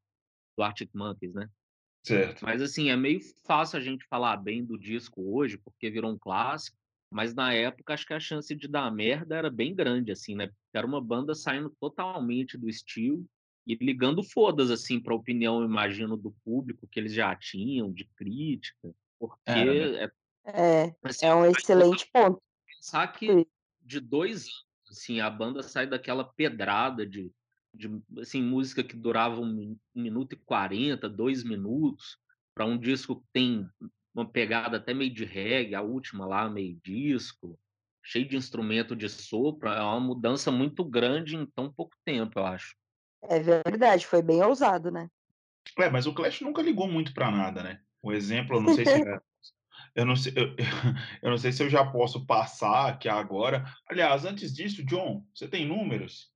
do 0.58 0.64
Arctic 0.64 0.90
Monkeys, 0.94 1.34
né. 1.34 1.50
Certo. 2.10 2.44
Mas, 2.46 2.62
assim, 2.62 2.90
é 2.90 2.96
meio 2.96 3.20
fácil 3.46 3.78
a 3.78 3.82
gente 3.82 4.06
falar 4.10 4.38
bem 4.38 4.64
do 4.66 4.78
disco 4.78 5.22
hoje, 5.36 5.58
porque 5.58 5.90
virou 5.90 6.12
um 6.12 6.18
clássico, 6.18 6.78
mas 7.12 7.34
na 7.34 7.54
época 7.54 7.94
acho 7.94 8.06
que 8.06 8.14
a 8.14 8.20
chance 8.20 8.54
de 8.56 8.68
dar 8.68 8.92
merda 8.92 9.36
era 9.36 9.50
bem 9.50 9.74
grande, 9.76 10.12
assim, 10.12 10.36
né, 10.36 10.50
era 10.74 10.86
uma 10.86 11.02
banda 11.02 11.34
saindo 11.34 11.70
totalmente 11.80 12.58
do 12.58 12.70
estilo 12.70 13.26
e 13.66 13.76
ligando 13.76 14.24
foda-se, 14.24 14.74
assim, 14.74 15.00
pra 15.00 15.14
opinião, 15.16 15.64
imagino, 15.64 16.16
do 16.18 16.32
público 16.44 16.88
que 16.88 17.00
eles 17.00 17.14
já 17.14 17.36
tinham, 17.36 17.92
de 17.92 18.06
crítica, 18.16 18.94
porque 19.20 19.42
Era, 19.48 19.74
né. 19.92 20.04
é 20.06 20.12
É, 20.46 20.96
assim, 21.04 21.26
é 21.26 21.34
um 21.36 21.46
excelente 21.46 22.08
ponto. 22.12 22.42
pensar 22.66 23.08
que 23.10 23.48
de 23.82 24.00
2 24.00 24.46
anos, 24.46 24.66
assim, 24.90 25.20
a 25.20 25.30
banda 25.30 25.62
sai 25.62 25.86
daquela 25.88 26.24
pedrada 26.24 27.06
de 27.06 27.32
de, 27.74 28.02
assim, 28.20 28.42
música 28.42 28.84
que 28.84 28.96
durava 28.96 29.40
1 29.42 29.46
min 29.46 29.80
1 29.96 30.02
minuto 30.02 30.34
e 30.34 30.38
40, 30.38 31.10
2 31.10 31.44
minutos, 31.44 32.18
pra 32.54 32.66
um 32.66 32.78
disco 32.78 33.18
que 33.22 33.28
tem 33.32 33.68
uma 34.14 34.28
pegada 34.30 34.78
até 34.78 34.94
meio 34.94 35.14
de 35.14 35.24
reggae, 35.24 35.76
a 35.76 35.82
última 35.82 36.26
lá, 36.26 36.50
meio 36.50 36.78
disco, 36.84 37.60
cheio 38.04 38.28
de 38.28 38.36
instrumento 38.36 38.96
de 38.96 39.08
sopro, 39.08 39.70
é 39.70 39.82
uma 39.82 40.00
mudança 40.00 40.52
muito 40.52 40.84
grande 40.84 41.36
em 41.36 41.46
tão 41.46 41.72
pouco 41.72 41.96
tempo, 42.04 42.40
eu 42.40 42.46
acho. 42.46 42.76
É 43.24 43.40
verdade, 43.40 44.06
foi 44.06 44.22
bem 44.22 44.42
ousado, 44.44 44.90
né. 44.92 45.10
É, 45.78 45.90
mas 45.90 46.08
o 46.08 46.14
Clash 46.14 46.42
nunca 46.42 46.62
ligou 46.62 46.88
muito 46.88 47.14
pra 47.14 47.30
nada, 47.32 47.62
né. 47.62 47.82
Um 48.04 48.12
exemplo, 48.12 48.58
eu 48.58 48.62
não 48.62 48.74
sei 48.74 48.86
se 48.86 48.92
É. 49.96 50.02
eu 50.02 50.06
não 50.06 50.16
sei 50.16 50.34
eu 50.36 50.56
eu 51.22 51.30
não 51.30 51.38
sei 51.38 51.52
se 51.52 51.64
eu 51.64 51.70
já 51.70 51.86
posso 51.86 52.26
passar 52.26 52.90
aqui 52.90 53.08
agora 53.08 53.66
aliás, 53.88 54.26
antes 54.26 54.54
disso, 54.54 54.84
John, 54.86 55.26
você 55.34 55.48
tem 55.48 55.68
números? 55.68 56.29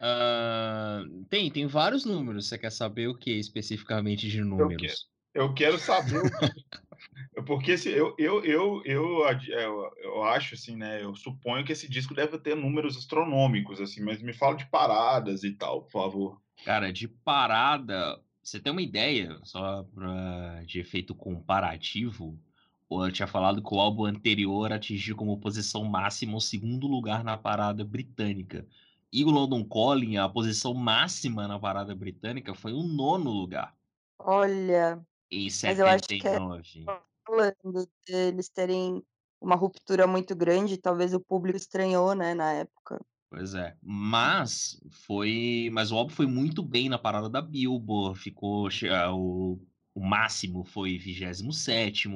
Hã, 0.00 1.04
tem, 1.30 1.50
tem 1.52 1.66
vários 1.66 2.04
números, 2.04 2.48
você 2.48 2.58
quer 2.58 2.70
saber 2.72 3.08
o 3.08 3.16
que 3.18 3.30
especificamente 3.32 4.28
de 4.28 4.42
Eu 4.56 4.74
que 4.76 4.86
números? 4.86 5.08
eu 5.34 5.52
quero 5.54 5.78
saber 5.78 6.20
que 6.38 7.42
porque 7.46 7.78
se 7.78 7.90
eu 7.90 8.14
eu 8.18 8.44
eu 8.44 8.82
eu 8.86 9.24
ad 9.26 9.50
eu 9.50 9.90
eu 9.98 10.24
acho, 10.24 10.54
assim, 10.56 10.76
né, 10.76 11.02
eu 11.04 11.14
suponho 11.16 11.64
que 11.64 11.72
esse 11.72 11.88
disco 11.88 12.14
deve 12.14 12.38
ter 12.40 12.56
números 12.56 12.96
astronômicos, 12.98 13.80
assim, 13.80 14.02
mas 14.02 14.22
me 14.22 14.32
fala 14.34 14.56
de 14.56 14.68
paradas 14.70 15.44
e 15.44 15.56
tal, 15.56 15.82
por 15.84 15.92
favor. 15.92 16.42
Cara, 16.64 16.90
de 16.90 17.06
parada, 17.06 18.18
você 18.42 18.58
ter 18.58 18.70
uma 18.70 18.80
ideia, 18.80 19.38
só 19.44 19.82
pra 19.84 20.62
de 20.64 20.80
efeito 20.80 21.14
comparativo, 21.14 22.40
eu 22.90 23.12
tinha 23.12 23.26
falado 23.26 23.62
que 23.62 23.74
o 23.74 23.78
álbum 23.78 24.06
anterior 24.06 24.72
atingiu 24.72 25.14
como 25.14 25.38
posição 25.38 25.84
máxima 25.84 26.36
o 26.36 26.40
2º 26.40 26.86
lugar 26.86 27.22
na 27.22 27.36
parada 27.36 27.84
britânica. 27.84 28.66
E 29.16 29.24
o 29.24 29.30
London 29.30 29.62
Calling, 29.68 30.16
a 30.16 30.28
posição 30.28 30.74
máxima 30.74 31.46
na 31.46 31.56
parada 31.56 31.94
britânica 31.94 32.52
foi 32.52 32.72
o 32.72 32.82
9º 32.82 33.30
lugar. 33.30 33.76
Olha, 34.18 35.04
Em 35.30 35.48
mas 35.62 35.78
eu 35.78 35.88
acho 35.88 36.04
que 36.18 36.28
é 36.28 36.38
79. 36.38 36.94
falando 37.26 37.88
deles 38.06 38.48
terem 38.50 39.02
uma 39.40 39.56
ruptura 39.56 40.06
muito 40.06 40.36
grande, 40.36 40.78
talvez 40.78 41.14
o 41.14 41.20
público 41.20 41.56
estranhou, 41.58 42.14
né, 42.14 42.34
na 42.34 42.52
época. 42.54 43.00
Pois 43.32 43.54
é, 43.54 43.76
mas 43.82 44.78
foi 44.90 45.68
mas 45.72 45.90
o 45.90 45.96
álbum 45.96 46.10
foi 46.14 46.26
muito 46.26 46.62
bem 46.62 46.88
na 46.88 46.98
parada 46.98 47.28
da 47.28 47.42
Billboard, 47.42 48.18
ficou 48.18 48.70
che 48.70 48.88
a 48.88 49.12
o 49.12 49.60
o 49.96 50.00
máximo 50.04 50.64
foi 50.64 50.98
27 50.98 52.08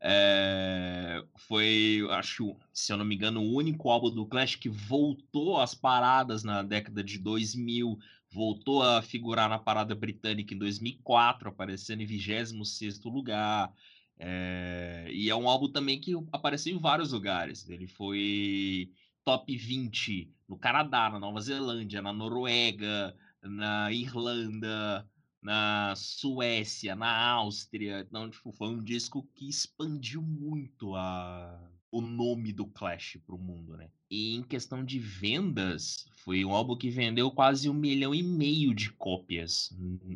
é, 0.00 1.24
foi, 1.36 2.06
acho, 2.10 2.56
se 2.72 2.92
eu 2.92 2.96
não 2.96 3.04
me 3.04 3.14
engano, 3.14 3.40
o 3.40 3.54
único 3.54 3.90
álbum 3.90 4.10
do 4.10 4.26
Clash 4.26 4.54
que 4.54 4.68
voltou 4.68 5.60
às 5.60 5.74
paradas 5.74 6.44
na 6.44 6.62
década 6.62 7.02
de 7.02 7.18
2000, 7.18 7.98
voltou 8.30 8.82
a 8.82 9.02
figurar 9.02 9.48
na 9.48 9.58
parada 9.58 9.94
britânica 9.94 10.54
em 10.54 10.58
2004, 10.58 11.48
aparecendo 11.48 12.02
em 12.02 12.06
26 12.06 13.02
lugar. 13.04 13.72
É, 14.18 15.08
e 15.10 15.30
é 15.30 15.34
um 15.34 15.48
álbum 15.48 15.70
também 15.70 16.00
que 16.00 16.12
apareceu 16.32 16.74
em 16.74 16.78
vários 16.80 17.12
lugares. 17.12 17.68
Ele 17.68 17.86
foi 17.86 18.90
top 19.24 19.56
20 19.56 20.32
no 20.48 20.56
Canadá, 20.56 21.10
na 21.10 21.18
Nova 21.18 21.40
Zelândia, 21.40 22.00
na 22.00 22.12
Noruega, 22.12 23.14
na 23.42 23.92
Irlanda, 23.92 25.08
na 25.42 25.94
Suécia, 25.96 26.94
na 26.94 27.32
Áustria. 27.32 28.00
Então, 28.00 28.28
tipo, 28.30 28.52
foi 28.52 28.68
um 28.68 28.82
disco 28.82 29.26
que 29.34 29.48
expandiu 29.48 30.20
muito 30.22 30.94
a, 30.94 31.58
o 31.90 32.00
nome 32.00 32.52
do 32.52 32.66
Clash 32.66 33.18
para 33.26 33.34
o 33.34 33.38
mundo, 33.38 33.76
né? 33.76 33.88
E 34.10 34.36
em 34.36 34.42
questão 34.42 34.84
de 34.84 34.98
vendas, 34.98 36.06
foi 36.24 36.44
um 36.44 36.54
álbum 36.54 36.76
que 36.76 36.90
vendeu 36.90 37.30
quase 37.30 37.68
um 37.68 37.74
milhão 37.74 38.14
e 38.14 38.22
meio 38.22 38.74
de 38.74 38.90
cópias 38.92 39.70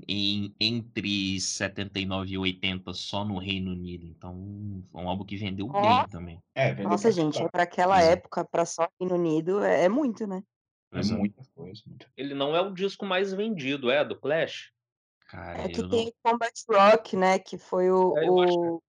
em, 0.08 0.54
entre 0.58 1.38
79 1.38 2.32
e 2.32 2.38
80 2.38 2.92
só 2.94 3.24
no 3.24 3.38
Reino 3.38 3.72
Unido. 3.72 4.06
Então, 4.06 4.82
foi 4.90 5.02
um 5.02 5.08
álbum 5.08 5.24
que 5.24 5.36
vendeu 5.36 5.68
oh. 5.68 5.80
bem 5.80 6.08
também. 6.10 6.42
É, 6.54 6.74
Nossa, 6.82 7.12
gente, 7.12 7.42
para 7.50 7.64
aquela 7.64 8.00
época, 8.00 8.44
para 8.44 8.64
só 8.64 8.88
Reino 8.98 9.14
Unido, 9.14 9.62
é, 9.62 9.84
é 9.84 9.88
muito, 9.88 10.26
né? 10.26 10.42
É 10.92 11.02
muita 11.04 11.42
coisa. 11.54 11.82
Ele 12.16 12.34
não 12.34 12.54
é 12.54 12.60
o 12.60 12.74
disco 12.74 13.06
mais 13.06 13.32
vendido, 13.32 13.90
é, 13.90 14.04
do 14.04 14.14
Clash? 14.14 14.71
Cara, 15.32 15.62
é 15.62 15.68
que 15.68 15.88
tem 15.88 16.12
não... 16.22 16.32
Combat 16.32 16.52
Rock, 16.68 17.16
né? 17.16 17.38
Que 17.38 17.56
foi 17.56 17.90
o, 17.90 18.18
é, 18.18 18.30
o... 18.30 18.82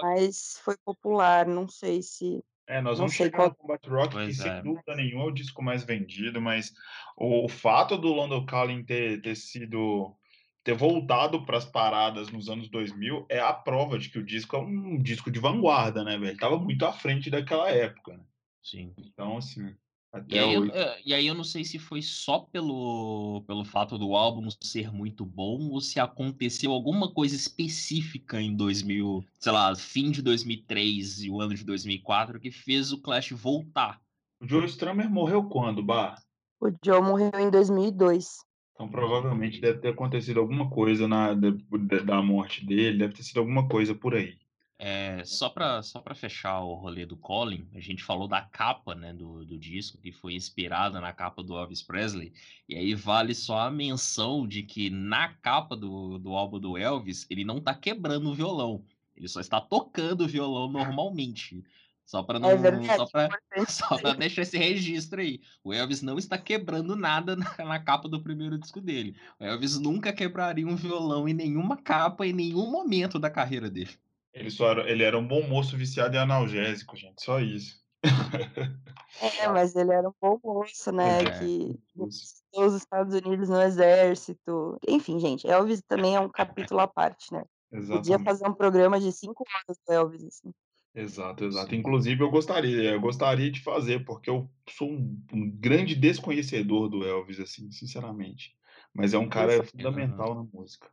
mais 0.00 0.56
foi 0.62 0.76
popular. 0.84 1.44
Não 1.44 1.66
sei 1.66 2.02
se. 2.02 2.40
É, 2.68 2.80
nós 2.80 2.98
vamos 2.98 3.14
chegar 3.14 3.36
qual... 3.36 3.48
no 3.48 3.54
Combat 3.56 3.90
Rock, 3.90 4.12
pois 4.12 4.40
que 4.40 4.48
é. 4.48 4.52
sem 4.52 4.62
dúvida 4.62 4.94
nenhuma 4.94 5.24
é 5.24 5.26
o 5.26 5.32
disco 5.32 5.60
mais 5.60 5.82
vendido, 5.82 6.40
mas 6.40 6.72
o, 7.16 7.46
o 7.46 7.48
fato 7.48 7.98
do 7.98 8.12
London 8.12 8.46
Calling 8.46 8.84
ter, 8.84 9.20
ter 9.20 9.34
sido 9.34 10.14
ter 10.62 10.74
voltado 10.74 11.44
para 11.44 11.58
as 11.58 11.64
paradas 11.64 12.30
nos 12.30 12.48
anos 12.48 12.68
2000 12.68 13.26
é 13.28 13.40
a 13.40 13.52
prova 13.52 13.98
de 13.98 14.08
que 14.08 14.18
o 14.18 14.24
disco 14.24 14.54
é 14.54 14.60
um 14.60 14.98
disco 14.98 15.32
de 15.32 15.40
vanguarda, 15.40 16.04
né, 16.04 16.12
velho? 16.12 16.30
Ele 16.30 16.38
tava 16.38 16.58
muito 16.58 16.84
à 16.86 16.92
frente 16.92 17.28
daquela 17.28 17.70
época, 17.70 18.16
né? 18.16 18.24
Sim. 18.62 18.94
Então, 18.98 19.38
assim, 19.38 19.74
e 20.26 20.38
aí, 20.38 20.54
eu, 20.54 20.64
eh, 20.66 21.02
e 21.06 21.14
aí, 21.14 21.26
eu, 21.26 21.34
não 21.34 21.44
sei 21.44 21.64
se 21.64 21.78
foi 21.78 22.02
só 22.02 22.40
pelo, 22.40 23.42
pelo 23.46 23.64
fato 23.64 23.98
do 23.98 24.14
álbum 24.14 24.48
ser 24.62 24.92
muito 24.92 25.24
bom 25.24 25.70
ou 25.70 25.80
se 25.80 26.00
aconteceu 26.00 26.72
alguma 26.72 27.12
coisa 27.12 27.36
específica 27.36 28.40
em 28.40 28.56
2000, 28.56 29.24
sei 29.38 29.52
lá, 29.52 29.74
fim 29.76 30.10
de 30.10 30.22
2003 30.22 31.22
e 31.24 31.30
o 31.30 31.40
ano 31.40 31.54
de 31.54 31.64
2004 31.64 32.40
que 32.40 32.50
fez 32.50 32.92
o 32.92 33.00
Clash 33.00 33.30
voltar. 33.30 34.00
O 34.40 34.46
Joe 34.46 34.64
Strummer 34.66 35.10
morreu 35.10 35.44
quando, 35.44 35.82
Bar? 35.82 36.22
O 36.60 36.70
Joe 36.84 37.00
morreu 37.00 37.30
em 37.38 37.50
2002. 37.50 38.38
Então 38.74 38.88
provavelmente 38.88 39.60
deve 39.60 39.78
ter 39.80 39.88
acontecido 39.88 40.38
alguma 40.38 40.70
coisa 40.70 41.08
na, 41.08 41.34
da 41.34 42.22
morte 42.22 42.64
dele, 42.64 42.98
deve 42.98 43.14
ter 43.14 43.24
sido 43.24 43.40
alguma 43.40 43.68
coisa 43.68 43.94
por 43.94 44.14
aí. 44.14 44.38
É, 44.80 45.24
só 45.24 45.48
para 45.48 45.82
só 45.82 46.00
fechar 46.14 46.60
o 46.60 46.74
rolê 46.74 47.04
do 47.04 47.16
Colin, 47.16 47.68
a 47.74 47.80
gente 47.80 48.04
falou 48.04 48.28
da 48.28 48.42
capa 48.42 48.94
né, 48.94 49.12
do, 49.12 49.44
do 49.44 49.58
disco, 49.58 49.98
que 49.98 50.12
foi 50.12 50.34
inspirada 50.34 51.00
na 51.00 51.12
capa 51.12 51.42
do 51.42 51.58
Elvis 51.58 51.82
Presley, 51.82 52.32
e 52.68 52.76
aí 52.76 52.94
vale 52.94 53.34
só 53.34 53.58
a 53.58 53.70
menção 53.72 54.46
de 54.46 54.62
que 54.62 54.88
na 54.88 55.34
capa 55.34 55.76
do, 55.76 56.16
do 56.18 56.32
álbum 56.32 56.60
do 56.60 56.78
Elvis, 56.78 57.26
ele 57.28 57.44
não 57.44 57.58
está 57.58 57.74
quebrando 57.74 58.30
o 58.30 58.34
violão, 58.34 58.84
ele 59.16 59.26
só 59.26 59.40
está 59.40 59.60
tocando 59.60 60.22
o 60.22 60.28
violão 60.28 60.70
normalmente. 60.70 61.64
Só 62.06 62.22
para 62.22 62.38
é 62.38 62.40
não. 62.40 62.50
É 62.50 62.56
verdade, 62.56 62.96
só 62.96 63.06
para 63.06 63.28
só 63.68 63.98
pra 63.98 64.14
deixar 64.14 64.42
esse 64.42 64.56
registro 64.56 65.20
aí. 65.20 65.42
O 65.62 65.74
Elvis 65.74 66.00
não 66.00 66.16
está 66.16 66.38
quebrando 66.38 66.96
nada 66.96 67.36
na, 67.36 67.54
na, 67.58 67.78
capa 67.80 68.08
do 68.08 68.22
primeiro 68.22 68.56
disco 68.56 68.80
dele. 68.80 69.14
O 69.38 69.44
Elvis 69.44 69.78
nunca 69.78 70.10
quebraria 70.10 70.66
um 70.66 70.76
violão 70.76 71.28
em 71.28 71.34
nenhuma 71.34 71.76
capa, 71.76 72.26
em 72.26 72.32
nenhum 72.32 72.70
momento 72.70 73.18
da 73.18 73.28
carreira 73.28 73.68
dele. 73.68 73.90
Ele, 74.38 74.50
só 74.50 74.70
era, 74.70 74.90
ele 74.90 75.02
era 75.02 75.18
um 75.18 75.26
bom 75.26 75.46
moço 75.46 75.76
viciado 75.76 76.16
em 76.16 76.18
analgésico, 76.18 76.96
gente, 76.96 77.22
só 77.22 77.40
isso. 77.40 77.78
É, 79.20 79.48
mas 79.48 79.74
ele 79.74 79.92
era 79.92 80.08
um 80.08 80.14
bom 80.20 80.38
moço, 80.42 80.92
né? 80.92 81.22
É, 81.22 81.24
que 81.24 81.76
os 82.54 82.74
Estados 82.74 83.14
Unidos 83.14 83.48
no 83.48 83.60
exército. 83.60 84.78
Enfim, 84.86 85.18
gente, 85.18 85.48
Elvis 85.48 85.82
também 85.82 86.14
é 86.14 86.20
um 86.20 86.28
capítulo 86.28 86.80
à 86.80 86.86
parte, 86.86 87.32
né? 87.32 87.42
Exatamente. 87.72 88.08
Podia 88.08 88.24
fazer 88.24 88.48
um 88.48 88.54
programa 88.54 89.00
de 89.00 89.10
cinco 89.12 89.44
horas 89.54 89.78
do 89.86 89.92
Elvis, 89.92 90.24
assim. 90.24 90.52
Exato, 90.94 91.44
exato. 91.44 91.74
Inclusive, 91.74 92.22
eu 92.22 92.30
gostaria, 92.30 92.92
eu 92.92 93.00
gostaria 93.00 93.50
de 93.50 93.60
fazer, 93.60 94.04
porque 94.04 94.30
eu 94.30 94.50
sou 94.70 94.88
um, 94.90 95.20
um 95.32 95.50
grande 95.50 95.94
desconhecedor 95.94 96.88
do 96.88 97.04
Elvis, 97.04 97.40
assim, 97.40 97.70
sinceramente. 97.70 98.56
Mas 98.92 99.14
é 99.14 99.18
um 99.18 99.28
cara 99.28 99.62
fundamental 99.62 100.34
na 100.34 100.42
música. 100.42 100.88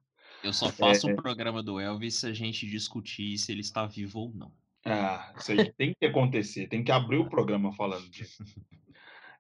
Eu 0.45 0.53
só 0.53 0.69
faço 0.69 1.07
o 1.07 1.09
é... 1.09 1.15
programa 1.15 1.63
do 1.63 1.79
Elvis 1.79 2.15
se 2.15 2.27
a 2.27 2.33
gente 2.33 2.67
discutir 2.67 3.35
se 3.37 3.51
ele 3.51 3.61
está 3.61 3.85
vivo 3.85 4.19
ou 4.19 4.31
não. 4.33 4.51
Ah, 4.85 5.33
isso 5.35 5.51
aí 5.51 5.71
tem 5.73 5.95
que 5.99 6.05
acontecer, 6.05 6.67
tem 6.67 6.83
que 6.83 6.91
abrir 6.91 7.17
o 7.17 7.27
programa 7.27 7.73
falando 7.73 8.07
disso. 8.09 8.43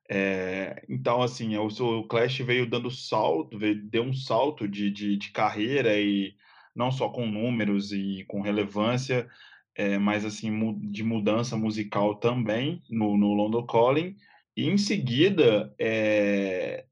É, 0.09 0.83
então, 0.87 1.21
assim, 1.21 1.55
o, 1.57 1.67
o 1.67 2.07
Clash 2.07 2.39
veio 2.39 2.69
dando 2.69 2.91
salto, 2.91 3.57
veio, 3.57 3.83
deu 3.83 4.03
um 4.03 4.13
salto 4.13 4.67
de, 4.67 4.91
de, 4.91 5.17
de, 5.17 5.31
carreira 5.31 5.99
e 5.99 6.35
não 6.75 6.91
só 6.91 7.09
com 7.09 7.25
números 7.25 7.91
e 7.91 8.23
com 8.27 8.41
relevância, 8.41 9.27
é, 9.73 9.97
mas 9.97 10.23
assim 10.23 10.79
de 10.91 11.03
mudança 11.03 11.57
musical 11.57 12.15
também 12.15 12.83
no, 12.89 13.17
no 13.17 13.33
London 13.33 13.65
Calling. 13.65 14.15
E 14.55 14.67
em 14.67 14.77
seguida, 14.77 15.73
é, 15.79 16.85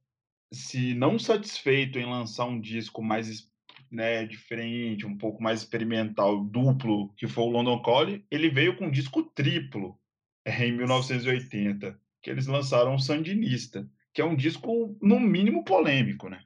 se 0.52 0.94
não 0.94 1.20
satisfeito 1.20 2.00
em 2.00 2.06
lançar 2.06 2.46
um 2.46 2.60
disco 2.60 3.02
mais 3.04 3.52
né, 3.94 4.26
diferente, 4.26 5.06
um 5.06 5.18
pouco 5.18 5.42
mais 5.42 5.60
experimental, 5.60 6.44
duplo, 6.44 7.14
que 7.16 7.28
foi 7.28 7.44
o 7.44 7.50
London 7.50 7.82
Calling, 7.82 8.26
ele 8.32 8.50
veio 8.50 8.76
com 8.76 8.88
um 8.88 8.92
disco 8.92 9.22
triplo 9.22 9.98
é, 10.44 10.66
em 10.66 10.72
1980, 10.72 12.00
que 12.22 12.30
eles 12.30 12.48
lançaram 12.48 12.96
o 12.96 13.00
Sandinista, 13.00 13.88
que 14.12 14.22
é 14.22 14.26
um 14.26 14.36
disco, 14.36 14.98
no 15.02 15.20
mínimo, 15.20 15.64
polêmico, 15.64 16.28
né? 16.28 16.44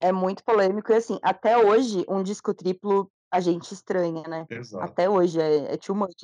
É 0.00 0.12
muito 0.12 0.44
polêmico, 0.44 0.92
e 0.92 0.94
assim, 0.94 1.18
até 1.22 1.58
hoje, 1.58 2.04
um 2.08 2.22
disco 2.22 2.54
triplo 2.54 3.10
a 3.30 3.40
gente 3.40 3.72
estranha, 3.72 4.22
né? 4.28 4.46
Exato. 4.48 4.84
Até 4.84 5.10
hoje, 5.10 5.40
é, 5.40 5.74
é 5.74 5.76
too 5.76 5.96
much. 5.96 6.14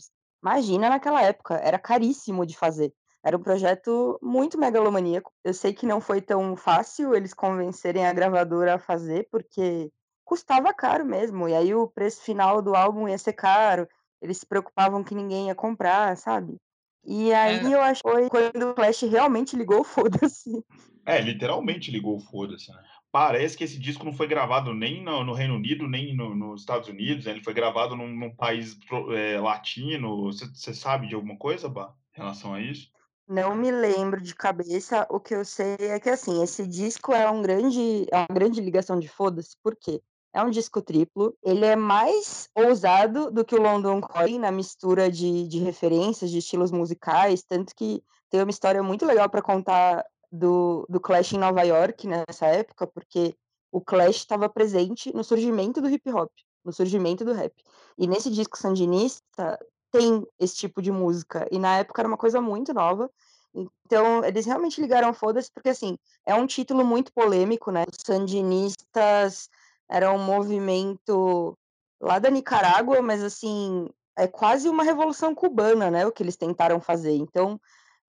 Imagina 0.42 0.88
naquela 0.88 1.22
época, 1.22 1.54
era 1.54 1.78
caríssimo 1.78 2.46
de 2.46 2.56
fazer. 2.56 2.92
Era 3.24 3.36
um 3.36 3.42
projeto 3.42 4.18
muito 4.22 4.58
megalomaníaco. 4.58 5.32
Eu 5.44 5.54
sei 5.54 5.72
que 5.72 5.86
não 5.86 6.00
foi 6.00 6.20
tão 6.20 6.56
fácil 6.56 7.14
eles 7.14 7.32
convencerem 7.32 8.06
a 8.06 8.12
gravadora 8.12 8.74
a 8.74 8.78
fazer, 8.78 9.28
porque 9.30 9.90
custava 10.32 10.72
caro 10.72 11.04
mesmo. 11.04 11.46
E 11.46 11.54
aí 11.54 11.74
o 11.74 11.86
preço 11.86 12.22
final 12.22 12.62
do 12.62 12.74
álbum 12.74 13.06
ia 13.06 13.18
ser 13.18 13.34
caro. 13.34 13.86
Eles 14.22 14.38
se 14.38 14.46
preocupavam 14.46 15.04
que 15.04 15.14
ninguém 15.14 15.48
ia 15.48 15.54
comprar, 15.54 16.16
sabe? 16.16 16.56
E 17.04 17.34
aí 17.34 17.70
é. 17.70 17.74
eu 17.74 17.82
acho 17.82 18.02
que 18.02 18.10
foi 18.10 18.30
quando 18.30 18.70
o 18.70 18.74
Flash 18.74 19.02
realmente 19.02 19.54
ligou 19.54 19.84
foda-se. 19.84 20.64
É, 21.04 21.20
literalmente 21.20 21.90
ligou 21.90 22.18
foda-se, 22.18 22.70
né? 22.70 22.82
Parece 23.10 23.58
que 23.58 23.64
esse 23.64 23.78
disco 23.78 24.06
não 24.06 24.14
foi 24.14 24.26
gravado 24.26 24.72
nem 24.72 25.04
no, 25.04 25.22
no 25.22 25.34
Reino 25.34 25.56
Unido, 25.56 25.86
nem 25.86 26.16
no, 26.16 26.34
nos 26.34 26.62
Estados 26.62 26.88
Unidos, 26.88 27.26
né? 27.26 27.32
ele 27.32 27.44
foi 27.44 27.52
gravado 27.52 27.94
num, 27.94 28.08
num 28.08 28.34
país 28.34 28.78
é, 29.14 29.38
latino. 29.38 30.32
Você 30.32 30.72
sabe 30.72 31.08
de 31.08 31.14
alguma 31.14 31.36
coisa, 31.36 31.68
Bah, 31.68 31.92
em 32.16 32.20
relação 32.20 32.54
a 32.54 32.60
isso? 32.62 32.90
Não 33.28 33.54
me 33.54 33.70
lembro 33.70 34.18
de 34.22 34.34
cabeça. 34.34 35.06
O 35.10 35.20
que 35.20 35.34
eu 35.34 35.44
sei 35.44 35.76
é 35.78 36.00
que 36.00 36.08
assim, 36.08 36.42
esse 36.42 36.66
disco 36.66 37.12
é 37.12 37.30
um 37.30 37.42
grande, 37.42 38.06
é 38.10 38.16
uma 38.16 38.28
grande 38.30 38.62
ligação 38.62 38.98
de 38.98 39.08
foda-se, 39.08 39.58
por 39.62 39.76
quê? 39.76 40.00
É 40.32 40.42
um 40.42 40.50
disco 40.50 40.80
triplo. 40.80 41.36
Ele 41.42 41.64
é 41.64 41.76
mais 41.76 42.48
ousado 42.54 43.30
do 43.30 43.44
que 43.44 43.54
o 43.54 43.62
London 43.62 44.00
Calling 44.00 44.38
na 44.38 44.50
mistura 44.50 45.10
de, 45.10 45.46
de 45.46 45.58
referências, 45.58 46.30
de 46.30 46.38
estilos 46.38 46.70
musicais, 46.70 47.42
tanto 47.42 47.74
que 47.74 48.02
tem 48.30 48.40
uma 48.40 48.50
história 48.50 48.82
muito 48.82 49.04
legal 49.04 49.28
para 49.28 49.42
contar 49.42 50.04
do, 50.30 50.86
do 50.88 50.98
Clash 50.98 51.34
em 51.34 51.38
Nova 51.38 51.62
York 51.62 52.06
nessa 52.06 52.46
época, 52.46 52.86
porque 52.86 53.34
o 53.70 53.80
Clash 53.80 54.16
estava 54.16 54.48
presente 54.48 55.14
no 55.14 55.22
surgimento 55.22 55.80
do 55.82 55.90
hip 55.90 56.10
hop, 56.10 56.30
no 56.64 56.72
surgimento 56.72 57.24
do 57.24 57.34
rap. 57.34 57.52
E 57.98 58.06
nesse 58.06 58.30
disco 58.30 58.56
sandinista 58.56 59.58
tem 59.90 60.26
esse 60.40 60.56
tipo 60.56 60.80
de 60.80 60.90
música. 60.90 61.46
E 61.50 61.58
na 61.58 61.78
época 61.78 62.00
era 62.00 62.08
uma 62.08 62.16
coisa 62.16 62.40
muito 62.40 62.72
nova. 62.72 63.10
Então, 63.54 64.24
eles 64.24 64.46
realmente 64.46 64.80
ligaram 64.80 65.12
foda-se, 65.12 65.50
porque 65.52 65.68
assim, 65.68 65.98
é 66.24 66.34
um 66.34 66.46
título 66.46 66.84
muito 66.84 67.12
polêmico, 67.12 67.70
né? 67.70 67.84
Os 67.86 67.98
sandinistas 68.02 69.50
era 69.92 70.12
um 70.12 70.18
movimento 70.18 71.56
lá 72.00 72.18
da 72.18 72.30
Nicarágua, 72.30 73.02
mas 73.02 73.22
assim, 73.22 73.88
é 74.16 74.26
quase 74.26 74.68
uma 74.68 74.82
revolução 74.84 75.34
cubana, 75.34 75.90
né, 75.90 76.06
o 76.06 76.12
que 76.12 76.22
eles 76.22 76.36
tentaram 76.36 76.80
fazer. 76.80 77.12
Então, 77.16 77.60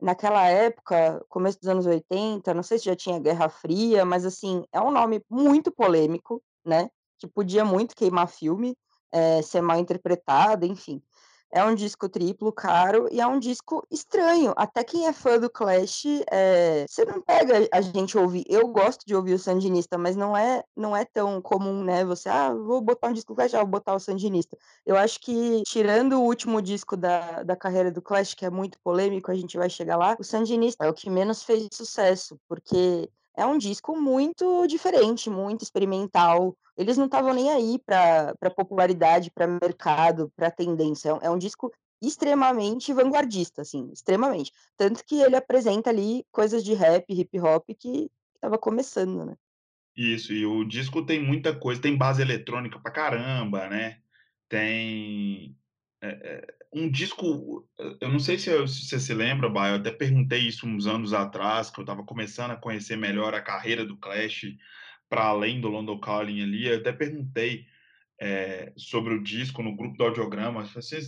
naquela 0.01 0.47
época, 0.47 1.23
começo 1.29 1.59
dos 1.59 1.69
anos 1.69 1.85
80, 1.85 2.53
não 2.53 2.63
sei 2.63 2.79
se 2.79 2.85
já 2.85 2.95
tinha 2.95 3.19
Guerra 3.19 3.49
Fria, 3.49 4.05
mas 4.05 4.25
assim, 4.25 4.63
é 4.71 4.81
um 4.81 4.91
nome 4.91 5.23
muito 5.29 5.71
polêmico, 5.71 6.41
né, 6.65 6.89
que 7.19 7.27
podia 7.27 7.65
muito 7.65 7.95
queimar 7.95 8.27
filme. 8.27 8.75
é, 9.15 9.41
ser 9.43 9.61
mal 9.61 9.77
interpretado, 9.79 10.65
enfim. 10.65 11.01
É 11.55 11.63
um 11.63 11.75
disco 11.75 12.09
triplo, 12.09 12.51
caro, 12.51 13.07
e 13.11 13.21
é 13.21 13.27
um 13.27 13.37
disco 13.37 13.85
estranho. 13.91 14.53
Até 14.57 14.83
quem 14.83 15.05
é 15.05 15.13
fã 15.13 15.37
do 15.39 15.47
Clash, 15.51 16.03
é... 16.31 16.83
você 16.89 17.05
não 17.05 17.21
pega 17.21 17.69
a 17.71 17.79
gente 17.79 18.17
ouvir. 18.17 18.43
Eu 18.49 18.67
gosto 18.69 19.05
de 19.05 19.15
ouvir 19.15 19.35
o 19.35 19.39
Sandinista, 19.39 19.95
mas 19.95 20.15
não 20.15 20.35
é, 20.35 20.63
não 20.75 20.97
é 20.97 21.05
tão 21.05 21.39
comum, 21.39 21.83
né? 21.83 22.03
Você, 22.05 22.27
ah, 22.27 22.51
vou 22.51 22.81
botar 22.81 23.09
um 23.09 23.13
disco 23.13 23.33
do 23.33 23.35
Clash, 23.35 23.53
ah, 23.53 23.59
vou 23.59 23.67
botar 23.67 23.93
o 23.93 23.99
Sandinista. 23.99 24.57
Eu 24.83 24.97
acho 24.97 25.19
que, 25.19 25.61
tirando 25.67 26.13
o 26.13 26.23
último 26.23 26.59
disco 26.59 26.97
da, 26.97 27.43
da 27.43 27.55
carreira 27.55 27.91
do 27.91 28.01
Clash, 28.01 28.33
que 28.33 28.47
é 28.47 28.49
muito 28.49 28.79
polêmico, 28.83 29.29
a 29.29 29.35
gente 29.35 29.55
vai 29.55 29.69
chegar 29.69 29.95
lá, 29.95 30.15
o 30.19 30.23
Sandinista 30.23 30.85
é 30.85 30.89
o 30.89 30.93
que 30.93 31.07
menos 31.07 31.43
fez 31.43 31.67
sucesso, 31.71 32.35
porque 32.49 33.07
é 33.35 33.45
um 33.45 33.57
disco 33.57 33.99
muito 33.99 34.67
diferente, 34.67 35.29
muito 35.29 35.63
experimental. 35.63 36.55
Eles 36.77 36.97
não 36.97 37.05
estavam 37.05 37.33
nem 37.33 37.51
aí 37.51 37.79
para 37.85 38.35
popularidade, 38.55 39.31
para 39.31 39.47
mercado, 39.47 40.31
para 40.35 40.51
tendência. 40.51 41.09
É, 41.21 41.27
é 41.27 41.29
um 41.29 41.37
disco 41.37 41.71
extremamente 42.01 42.93
vanguardista, 42.93 43.61
assim, 43.61 43.89
extremamente. 43.91 44.51
Tanto 44.77 45.03
que 45.05 45.21
ele 45.21 45.35
apresenta 45.35 45.89
ali 45.89 46.25
coisas 46.31 46.63
de 46.63 46.73
rap, 46.73 47.05
hip 47.09 47.39
hop 47.39 47.69
que 47.77 48.09
estava 48.35 48.57
começando, 48.57 49.25
né? 49.25 49.35
Isso, 49.95 50.33
e 50.33 50.45
o 50.45 50.63
disco 50.65 51.05
tem 51.05 51.23
muita 51.23 51.55
coisa, 51.55 51.81
tem 51.81 51.95
base 51.95 52.21
eletrônica 52.21 52.79
pra 52.79 52.91
caramba, 52.91 53.69
né? 53.69 53.99
Tem 54.49 55.55
um 56.73 56.89
disco, 56.89 57.67
eu 58.01 58.09
não 58.09 58.19
sei 58.19 58.37
se, 58.37 58.55
você 58.57 58.99
se 58.99 59.13
lembra, 59.13 59.49
Bah, 59.49 59.69
eu 59.69 59.75
até 59.75 59.91
perguntei 59.91 60.39
isso 60.39 60.67
uns 60.67 60.87
anos 60.87 61.13
atrás, 61.13 61.69
que 61.69 61.79
eu 61.79 61.83
estava 61.83 62.03
começando 62.03 62.51
a 62.51 62.57
conhecer 62.57 62.97
melhor 62.97 63.33
a 63.33 63.41
carreira 63.41 63.85
do 63.85 63.97
Clash, 63.97 64.45
para 65.07 65.25
além 65.25 65.61
do 65.61 65.69
London 65.69 65.99
Calling 65.99 66.41
ali, 66.41 66.67
eu 66.67 66.77
até 66.77 66.91
perguntei 66.91 67.67
é, 68.19 68.73
sobre 68.75 69.13
o 69.13 69.23
disco 69.23 69.61
no 69.61 69.75
grupo 69.75 69.97
do 69.97 70.03
audiograma, 70.03 70.63
você 70.63 70.99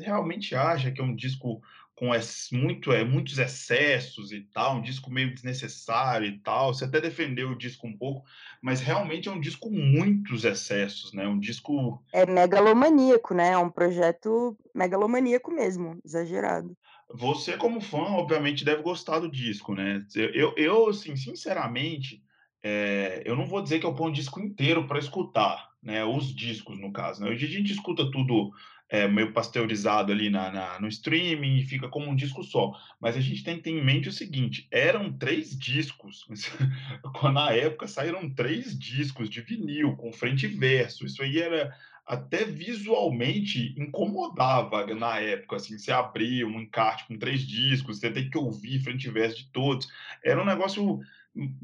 realmente 0.00 0.54
acha 0.54 0.90
que 0.90 1.00
é 1.00 1.04
um 1.04 1.16
disco 1.16 1.62
com 2.00 2.08
muito, 2.56 2.92
é, 2.92 3.04
muitos 3.04 3.38
excessos 3.38 4.32
e 4.32 4.40
tal, 4.40 4.76
um 4.76 4.80
disco 4.80 5.10
meio 5.10 5.34
desnecessário 5.34 6.26
e 6.26 6.38
tal. 6.38 6.72
Você 6.72 6.86
até 6.86 6.98
defendeu 6.98 7.50
o 7.50 7.58
disco 7.58 7.86
um 7.86 7.94
pouco, 7.94 8.26
mas 8.62 8.80
realmente 8.80 9.28
é 9.28 9.30
um 9.30 9.38
disco 9.38 9.68
com 9.68 9.76
muitos 9.76 10.46
excessos, 10.46 11.12
né? 11.12 11.28
Um 11.28 11.38
disco. 11.38 12.02
É 12.10 12.24
megalomaníaco, 12.24 13.34
né? 13.34 13.50
É 13.50 13.58
um 13.58 13.68
projeto 13.68 14.56
megalomaníaco 14.74 15.52
mesmo, 15.52 15.98
exagerado. 16.02 16.74
Você, 17.12 17.58
como 17.58 17.82
fã, 17.82 17.98
obviamente 17.98 18.64
deve 18.64 18.80
gostar 18.80 19.18
do 19.18 19.30
disco, 19.30 19.74
né? 19.74 20.02
Eu, 20.16 20.54
eu 20.56 20.88
assim, 20.88 21.14
sinceramente, 21.16 22.22
é, 22.62 23.22
eu 23.26 23.36
não 23.36 23.44
vou 23.44 23.60
dizer 23.60 23.78
que 23.78 23.84
eu 23.84 23.94
ponho 23.94 24.08
o 24.08 24.14
disco 24.14 24.40
inteiro 24.40 24.86
para 24.86 24.98
escutar, 24.98 25.68
né? 25.82 26.02
Os 26.02 26.34
discos, 26.34 26.80
no 26.80 26.94
caso. 26.94 27.22
Né? 27.22 27.28
Hoje 27.28 27.44
a 27.44 27.50
gente 27.50 27.70
escuta 27.70 28.10
tudo 28.10 28.52
é, 28.90 29.06
meio 29.06 29.32
pasteurizado 29.32 30.10
ali 30.10 30.28
na, 30.28 30.50
na, 30.50 30.80
no 30.80 30.88
streaming 30.88 31.58
e 31.58 31.64
fica 31.64 31.88
como 31.88 32.10
um 32.10 32.16
disco 32.16 32.42
só. 32.42 32.72
Mas 33.00 33.16
a 33.16 33.20
gente 33.20 33.44
tem 33.44 33.56
que 33.56 33.62
ter 33.62 33.70
em 33.70 33.82
mente 33.82 34.08
o 34.08 34.12
seguinte: 34.12 34.66
eram 34.70 35.12
três 35.12 35.56
discos. 35.56 36.26
Na 37.32 37.52
época 37.52 37.86
saíram 37.86 38.28
três 38.28 38.76
discos 38.76 39.30
de 39.30 39.40
vinil, 39.40 39.96
com 39.96 40.12
frente 40.12 40.46
e 40.46 40.48
verso. 40.48 41.06
Isso 41.06 41.22
aí 41.22 41.38
era 41.38 41.72
até 42.04 42.44
visualmente 42.44 43.72
incomodava 43.78 44.84
na 44.96 45.20
época, 45.20 45.56
assim, 45.56 45.78
você 45.78 45.92
abria 45.92 46.44
um 46.44 46.60
encarte 46.60 47.06
com 47.06 47.16
três 47.16 47.46
discos, 47.46 48.00
você 48.00 48.10
tem 48.10 48.28
que 48.28 48.36
ouvir 48.36 48.82
frente 48.82 49.06
e 49.06 49.12
verso 49.12 49.36
de 49.36 49.52
todos. 49.52 49.86
Era 50.24 50.42
um 50.42 50.44
negócio 50.44 50.98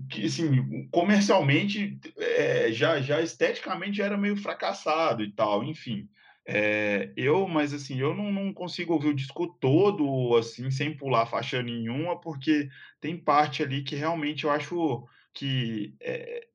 que, 0.08 0.24
assim, 0.24 0.86
comercialmente, 0.92 1.98
é, 2.16 2.70
já, 2.70 3.00
já 3.00 3.20
esteticamente 3.20 4.00
era 4.00 4.16
meio 4.16 4.36
fracassado 4.36 5.24
e 5.24 5.32
tal, 5.32 5.64
enfim. 5.64 6.08
É, 6.48 7.12
eu, 7.16 7.48
mas 7.48 7.72
assim, 7.72 7.98
eu 7.98 8.14
não, 8.14 8.30
não, 8.30 8.54
consigo 8.54 8.92
ouvir 8.92 9.08
o 9.08 9.14
disco 9.14 9.48
todo, 9.60 10.36
assim, 10.36 10.70
sem 10.70 10.96
pular 10.96 11.26
faixa 11.26 11.60
nenhuma, 11.60 12.20
porque 12.20 12.68
tem 13.00 13.18
parte 13.18 13.64
ali 13.64 13.82
que 13.82 13.96
realmente 13.96 14.44
eu 14.44 14.50
acho 14.50 15.04
que 15.34 15.96
é, 16.00 16.46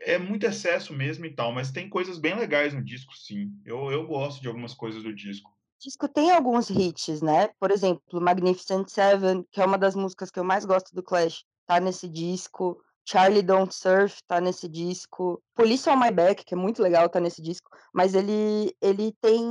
é 0.00 0.18
muito 0.18 0.44
excesso 0.44 0.92
mesmo 0.92 1.26
e 1.26 1.30
tal, 1.30 1.52
mas 1.52 1.70
tem 1.70 1.88
coisas 1.88 2.18
bem 2.18 2.34
legais 2.34 2.74
no 2.74 2.82
disco, 2.82 3.16
sim. 3.16 3.52
Eu, 3.64 3.90
eu 3.92 4.04
gosto 4.06 4.42
de 4.42 4.48
algumas 4.48 4.74
coisas 4.74 5.02
do 5.04 5.14
disco. 5.14 5.48
O 5.50 5.84
disco 5.84 6.08
tem 6.08 6.32
alguns 6.32 6.68
hits, 6.68 7.22
né? 7.22 7.48
Por 7.60 7.70
exemplo, 7.70 8.20
Magnificent 8.20 8.88
Seven, 8.88 9.46
que 9.52 9.60
é 9.60 9.64
uma 9.64 9.78
das 9.78 9.94
músicas 9.94 10.30
que 10.30 10.40
eu 10.40 10.44
mais 10.44 10.64
gosto 10.64 10.92
do 10.92 11.02
Clash, 11.02 11.44
tá 11.66 11.78
nesse 11.78 12.08
disco. 12.08 12.82
Charlie 13.06 13.42
Don't 13.42 13.72
Surf 13.72 14.20
tá 14.26 14.40
nesse 14.40 14.68
disco. 14.68 15.40
Police 15.54 15.88
on 15.88 15.96
My 15.96 16.10
Back, 16.10 16.44
que 16.44 16.54
é 16.54 16.56
muito 16.56 16.82
legal, 16.82 17.08
tá 17.08 17.20
nesse 17.20 17.40
disco. 17.40 17.70
Mas 17.94 18.14
ele, 18.14 18.74
ele 18.82 19.12
tem. 19.20 19.44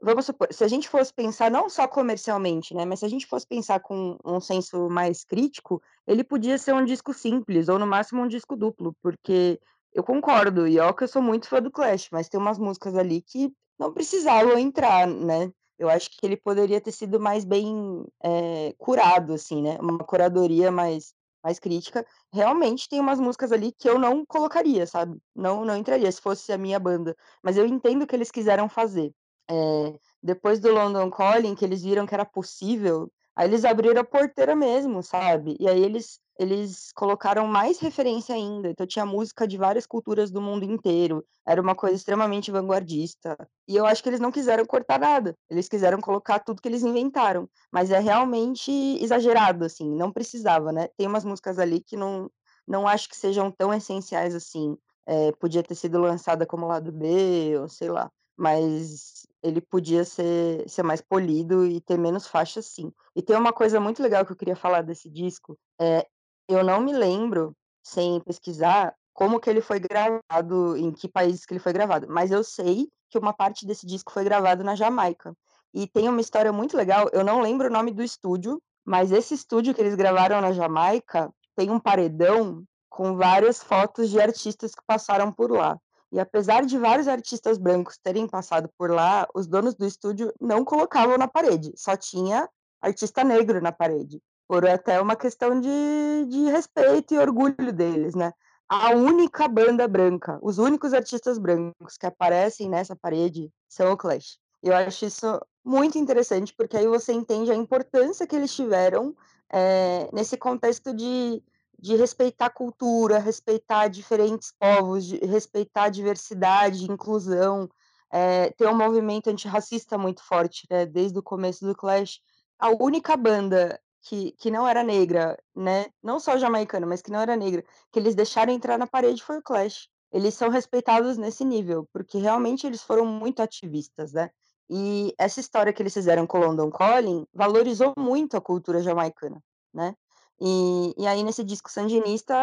Vamos 0.00 0.26
supor, 0.26 0.48
se 0.52 0.64
a 0.64 0.68
gente 0.68 0.88
fosse 0.88 1.12
pensar 1.12 1.50
não 1.50 1.68
só 1.68 1.86
comercialmente, 1.86 2.74
né? 2.74 2.84
Mas 2.84 3.00
se 3.00 3.04
a 3.04 3.08
gente 3.08 3.26
fosse 3.26 3.46
pensar 3.46 3.80
com 3.80 4.16
um 4.24 4.40
senso 4.40 4.88
mais 4.88 5.24
crítico, 5.24 5.82
ele 6.06 6.24
podia 6.24 6.58
ser 6.58 6.72
um 6.74 6.84
disco 6.84 7.12
simples, 7.12 7.68
ou 7.68 7.78
no 7.78 7.86
máximo 7.86 8.22
um 8.22 8.28
disco 8.28 8.56
duplo, 8.56 8.96
porque 9.00 9.60
eu 9.92 10.02
concordo, 10.02 10.66
e 10.66 10.78
ó, 10.78 10.92
que 10.92 11.04
eu 11.04 11.08
sou 11.08 11.22
muito 11.22 11.48
fã 11.48 11.62
do 11.62 11.70
Clash, 11.70 12.08
mas 12.10 12.28
tem 12.28 12.40
umas 12.40 12.58
músicas 12.58 12.96
ali 12.96 13.22
que 13.22 13.52
não 13.78 13.92
precisavam 13.92 14.58
entrar, 14.58 15.06
né? 15.06 15.52
Eu 15.78 15.88
acho 15.88 16.10
que 16.10 16.24
ele 16.26 16.36
poderia 16.36 16.80
ter 16.80 16.92
sido 16.92 17.20
mais 17.20 17.44
bem 17.44 18.04
é, 18.24 18.74
curado, 18.78 19.34
assim, 19.34 19.62
né? 19.62 19.78
Uma 19.80 19.98
curadoria 19.98 20.70
mais 20.70 21.14
mais 21.42 21.58
crítica, 21.58 22.06
realmente 22.32 22.88
tem 22.88 23.00
umas 23.00 23.20
músicas 23.20 23.52
ali 23.52 23.72
que 23.72 23.88
eu 23.88 23.98
não 23.98 24.24
colocaria, 24.24 24.86
sabe? 24.86 25.18
Não, 25.34 25.64
não 25.64 25.76
entraria 25.76 26.10
se 26.10 26.20
fosse 26.20 26.52
a 26.52 26.58
minha 26.58 26.78
banda. 26.78 27.16
Mas 27.42 27.56
eu 27.56 27.66
entendo 27.66 28.02
o 28.02 28.06
que 28.06 28.14
eles 28.14 28.30
quiseram 28.30 28.68
fazer. 28.68 29.12
É, 29.50 29.98
depois 30.22 30.60
do 30.60 30.72
London 30.72 31.10
Calling, 31.10 31.54
que 31.54 31.64
eles 31.64 31.82
viram 31.82 32.06
que 32.06 32.14
era 32.14 32.24
possível, 32.24 33.10
aí 33.36 33.48
eles 33.48 33.64
abriram 33.64 34.00
a 34.00 34.04
porteira 34.04 34.54
mesmo, 34.54 35.02
sabe? 35.02 35.56
E 35.58 35.68
aí 35.68 35.82
eles 35.82 36.20
eles 36.38 36.92
colocaram 36.94 37.46
mais 37.46 37.78
referência 37.78 38.34
ainda. 38.34 38.68
Então 38.70 38.86
tinha 38.86 39.04
música 39.06 39.46
de 39.46 39.56
várias 39.56 39.86
culturas 39.86 40.30
do 40.30 40.40
mundo 40.40 40.64
inteiro. 40.64 41.24
Era 41.46 41.60
uma 41.60 41.74
coisa 41.74 41.96
extremamente 41.96 42.50
vanguardista. 42.50 43.36
E 43.68 43.76
eu 43.76 43.84
acho 43.86 44.02
que 44.02 44.08
eles 44.08 44.20
não 44.20 44.32
quiseram 44.32 44.64
cortar 44.64 44.98
nada. 44.98 45.36
Eles 45.50 45.68
quiseram 45.68 46.00
colocar 46.00 46.38
tudo 46.38 46.60
que 46.62 46.68
eles 46.68 46.82
inventaram. 46.82 47.48
Mas 47.70 47.90
é 47.90 47.98
realmente 47.98 48.70
exagerado, 49.02 49.64
assim. 49.64 49.90
Não 49.94 50.12
precisava, 50.12 50.72
né? 50.72 50.88
Tem 50.96 51.06
umas 51.06 51.24
músicas 51.24 51.58
ali 51.58 51.80
que 51.80 51.96
não, 51.96 52.30
não 52.66 52.86
acho 52.86 53.08
que 53.08 53.16
sejam 53.16 53.50
tão 53.50 53.72
essenciais 53.72 54.34
assim. 54.34 54.76
É, 55.06 55.32
podia 55.32 55.62
ter 55.62 55.74
sido 55.74 55.98
lançada 55.98 56.46
como 56.46 56.66
lado 56.66 56.92
B, 56.92 57.58
ou 57.60 57.68
sei 57.68 57.88
lá. 57.90 58.10
Mas 58.36 59.26
ele 59.42 59.60
podia 59.60 60.04
ser, 60.04 60.68
ser 60.68 60.82
mais 60.82 61.00
polido 61.00 61.66
e 61.66 61.80
ter 61.80 61.98
menos 61.98 62.26
faixas, 62.26 62.66
sim. 62.66 62.92
E 63.14 63.20
tem 63.20 63.36
uma 63.36 63.52
coisa 63.52 63.80
muito 63.80 64.02
legal 64.02 64.24
que 64.24 64.32
eu 64.32 64.36
queria 64.36 64.56
falar 64.56 64.82
desse 64.82 65.10
disco. 65.10 65.58
É, 65.80 66.06
eu 66.52 66.64
não 66.64 66.80
me 66.80 66.92
lembro, 66.92 67.54
sem 67.82 68.20
pesquisar, 68.20 68.94
como 69.12 69.40
que 69.40 69.50
ele 69.50 69.60
foi 69.60 69.78
gravado, 69.78 70.76
em 70.76 70.92
que 70.92 71.08
países 71.08 71.44
que 71.44 71.52
ele 71.52 71.60
foi 71.60 71.72
gravado, 71.72 72.06
mas 72.08 72.30
eu 72.30 72.42
sei 72.42 72.88
que 73.10 73.18
uma 73.18 73.32
parte 73.32 73.66
desse 73.66 73.86
disco 73.86 74.12
foi 74.12 74.24
gravado 74.24 74.64
na 74.64 74.74
Jamaica. 74.74 75.34
E 75.74 75.86
tem 75.86 76.08
uma 76.08 76.20
história 76.20 76.52
muito 76.52 76.76
legal, 76.76 77.08
eu 77.12 77.24
não 77.24 77.40
lembro 77.40 77.68
o 77.68 77.72
nome 77.72 77.92
do 77.92 78.02
estúdio, 78.02 78.60
mas 78.84 79.12
esse 79.12 79.34
estúdio 79.34 79.74
que 79.74 79.80
eles 79.80 79.94
gravaram 79.94 80.40
na 80.40 80.52
Jamaica 80.52 81.30
tem 81.54 81.70
um 81.70 81.78
paredão 81.78 82.64
com 82.88 83.16
várias 83.16 83.62
fotos 83.62 84.10
de 84.10 84.20
artistas 84.20 84.74
que 84.74 84.82
passaram 84.86 85.32
por 85.32 85.50
lá. 85.50 85.78
E 86.10 86.20
apesar 86.20 86.64
de 86.64 86.76
vários 86.76 87.08
artistas 87.08 87.56
brancos 87.56 87.98
terem 87.98 88.26
passado 88.26 88.68
por 88.76 88.90
lá, 88.90 89.26
os 89.34 89.46
donos 89.46 89.74
do 89.74 89.86
estúdio 89.86 90.32
não 90.40 90.64
colocavam 90.64 91.16
na 91.16 91.26
parede, 91.26 91.72
só 91.74 91.96
tinha 91.96 92.48
artista 92.82 93.24
negro 93.24 93.62
na 93.62 93.72
parede 93.72 94.20
por 94.52 94.66
até 94.66 95.00
uma 95.00 95.16
questão 95.16 95.58
de, 95.58 96.26
de 96.28 96.42
respeito 96.50 97.14
e 97.14 97.18
orgulho 97.18 97.72
deles, 97.72 98.14
né? 98.14 98.34
A 98.68 98.90
única 98.90 99.48
banda 99.48 99.88
branca, 99.88 100.38
os 100.42 100.58
únicos 100.58 100.92
artistas 100.92 101.38
brancos 101.38 101.96
que 101.98 102.04
aparecem 102.04 102.68
nessa 102.68 102.94
parede 102.94 103.50
são 103.66 103.90
o 103.90 103.96
Clash. 103.96 104.36
Eu 104.62 104.76
acho 104.76 105.06
isso 105.06 105.40
muito 105.64 105.96
interessante, 105.96 106.52
porque 106.54 106.76
aí 106.76 106.86
você 106.86 107.14
entende 107.14 107.50
a 107.50 107.54
importância 107.54 108.26
que 108.26 108.36
eles 108.36 108.54
tiveram 108.54 109.16
é, 109.50 110.10
nesse 110.12 110.36
contexto 110.36 110.92
de, 110.92 111.42
de 111.78 111.96
respeitar 111.96 112.46
a 112.46 112.50
cultura, 112.50 113.18
respeitar 113.18 113.88
diferentes 113.88 114.52
povos, 114.60 115.06
de 115.06 115.16
respeitar 115.24 115.84
a 115.84 115.88
diversidade, 115.88 116.92
inclusão, 116.92 117.70
é, 118.12 118.50
ter 118.50 118.68
um 118.68 118.76
movimento 118.76 119.30
antirracista 119.30 119.96
muito 119.96 120.22
forte, 120.22 120.66
né, 120.70 120.84
desde 120.84 121.18
o 121.18 121.22
começo 121.22 121.64
do 121.64 121.74
Clash. 121.74 122.20
A 122.58 122.68
única 122.68 123.16
banda 123.16 123.80
que, 124.02 124.32
que 124.32 124.50
não 124.50 124.66
era 124.66 124.82
negra, 124.82 125.38
né? 125.54 125.86
Não 126.02 126.18
só 126.20 126.36
jamaicana, 126.36 126.86
mas 126.86 127.00
que 127.00 127.10
não 127.10 127.20
era 127.20 127.36
negra, 127.36 127.64
que 127.90 127.98
eles 127.98 128.14
deixaram 128.14 128.52
entrar 128.52 128.78
na 128.78 128.86
parede 128.86 129.22
foi 129.22 129.38
o 129.38 129.42
Clash. 129.42 129.88
Eles 130.12 130.34
são 130.34 130.50
respeitados 130.50 131.16
nesse 131.16 131.44
nível, 131.44 131.88
porque 131.92 132.18
realmente 132.18 132.66
eles 132.66 132.82
foram 132.82 133.06
muito 133.06 133.40
ativistas, 133.40 134.12
né? 134.12 134.30
E 134.68 135.14
essa 135.18 135.40
história 135.40 135.72
que 135.72 135.82
eles 135.82 135.94
fizeram 135.94 136.26
com 136.26 136.38
o 136.38 136.44
London 136.44 136.70
Calling 136.70 137.26
valorizou 137.32 137.92
muito 137.96 138.36
a 138.36 138.40
cultura 138.40 138.82
jamaicana, 138.82 139.42
né? 139.72 139.94
E, 140.40 140.94
e 140.98 141.06
aí, 141.06 141.22
nesse 141.22 141.44
disco 141.44 141.70
sandinista, 141.70 142.34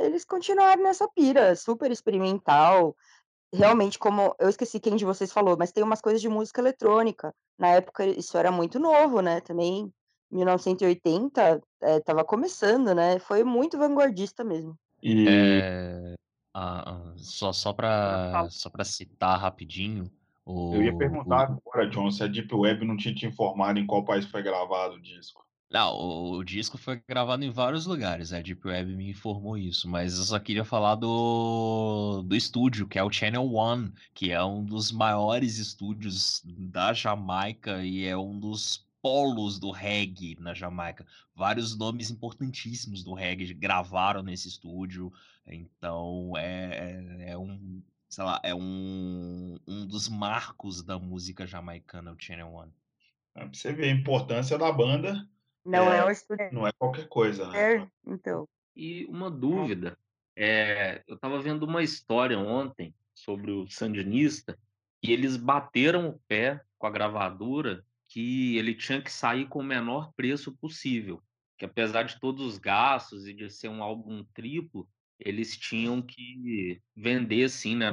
eles 0.00 0.24
continuaram 0.24 0.82
nessa 0.82 1.08
pira, 1.08 1.56
super 1.56 1.90
experimental, 1.90 2.94
realmente, 3.52 3.98
como 3.98 4.34
eu 4.38 4.48
esqueci 4.48 4.78
quem 4.78 4.96
de 4.96 5.04
vocês 5.04 5.32
falou, 5.32 5.56
mas 5.58 5.72
tem 5.72 5.82
umas 5.82 6.00
coisas 6.00 6.20
de 6.20 6.28
música 6.28 6.60
eletrônica. 6.60 7.34
Na 7.58 7.68
época 7.68 8.04
isso 8.04 8.36
era 8.36 8.52
muito 8.52 8.78
novo, 8.78 9.20
né, 9.22 9.40
também 9.40 9.92
1980, 10.30 11.60
eh, 11.82 11.96
estava 11.98 12.24
começando, 12.24 12.94
né, 12.94 13.18
foi 13.18 13.44
muito 13.44 13.78
vanguardista 13.78 14.42
mesmo. 14.44 14.76
E 15.02 15.26
É, 15.28 16.14
ah, 16.54 16.82
ah, 16.86 17.12
só 17.16 17.52
só 17.52 17.72
para 17.72 18.48
só 18.50 18.70
para 18.70 18.84
citar 18.84 19.38
rapidinho, 19.38 20.10
eu 20.46 20.82
ia 20.82 20.94
o, 20.94 20.98
perguntar 20.98 21.50
o, 21.50 21.60
agora, 21.66 21.90
John, 21.90 22.10
se 22.10 22.22
a 22.22 22.26
Deep 22.26 22.54
Web 22.54 22.84
não 22.84 22.96
tinha 22.96 23.14
te 23.14 23.26
informado 23.26 23.78
em 23.78 23.86
qual 23.86 24.04
país 24.04 24.24
foi 24.26 24.42
gravado 24.42 24.94
o 24.94 25.02
disco. 25.02 25.44
não, 25.70 25.94
o, 25.94 26.38
o 26.38 26.44
disco 26.44 26.78
foi 26.78 27.02
gravado 27.06 27.44
em 27.44 27.50
vários 27.50 27.84
lugares, 27.84 28.32
a 28.32 28.40
Deep 28.40 28.66
Web 28.66 28.94
me 28.94 29.10
informou 29.10 29.58
isso, 29.58 29.88
mas 29.88 30.16
eu 30.16 30.24
só 30.24 30.38
queria 30.38 30.64
falar 30.64 30.94
do, 30.94 32.22
do 32.22 32.36
estúdio, 32.36 32.86
que 32.86 32.98
é 32.98 33.02
o 33.02 33.12
Channel 33.12 33.52
One, 33.52 33.92
que 34.14 34.30
é 34.30 34.42
um 34.42 34.64
dos 34.64 34.92
maiores 34.92 35.58
estúdios 35.58 36.42
da 36.44 36.92
Jamaica 36.92 37.84
e 37.84 38.06
é 38.06 38.16
um 38.16 38.38
dos 38.38 38.85
polos 39.06 39.60
do 39.60 39.70
reggae 39.70 40.36
na 40.40 40.52
Jamaica. 40.52 41.06
Vários 41.32 41.78
nomes 41.78 42.10
importantíssimos 42.10 43.04
do 43.04 43.14
reggae 43.14 43.54
gravaram 43.54 44.20
nesse 44.20 44.48
estúdio, 44.48 45.12
então 45.46 46.32
é, 46.36 47.20
é, 47.20 47.30
é 47.30 47.38
um, 47.38 47.80
sei 48.08 48.24
lá, 48.24 48.40
é 48.42 48.52
um, 48.52 49.56
um 49.64 49.86
dos 49.86 50.08
marcos 50.08 50.82
da 50.82 50.98
música 50.98 51.46
jamaicana, 51.46 52.10
o 52.10 52.16
Channel 52.18 52.52
One. 52.52 52.72
É, 53.36 53.44
pra 53.44 53.54
você 53.54 53.72
ver 53.72 53.84
a 53.84 53.92
importância 53.92 54.58
da 54.58 54.72
banda, 54.72 55.24
Não 55.64 55.92
é 55.92 55.98
é, 55.98 56.04
um 56.04 56.10
estúdio 56.10 56.48
não 56.50 56.66
é 56.66 56.72
qualquer 56.72 57.06
coisa, 57.06 57.48
né? 57.48 57.88
então. 58.04 58.48
E 58.74 59.04
uma 59.04 59.30
dúvida, 59.30 59.96
é, 60.34 61.04
eu 61.06 61.14
estava 61.14 61.40
vendo 61.40 61.62
uma 61.62 61.84
história 61.84 62.36
ontem 62.36 62.92
sobre 63.14 63.52
o 63.52 63.70
Sandinista 63.70 64.58
e 65.00 65.12
eles 65.12 65.36
bateram 65.36 66.08
o 66.08 66.20
pé 66.26 66.60
com 66.76 66.88
a 66.88 66.90
gravadora 66.90 67.85
que 68.16 68.56
ele 68.56 68.74
tinha 68.74 69.02
que 69.02 69.12
sair 69.12 69.46
com 69.46 69.58
o 69.58 69.62
menor 69.62 70.10
preço 70.14 70.50
possível, 70.56 71.22
que 71.58 71.66
apesar 71.66 72.04
de 72.04 72.18
todos 72.18 72.46
os 72.46 72.56
gastos 72.56 73.26
e 73.26 73.34
de 73.34 73.50
ser 73.50 73.68
um 73.68 73.82
álbum 73.82 74.24
triplo, 74.32 74.88
eles 75.20 75.54
tinham 75.54 76.00
que 76.00 76.80
vender 76.96 77.44
assim, 77.44 77.76
né, 77.76 77.92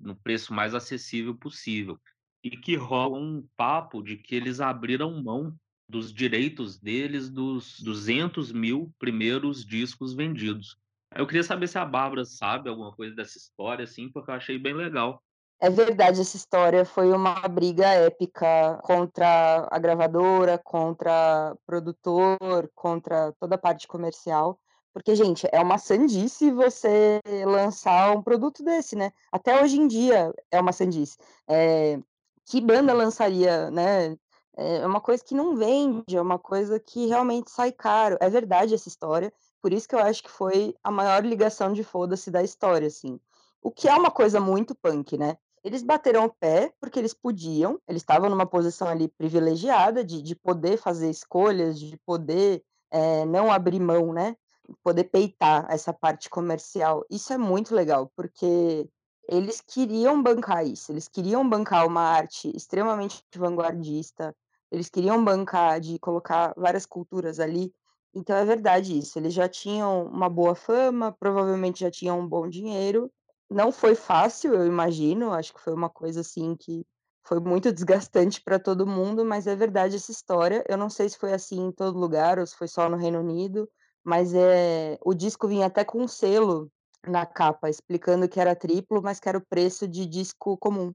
no, 0.00 0.16
preço 0.16 0.54
mais 0.54 0.74
acessível 0.74 1.34
possível. 1.34 2.00
E 2.42 2.56
que 2.56 2.76
rola 2.76 3.18
um 3.18 3.46
papo 3.54 4.02
de 4.02 4.16
que 4.16 4.34
eles 4.34 4.58
abriram 4.58 5.22
mão 5.22 5.54
dos 5.86 6.14
direitos 6.14 6.80
deles 6.80 7.28
dos 7.28 7.78
200 7.82 8.52
mil 8.52 8.90
primeiros 8.98 9.66
discos 9.66 10.14
vendidos. 10.14 10.78
Eu 11.14 11.26
queria 11.26 11.42
saber 11.42 11.68
se 11.68 11.76
a 11.76 11.84
Bárbara 11.84 12.24
sabe 12.24 12.70
alguma 12.70 12.92
coisa 12.96 13.14
dessa 13.14 13.36
história, 13.36 13.84
assim, 13.84 14.10
porque 14.10 14.30
eu 14.30 14.34
achei 14.34 14.58
bem 14.58 14.72
legal. 14.72 15.22
É 15.64 15.70
verdade, 15.70 16.20
essa 16.20 16.36
história 16.36 16.84
foi 16.84 17.12
uma 17.12 17.34
briga 17.46 17.86
épica 17.86 18.80
contra 18.82 19.68
a 19.70 19.78
gravadora, 19.78 20.58
contra 20.58 21.56
produtor, 21.64 22.68
contra 22.74 23.32
toda 23.38 23.54
a 23.54 23.58
parte 23.58 23.86
comercial. 23.86 24.58
Porque, 24.92 25.14
gente, 25.14 25.46
é 25.52 25.60
uma 25.60 25.78
sandice 25.78 26.50
você 26.50 27.20
lançar 27.46 28.10
um 28.10 28.20
produto 28.20 28.64
desse, 28.64 28.96
né? 28.96 29.12
Até 29.30 29.62
hoje 29.62 29.78
em 29.78 29.86
dia 29.86 30.34
é 30.50 30.60
uma 30.60 30.72
sandice. 30.72 31.16
É, 31.46 31.96
que 32.44 32.60
banda 32.60 32.92
lançaria, 32.92 33.70
né? 33.70 34.16
É 34.56 34.84
uma 34.84 35.00
coisa 35.00 35.22
que 35.24 35.32
não 35.32 35.54
vende, 35.54 36.16
é 36.16 36.20
uma 36.20 36.40
coisa 36.40 36.80
que 36.80 37.06
realmente 37.06 37.52
sai 37.52 37.70
caro. 37.70 38.16
É 38.20 38.28
verdade 38.28 38.74
essa 38.74 38.88
história, 38.88 39.32
por 39.60 39.72
isso 39.72 39.88
que 39.88 39.94
eu 39.94 40.00
acho 40.00 40.24
que 40.24 40.30
foi 40.30 40.74
a 40.82 40.90
maior 40.90 41.24
ligação 41.24 41.72
de 41.72 41.84
foda-se 41.84 42.32
da 42.32 42.42
história, 42.42 42.88
assim. 42.88 43.20
O 43.62 43.70
que 43.70 43.88
é 43.88 43.94
uma 43.94 44.10
coisa 44.10 44.40
muito 44.40 44.74
punk, 44.74 45.16
né? 45.16 45.38
Eles 45.64 45.82
bateram 45.82 46.24
o 46.24 46.32
pé 46.32 46.72
porque 46.80 46.98
eles 46.98 47.14
podiam, 47.14 47.80
eles 47.86 48.02
estavam 48.02 48.28
numa 48.28 48.46
posição 48.46 48.88
ali 48.88 49.08
privilegiada 49.08 50.04
de, 50.04 50.20
de 50.20 50.34
poder 50.34 50.76
fazer 50.76 51.08
escolhas, 51.08 51.78
de 51.78 51.96
poder 52.04 52.62
é, 52.90 53.24
não 53.24 53.50
abrir 53.50 53.80
mão, 53.80 54.12
né? 54.12 54.36
Poder 54.82 55.04
peitar 55.04 55.66
essa 55.70 55.92
parte 55.92 56.28
comercial. 56.28 57.04
Isso 57.10 57.32
é 57.32 57.38
muito 57.38 57.74
legal, 57.74 58.10
porque 58.16 58.88
eles 59.28 59.60
queriam 59.60 60.20
bancar 60.22 60.66
isso, 60.66 60.90
eles 60.92 61.08
queriam 61.08 61.48
bancar 61.48 61.86
uma 61.86 62.02
arte 62.02 62.54
extremamente 62.56 63.22
vanguardista, 63.36 64.34
eles 64.70 64.88
queriam 64.88 65.24
bancar 65.24 65.80
de 65.80 65.98
colocar 65.98 66.52
várias 66.56 66.86
culturas 66.86 67.38
ali. 67.38 67.72
Então 68.14 68.36
é 68.36 68.44
verdade 68.44 68.98
isso, 68.98 69.18
eles 69.18 69.32
já 69.32 69.48
tinham 69.48 70.06
uma 70.06 70.28
boa 70.28 70.54
fama, 70.54 71.12
provavelmente 71.12 71.80
já 71.80 71.90
tinham 71.90 72.20
um 72.20 72.26
bom 72.26 72.48
dinheiro. 72.48 73.10
Não 73.52 73.70
foi 73.70 73.94
fácil, 73.94 74.54
eu 74.54 74.66
imagino, 74.66 75.30
acho 75.32 75.52
que 75.52 75.60
foi 75.60 75.74
uma 75.74 75.90
coisa 75.90 76.20
assim 76.22 76.56
que 76.56 76.86
foi 77.24 77.38
muito 77.38 77.70
desgastante 77.72 78.40
para 78.42 78.58
todo 78.58 78.86
mundo, 78.86 79.24
mas 79.24 79.46
é 79.46 79.54
verdade 79.54 79.96
essa 79.96 80.10
história. 80.10 80.64
Eu 80.68 80.76
não 80.78 80.88
sei 80.90 81.08
se 81.08 81.18
foi 81.18 81.32
assim 81.34 81.66
em 81.66 81.72
todo 81.72 81.98
lugar 81.98 82.38
ou 82.38 82.46
se 82.46 82.56
foi 82.56 82.66
só 82.66 82.88
no 82.88 82.96
Reino 82.96 83.20
Unido, 83.20 83.68
mas 84.02 84.32
é 84.34 84.98
o 85.04 85.12
disco 85.14 85.46
vinha 85.46 85.66
até 85.66 85.84
com 85.84 85.98
um 86.02 86.08
selo 86.08 86.70
na 87.06 87.26
capa, 87.26 87.68
explicando 87.68 88.28
que 88.28 88.40
era 88.40 88.56
triplo, 88.56 89.02
mas 89.02 89.20
que 89.20 89.28
era 89.28 89.38
o 89.38 89.46
preço 89.46 89.86
de 89.86 90.06
disco 90.06 90.56
comum. 90.56 90.92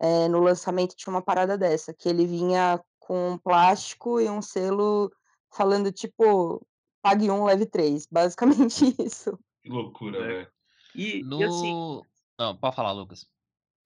Eh, 0.00 0.28
no 0.28 0.40
lançamento 0.40 0.96
tinha 0.96 1.12
uma 1.14 1.22
parada 1.22 1.58
dessa, 1.58 1.94
que 1.94 2.08
ele 2.08 2.26
vinha 2.26 2.82
com 3.00 3.32
um 3.32 3.38
plástico 3.38 4.20
e 4.20 4.30
um 4.30 4.42
selo 4.42 5.10
falando 5.52 5.92
tipo: 5.92 6.66
"Pague 7.02 7.30
um, 7.30 7.44
leve 7.44 7.66
três", 7.66 8.06
basicamente 8.10 8.84
isso. 9.00 9.38
Que 9.62 9.70
loucura, 9.70 10.20
É. 10.20 10.26
velho. 10.26 10.52
E, 10.94 11.26
e 11.36 11.44
assim, 11.44 11.72
No. 11.72 12.06
Não, 12.38 12.56
pode 12.56 12.76
falar, 12.76 12.92
Lucas. 12.92 13.26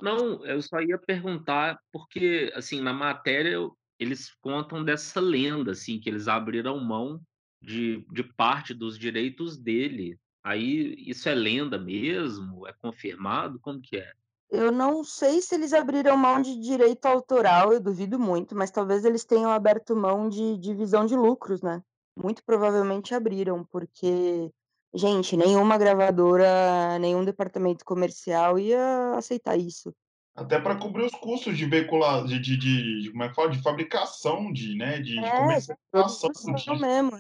não, 0.01 0.44
eu 0.47 0.62
só 0.62 0.81
ia 0.81 0.98
perguntar, 0.98 1.81
porque, 1.93 2.52
assim, 2.55 2.81
na 2.81 2.93
matéria 2.93 3.59
eles 3.98 4.32
contam 4.40 4.85
dessa 4.85 5.20
lenda, 5.20 5.72
assim, 5.72 6.01
que 6.01 6.09
eles 6.09 6.28
abriram 6.28 6.78
mão 6.81 7.20
de, 7.62 8.05
de 8.12 8.22
parte 8.22 8.74
dos 8.74 8.98
direitos 8.98 9.56
dele. 9.56 10.18
Aí, 10.43 10.94
isso 10.98 11.28
é 11.28 11.35
lenda 11.35 11.78
mesmo? 11.78 12.66
É 12.66 12.72
confirmado? 12.72 13.59
Como 13.60 13.81
que 13.81 13.97
é? 13.97 14.12
Eu 14.51 14.70
não 14.70 15.02
sei 15.02 15.40
se 15.40 15.55
eles 15.55 15.72
abriram 15.72 16.16
mão 16.16 16.40
de 16.40 16.60
direito 16.60 17.06
autoral, 17.06 17.72
eu 17.72 17.81
duvido 17.81 18.18
muito, 18.18 18.55
mas 18.55 18.70
talvez 18.70 19.05
eles 19.05 19.24
tenham 19.24 19.51
aberto 19.51 19.97
mão 19.97 20.28
de 20.28 20.59
divisão 20.59 21.06
de 21.06 21.16
lucros, 21.16 21.62
né. 21.62 21.82
Muito 22.16 22.44
provavelmente 22.44 23.14
abriram, 23.14 23.64
porque, 23.64 24.51
gente, 24.94 25.36
nenhuma 25.36 25.76
gravadora, 25.76 26.98
nenhum 26.98 27.24
departamento 27.24 27.84
comercial 27.84 28.58
ia 28.58 29.10
aceitar 29.16 29.56
isso. 29.58 29.92
Até 30.34 30.58
para 30.60 30.76
cobrir 30.76 31.04
os 31.04 31.12
custos 31.12 31.56
de 31.56 31.64
veicular, 31.64 32.24
de, 32.24 32.38
de, 32.40 32.56
de, 32.56 33.02
de- 33.02 33.10
como 33.10 33.22
é 33.22 33.28
que 33.28 33.34
fala? 33.34 33.50
De 33.50 33.62
fabricação, 33.62 34.52
de, 34.52 34.74
né? 34.74 34.98
De, 34.98 35.14
de 35.14 35.24
É, 35.24 35.30
comercialização 35.36 36.54
disso. 36.54 36.80
mesmo. 36.80 37.16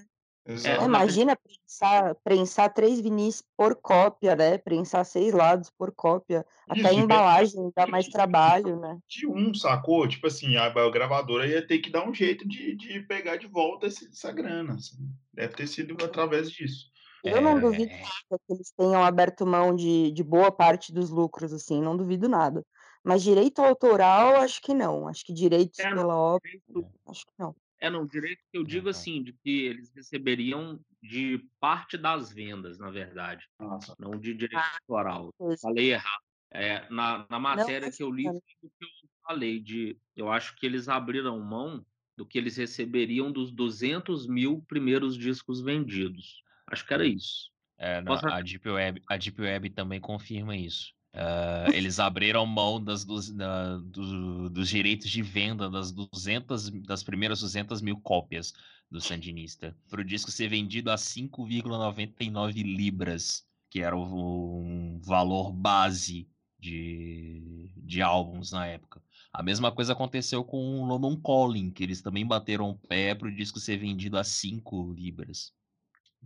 É, 0.46 0.84
Imagina 0.84 1.36
prensar 1.36 2.14
prensar 2.22 2.72
3 2.72 3.00
vinis 3.00 3.42
por 3.56 3.76
cópia, 3.76 4.36
né, 4.36 4.56
prensar 4.58 5.04
6 5.04 5.32
lados 5.32 5.70
por 5.70 5.92
cópia, 5.92 6.44
até 6.68 6.78
Isso, 6.80 6.88
a 6.88 6.92
de 6.92 7.00
embalagem 7.00 7.72
dá 7.74 7.86
mais 7.86 8.06
trabalho, 8.08 8.78
né. 8.78 8.98
de 9.08 9.26
um, 9.26 9.52
sacou? 9.54 10.06
Tipo 10.08 10.26
assim, 10.26 10.56
a 10.56 10.66
a 10.66 10.90
gravadora 10.90 11.46
ia 11.46 11.66
ter 11.66 11.78
que 11.78 11.90
dar 11.90 12.08
um 12.08 12.14
jeito 12.14 12.46
de, 12.48 12.74
de 12.76 13.00
pegar 13.00 13.36
de 13.36 13.46
volta 13.46 13.86
esse- 13.86 14.08
essa 14.08 14.30
grana. 14.32 14.74
assim. 14.74 14.96
Deve 15.32 15.54
ter 15.54 15.66
sido 15.66 15.96
através 16.04 16.50
disso. 16.50 16.86
Eu 17.24 17.40
não 17.40 17.58
duvido 17.60 17.90
É, 17.92 18.00
nada 18.00 18.42
que 18.46 18.52
eles 18.52 18.72
tenham 18.76 19.02
aberto 19.04 19.46
mão 19.46 19.74
de 19.74 20.12
de 20.12 20.22
boa 20.22 20.52
parte 20.52 20.92
dos 20.92 21.10
lucros, 21.10 21.52
assim, 21.52 21.80
não 21.82 21.96
duvido 21.96 22.28
nada. 22.28 22.62
Mas 23.04 23.22
direito 23.22 23.60
autoral, 23.60 24.36
acho 24.36 24.60
que 24.62 24.74
não, 24.74 25.08
acho 25.08 25.24
que 25.24 25.32
direitos 25.32 25.78
É, 25.78 25.90
não, 25.90 25.96
pela 26.02 26.16
obra, 26.16 26.40
direito, 26.44 26.90
acho 27.08 27.26
que 27.26 27.32
não. 27.38 27.54
é, 27.80 27.90
não, 27.90 28.06
direito 28.06 28.40
que 28.50 28.58
eu 28.58 28.62
não, 28.62 28.68
digo 28.68 28.84
não. 28.84 28.90
assim, 28.90 29.22
de 29.22 29.32
que 29.32 29.64
eles 29.66 29.90
receberiam 29.94 30.80
de 31.02 31.38
parte 31.60 31.98
das 31.98 32.32
vendas, 32.32 32.78
na 32.78 32.90
verdade, 32.90 33.46
Nossa. 33.58 33.94
não 33.98 34.18
de 34.18 34.34
direito 34.34 34.56
Ah, 34.56 34.78
autoral. 34.88 35.34
Falei 35.60 35.92
errado. 35.92 36.22
É, 36.50 36.88
na, 36.88 37.26
na 37.28 37.38
Não, 37.40 37.40
matéria 37.40 37.90
que 37.90 38.02
eu 38.02 38.10
li, 38.10 38.24
foi 38.24 38.68
o 38.68 38.70
que 38.78 38.84
eu 38.84 38.88
falei, 39.26 39.60
de, 39.60 39.98
eu 40.14 40.30
acho 40.30 40.54
que 40.56 40.64
eles 40.64 40.88
abriram 40.88 41.40
mão 41.40 41.84
do 42.16 42.24
que 42.24 42.38
eles 42.38 42.56
receberiam 42.56 43.32
dos 43.32 43.50
200 43.52 44.26
mil 44.28 44.62
primeiros 44.68 45.16
discos 45.18 45.60
vendidos. 45.60 46.43
Acho 46.66 46.86
que 46.86 46.94
era 46.94 47.06
isso. 47.06 47.50
É, 47.76 48.00
não, 48.00 48.14
Posso 48.14 48.26
a 48.28 48.40
Deep 48.40 48.68
Web, 48.68 49.02
a 49.08 49.16
Deep 49.16 49.40
Web 49.40 49.70
também 49.70 50.00
confirma 50.00 50.56
isso. 50.56 50.92
Ah, 51.12 51.68
eles 51.72 52.00
abriram 52.00 52.44
mão 52.46 52.82
das, 52.82 53.04
dos, 53.04 53.30
da- 53.30 53.76
do- 53.78 54.50
dos 54.50 54.68
direitos 54.68 55.08
de 55.10 55.22
venda 55.22 55.70
das 55.70 55.92
200, 55.92 56.70
das 56.70 57.02
primeiras 57.04 57.40
200 57.40 57.80
mil 57.80 58.00
cópias 58.00 58.52
do 58.90 59.00
Sandinista, 59.00 59.76
para 59.88 60.00
o 60.00 60.04
disco 60.04 60.30
ser 60.30 60.48
vendido 60.48 60.90
a 60.90 60.96
5,99 60.98 62.62
libras, 62.62 63.46
que 63.70 63.80
era 63.80 63.96
o, 63.96 64.60
um 64.60 65.00
valor 65.00 65.52
base 65.52 66.28
de, 66.58 67.70
de 67.76 68.02
álbuns 68.02 68.52
na 68.52 68.66
época. 68.66 69.02
A 69.32 69.42
mesma 69.42 69.70
coisa 69.72 69.92
aconteceu 69.92 70.44
com 70.44 70.80
o 70.80 70.84
London 70.86 71.20
Calling, 71.20 71.70
que 71.72 71.82
eles 71.82 72.02
também 72.02 72.26
bateram 72.26 72.70
o 72.70 72.78
pé 72.78 73.14
para 73.14 73.28
o 73.28 73.34
disco 73.34 73.58
ser 73.60 73.76
vendido 73.78 74.18
a 74.18 74.24
5 74.24 74.92
libras. 74.92 75.52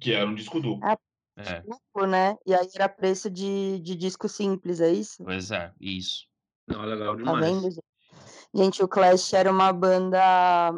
Que 0.00 0.12
era 0.12 0.26
um 0.28 0.34
disco 0.34 0.60
duplo. 0.60 0.80
Ah, 0.88 0.96
É. 1.36 1.60
duplo, 1.60 2.06
né? 2.06 2.36
E 2.46 2.54
aí 2.54 2.68
era 2.74 2.88
preço 2.88 3.30
de, 3.30 3.78
de 3.80 3.94
disco 3.94 4.28
simples, 4.28 4.80
é 4.80 4.90
isso? 4.90 5.22
Pois 5.24 5.50
é, 5.50 5.72
isso. 5.80 6.26
Não, 6.66 6.82
é 6.82 6.86
legal 6.86 7.16
Tá 7.16 7.22
demais. 7.22 7.44
vendo, 7.46 7.62
gente? 7.70 7.88
Gente, 8.54 8.82
o 8.82 8.88
Clash 8.88 9.34
era 9.34 9.50
uma 9.50 9.72
banda. 9.72 10.18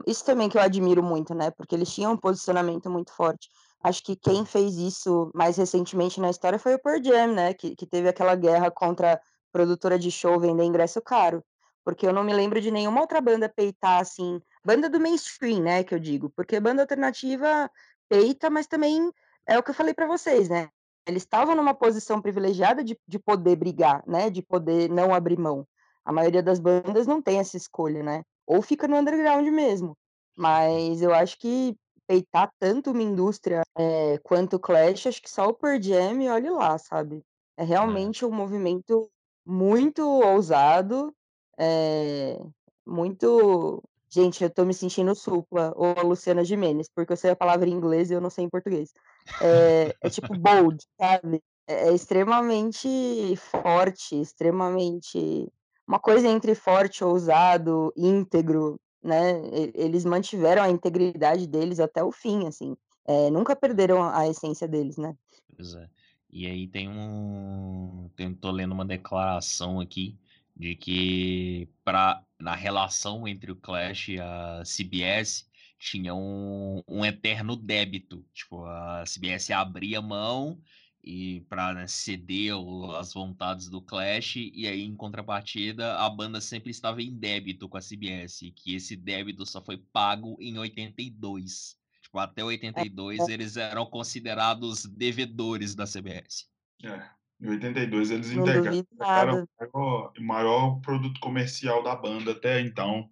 Isso 0.06 0.24
também 0.24 0.48
que 0.48 0.58
eu 0.58 0.62
admiro 0.62 1.02
muito, 1.02 1.34
né? 1.34 1.50
Porque 1.50 1.74
eles 1.74 1.92
tinham 1.92 2.12
um 2.12 2.16
posicionamento 2.16 2.90
muito 2.90 3.12
forte. 3.12 3.48
Acho 3.82 4.02
que 4.02 4.16
quem 4.16 4.44
fez 4.44 4.76
isso 4.76 5.30
mais 5.34 5.56
recentemente 5.56 6.20
na 6.20 6.28
história 6.28 6.58
foi 6.58 6.74
o 6.74 6.78
Pearl 6.78 7.02
Jam, 7.02 7.28
né? 7.32 7.54
Que, 7.54 7.74
que 7.76 7.86
teve 7.86 8.08
aquela 8.08 8.34
guerra 8.34 8.70
contra 8.70 9.14
a 9.14 9.20
produtora 9.52 9.98
de 9.98 10.10
show 10.10 10.38
vender 10.38 10.64
ingresso 10.64 11.00
caro. 11.00 11.42
Porque 11.84 12.06
eu 12.06 12.12
não 12.12 12.22
me 12.24 12.34
lembro 12.34 12.60
de 12.60 12.70
nenhuma 12.70 13.00
outra 13.00 13.20
banda 13.20 13.48
peitar 13.48 14.00
assim. 14.00 14.40
Banda 14.64 14.90
do 14.90 15.00
mainstream, 15.00 15.60
né? 15.62 15.82
Que 15.84 15.94
eu 15.94 15.98
digo. 15.98 16.28
Porque 16.36 16.60
banda 16.60 16.82
alternativa 16.82 17.70
peita, 18.10 18.50
mas 18.50 18.66
também 18.66 19.10
é 19.46 19.56
o 19.56 19.62
que 19.62 19.70
eu 19.70 19.74
falei 19.74 19.94
pra 19.94 20.06
vocês, 20.06 20.48
né? 20.48 20.68
Eles 21.06 21.22
estavam 21.22 21.54
numa 21.54 21.72
posição 21.72 22.20
privilegiada 22.20 22.84
de, 22.84 22.98
de 23.08 23.18
poder 23.18 23.56
brigar, 23.56 24.02
né? 24.06 24.28
De 24.28 24.42
poder 24.42 24.90
não 24.90 25.14
abrir 25.14 25.38
mão. 25.38 25.66
A 26.04 26.12
maioria 26.12 26.42
das 26.42 26.58
bandas 26.58 27.06
não 27.06 27.22
tem 27.22 27.38
essa 27.38 27.56
escolha, 27.56 28.02
né? 28.02 28.22
Ou 28.46 28.60
fica 28.60 28.86
no 28.88 28.96
underground 28.96 29.46
mesmo. 29.48 29.96
Mas 30.36 31.00
eu 31.00 31.14
acho 31.14 31.38
que 31.38 31.76
peitar 32.06 32.50
tanto 32.58 32.90
uma 32.90 33.02
indústria 33.02 33.62
eh, 33.78 34.18
quanto 34.24 34.56
o 34.56 34.60
Clash, 34.60 35.06
acho 35.06 35.22
que 35.22 35.30
só 35.30 35.46
o 35.46 35.54
Pearl 35.54 35.80
Jam 35.80 36.32
olhe 36.32 36.50
lá, 36.50 36.76
sabe? 36.76 37.22
É 37.56 37.62
realmente 37.62 38.24
um 38.24 38.32
movimento 38.32 39.08
muito 39.46 40.02
ousado, 40.02 41.14
eh, 41.58 42.40
muito. 42.86 43.82
Gente, 44.12 44.42
eu 44.42 44.50
tô 44.50 44.64
me 44.64 44.74
sentindo 44.74 45.14
supla, 45.14 45.72
ou 45.76 45.94
a 45.96 46.02
Luciana 46.02 46.44
Gimenez, 46.44 46.88
porque 46.92 47.12
eu 47.12 47.16
sei 47.16 47.30
a 47.30 47.36
palavra 47.36 47.68
em 47.68 47.72
inglês 47.72 48.10
e 48.10 48.14
eu 48.14 48.20
não 48.20 48.28
sei 48.28 48.44
em 48.44 48.48
português. 48.48 48.92
É, 49.40 49.94
é 50.00 50.10
tipo 50.10 50.34
bold, 50.36 50.82
sabe? 51.00 51.40
É, 51.66 51.88
é 51.88 51.94
extremamente 51.94 52.88
forte, 53.36 54.20
extremamente 54.20 55.48
uma 55.86 56.00
coisa 56.00 56.28
entre 56.28 56.54
forte, 56.54 57.04
ousado, 57.04 57.92
íntegro, 57.96 58.80
né? 59.02 59.42
Eles 59.74 60.04
mantiveram 60.04 60.62
a 60.62 60.70
integridade 60.70 61.46
deles 61.46 61.78
até 61.78 62.02
o 62.02 62.10
fim, 62.10 62.48
assim. 62.48 62.76
É, 63.06 63.30
nunca 63.30 63.54
perderam 63.54 64.02
a 64.02 64.28
essência 64.28 64.66
deles, 64.66 64.96
né? 64.96 65.14
Pois 65.56 65.74
é. 65.74 65.88
E 66.32 66.46
aí 66.46 66.68
tem 66.68 66.88
um. 66.88 68.08
Tem, 68.16 68.32
tô 68.34 68.50
lendo 68.50 68.72
uma 68.72 68.84
declaração 68.84 69.80
aqui 69.80 70.18
de 70.60 70.76
que 70.76 71.68
pra, 71.82 72.22
na 72.38 72.54
relação 72.54 73.26
entre 73.26 73.50
o 73.50 73.56
Clash 73.56 74.08
e 74.08 74.20
a 74.20 74.62
CBS 74.62 75.48
tinha 75.78 76.14
um, 76.14 76.82
um 76.86 77.02
eterno 77.02 77.56
débito. 77.56 78.22
Tipo, 78.34 78.66
a 78.66 79.04
CBS 79.06 79.50
abria 79.52 80.02
mão 80.02 80.60
e 81.02 81.40
para 81.48 81.72
né, 81.72 81.86
ceder 81.86 82.52
as 82.98 83.14
vontades 83.14 83.70
do 83.70 83.80
Clash, 83.80 84.36
e 84.36 84.66
aí, 84.66 84.82
em 84.82 84.94
contrapartida, 84.94 85.96
a 85.96 86.10
banda 86.10 86.42
sempre 86.42 86.70
estava 86.70 87.00
em 87.00 87.16
débito 87.16 87.66
com 87.66 87.78
a 87.78 87.80
CBS, 87.80 88.42
e 88.42 88.50
que 88.50 88.74
esse 88.74 88.94
débito 88.96 89.46
só 89.46 89.62
foi 89.62 89.78
pago 89.78 90.36
em 90.38 90.58
82. 90.58 91.74
Tipo, 92.02 92.18
até 92.18 92.44
82 92.44 93.28
eles 93.28 93.56
eram 93.56 93.86
considerados 93.86 94.84
devedores 94.84 95.74
da 95.74 95.86
CBS. 95.86 96.50
É. 96.84 97.19
Em 97.40 97.48
82 97.48 98.10
eles 98.10 98.32
Não 98.32 98.44
duvido 98.44 98.76
integraram 98.76 99.46
o 99.72 100.22
maior, 100.22 100.78
produto 100.80 101.18
comercial 101.20 101.82
da 101.82 101.96
banda 101.96 102.32
até 102.32 102.60
então. 102.60 103.08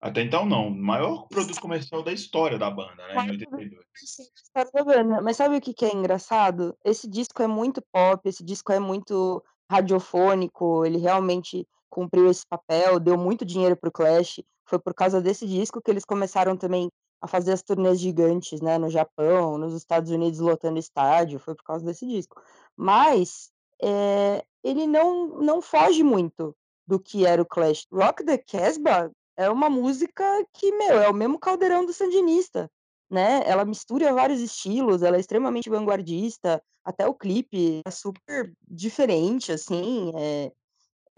Até 0.00 0.22
então 0.22 0.46
não, 0.46 0.68
o 0.68 0.70
maior 0.70 1.26
produto 1.26 1.60
comercial 1.60 2.04
da 2.04 2.12
história 2.12 2.56
da 2.56 2.70
banda, 2.70 2.94
né? 3.08 3.12
Em 3.12 3.16
Mas 3.16 3.30
82. 3.30 3.84
História 4.36 4.70
da 4.72 4.84
banda. 4.84 5.20
Mas 5.20 5.36
sabe 5.36 5.56
o 5.56 5.60
que 5.60 5.74
que 5.74 5.84
é 5.84 5.92
engraçado? 5.92 6.76
Esse 6.84 7.08
disco 7.08 7.42
é 7.42 7.48
muito 7.48 7.82
pop, 7.92 8.20
esse 8.28 8.44
disco 8.44 8.70
é 8.70 8.78
muito 8.78 9.42
radiofônico, 9.68 10.84
ele 10.84 10.98
realmente 10.98 11.66
cumpriu 11.90 12.30
esse 12.30 12.46
papel, 12.48 13.00
deu 13.00 13.18
muito 13.18 13.44
dinheiro 13.44 13.76
para 13.76 13.88
o 13.88 13.92
Clash. 13.92 14.40
Foi 14.66 14.78
por 14.78 14.94
causa 14.94 15.20
desse 15.20 15.46
disco 15.46 15.80
que 15.82 15.90
eles 15.90 16.04
começaram 16.04 16.56
também 16.56 16.88
a 17.20 17.26
fazer 17.26 17.52
as 17.52 17.62
turnês 17.62 17.98
gigantes, 17.98 18.60
né, 18.60 18.78
no 18.78 18.88
Japão, 18.88 19.58
nos 19.58 19.74
Estados 19.74 20.10
Unidos 20.10 20.38
lotando 20.38 20.78
estádio, 20.78 21.40
foi 21.40 21.54
por 21.54 21.64
causa 21.64 21.84
desse 21.84 22.06
disco. 22.06 22.40
Mas, 22.78 23.50
eh, 23.82 24.44
ele 24.64 24.86
não 24.86 25.28
não 25.40 25.60
foge 25.62 26.02
muito 26.04 26.56
do 26.86 27.00
que 27.00 27.26
era 27.26 27.42
o 27.42 27.46
Clash. 27.46 27.86
Rock 27.92 28.24
the 28.24 28.38
Casbah 28.38 29.10
é 29.36 29.50
uma 29.50 29.68
música 29.70 30.24
que, 30.54 30.72
meu, 30.72 31.00
é 31.02 31.08
o 31.10 31.14
mesmo 31.14 31.38
caldeirão 31.40 31.84
do 31.86 31.92
Sandinista. 31.92 32.70
Né, 33.10 33.42
ela 33.46 33.64
mistura 33.64 34.12
vários 34.14 34.40
estilos, 34.40 35.02
ela 35.02 35.16
é 35.16 35.20
extremamente 35.20 35.70
vanguardista, 35.70 36.62
até 36.84 37.06
o 37.08 37.14
clipe 37.14 37.80
é 37.86 37.90
super 37.90 38.52
diferente, 38.68 39.50
assim, 39.52 40.12
eh 40.16 40.52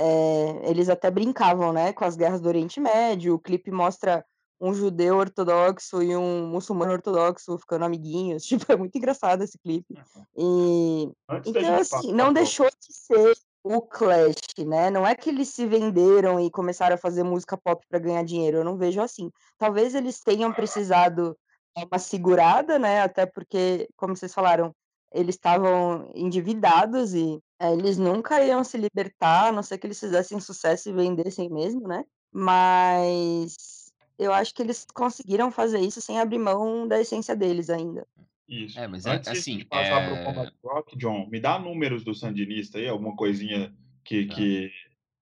eh, 0.01 0.71
eles 0.71 0.89
até 0.91 1.11
brincavam, 1.11 1.73
né, 1.73 1.93
com 1.93 2.05
as 2.05 2.17
guerras 2.17 2.41
do 2.41 2.49
Oriente 2.49 2.81
Médio, 2.81 3.35
o 3.35 3.41
clipe 3.41 3.71
mostra 3.73 4.25
um 4.61 4.75
judeu 4.75 5.17
ortodoxo 5.17 6.03
e 6.03 6.15
um 6.15 6.47
muçulmano 6.47 6.93
ortodoxo 6.93 7.57
ficando 7.59 7.85
amiguinhos, 7.85 8.43
tipo, 8.67 8.71
é 8.71 8.77
muito 8.77 8.97
engraçado 8.97 9.43
esse 9.43 9.59
clipe. 9.59 9.95
E 10.37 11.11
Antes 11.29 11.53
da 11.53 11.61
então, 11.61 11.75
assim, 11.77 12.13
não 12.13 12.33
deixou 12.33 12.67
de 12.67 12.95
ser 12.95 13.35
o 13.63 13.83
Clash, 13.83 14.37
né, 14.67 14.91
não 14.91 15.07
é 15.07 15.15
que 15.15 15.29
eles 15.29 15.49
se 15.49 15.67
venderam 15.67 16.41
e 16.41 16.51
começaram 16.51 16.95
a 16.95 16.99
fazer 16.99 17.23
música 17.23 17.59
pop 17.59 17.85
para 17.89 17.99
ganhar 17.99 18.25
dinheiro, 18.25 18.59
eu 18.59 18.65
não 18.65 18.77
vejo 18.77 19.01
assim. 19.01 19.31
Talvez 19.59 19.95
eles 19.95 20.21
tenham 20.21 20.53
precisado 20.53 21.37
uma 21.77 21.99
segurada, 21.99 22.79
né, 22.79 23.03
até 23.03 23.27
porque, 23.27 23.89
como 23.97 24.17
vocês 24.17 24.33
falaram, 24.33 24.75
eles 25.13 25.35
estavam 25.35 26.11
endividados 26.15 27.15
e, 27.15 27.39
eh, 27.59 27.73
eles 27.73 27.99
nunca 27.99 28.43
iam 28.43 28.65
se 28.65 28.79
libertar, 28.79 29.49
a 29.49 29.53
não 29.53 29.63
ser 29.63 29.77
que 29.77 29.87
eles 29.87 30.01
fizessem 30.01 30.41
sucesso 30.41 30.89
e 30.89 30.93
vendessem 30.93 31.51
mesmo, 31.51 31.87
né, 31.87 32.05
mas 32.33 33.80
eu 34.21 34.33
acho 34.33 34.55
que 34.55 34.63
eles 34.63 34.87
conseguiram 34.95 35.51
fazer 35.51 35.81
isso 35.81 36.01
sem 36.01 36.19
abrir 36.21 36.39
mão 36.39 36.87
da 36.87 37.01
essência 37.01 37.35
deles 37.35 37.71
ainda. 37.71 38.07
Isso. 38.49 38.79
É, 38.79 38.87
mas 38.89 39.07
é 39.07 39.13
Antes 39.13 39.31
de 39.31 39.39
a 39.39 39.41
assim, 39.41 39.53
gente 39.53 39.65
passar 39.67 40.05
pro 40.07 40.17
é... 40.17 40.25
Combat 40.25 40.53
Rock, 40.65 40.97
John, 40.99 41.27
me 41.31 41.41
dá 41.41 41.59
números 41.59 42.03
do 42.05 42.15
Sandinista 42.15 42.79
aí, 42.79 42.89
alguma 42.89 43.15
coisinha 43.17 43.73
que, 44.05 44.27
Tá. 44.27 44.35
que, 44.35 44.73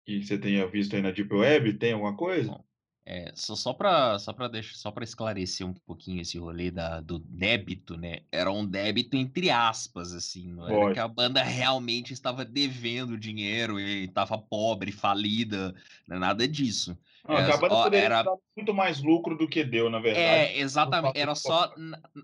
que 0.06 0.24
você 0.24 0.38
tenha 0.38 0.68
visto 0.68 0.96
aí 0.96 1.02
na 1.02 1.12
Deep 1.12 1.34
Web, 1.34 1.74
tem 1.74 1.94
alguma 1.94 2.16
coisa? 2.16 2.52
Bom, 2.52 2.64
É, 3.08 3.32
só, 3.36 3.56
só 3.56 3.74
para 3.74 4.18
só 4.20 4.34
para 4.34 4.48
deixar 4.48 4.76
só 4.76 4.92
para 4.92 5.04
esclarecer 5.04 5.66
um 5.68 5.74
pouquinho 5.74 6.22
esse 6.22 6.38
rolê 6.40 6.72
da, 6.72 7.02
do 7.02 7.20
débito, 7.20 7.98
né? 7.98 8.22
Era 8.32 8.52
um 8.52 8.66
débito 8.66 9.16
entre 9.16 9.50
aspas, 9.52 10.14
assim, 10.14 10.48
não 10.54 10.68
era 10.68 10.92
que 10.94 11.00
a 11.00 11.08
banda 11.08 11.44
realmente 11.44 12.14
estava 12.14 12.44
devendo 12.46 13.18
dinheiro 13.18 13.80
e 13.80 14.06
estava 14.06 14.38
pobre, 14.38 14.92
falida, 14.92 15.74
não 16.08 16.18
é 16.18 16.20
nada 16.20 16.48
disso. 16.48 16.98
Não, 17.28 17.38
É, 17.38 17.46
que 17.46 17.52
a 17.52 17.58
banda 17.58 17.74
ó, 17.76 17.88
era- 17.92 18.24
dado 18.24 18.40
muito 18.56 18.74
mais 18.74 19.02
lucro 19.02 19.36
do 19.36 19.48
que 19.48 19.64
deu, 19.64 19.90
na 19.90 20.00
verdade. 20.00 20.26
É, 20.26 20.60
exatamente. 20.60 21.18
Era 21.18 21.34
só 21.34 21.74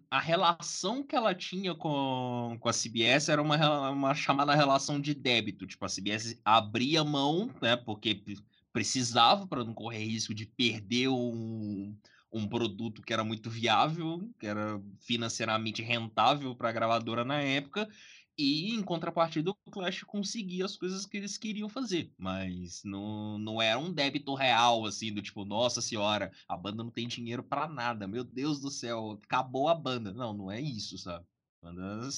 a 0.10 0.20
relação 0.20 1.04
que 1.04 1.16
ela 1.16 1.34
tinha 1.34 1.74
com, 1.74 2.56
com 2.60 2.70
a 2.70 2.74
CBS 2.74 3.32
era 3.32 3.42
uma, 3.42 3.90
uma 3.90 4.14
chamada 4.14 4.54
relação 4.54 5.00
de 5.02 5.14
débito. 5.16 5.66
Tipo, 5.66 5.86
a 5.86 5.90
CBS 5.90 6.40
abria 6.46 7.04
mão, 7.04 7.50
né? 7.62 7.76
Porque 7.76 8.14
pre- 8.16 8.38
precisava 8.72 9.48
para 9.48 9.64
não 9.64 9.74
correr 9.74 10.06
risco 10.06 10.34
de 10.34 10.46
perder 10.46 11.08
um, 11.10 11.98
um 12.32 12.48
produto 12.48 13.02
que 13.02 13.12
era 13.12 13.24
muito 13.24 13.50
viável, 13.50 14.30
que 14.40 14.46
era 14.46 14.80
financeiramente 15.00 15.82
rentável 15.82 16.56
para 16.56 16.70
a 16.70 16.72
gravadora 16.74 17.26
na 17.26 17.42
época. 17.42 17.90
E 18.38 18.74
em 18.74 18.82
contrapartida, 18.84 19.52
o 19.52 19.56
Clash 19.72 20.04
conseguia 20.04 20.66
as 20.66 20.76
coisas 20.78 21.06
que 21.06 21.18
eles 21.18 21.38
queriam 21.38 21.70
fazer, 21.70 22.14
mas 22.18 22.82
não, 22.84 23.38
não 23.38 23.62
era 23.62 23.78
um 23.78 23.94
débito 23.94 24.34
real, 24.34 24.86
assim, 24.86 25.14
do 25.14 25.22
tipo, 25.22 25.46
nossa 25.46 25.82
senhora, 25.82 26.32
a 26.48 26.58
banda 26.58 26.84
não 26.84 26.92
tem 26.92 27.08
dinheiro 27.08 27.44
pra 27.44 27.68
nada, 27.68 28.08
meu 28.08 28.24
Deus 28.24 28.60
do 28.60 28.72
céu, 28.72 29.20
acabou 29.24 29.68
a 29.68 29.76
banda. 29.76 30.14
Não, 30.14 30.34
não 30.34 30.52
é 30.52 30.60
isso, 30.62 30.98
sabe? 30.98 31.26
A 31.62 31.68
banda 31.68 32.10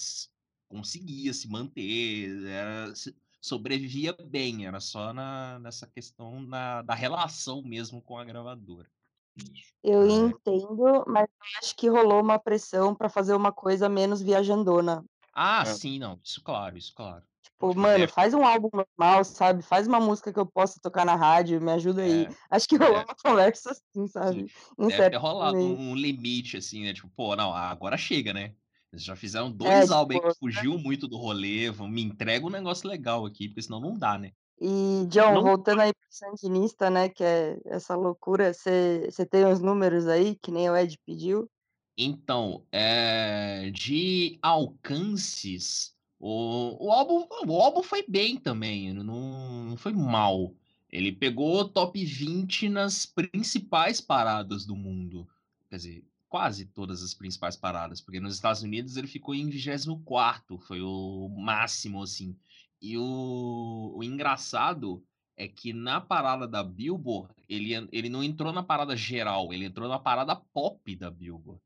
conseguia 0.70 1.34
se 1.34 1.48
manter, 1.50 2.46
era, 2.48 2.94
sobrevivia 3.42 4.14
bem, 4.14 4.66
era 4.66 4.80
só 4.80 5.14
na, 5.14 5.60
nessa 5.60 5.88
questão 5.88 6.42
na- 6.42 6.82
da 6.82 6.94
relação 6.96 7.62
mesmo 7.64 8.02
com 8.02 8.18
a 8.18 8.24
gravadora. 8.26 8.90
Eu 9.84 10.06
É. 10.06 10.08
entendo, 10.08 11.04
mas 11.08 11.28
acho 11.62 11.76
que 11.76 11.90
rolou 11.90 12.22
uma 12.22 12.40
pressão 12.40 12.96
pra 12.96 13.10
fazer 13.10 13.34
uma 13.36 13.52
coisa 13.52 13.90
menos 13.90 14.22
viajandona. 14.22 15.06
Ah, 15.34 15.64
É. 15.66 15.74
sim, 15.74 16.00
não, 16.00 16.20
isso 16.24 16.42
claro, 16.44 16.78
isso 16.78 16.94
claro. 16.96 17.24
Tipo, 17.42 17.74
que 17.74 17.80
mano, 17.80 18.08
faz 18.08 18.34
um 18.34 18.46
álbum 18.46 18.70
normal, 18.74 19.24
sabe? 19.24 19.62
Faz 19.64 19.88
uma 19.88 20.00
música 20.00 20.32
que 20.32 20.40
eu 20.40 20.46
possa 20.46 20.80
tocar 20.82 21.06
na 21.06 21.16
rádio, 21.16 21.60
me 21.62 21.72
ajuda 21.72 22.02
aí. 22.04 22.24
É, 22.26 22.30
Acho 22.50 22.68
que 22.68 22.78
rolou 22.78 22.98
é. 22.98 23.04
uma 23.04 23.16
conversa 23.24 23.72
assim, 23.72 24.08
sabe? 24.08 24.46
Em 24.80 24.88
Deve 24.88 25.10
ter 25.10 25.18
rolado 25.18 25.58
um, 25.58 25.96
limite, 25.96 26.58
assim, 26.58 26.84
né? 26.84 26.94
Tipo, 26.94 27.10
pô, 27.10 27.36
não, 27.36 27.54
agora 27.54 27.98
chega, 27.98 28.34
né? 28.34 28.54
Eles 28.92 29.04
já 29.04 29.16
fizeram 29.16 29.48
É, 29.48 29.54
dois 29.58 29.92
álbuns 29.92 30.16
aí 30.16 30.20
tipo, 30.20 30.34
que 30.34 30.40
fugiu 30.40 30.78
muito 30.78 31.08
do 31.08 31.18
rolê. 31.18 31.72
Me 31.72 32.04
entrega 32.04 32.46
um 32.46 32.50
negócio 32.50 32.88
legal 32.88 33.26
aqui, 33.26 33.48
porque 33.50 33.62
senão 33.62 33.80
não 33.80 33.94
dá, 33.98 34.18
né? 34.18 34.32
E, 34.62 35.06
John, 35.08 35.34
Não- 35.34 35.44
voltando 35.44 35.82
aí 35.82 35.92
pro 35.94 36.08
Sandinista, 36.10 36.90
né, 36.90 37.10
que 37.10 37.24
é 37.24 37.60
essa 37.66 37.96
loucura, 37.96 38.54
você 38.54 39.10
tem 39.30 39.46
os 39.46 39.60
números 39.60 40.08
aí, 40.08 40.36
que 40.36 40.52
nem 40.52 40.70
o 40.70 40.76
Ed 40.78 40.98
pediu? 41.06 41.50
Então, 41.98 42.66
é, 42.72 43.70
de 43.72 44.40
alcances, 44.42 45.96
o, 46.20 46.88
o, 46.88 46.92
álbum, 46.92 47.28
o 47.46 47.62
álbum 47.62 47.84
foi 47.84 48.04
bem 48.08 48.38
também, 48.38 48.94
não, 48.94 49.66
não 49.66 49.78
foi 49.78 49.94
mal. 49.94 50.56
Ele 50.90 51.12
pegou 51.12 51.68
top 51.68 52.04
20 52.04 52.70
nas 52.70 53.06
principais 53.06 54.00
paradas 54.00 54.66
do 54.66 54.76
mundo. 54.76 55.28
Quer 55.70 55.76
dizer, 55.76 56.06
quase 56.30 56.66
todas 56.66 57.04
as 57.04 57.14
principais 57.14 57.56
paradas, 57.56 58.02
porque 58.02 58.20
nos 58.20 58.34
Estados 58.34 58.64
Unidos 58.64 58.98
ele 58.98 59.08
ficou 59.08 59.36
em 59.36 59.50
24, 59.50 60.58
foi 60.58 60.82
o 60.82 61.30
máximo, 61.30 62.02
assim. 62.02 62.36
E 62.82 62.98
o, 62.98 63.94
o 63.96 64.04
engraçado 64.04 65.04
é 65.38 65.48
que 65.48 65.74
na 65.74 66.02
parada 66.02 66.48
da 66.48 66.64
Billboard, 66.64 67.34
ele, 67.48 67.74
ele 67.92 68.10
não 68.10 68.24
entrou 68.24 68.52
na 68.52 68.64
parada 68.64 68.96
geral, 68.96 69.54
ele 69.54 69.66
entrou 69.66 69.88
na 69.88 70.00
parada 70.00 70.36
pop 70.36 70.96
da 70.96 71.12
Billboard. 71.12 71.62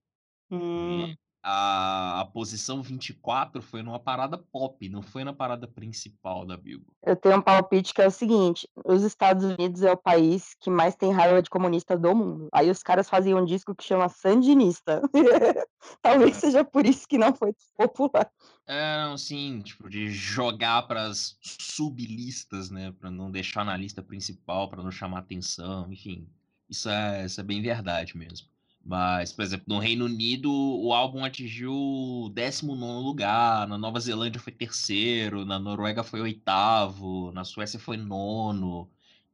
Hum. 0.51 1.13
A, 1.43 2.21
a 2.21 2.25
posição 2.25 2.81
24 2.81 3.61
foi 3.61 3.81
numa 3.81 3.99
parada 3.99 4.37
pop, 4.37 4.89
não 4.89 5.01
foi 5.01 5.23
na 5.23 5.31
parada 5.31 5.65
principal 5.65 6.45
da 6.45 6.57
Billboard. 6.57 6.91
Eu 7.05 7.15
tenho 7.15 7.37
um 7.37 7.41
palpite 7.41 7.93
que 7.93 8.01
é 8.01 8.07
o 8.07 8.11
seguinte: 8.11 8.67
os 8.83 9.03
Estados 9.03 9.45
Unidos 9.45 9.81
é 9.81 9.91
o 9.91 9.97
país 9.97 10.55
que 10.59 10.69
mais 10.69 10.95
tem 10.95 11.13
raiva 11.13 11.41
de 11.41 11.49
comunista 11.49 11.97
do 11.97 12.13
mundo. 12.13 12.49
Aí 12.53 12.69
os 12.69 12.83
caras 12.83 13.09
faziam 13.09 13.39
um 13.39 13.45
disco 13.45 13.73
que 13.73 13.83
chama 13.83 14.09
Sandinista. 14.09 15.01
Talvez 16.01 16.35
É. 16.37 16.39
seja 16.41 16.65
por 16.65 16.85
isso 16.85 17.07
que 17.07 17.17
não 17.17 17.33
foi 17.33 17.53
popular. 17.77 18.29
É, 18.67 18.97
não, 18.97 19.17
sim, 19.17 19.61
tipo, 19.61 19.89
de 19.89 20.09
jogar 20.11 20.83
para 20.83 21.03
as 21.05 21.37
sublistas, 21.41 22.69
né, 22.69 22.91
para 22.91 23.09
não 23.09 23.31
deixar 23.31 23.63
na 23.63 23.77
lista 23.77 24.03
principal, 24.03 24.69
para 24.69 24.83
não 24.83 24.91
chamar 24.91 25.19
atenção, 25.19 25.89
enfim. 25.91 26.27
Isso 26.69 26.89
é, 26.89 27.25
isso 27.25 27.39
é 27.39 27.43
bem 27.43 27.61
verdade 27.61 28.17
mesmo. 28.17 28.49
Mas, 28.87 29.33
por 29.33 29.43
exemplo, 29.43 29.65
no 29.67 29.79
Reino 29.79 30.05
Unido, 30.05 30.49
o 30.49 30.93
álbum 30.93 31.25
atingiu 31.25 31.73
o 31.73 32.29
19 32.33 33.03
lugar, 33.03 33.67
na 33.67 33.77
Nova 33.77 33.99
Zelândia 33.99 34.39
foi 34.39 34.53
terceiro, 34.53 35.43
na 35.43 35.59
Noruega 35.59 36.03
foi 36.03 36.21
oitavo, 36.21 37.29
na 37.33 37.43
Suécia 37.43 37.77
foi 37.77 37.97
nono. 37.97 38.89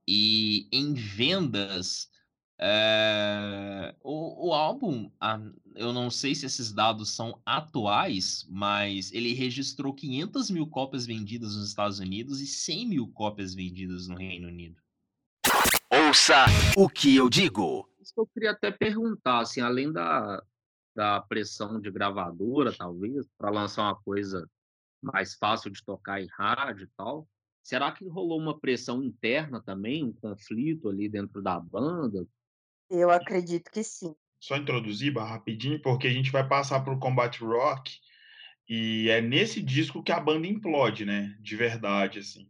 E 0.07 0.67
em 0.71 0.95
vendas, 0.95 2.09
é, 2.59 3.93
o, 4.03 4.47
o 4.47 4.53
álbum, 4.55 5.11
a- 5.21 5.39
eu 5.75 5.93
não 5.93 6.09
sei 6.09 6.33
se 6.33 6.47
esses 6.47 6.71
dados 6.71 7.11
são 7.11 7.39
atuais, 7.45 8.47
mas 8.49 9.11
ele 9.13 9.33
registrou 9.35 9.93
500 9.93 10.49
mil 10.49 10.65
cópias 10.65 11.05
vendidas 11.05 11.55
nos 11.55 11.67
Estados 11.67 11.99
Unidos 11.99 12.41
e 12.41 12.47
100 12.47 12.87
mil 12.87 13.07
cópias 13.07 13.53
vendidas 13.53 14.07
no 14.07 14.15
Reino 14.15 14.47
Unido. 14.47 14.81
Ouça 15.91 16.45
o 16.75 16.89
que 16.89 17.15
eu 17.15 17.29
digo. 17.29 17.87
Isso 18.03 18.13
que 18.13 18.19
eu 18.19 18.27
queria 18.27 18.51
até 18.51 18.69
perguntar, 18.69 19.39
assim, 19.39 19.61
além 19.61 19.91
da, 19.91 20.43
da 20.93 21.21
pressão 21.21 21.79
de 21.79 21.89
gravadora, 21.89 22.75
talvez, 22.75 23.25
para 23.37 23.49
lançar 23.49 23.83
uma 23.83 23.95
coisa 23.95 24.45
mais 25.01 25.35
fácil 25.35 25.71
de 25.71 25.81
tocar 25.83 26.21
em 26.21 26.27
rádio 26.37 26.83
e 26.83 26.89
tal, 26.97 27.27
será 27.63 27.93
que 27.93 28.05
rolou 28.05 28.39
uma 28.39 28.59
pressão 28.59 29.01
interna 29.01 29.61
também, 29.61 30.03
um 30.03 30.11
conflito 30.11 30.89
ali 30.89 31.07
dentro 31.07 31.41
da 31.41 31.57
banda? 31.57 32.27
Eu 32.89 33.09
acredito 33.09 33.71
que 33.71 33.83
sim. 33.83 34.13
Só 34.37 34.57
introduzir 34.57 35.17
rapidinho, 35.17 35.81
porque 35.81 36.07
a 36.07 36.11
gente 36.11 36.29
vai 36.29 36.45
passar 36.45 36.81
pro 36.81 36.99
Combat 36.99 37.41
Rock 37.41 37.97
e 38.67 39.09
é 39.09 39.21
nesse 39.21 39.61
disco 39.61 40.03
que 40.03 40.11
a 40.11 40.19
banda 40.19 40.45
implode, 40.45 41.05
né? 41.05 41.37
De 41.39 41.55
verdade, 41.55 42.19
assim. 42.19 42.49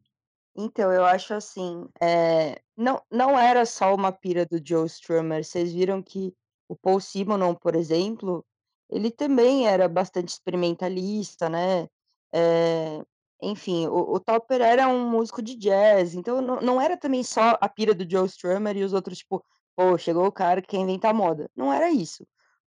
Então, 0.55 0.91
eu 0.93 1.03
acho 1.03 1.33
assim, 1.33 1.87
eh, 1.99 2.61
não 2.77 3.01
não 3.11 3.37
era 3.39 3.65
só 3.65 3.93
uma 3.95 4.11
pira 4.11 4.45
do 4.45 4.59
Joe 4.63 4.85
Strummer, 4.85 5.43
vocês 5.43 5.73
viram 5.73 6.01
que 6.01 6.31
o 6.69 6.75
Paul 6.75 6.99
Simonon, 6.99 7.55
por 7.55 7.75
exemplo, 7.75 8.45
ele 8.89 9.09
também 9.09 9.67
era 9.67 9.87
bastante 9.89 10.29
experimentalista, 10.29 11.49
né, 11.49 11.87
eh, 12.31 13.01
enfim, 13.41 13.87
o 13.87 14.13
o 14.15 14.19
Topper 14.19 14.61
era 14.61 14.87
um 14.87 15.09
músico 15.09 15.41
de 15.41 15.55
jazz, 15.55 16.13
então 16.13 16.39
não 16.39 16.61
não 16.61 16.79
era 16.81 16.95
também 16.97 17.23
só 17.23 17.57
a 17.59 17.67
pira 17.67 17.95
do 17.95 18.07
Joe 18.09 18.27
Strummer 18.27 18.77
e 18.77 18.83
os 18.83 18.93
outros, 18.93 19.17
tipo: 19.19 19.43
"Pô, 19.75 19.97
chegou 19.97 20.27
o 20.27 20.31
cara 20.31 20.61
que 20.61 20.67
quer 20.69 20.77
inventar 20.77 21.15
moda", 21.15 21.49
não 21.55 21.73
era 21.73 21.89
isso. 21.89 22.23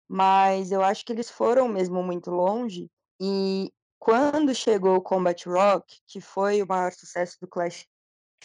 Mas 0.08 0.72
eu 0.72 0.82
acho 0.82 1.04
que 1.04 1.12
eles 1.12 1.30
foram 1.30 1.68
mesmo 1.68 2.02
muito 2.02 2.30
longe, 2.32 2.88
e 3.20 3.70
quando 3.98 4.55
chegou 4.55 4.97
o 4.97 5.02
Combat 5.02 5.48
Rock, 5.48 6.01
que 6.06 6.20
foi 6.20 6.62
o 6.62 6.66
maior 6.66 6.93
sucesso 6.93 7.39
do 7.40 7.48
Clash 7.48 7.86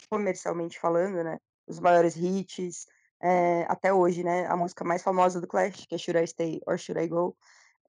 comercialmente 0.10 0.80
falando, 0.80 1.24
né, 1.24 1.38
os 1.68 1.80
maiores 1.80 2.16
hits, 2.18 2.86
eh, 3.24 3.66
até 3.70 3.94
hoje, 3.94 4.24
né, 4.24 4.48
a 4.48 4.56
música 4.58 4.84
mais 4.86 5.04
famosa 5.04 5.42
do 5.42 5.48
Clash, 5.48 5.86
que 5.88 5.96
é 5.96 5.98
Should 5.98 6.20
I 6.24 6.28
Stay 6.28 6.62
or 6.68 6.78
Should 6.78 7.02
I 7.04 7.08
Go, 7.08 7.38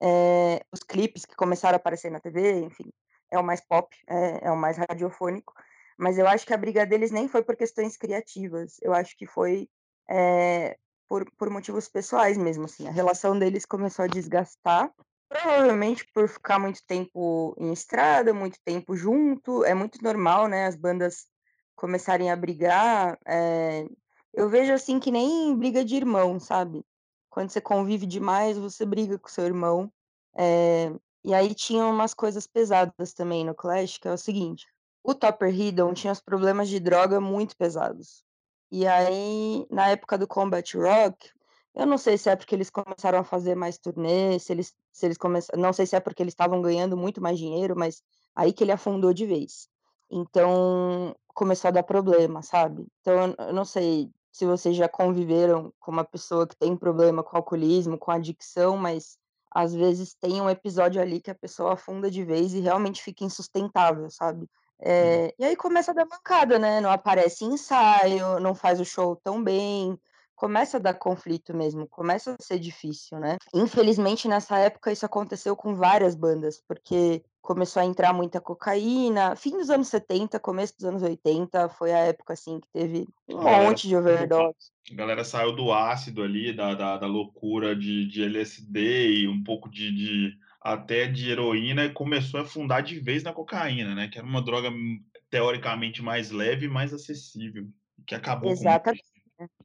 eh, 0.03 0.61
os 0.73 0.81
clipes 0.83 1.25
que 1.27 1.37
começaram 1.37 1.77
a 1.77 1.79
aparecer 1.79 2.11
na 2.11 2.21
TV, 2.21 2.61
enfim, 2.61 2.91
é 3.31 3.39
o 3.39 3.45
mais 3.45 3.61
pop, 3.63 3.97
é 4.09 4.49
é 4.49 4.51
o 4.53 4.57
mais 4.57 4.77
radiofônico, 4.79 5.55
mas 5.99 6.19
eu 6.19 6.27
acho 6.29 6.47
que 6.47 6.55
a 6.55 6.59
briga 6.59 6.87
deles 6.87 7.11
nem 7.13 7.29
foi 7.29 7.43
por 7.45 7.57
questões 7.57 7.97
criativas, 7.97 8.77
eu 8.83 8.93
acho 8.95 9.17
que 9.17 9.27
foi, 9.27 9.69
eh, 10.11 10.77
por 11.09 11.25
por 11.39 11.51
motivos 11.51 11.89
pessoais 11.89 12.37
mesmo, 12.39 12.65
assim, 12.67 12.89
a 12.89 12.93
relação 12.93 13.39
deles 13.39 13.67
começou 13.67 14.05
a 14.05 14.09
desgastar, 14.09 14.93
provavelmente 15.33 16.07
por 16.13 16.29
ficar 16.29 16.59
muito 16.59 16.81
tempo 16.87 17.55
em 17.59 17.73
estrada, 17.73 18.35
muito 18.35 18.59
tempo 18.65 18.95
junto, 18.95 19.65
é 19.65 19.75
muito 19.75 20.03
normal, 20.03 20.47
né, 20.49 20.67
as 20.67 20.77
bandas 20.77 21.27
começarem 21.75 22.31
a 22.31 22.37
brigar, 22.37 23.19
eh, 23.27 23.87
eu 24.35 24.49
vejo, 24.49 24.73
assim, 24.73 24.99
que 25.01 25.11
nem 25.11 25.57
briga 25.57 25.85
de 25.85 25.97
irmão, 25.97 26.39
sabe. 26.41 26.85
Quando 27.29 27.51
você 27.51 27.61
convive 27.61 28.07
demais, 28.07 28.57
você 28.57 28.85
briga 28.87 29.19
com 29.19 29.29
seu 29.29 29.45
irmão. 29.45 29.93
Eh, 30.37 30.93
e 31.25 31.35
aí 31.35 31.55
tinha 31.55 31.87
umas 31.87 32.15
coisas 32.15 32.47
pesadas 32.47 33.13
também 33.13 33.45
no 33.45 33.55
Clash, 33.55 33.99
que 33.99 34.09
é 34.09 34.13
o 34.13 34.19
seguinte, 34.19 34.67
o 35.05 35.15
Topper 35.15 35.51
Headon 35.55 35.93
tinha 35.95 36.13
os 36.13 36.21
problemas 36.21 36.69
de 36.69 36.81
droga 36.81 37.21
muito 37.21 37.57
pesados. 37.57 38.25
E 38.71 38.87
aí, 38.87 39.67
na 39.71 39.89
época 39.89 40.17
do 40.17 40.27
Combat 40.27 40.77
Rock, 40.77 41.31
eu 41.75 41.87
não 41.87 41.99
sei 41.99 42.19
se 42.19 42.29
é 42.29 42.37
porque 42.37 42.55
eles 42.55 42.71
começaram 42.71 43.19
a 43.19 43.25
fazer 43.25 43.55
mais 43.55 43.79
turnê, 43.79 44.39
se 44.39 44.53
eles 44.53 44.75
se 44.93 45.07
eles 45.07 45.17
começa 45.17 45.57
não 45.57 45.73
sei 45.73 45.87
se 45.87 45.97
é 45.97 46.01
porque 46.01 46.23
eles 46.23 46.33
estavam 46.33 46.61
ganhando 46.61 46.97
muito 46.97 47.21
mais 47.21 47.39
dinheiro, 47.39 47.75
mas 47.77 48.03
aí 48.35 48.53
que 48.53 48.65
ele 48.65 48.73
afundou 48.73 49.13
de 49.13 49.27
vez. 49.27 49.69
Então, 50.11 51.17
começou 51.35 51.69
a 51.69 51.73
dar 51.73 51.83
problema, 51.83 52.43
sabe. 52.43 52.87
Então 53.01 53.35
eu 53.39 53.53
não 53.53 53.65
sei 53.65 54.11
se 54.31 54.45
vocês 54.47 54.77
já 54.77 54.89
conviveram 54.89 55.73
com 55.79 55.91
uma 55.91 56.05
pessoa 56.05 56.47
que 56.47 56.57
tem 56.57 56.77
problema 56.77 57.23
com 57.23 57.37
alcoolismo, 57.37 57.99
com 57.99 58.11
adicção, 58.11 58.77
mas 58.77 59.19
às 59.51 59.75
vezes 59.75 60.15
tem 60.15 60.41
um 60.41 60.49
episódio 60.49 61.01
ali 61.01 61.21
que 61.21 61.31
a 61.31 61.35
pessoa 61.35 61.75
afunda 61.75 62.11
de 62.11 62.25
vez 62.25 62.55
e 62.55 62.61
realmente 62.61 63.03
fica 63.03 63.25
insustentável, 63.25 64.09
sabe. 64.11 64.49
Eh, 64.81 65.35
e 65.39 65.45
aí 65.45 65.55
começa 65.55 65.93
a 65.93 65.95
dar 65.95 66.07
mancada, 66.07 66.59
né, 66.59 66.81
não 66.81 66.91
aparece 66.91 67.45
ensaio, 67.45 68.41
não 68.41 68.55
faz 68.55 68.81
o 68.81 68.85
show 68.85 69.15
tão 69.17 69.43
bem, 69.43 69.99
começa 70.43 70.79
a 70.79 70.81
dar 70.81 70.95
conflito 70.95 71.57
mesmo, 71.57 71.87
começa 71.87 72.33
a 72.33 72.43
ser 72.43 72.59
difícil, 72.59 73.21
né. 73.21 73.37
Infelizmente 73.55 74.27
nessa 74.27 74.59
época 74.59 74.91
isso 74.91 75.07
aconteceu 75.07 75.55
com 75.55 75.73
várias 75.77 76.17
bandas, 76.17 76.61
porque 76.67 77.23
começou 77.41 77.81
a 77.81 77.85
entrar 77.85 78.13
muita 78.13 78.41
cocaína, 78.41 79.37
fim 79.37 79.53
dos 79.53 79.71
anos 79.71 79.87
70, 79.87 80.41
começo 80.41 80.75
dos 80.77 80.85
anos 80.85 81.01
80, 81.01 81.69
foi 81.69 81.93
a 81.93 81.99
época, 81.99 82.33
assim, 82.33 82.59
que 82.59 82.67
teve 82.73 83.07
um 83.29 83.37
galera 83.39 83.69
monte 83.69 83.87
de 83.87 83.97
overdose. 83.97 84.73
a 84.91 84.95
galera 84.97 85.23
saiu 85.23 85.55
do 85.55 85.73
ácido 85.73 86.25
ali, 86.25 86.53
da 86.53 86.75
da 86.75 86.97
da 86.97 87.07
loucura 87.07 87.77
de 87.77 88.09
de 88.09 88.25
LSD 88.25 89.21
e 89.21 89.29
um 89.29 89.45
pouco 89.45 89.71
de 89.71 89.93
de 89.95 90.37
até 90.61 91.07
de 91.07 91.31
heroína 91.31 91.85
e 91.85 91.93
começou 91.93 92.41
a 92.41 92.43
afundar 92.43 92.83
de 92.83 92.99
vez 92.99 93.23
na 93.23 93.33
cocaína, 93.33 93.95
né, 93.95 94.09
que 94.09 94.19
era 94.19 94.27
uma 94.27 94.43
droga, 94.43 94.71
hum, 94.71 95.01
teoricamente 95.31 96.03
mais 96.03 96.33
leve 96.33 96.67
e 96.67 96.69
mais 96.69 96.93
acessível, 96.93 97.69
que 98.05 98.15
acabou 98.15 98.51
Exatamente. 98.51 99.12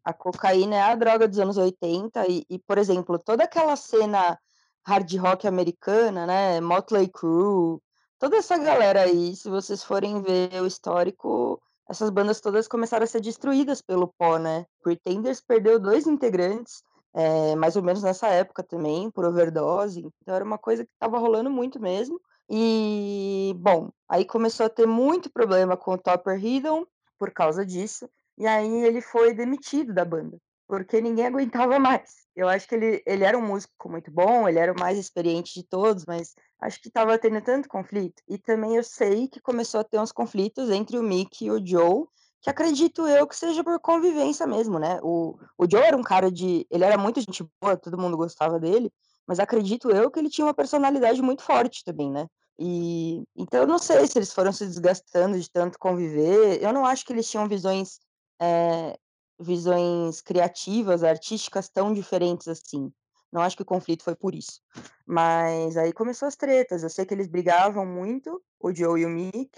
A 0.03 0.13
cocaína 0.13 0.75
é 0.75 0.81
a 0.81 0.95
droga 0.95 1.27
dos 1.27 1.39
anos 1.39 1.57
80 1.57 2.25
e 2.27 2.45
e, 2.49 2.59
por 2.59 2.77
exemplo, 2.77 3.19
toda 3.19 3.43
aquela 3.43 3.75
cena 3.75 4.37
hard 4.85 5.13
rock 5.17 5.47
americana, 5.47 6.25
né, 6.25 6.61
Motley 6.61 7.09
Crue, 7.09 7.79
toda 8.17 8.37
essa 8.37 8.57
galera 8.57 9.01
aí, 9.01 9.35
se 9.35 9.49
vocês 9.49 9.83
forem 9.83 10.21
ver 10.21 10.61
o 10.61 10.65
histórico, 10.65 11.61
essas 11.89 12.09
bandas 12.09 12.39
todas 12.39 12.67
começaram 12.67 13.03
a 13.03 13.07
ser 13.07 13.21
destruídas 13.21 13.81
pelo 13.81 14.07
pó, 14.17 14.37
né. 14.37 14.65
Pretenders 14.81 15.41
perdeu 15.41 15.77
2 15.79 16.07
integrantes, 16.07 16.81
eh, 17.13 17.55
mais 17.55 17.75
ou 17.75 17.83
menos 17.83 18.01
nessa 18.01 18.27
época 18.29 18.63
também, 18.63 19.11
por 19.11 19.25
overdose, 19.25 19.99
então 20.21 20.35
era 20.35 20.45
uma 20.45 20.57
coisa 20.57 20.85
que 20.85 20.91
estava 20.93 21.17
rolando 21.19 21.49
muito 21.49 21.79
mesmo. 21.81 22.19
E, 22.49 23.53
bom, 23.57 23.89
aí 24.07 24.23
começou 24.23 24.65
a 24.65 24.69
ter 24.69 24.85
muito 24.87 25.29
problema 25.29 25.75
com 25.75 25.93
o 25.93 25.97
Topper 25.97 26.39
Headon, 26.39 26.85
por 27.19 27.31
causa 27.31 27.65
disso, 27.65 28.09
e 28.37 28.45
aí 28.45 28.83
ele 28.85 29.01
foi 29.01 29.33
demitido 29.33 29.93
da 29.93 30.05
banda, 30.05 30.37
porque 30.67 31.01
ninguém 31.01 31.25
aguentava 31.27 31.79
mais. 31.79 32.27
Eu 32.35 32.47
acho 32.47 32.67
que 32.67 32.75
ele 32.75 33.03
ele 33.05 33.23
era 33.23 33.37
um 33.37 33.45
músico 33.45 33.89
muito 33.89 34.11
bom, 34.11 34.47
ele 34.47 34.59
era 34.59 34.71
o 34.71 34.79
mais 34.79 34.97
experiente 34.97 35.53
de 35.53 35.63
todos, 35.63 36.05
mas 36.05 36.35
acho 36.61 36.79
que 36.81 36.87
estava 36.89 37.17
tendo 37.17 37.41
tanto 37.41 37.67
conflito. 37.67 38.21
E 38.27 38.37
também 38.37 38.75
eu 38.75 38.83
sei 38.83 39.27
que 39.27 39.39
começou 39.41 39.79
a 39.79 39.83
ter 39.83 39.99
uns 39.99 40.11
conflitos 40.11 40.69
entre 40.69 40.97
o 40.99 41.03
Mick 41.03 41.43
e 41.45 41.51
o 41.51 41.65
Joe, 41.65 42.05
que 42.41 42.49
acredito 42.49 43.07
eu 43.07 43.25
que 43.27 43.35
seja 43.35 43.63
por 43.63 43.79
convivência 43.79 44.45
mesmo, 44.45 44.77
né. 44.79 44.99
O 45.01 45.37
o 45.57 45.65
Joe 45.69 45.81
era 45.81 45.97
um 45.97 46.03
cara 46.03 46.31
de 46.31 46.65
ele 46.69 46.83
era 46.83 46.97
muito 46.97 47.19
gente 47.21 47.43
boa, 47.61 47.75
todo 47.77 47.97
mundo 47.97 48.15
gostava 48.17 48.59
dele, 48.59 48.91
mas 49.27 49.39
acredito 49.39 49.89
eu 49.89 50.11
que 50.11 50.19
ele 50.19 50.29
tinha 50.29 50.45
uma 50.45 50.53
personalidade 50.53 51.21
muito 51.21 51.43
forte 51.43 51.83
também, 51.83 52.11
né? 52.11 52.27
E 52.59 53.23
então 53.35 53.61
eu 53.61 53.67
não 53.67 53.77
sei 53.77 54.07
se 54.07 54.17
eles 54.17 54.33
foram 54.33 54.51
se 54.51 54.65
desgastando 54.65 55.39
de 55.39 55.49
tanto 55.51 55.77
conviver. 55.79 56.61
Eu 56.61 56.73
não 56.73 56.85
acho 56.85 57.05
que 57.05 57.13
eles 57.13 57.29
tinham 57.29 57.47
visões 57.47 57.99
é, 58.39 58.97
visões 59.39 60.21
criativas, 60.21 61.03
artísticas 61.03 61.69
tão 61.69 61.93
diferentes 61.93 62.47
assim. 62.47 62.91
Não 63.31 63.41
acho 63.41 63.55
que 63.57 63.61
o 63.61 63.65
conflito 63.65 64.03
foi 64.03 64.15
por 64.15 64.33
isso. 64.33 64.61
Mas 65.05 65.75
aí 65.77 65.91
começou 65.91 66.27
as 66.27 66.35
tretas. 66.35 66.83
Eu 66.83 66.89
sei 66.89 67.05
que 67.05 67.13
eles 67.13 67.27
brigavam 67.27 67.85
muito, 67.85 68.41
o 68.59 68.73
Joe 68.73 69.01
e 69.01 69.05
o 69.05 69.09
Mick, 69.09 69.51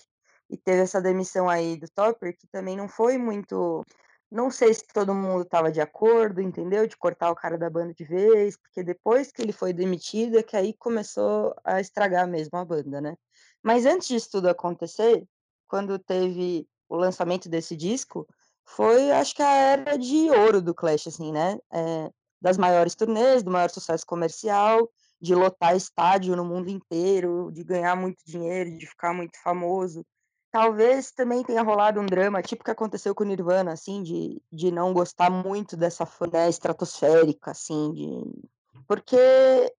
e 0.50 0.58
teve 0.58 0.82
essa 0.82 1.02
demissão 1.02 1.48
aí 1.48 1.78
do 1.78 1.88
Topper, 1.90 2.36
que 2.36 2.48
também 2.48 2.76
não 2.76 2.90
foi 2.90 3.18
muito. 3.18 3.86
Não 4.32 4.52
sei 4.52 4.74
se 4.74 4.86
todo 4.88 5.14
mundo 5.14 5.44
estava 5.44 5.72
de 5.72 5.82
acordo, 5.82 6.42
entendeu? 6.42 6.88
De 6.88 6.98
cortar 6.98 7.32
o 7.32 7.36
cara 7.36 7.58
da 7.58 7.70
banda 7.70 7.94
de 7.94 8.04
vez, 8.04 8.58
porque 8.58 8.84
depois 8.84 9.32
que 9.32 9.42
ele 9.42 9.52
foi 9.52 9.74
demitido 9.74 10.38
é 10.38 10.44
que 10.44 10.56
aí 10.58 10.74
começou 10.74 11.56
a 11.64 11.80
estragar 11.80 12.28
mesmo 12.28 12.58
a 12.58 12.66
banda, 12.66 13.02
né? 13.02 13.16
Mas 13.64 13.86
antes 13.86 14.08
disso 14.08 14.30
tudo 14.32 14.48
acontecer, 14.50 15.28
quando 15.68 15.98
teve 16.00 16.68
o 16.88 16.96
lançamento 16.96 17.50
desse 17.50 17.76
disco, 17.76 18.28
foi 18.76 19.12
acho 19.12 19.36
que 19.36 19.42
a 19.42 19.52
era 19.52 19.98
de 19.98 20.30
ouro 20.30 20.62
do 20.62 20.74
Clash, 20.74 21.08
assim, 21.08 21.32
né? 21.32 21.58
É, 21.72 22.10
das 22.42 22.58
maiores 22.58 22.96
turnês, 22.96 23.44
do 23.44 23.52
maior 23.52 23.70
sucesso 23.70 24.06
comercial, 24.06 24.90
de 25.22 25.36
lotar 25.36 25.76
estádio 25.76 26.36
no 26.36 26.46
mundo 26.46 26.70
inteiro, 26.70 27.52
de 27.52 27.64
ganhar 27.64 27.96
muito 27.96 28.24
dinheiro, 28.26 28.78
de 28.78 28.86
ficar 28.86 29.14
muito 29.14 29.38
famoso. 29.42 30.06
Talvez 30.52 31.12
também 31.12 31.44
tenha 31.44 31.62
rolado 31.62 32.00
um 32.00 32.06
drama, 32.06 32.42
tipo 32.42 32.64
que 32.64 32.72
aconteceu 32.72 33.14
com 33.14 33.24
o 33.24 33.28
Nirvana, 33.28 33.74
assim, 33.74 34.02
de, 34.02 34.42
de 34.52 34.72
não 34.72 34.94
gostar 34.94 35.30
muito 35.30 35.76
dessa 35.76 36.06
fã 36.06 36.28
né, 36.32 36.50
estratosférica, 36.50 37.52
assim, 37.52 37.92
de... 37.94 38.50
Porque, 38.88 39.18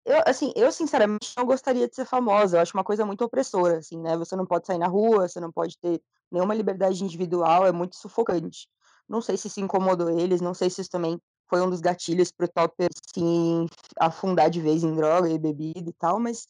eu, 0.04 0.22
assim, 0.26 0.52
eu 0.54 0.70
sinceramente 0.70 1.32
não 1.36 1.44
gostaria 1.44 1.88
de 1.88 1.94
ser 1.96 2.04
famosa, 2.04 2.56
eu 2.56 2.60
acho 2.60 2.76
uma 2.76 2.84
coisa 2.84 3.04
muito 3.04 3.24
opressora, 3.24 3.78
assim, 3.78 3.98
né? 3.98 4.16
Você 4.16 4.36
não 4.36 4.46
pode 4.46 4.66
sair 4.66 4.78
na 4.78 4.86
rua, 4.86 5.28
você 5.28 5.40
não 5.40 5.50
pode 5.50 5.76
ter 5.78 6.00
nenhuma 6.30 6.54
liberdade 6.54 7.02
individual, 7.02 7.66
é 7.66 7.72
muito 7.72 7.96
sufocante. 7.96 8.68
Não 9.10 9.20
sei 9.20 9.36
se 9.36 9.48
isso 9.48 9.60
incomodou 9.60 10.08
eles, 10.08 10.40
não 10.40 10.54
sei 10.54 10.70
se 10.70 10.82
isso 10.82 10.90
também 10.90 11.20
foi 11.48 11.60
um 11.60 11.68
dos 11.68 11.80
gatilhos 11.80 12.30
para 12.30 12.46
o 12.46 12.48
Topper 12.48 12.88
assim, 13.08 13.66
afundar 13.98 14.48
de 14.48 14.60
vez 14.60 14.84
em 14.84 14.94
droga 14.94 15.28
e 15.28 15.36
bebida 15.36 15.90
e 15.90 15.92
tal, 15.94 16.20
mas 16.20 16.46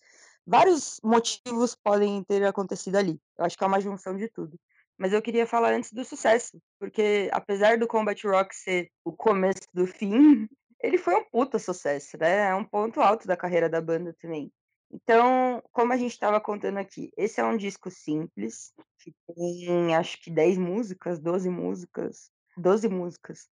vários 0.47 1.01
motivos 1.03 1.74
podem 1.74 2.23
ter 2.23 2.45
acontecido 2.45 2.97
ali. 2.97 3.19
Eu 3.39 3.47
acho 3.47 3.57
que 3.57 3.65
é 3.65 3.66
uma 3.66 3.81
junção 3.81 4.15
de 4.15 4.28
tudo. 4.28 4.61
Mas 4.99 5.15
eu 5.15 5.23
queria 5.23 5.47
falar 5.47 5.73
antes 5.73 5.91
do 5.91 6.05
sucesso, 6.05 6.61
porque 6.78 7.31
apesar 7.32 7.78
do 7.78 7.89
Combat 7.89 8.23
Rock 8.27 8.55
ser 8.55 8.91
o 9.03 9.11
começo 9.11 9.66
do 9.73 9.87
fim, 9.87 10.47
ele 10.82 10.99
foi 10.99 11.15
um 11.15 11.24
puta 11.24 11.59
sucesso, 11.59 12.19
né? 12.19 12.51
É 12.51 12.55
um 12.55 12.65
ponto 12.65 13.01
alto 13.01 13.27
da 13.27 13.39
carreira 13.39 13.70
da 13.70 13.81
banda 13.81 14.15
também. 14.20 14.53
Então, 14.93 15.62
como 15.73 15.95
a 15.95 15.97
gente 15.97 16.12
estava 16.12 16.39
contando 16.39 16.77
aqui, 16.77 17.11
esse 17.16 17.41
é 17.41 17.45
um 17.45 17.57
disco 17.57 17.91
simples, 17.91 18.74
que 18.99 19.15
tem 19.35 19.97
acho 19.97 20.20
que 20.20 20.31
10 20.31 20.59
músicas, 20.59 21.19
12 21.19 21.49
músicas, 21.49 22.31
12 22.56 22.89
músicas. 22.89 23.48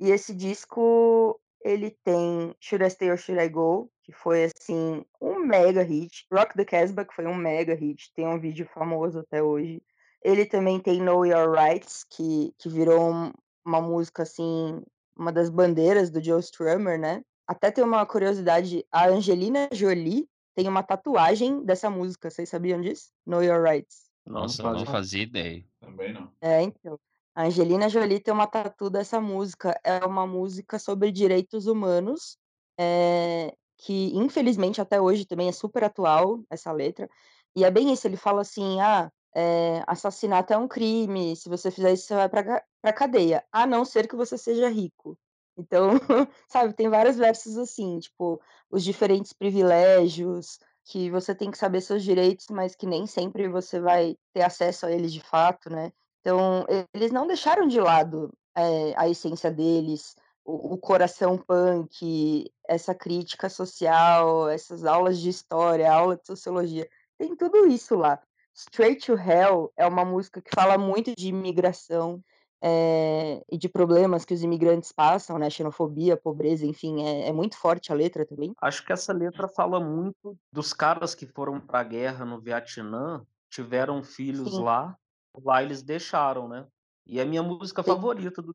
E 0.00 0.10
esse 0.10 0.34
disco, 0.34 1.40
ele 1.64 1.96
tem 2.04 2.54
Should 2.60 2.84
I 2.84 2.90
Stay 2.90 3.10
or 3.10 3.18
Should 3.18 3.42
I 3.42 3.48
Go, 3.48 3.90
que 4.02 4.12
foi, 4.12 4.44
assim, 4.44 5.04
um 5.20 5.38
mega 5.38 5.82
hit. 5.82 6.26
Rock 6.32 6.54
the 6.56 6.64
Casbah, 6.64 7.04
que 7.04 7.14
foi 7.14 7.26
um 7.26 7.34
mega 7.34 7.74
hit, 7.74 8.12
tem 8.14 8.26
um 8.26 8.38
vídeo 8.38 8.66
famoso 8.74 9.20
até 9.20 9.42
hoje. 9.42 9.82
Ele 10.24 10.44
também 10.44 10.80
tem 10.80 11.00
Know 11.00 11.26
Your 11.26 11.52
Rights, 11.52 12.04
que, 12.08 12.54
que 12.58 12.68
virou 12.68 13.12
um, 13.12 13.32
uma 13.64 13.80
música, 13.80 14.22
assim, 14.22 14.82
uma 15.16 15.32
das 15.32 15.50
bandeiras 15.50 16.10
do 16.10 16.22
Joe 16.22 16.40
Strummer, 16.40 16.98
né? 16.98 17.24
Até 17.46 17.70
tem 17.70 17.84
uma 17.84 18.04
curiosidade, 18.06 18.84
a 18.90 19.08
Angelina 19.08 19.68
Jolie 19.72 20.28
tem 20.54 20.68
uma 20.68 20.82
tatuagem 20.82 21.64
dessa 21.64 21.90
música, 21.90 22.30
vocês 22.30 22.48
sabiam 22.48 22.80
disso? 22.80 23.10
Know 23.26 23.42
Your 23.42 23.62
Rights. 23.62 24.10
Nossa, 24.26 24.62
não, 24.62 24.72
não 24.74 24.86
fazia 24.86 25.22
ideia. 25.22 25.64
Também 25.80 26.12
não. 26.12 26.30
É, 26.40 26.62
então. 26.62 26.98
A 27.34 27.44
Angelina 27.44 27.88
Jolie 27.88 28.20
tem 28.20 28.32
uma 28.32 28.46
tatu 28.46 28.90
dessa 28.90 29.20
música. 29.20 29.78
É 29.84 30.04
uma 30.04 30.26
música 30.26 30.78
sobre 30.78 31.10
direitos 31.10 31.66
humanos, 31.66 32.36
é, 32.78 33.54
que 33.78 34.14
infelizmente 34.16 34.80
até 34.80 35.00
hoje 35.00 35.26
também 35.26 35.48
é 35.48 35.52
super 35.52 35.84
atual, 35.84 36.42
essa 36.50 36.72
letra. 36.72 37.08
E 37.56 37.64
é 37.64 37.70
bem 37.70 37.92
isso, 37.92 38.06
ele 38.06 38.16
fala 38.16 38.42
assim, 38.42 38.80
ah, 38.80 39.10
é, 39.34 39.82
assassinato 39.86 40.52
é 40.52 40.58
um 40.58 40.68
crime, 40.68 41.36
se 41.36 41.48
você 41.48 41.70
fizer 41.70 41.92
isso 41.92 42.06
você 42.06 42.14
vai 42.14 42.28
pra, 42.28 42.62
pra 42.82 42.92
cadeia, 42.92 43.44
a 43.52 43.66
não 43.66 43.84
ser 43.84 44.08
que 44.08 44.16
você 44.16 44.36
seja 44.38 44.68
rico. 44.68 45.18
Então, 45.56 45.90
sabe, 46.48 46.74
tem 46.74 46.88
vários 46.88 47.16
versos 47.16 47.56
assim, 47.58 47.98
tipo, 47.98 48.40
os 48.70 48.82
diferentes 48.84 49.32
privilégios, 49.32 50.58
que 50.84 51.10
você 51.10 51.34
tem 51.34 51.50
que 51.50 51.58
saber 51.58 51.80
seus 51.80 52.02
direitos, 52.02 52.46
mas 52.50 52.74
que 52.74 52.86
nem 52.86 53.06
sempre 53.06 53.48
você 53.48 53.80
vai 53.80 54.16
ter 54.32 54.42
acesso 54.42 54.86
a 54.86 54.92
eles 54.92 55.12
de 55.12 55.20
fato, 55.20 55.70
né? 55.70 55.92
Então, 56.22 56.64
eles 56.94 57.10
não 57.10 57.26
deixaram 57.26 57.66
de 57.66 57.80
lado 57.80 58.32
é, 58.56 58.94
a 58.96 59.08
essência 59.08 59.50
deles, 59.50 60.14
o, 60.44 60.74
o, 60.74 60.78
coração 60.78 61.36
punk, 61.36 62.50
essa 62.66 62.94
crítica 62.94 63.48
social, 63.48 64.48
essas 64.48 64.84
aulas 64.84 65.18
de 65.18 65.28
história, 65.28 65.92
aula 65.92 66.16
de 66.16 66.24
sociologia. 66.24 66.88
Tem 67.18 67.36
tudo 67.36 67.66
isso 67.66 67.96
lá. 67.96 68.20
Straight 68.54 69.04
to 69.04 69.14
Hell 69.14 69.72
é 69.76 69.86
uma 69.86 70.04
música 70.04 70.40
que 70.40 70.54
fala 70.54 70.78
muito 70.78 71.12
de 71.16 71.28
imigração 71.28 72.22
é, 72.62 73.42
e 73.50 73.58
de 73.58 73.68
problemas 73.68 74.24
que 74.24 74.34
os 74.34 74.44
imigrantes 74.44 74.92
passam, 74.92 75.38
né? 75.38 75.50
Xenofobia, 75.50 76.16
pobreza, 76.16 76.64
enfim, 76.64 77.02
é, 77.02 77.28
é 77.28 77.32
muito 77.32 77.56
forte 77.56 77.90
a 77.90 77.96
letra 77.96 78.24
também. 78.24 78.54
Acho 78.60 78.84
que 78.84 78.92
essa 78.92 79.12
letra 79.12 79.48
fala 79.48 79.80
muito 79.80 80.38
dos 80.52 80.72
caras 80.72 81.14
que 81.14 81.26
foram 81.26 81.60
para 81.60 81.80
a 81.80 81.84
guerra 81.84 82.24
no 82.24 82.40
Vietnã, 82.40 83.26
tiveram 83.50 84.04
filhos 84.04 84.54
Sim. 84.54 84.62
lá 84.62 84.96
Lá 85.34 85.62
eles 85.62 85.82
deixaram, 85.82 86.48
né. 86.48 86.66
E 87.06 87.18
é 87.18 87.22
a 87.22 87.26
minha 87.26 87.42
música 87.42 87.82
Sim. 87.82 87.90
favorita 87.90 88.42
do 88.42 88.54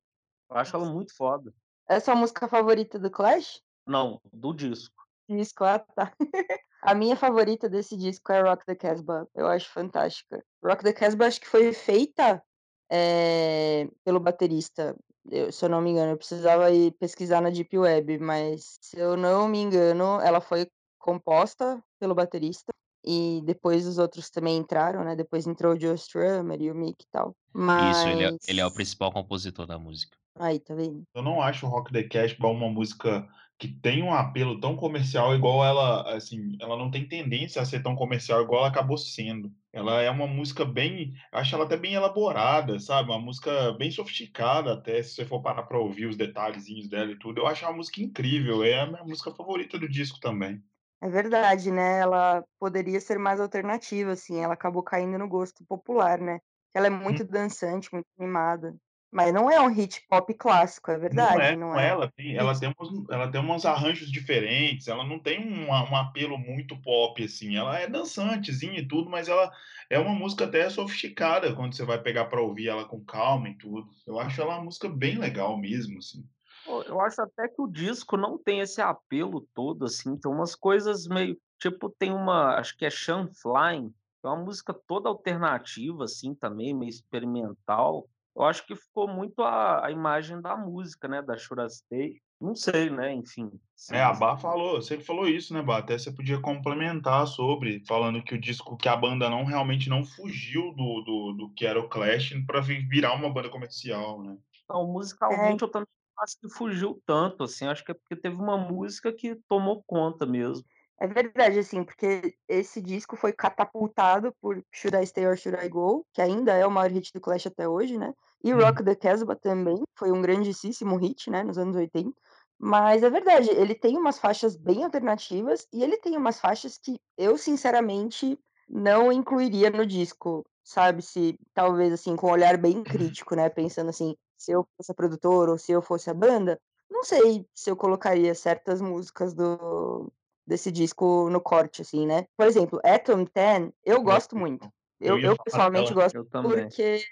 eu 0.50 0.56
acho 0.56 0.76
ela 0.76 0.86
muito 0.86 1.14
foda. 1.16 1.54
É 1.90 2.00
sua 2.00 2.16
música 2.16 2.48
favorita 2.48 2.98
do 2.98 3.12
Clash? 3.12 3.62
Não, 3.86 4.20
do 4.32 4.54
disco. 4.54 4.96
Disco, 5.30 5.64
ah, 5.64 5.80
tá. 5.80 6.14
A 6.82 6.94
minha 6.96 7.18
favorita 7.18 7.68
desse 7.68 7.98
disco 7.98 8.32
é 8.32 8.42
Rock 8.42 8.66
the 8.66 8.76
Casbah, 8.76 9.28
eu 9.36 9.48
acho 9.48 9.70
fantástica. 9.70 10.44
Rock 10.64 10.84
the 10.84 10.94
Casbah 10.94 11.28
acho 11.28 11.42
que 11.42 11.48
foi 11.48 11.74
feita, 11.74 12.42
eh, 12.90 13.90
pelo 14.06 14.20
baterista, 14.20 14.96
eu 15.30 15.52
se 15.52 15.66
eu 15.66 15.70
não 15.70 15.82
me 15.82 15.90
engano, 15.90 16.12
eu 16.12 16.18
precisava 16.18 16.72
ir 16.72 16.92
pesquisar 16.94 17.42
na 17.42 17.50
deep 17.50 17.78
web, 17.78 18.20
mas 18.20 18.78
se 18.80 18.98
eu 18.98 19.18
não 19.18 19.48
me 19.48 19.60
engano, 19.60 20.22
ela 20.22 20.40
foi 20.40 20.70
composta 21.00 21.84
pelo 22.00 22.16
baterista 22.16 22.72
e 23.08 23.42
depois 23.46 23.88
os 23.88 23.98
outros 23.98 24.30
também 24.30 24.58
entraram, 24.58 25.04
né, 25.04 25.16
depois 25.16 25.48
entrou 25.48 25.74
o 25.74 25.80
Joe 25.80 25.96
Strummer 25.96 26.62
e 26.62 26.70
o 26.70 26.76
Mick 26.76 27.04
e 27.04 27.08
tal, 27.10 27.34
Isso, 27.56 28.08
ele 28.10 28.24
é 28.26 28.38
ele 28.48 28.60
é 28.60 28.66
o 28.66 28.72
principal 28.72 29.12
compositor 29.12 29.66
da 29.66 29.80
música. 29.80 30.18
Aí, 30.40 30.60
tá 30.60 30.76
vendo? 30.76 31.04
Eu 31.16 31.24
não 31.24 31.42
acho 31.42 31.66
o 31.66 31.70
Rock 31.70 31.92
the 31.92 32.04
Casbah 32.04 32.50
uma 32.50 32.70
música 32.70 33.28
que 33.58 33.68
tem 33.68 34.04
um 34.04 34.14
apelo 34.14 34.60
tão 34.60 34.76
comercial 34.76 35.34
igual 35.34 35.66
ela, 35.66 36.16
assim, 36.16 36.56
ela 36.62 36.78
não 36.78 36.92
tem 36.92 37.08
tendência 37.08 37.60
a 37.60 37.66
ser 37.66 37.82
tão 37.82 37.96
comercial 37.96 38.44
igual 38.44 38.60
ela 38.60 38.70
acabou 38.70 38.98
sendo. 38.98 39.52
Ela 39.74 40.02
é 40.02 40.10
uma 40.12 40.28
música 40.28 40.64
bem, 40.64 41.14
acho 41.32 41.56
ela 41.56 41.66
até 41.66 41.76
bem 41.76 41.94
elaborada, 41.94 42.80
sabe? 42.80 43.10
Uma 43.10 43.20
música 43.20 43.72
bem 43.74 43.90
sofisticada 43.90 44.74
até, 44.74 45.02
se 45.02 45.16
você 45.16 45.26
for 45.26 45.42
parar 45.42 45.64
pra 45.64 45.80
ouvir 45.80 46.06
os 46.06 46.16
detalhezinhos 46.16 46.88
dela 46.88 47.12
e 47.12 47.18
tudo. 47.18 47.40
Eu 47.42 47.48
acho 47.48 47.66
uma 47.66 47.74
música 47.74 48.00
incrível, 48.00 48.64
é 48.64 48.80
a 48.82 48.86
minha 48.86 49.04
música 49.04 49.32
favorita 49.34 49.80
do 49.80 49.90
disco 49.90 50.20
também. 50.20 50.62
É 51.02 51.08
verdade, 51.10 51.72
né, 51.72 52.00
ela 52.00 52.44
poderia 52.60 53.00
ser 53.00 53.20
mais 53.20 53.40
alternativa, 53.40 54.12
assim, 54.14 54.40
ela 54.44 54.56
acabou 54.56 54.82
caindo 54.82 55.16
no 55.20 55.28
gosto 55.30 55.64
popular, 55.66 56.20
né. 56.20 56.40
Ela 56.74 56.88
é 56.88 56.90
muito 56.90 57.24
Hum. 57.24 57.24
dançante, 57.24 57.94
muito 57.94 58.08
animada, 58.18 58.76
mas 59.12 59.32
não 59.32 59.50
é 59.50 59.62
um 59.62 59.68
hit 59.68 60.04
pop 60.10 60.34
clássico, 60.34 60.90
é 60.90 60.98
Não 61.10 61.38
verdade, 61.38 61.40
é, 61.40 61.56
não 61.56 61.76
não 61.76 61.80
é, 61.80 61.88
é. 61.88 61.90
ela 61.90 62.12
tem 62.12 62.36
ela 62.36 62.60
tem 62.60 62.70
uns 62.80 63.10
ela 63.10 63.32
tem 63.32 63.40
uns 63.42 63.66
arranjos 63.66 64.12
diferentes, 64.12 64.88
ela 64.90 65.06
não 65.06 65.20
tem 65.20 65.40
um 65.40 65.68
um 65.70 65.96
apelo 65.96 66.38
muito 66.38 66.76
pop, 66.82 67.24
assim, 67.24 67.56
ela 67.56 67.80
é 67.80 67.88
dançantezinha 67.88 68.80
e 68.80 68.88
tudo, 68.88 69.10
mas 69.10 69.30
ela 69.30 69.50
é 69.90 69.98
uma 70.00 70.14
música 70.14 70.44
até 70.46 70.70
sofisticada 70.70 71.56
quando 71.56 71.76
você 71.76 71.86
vai 71.86 72.02
pegar 72.02 72.26
pra 72.26 72.42
ouvir 72.42 72.68
ela 72.68 72.86
com 72.86 73.04
calma 73.06 73.48
e 73.50 73.58
tudo. 73.58 73.90
Eu 74.06 74.20
acho 74.20 74.42
ela 74.42 74.56
uma 74.58 74.66
música 74.66 74.90
bem 74.90 75.18
legal 75.18 75.58
mesmo, 75.58 75.98
assim. 76.00 76.26
Eu 76.68 77.00
acho 77.02 77.22
até 77.22 77.48
que 77.48 77.62
o 77.62 77.68
disco 77.68 78.18
não 78.18 78.38
tem 78.38 78.60
esse 78.60 78.82
apelo 78.82 79.48
todo, 79.54 79.86
assim, 79.86 80.18
tem 80.18 80.32
umas 80.32 80.56
coisas 80.56 81.08
meio 81.08 81.38
tipo, 81.60 81.90
tem 81.90 82.12
uma 82.14 82.56
acho 82.60 82.78
que 82.78 82.86
é 82.86 82.90
Shan 82.90 83.28
Flying, 83.42 83.94
é 84.24 84.28
uma 84.28 84.44
música 84.44 84.74
toda 84.88 85.10
alternativa, 85.10 86.04
assim, 86.04 86.36
também, 86.36 86.74
meio 86.76 86.90
experimental. 86.90 88.08
Eu 88.36 88.44
acho 88.44 88.66
que 88.68 88.76
ficou 88.76 89.08
muito 89.08 89.42
a 89.42 89.86
a 89.88 89.92
imagem 89.92 90.42
da 90.42 90.56
música, 90.58 91.08
né, 91.08 91.22
da 91.22 91.38
Should 91.38 91.64
I 91.66 91.70
Stay. 91.70 92.22
Não 92.40 92.54
sei, 92.54 92.90
né, 92.92 93.12
enfim, 93.14 93.50
É, 93.90 94.00
a 94.04 94.14
Bá 94.14 94.38
falou, 94.38 94.80
sempre 94.82 95.04
falou 95.06 95.28
isso, 95.28 95.54
né, 95.54 95.62
Bá, 95.64 95.78
até 95.80 95.98
você 95.98 96.12
podia 96.12 96.40
complementar 96.42 97.26
sobre, 97.28 97.84
falando 97.88 98.22
que 98.24 98.36
o 98.36 98.40
disco 98.40 98.78
que 98.78 98.88
a 98.90 98.96
banda 98.96 99.30
não 99.30 99.44
realmente 99.46 99.90
não 99.90 100.04
fugiu 100.04 100.72
do 100.74 101.02
do 101.02 101.34
do 101.34 101.50
que 101.56 101.66
era 101.66 101.80
o 101.80 101.90
Clash 101.90 102.34
pra 102.46 102.62
vi 102.62 102.80
virar 102.88 103.14
uma 103.16 103.32
banda 103.34 103.50
comercial, 103.50 104.22
né. 104.22 104.38
Não, 104.70 104.82
É. 104.84 104.86
musicalmente 104.86 105.64
eu 105.64 105.70
também 105.72 105.88
acho 106.20 106.40
que 106.40 106.50
fugiu 106.50 107.02
tanto, 107.06 107.44
assim, 107.44 107.68
acho 107.68 107.84
que 107.86 107.92
é 107.92 107.94
porque 107.96 108.16
teve 108.16 108.36
uma 108.36 108.58
música 108.58 109.14
que 109.14 109.36
tomou 109.48 109.84
conta 109.86 110.26
mesmo. 110.26 110.66
É 111.00 111.06
verdade, 111.08 111.60
assim, 111.60 111.84
porque 111.84 112.36
esse 112.48 112.82
disco 112.82 113.16
foi 113.16 113.32
catapultado 113.32 114.34
por 114.42 114.64
Should 114.74 114.98
I 114.98 115.06
Stay 115.06 115.28
or 115.28 115.38
Should 115.38 115.64
I 115.64 115.70
Go, 115.70 116.04
que 116.12 116.22
ainda 116.22 116.54
é 116.54 116.66
o 116.66 116.72
maior 116.72 116.90
hit 116.92 117.12
do 117.14 117.22
Clash 117.22 117.46
até 117.46 117.70
hoje, 117.70 117.98
né, 118.00 118.12
e 118.44 118.52
Uhum. 118.52 118.60
Rock 118.62 118.84
the 118.84 118.96
Casbah 118.96 119.36
também, 119.36 119.84
foi 119.96 120.12
um 120.12 120.22
grandíssimo 120.22 120.98
hit, 120.98 121.30
né, 121.30 121.44
nos 121.44 121.58
anos 121.60 121.76
80. 121.76 122.12
Mas 122.60 123.04
é 123.04 123.10
verdade, 123.12 123.52
ele 123.52 123.76
tem 123.76 123.96
umas 123.96 124.18
faixas 124.18 124.56
bem 124.56 124.84
alternativas 124.84 125.68
e 125.72 125.84
ele 125.84 125.98
tem 125.98 126.18
umas 126.18 126.40
faixas 126.40 126.80
que 126.80 126.98
eu 127.16 127.38
sinceramente 127.38 128.36
não 128.68 129.12
incluiria 129.12 129.70
no 129.70 129.86
disco, 129.86 130.44
sabe, 130.64 131.04
se 131.04 131.38
talvez, 131.54 131.94
assim, 131.94 132.16
com 132.16 132.28
um 132.28 132.32
olhar 132.32 132.58
bem 132.58 132.84
crítico, 132.84 133.36
né, 133.36 133.50
pensando 133.50 133.90
assim, 133.92 134.16
se 134.38 134.52
eu 134.52 134.68
fosse 134.78 134.92
a 134.92 134.96
produtora 134.96 135.52
ou 135.52 135.58
se 135.58 135.72
eu 135.72 135.82
fosse 135.82 136.10
a 136.10 136.14
banda, 136.14 136.60
não 136.90 137.04
sei 137.04 137.46
se 137.54 137.70
eu 137.70 137.76
colocaria 137.76 138.34
certas 138.36 138.82
músicas 138.82 139.34
do 139.34 140.12
desse 140.46 140.72
disco 140.72 141.30
no 141.30 141.42
corte, 141.42 141.82
assim, 141.82 142.06
né. 142.08 142.26
Por 142.38 142.48
exemplo, 142.48 142.80
Atom 142.84 143.26
10 143.26 143.72
eu 143.86 144.02
gosto 144.02 144.36
muito. 144.38 144.70
Eu 145.00 145.16
Eu 145.16 145.18
eu 145.18 145.36
falar 145.36 145.44
pessoalmente 145.44 145.94
gosto 145.94 146.16
Eu 146.16 146.26
porque 146.42 147.04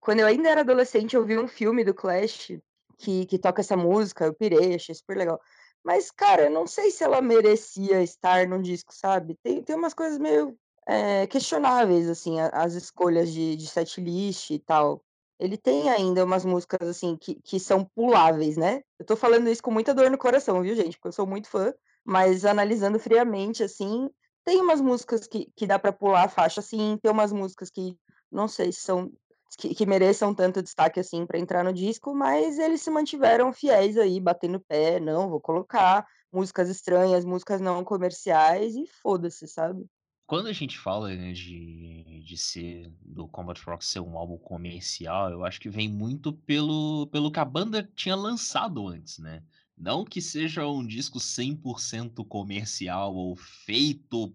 quando 0.00 0.20
eu 0.20 0.26
ainda 0.26 0.48
era 0.50 0.60
adolescente 0.60 1.16
eu 1.16 1.24
vi 1.24 1.38
um 1.38 1.48
filme 1.48 1.84
do 1.84 1.94
Clash 1.94 2.52
que 2.98 3.26
que 3.26 3.38
toca 3.38 3.60
essa 3.62 3.76
música, 3.76 4.24
eu 4.26 4.34
pirei, 4.34 4.74
achei 4.74 4.94
super 4.94 5.16
legal. 5.16 5.40
Mas, 5.84 6.10
cara, 6.10 6.44
eu 6.44 6.50
não 6.50 6.66
sei 6.66 6.90
se 6.90 7.04
ela 7.04 7.20
merecia 7.20 8.02
estar 8.02 8.46
no 8.48 8.62
disco, 8.62 8.94
sabe. 8.94 9.36
Tem 9.42 9.62
tem 9.62 9.76
umas 9.76 9.92
coisas 9.94 10.18
meio, 10.18 10.56
eh, 10.88 11.26
questionáveis, 11.26 12.08
assim, 12.08 12.40
as 12.40 12.74
escolhas 12.74 13.30
de 13.32 13.56
de 13.56 13.66
setlist 13.66 14.50
e 14.50 14.58
tal. 14.58 15.03
Ele 15.40 15.56
tem 15.56 15.90
ainda 15.90 16.24
umas 16.24 16.44
músicas, 16.44 16.88
assim, 16.88 17.16
que 17.16 17.34
que 17.42 17.58
são 17.58 17.84
puláveis, 17.84 18.56
né. 18.56 18.82
Eu 18.98 19.04
tô 19.06 19.16
falando 19.16 19.48
isso 19.48 19.62
com 19.62 19.70
muita 19.72 19.92
dor 19.94 20.10
no 20.10 20.18
coração, 20.18 20.62
viu, 20.62 20.74
gente, 20.76 20.96
porque 20.96 21.08
eu 21.08 21.12
sou 21.12 21.26
muito 21.26 21.48
fã, 21.48 21.72
mas 22.04 22.44
analisando 22.44 22.98
friamente, 23.00 23.62
assim, 23.62 24.08
tem 24.44 24.60
umas 24.60 24.80
músicas 24.80 25.26
que 25.26 25.46
que 25.56 25.66
dá 25.66 25.78
pra 25.78 25.92
pular 25.92 26.24
a 26.24 26.28
faixa 26.28 26.62
sim, 26.62 26.98
tem 27.02 27.10
umas 27.10 27.32
músicas 27.32 27.70
que 27.70 27.96
não 28.30 28.46
sei 28.48 28.70
se 28.72 28.80
são 28.80 29.10
que 29.58 29.74
que 29.74 29.86
mereçam 29.86 30.34
tanto 30.34 30.62
destaque, 30.62 31.00
assim, 31.00 31.26
pra 31.26 31.38
entrar 31.38 31.64
no 31.64 31.72
disco, 31.72 32.14
mas 32.14 32.58
eles 32.58 32.82
se 32.82 32.90
mantiveram 32.90 33.52
fiéis 33.52 33.96
aí, 33.98 34.20
batendo 34.20 34.60
pé: 34.60 35.00
"Não, 35.00 35.28
vou 35.30 35.40
colocar 35.40 36.06
músicas 36.32 36.68
estranhas, 36.68 37.24
músicas 37.24 37.60
não 37.60 37.84
comerciais 37.84 38.74
e 38.76 38.86
foda-se", 38.86 39.46
sabe. 39.48 39.84
Quando 40.26 40.46
a 40.48 40.52
gente 40.52 40.78
fala, 40.78 41.14
né, 41.14 41.32
de 41.32 42.22
de 42.24 42.36
ser 42.38 42.90
do 43.02 43.28
Combat 43.28 43.60
Rock 43.62 43.84
ser 43.84 44.00
um 44.00 44.16
álbum 44.16 44.38
comercial, 44.38 45.30
eu 45.30 45.44
acho 45.44 45.60
que 45.60 45.68
vem 45.68 45.88
muito 45.88 46.32
pelo 46.32 47.06
pelo 47.08 47.30
que 47.30 47.38
a 47.40 47.44
banda 47.44 47.82
tinha 47.94 48.16
lançado 48.16 48.86
antes, 48.88 49.18
né. 49.18 49.44
Não 49.76 50.04
que 50.04 50.22
seja 50.22 50.66
um 50.66 50.86
disco 50.86 51.18
100% 51.20 52.24
comercial 52.24 53.14
ou 53.14 53.36
feito, 53.36 54.34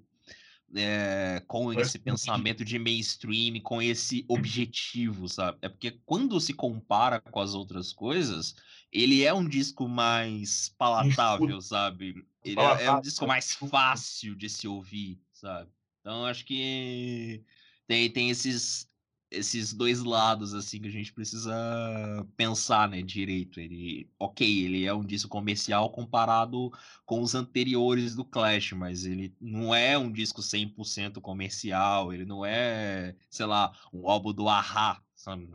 eh, 0.75 1.41
com 1.47 1.73
esse 1.73 1.99
pensamento 1.99 2.63
de 2.65 2.79
mainstream, 2.79 3.59
com 3.61 3.81
esse 3.81 4.25
objetivo, 4.29 5.27
sabe. 5.29 5.57
É 5.61 5.69
porque 5.69 5.91
quando 6.05 6.39
se 6.39 6.53
compara 6.53 7.21
com 7.21 7.39
as 7.39 7.53
outras 7.55 7.93
coisas, 7.93 8.55
ele 8.91 9.23
é 9.23 9.33
um 9.33 9.47
disco 9.47 9.87
mais 9.87 10.69
palatável, 10.77 11.61
sabe. 11.61 12.15
Ele 12.43 12.63
é 12.63 12.85
é 12.85 12.91
um 12.91 12.99
disco 12.99 13.25
mais 13.25 13.53
fácil 13.53 14.35
de 14.35 14.49
se 14.49 14.67
ouvir, 14.67 15.21
sabe. 15.31 15.71
Então 16.05 16.25
acho 16.25 16.45
que 16.45 17.43
tem 17.87 18.11
tem 18.11 18.29
esses 18.29 18.87
esses 19.31 19.73
2 19.73 20.01
lados, 20.03 20.55
assim, 20.55 20.81
que 20.81 20.87
a 20.87 20.91
gente 20.91 21.13
precisa 21.13 21.51
pensar, 22.35 22.89
né, 22.89 23.03
direito. 23.03 23.59
Ele 23.59 24.09
ok, 24.17 24.65
ele 24.65 24.85
é 24.85 24.93
um 24.93 25.05
disco 25.05 25.29
comercial 25.29 25.91
comparado 25.91 26.71
com 27.05 27.21
os 27.21 27.35
anteriores 27.35 28.15
do 28.15 28.25
Clash, 28.25 28.71
mas 28.73 29.05
ele 29.05 29.35
não 29.39 29.73
é 29.75 29.95
um 29.99 30.11
disco 30.11 30.41
100% 30.41 31.21
comercial, 31.21 32.11
ele 32.11 32.25
não 32.25 32.43
é, 32.43 33.15
sei 33.29 33.45
lá, 33.45 33.71
um 33.93 34.09
álbum 34.09 34.33
do 34.33 34.49
A-ha, 34.49 34.99
sabe, 35.15 35.47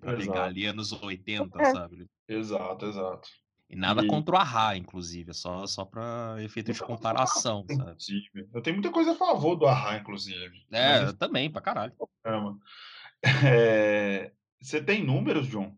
pra 0.00 0.12
pegar 0.12 0.44
Exato. 0.44 0.46
ali 0.46 0.66
anos 0.66 0.90
80, 0.92 1.62
É. 1.62 1.72
sabe. 1.72 2.08
Exato, 2.28 2.86
exato. 2.86 3.28
E 3.72 3.76
nada 3.76 4.04
E 4.04 4.04
contra 4.04 4.34
o 4.36 4.38
A-ha, 4.38 4.76
inclusive, 4.76 5.30
é 5.30 5.34
só 5.34 5.66
só 5.66 5.86
pra 5.86 6.36
efeito 6.42 6.70
de 6.70 6.72
a 6.72 6.74
favor, 6.74 6.86
comparação, 6.86 7.66
sabe. 7.70 8.02
inclusive. 8.02 8.48
Eu 8.54 8.62
tenho 8.62 8.76
muita 8.76 8.92
coisa 8.92 9.12
a 9.12 9.16
favor 9.16 9.56
do 9.56 9.66
A-ha, 9.66 9.98
inclusive, 9.98 10.52
mas 10.80 11.00
É, 11.00 11.04
eu 11.04 11.06
esse 11.08 11.16
também, 11.16 11.50
pra 11.50 11.60
caralho. 11.60 11.94
Eh, 13.24 14.32
você 14.60 14.82
tem 14.82 15.04
números, 15.04 15.48
John? 15.48 15.76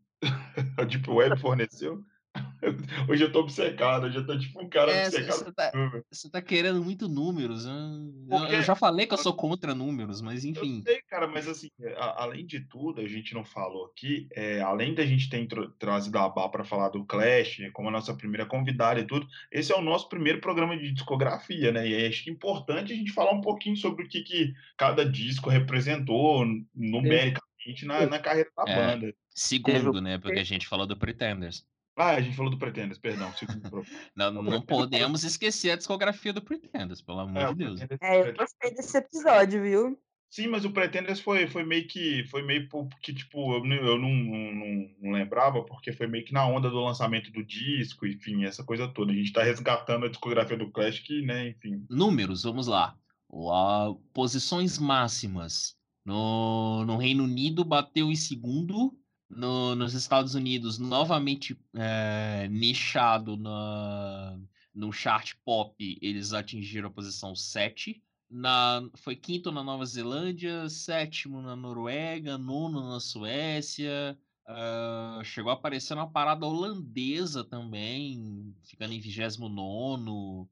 A 0.79 0.85
Deep 0.85 1.09
Web 1.11 1.39
forneceu? 1.41 2.05
Hoje 3.09 3.25
eu 3.25 3.33
tô 3.33 3.41
obcecado, 3.41 4.07
hoje 4.07 4.17
eu 4.19 4.27
tô 4.27 4.39
tipo 4.39 4.61
um 4.63 4.69
cara 4.69 4.91
É, 4.91 4.99
obcecado 4.99 5.45
você 5.45 5.53
tá 5.53 5.75
você 6.11 6.31
tá 6.31 6.41
querendo 6.43 6.83
muito 6.85 7.09
números, 7.09 7.67
hã, 7.67 8.13
eu 8.29 8.47
eu 8.57 8.63
já 8.63 8.77
falei 8.77 9.07
que 9.07 9.15
eu 9.15 9.19
sou 9.19 9.35
contra 9.35 9.75
números, 9.75 10.21
mas 10.21 10.45
Eu 10.57 10.65
enfim. 10.65 10.87
sei, 10.87 11.03
cara, 11.09 11.27
mas 11.27 11.49
assim, 11.49 11.69
a 11.97 12.23
além 12.23 12.47
de 12.47 12.61
tudo, 12.69 13.01
a 13.01 13.09
gente 13.09 13.35
não 13.35 13.45
falou 13.45 13.87
aqui, 13.87 14.29
eh, 14.33 14.61
além 14.61 14.95
da 14.95 15.05
gente 15.05 15.29
ter 15.29 15.49
trazido 15.81 16.17
a 16.17 16.25
Abá 16.27 16.49
pra 16.49 16.63
falar 16.65 16.91
do 16.91 17.05
Clash, 17.05 17.59
como 17.73 17.89
a 17.89 17.91
nossa 17.93 18.17
primeira 18.17 18.47
convidada 18.47 19.01
e 19.01 19.07
tudo, 19.07 19.27
esse 19.51 19.73
é 19.73 19.77
o 19.77 19.83
nosso 19.83 20.09
primeiro 20.09 20.41
programa 20.41 20.77
de 20.79 20.93
discografia, 20.93 21.73
né, 21.73 21.89
e 21.89 21.95
aí 21.95 22.07
acho 22.07 22.23
que 22.23 22.31
é 22.31 22.33
importante 22.33 22.93
a 22.93 22.97
gente 22.97 23.11
falar 23.13 23.33
um 23.33 23.41
pouquinho 23.41 23.77
sobre 23.77 24.05
o 24.05 24.09
que 24.09 24.23
que 24.23 24.53
cada 24.77 25.05
disco 25.05 25.51
representou 25.51 26.45
numericamente 26.73 27.85
na 27.85 28.07
na 28.07 28.19
carreira 28.21 28.51
da 28.57 28.67
É, 28.67 28.73
banda. 28.73 29.15
Segundo, 29.35 30.01
né, 30.01 30.19
porque 30.19 30.39
a 30.39 30.45
gente 30.45 30.67
falou 30.67 30.87
do 30.87 30.97
Pretenders. 30.97 31.67
Ah, 31.97 32.11
a 32.11 32.21
gente 32.21 32.37
falou 32.37 32.51
do 32.51 32.59
Pretenders, 32.59 32.99
perdão, 32.99 33.33
Não 34.17 34.43
não 34.43 34.61
podemos 34.61 35.23
esquecer 35.23 35.71
a 35.71 35.77
discografia 35.77 36.33
do 36.33 36.43
Pretenders, 36.43 37.01
pelo 37.01 37.21
amor 37.21 37.43
é, 37.43 37.47
de 37.49 37.55
Deus. 37.55 37.81
É, 38.01 38.29
eu 38.29 38.35
gostei 38.35 38.75
desse 38.75 38.97
episódio, 38.97 39.63
viu. 39.63 39.99
Sim, 40.35 40.49
mas 40.49 40.65
o 40.65 40.73
Pretenders 40.73 41.21
foi 41.21 41.47
foi 41.47 41.63
meio 41.63 41.87
que 41.87 42.25
foi 42.25 42.43
meio 42.43 42.69
porque, 42.69 43.15
tipo, 43.15 43.55
eu 43.55 43.65
não 43.65 43.77
eu 43.77 43.97
não 43.97 44.11
não 44.11 44.91
não 45.01 45.13
lembrava, 45.13 45.63
porque 45.65 45.93
foi 45.93 46.09
meio 46.09 46.25
que 46.25 46.33
na 46.33 46.45
onda 46.45 46.69
do 46.69 46.83
lançamento 46.83 47.31
do 47.31 47.45
disco, 47.45 48.05
enfim, 48.05 48.45
essa 48.45 48.65
coisa 48.65 48.89
toda. 48.89 49.13
A 49.13 49.15
gente 49.15 49.33
tá 49.33 49.45
resgatando 49.45 50.07
a 50.07 50.09
discografia 50.09 50.57
do 50.57 50.73
Clash 50.73 50.99
que, 50.99 51.23
né, 51.23 51.51
enfim. 51.51 51.87
Números, 51.89 52.43
vamos 52.43 52.67
lá. 52.67 52.97
A 53.33 53.95
posições 54.13 54.77
máximas. 54.77 55.77
No 56.05 56.85
no 56.85 56.97
Reino 56.97 57.23
Unido 57.23 57.65
bateu 57.65 58.11
em 58.11 58.17
segundo, 58.17 58.93
no 59.37 59.75
nos 59.75 59.95
Estados 59.95 60.35
Unidos 60.35 60.79
novamente, 60.79 61.59
eh, 61.75 62.49
nichado 62.49 63.37
na 63.37 64.39
no 64.75 64.93
chart 64.93 65.35
pop, 65.45 65.99
eles 66.03 66.33
atingiram 66.33 66.89
a 66.89 66.93
posição 66.93 67.35
7, 67.37 68.03
na 68.29 68.83
foi 68.97 69.15
quinto 69.15 69.53
na 69.53 69.63
Nova 69.63 69.85
Zelândia, 69.87 70.69
sétimo 70.69 71.41
na 71.41 71.55
Noruega, 71.55 72.37
nono 72.37 72.89
na 72.89 72.99
Suécia, 72.99 74.19
hã, 74.49 75.23
chegou 75.25 75.51
a 75.51 75.55
aparecer 75.55 75.95
na 75.95 76.07
parada 76.07 76.45
holandesa 76.45 77.45
também, 77.45 78.55
ficando 78.65 78.93
em 78.95 79.01
29º, 79.01 80.49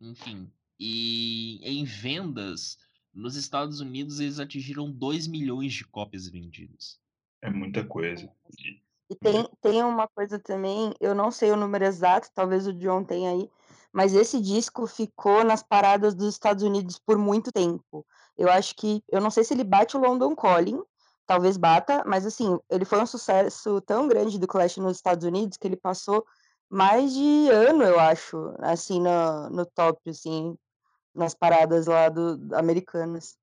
enfim. 0.00 0.50
E 0.78 1.60
em 1.62 1.84
vendas, 1.84 2.76
nos 3.14 3.36
Estados 3.36 3.80
Unidos 3.80 4.18
eles 4.18 4.40
atingiram 4.40 4.92
2.000.000 4.92 5.68
de 5.68 5.84
cópias 5.84 6.28
vendidas. 6.28 7.01
É 7.42 7.50
muita 7.50 7.84
coisa. 7.84 8.30
E 9.10 9.16
tem 9.16 9.46
tem 9.60 9.82
uma 9.82 10.08
coisa 10.08 10.38
também, 10.38 10.94
eu 11.00 11.14
não 11.14 11.30
sei 11.30 11.50
o 11.50 11.56
número 11.56 11.84
exato, 11.84 12.30
talvez 12.32 12.66
o 12.66 12.72
John 12.72 13.04
tenha 13.04 13.30
aí, 13.30 13.50
mas 13.92 14.14
esse 14.14 14.40
disco 14.40 14.86
ficou 14.86 15.44
nas 15.44 15.62
paradas 15.62 16.14
dos 16.14 16.28
Estados 16.32 16.62
Unidos 16.62 16.98
por 16.98 17.18
muito 17.18 17.52
tempo. 17.52 18.06
Eu 18.38 18.48
acho 18.50 18.74
que 18.74 19.02
eu 19.10 19.20
não 19.20 19.30
sei 19.30 19.44
se 19.44 19.52
ele 19.52 19.64
bate 19.64 19.96
o 19.96 20.00
London 20.00 20.34
Calling, 20.34 20.80
talvez 21.26 21.56
bata, 21.56 22.02
mas 22.06 22.24
assim, 22.24 22.58
ele 22.70 22.84
foi 22.84 23.02
um 23.02 23.06
sucesso 23.06 23.80
tão 23.82 24.08
grande 24.08 24.38
do 24.38 24.46
Clash 24.46 24.78
nos 24.78 24.96
Estados 24.96 25.26
Unidos 25.26 25.58
que 25.58 25.66
ele 25.66 25.76
passou 25.76 26.24
mais 26.70 27.12
de 27.12 27.50
ano, 27.50 27.82
eu 27.82 28.00
acho, 28.00 28.54
assim, 28.60 28.98
no 29.00 29.50
no 29.50 29.66
top, 29.66 30.08
assim, 30.08 30.56
nas 31.14 31.34
paradas 31.34 31.86
lá 31.86 32.08
do 32.08 32.38
americanas. 32.54 33.36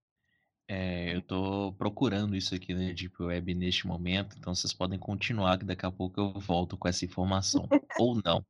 É, 0.71 1.15
eu 1.15 1.21
tô 1.23 1.73
procurando 1.79 2.35
isso 2.35 2.53
aqui 2.53 2.75
na 2.75 2.93
Deep 2.93 3.15
Web 3.19 3.55
neste 3.55 3.87
momento, 3.87 4.35
então 4.37 4.53
vocês 4.53 4.71
podem 4.71 4.99
continuar 4.99 5.57
que 5.57 5.65
daqui 5.65 5.83
a 5.83 5.89
pouco 5.89 6.21
eu 6.21 6.39
volto 6.39 6.77
com 6.77 6.87
essa 6.87 7.03
informação, 7.03 7.67
ou 7.99 8.21
não. 8.23 8.45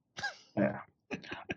É. 0.57 0.81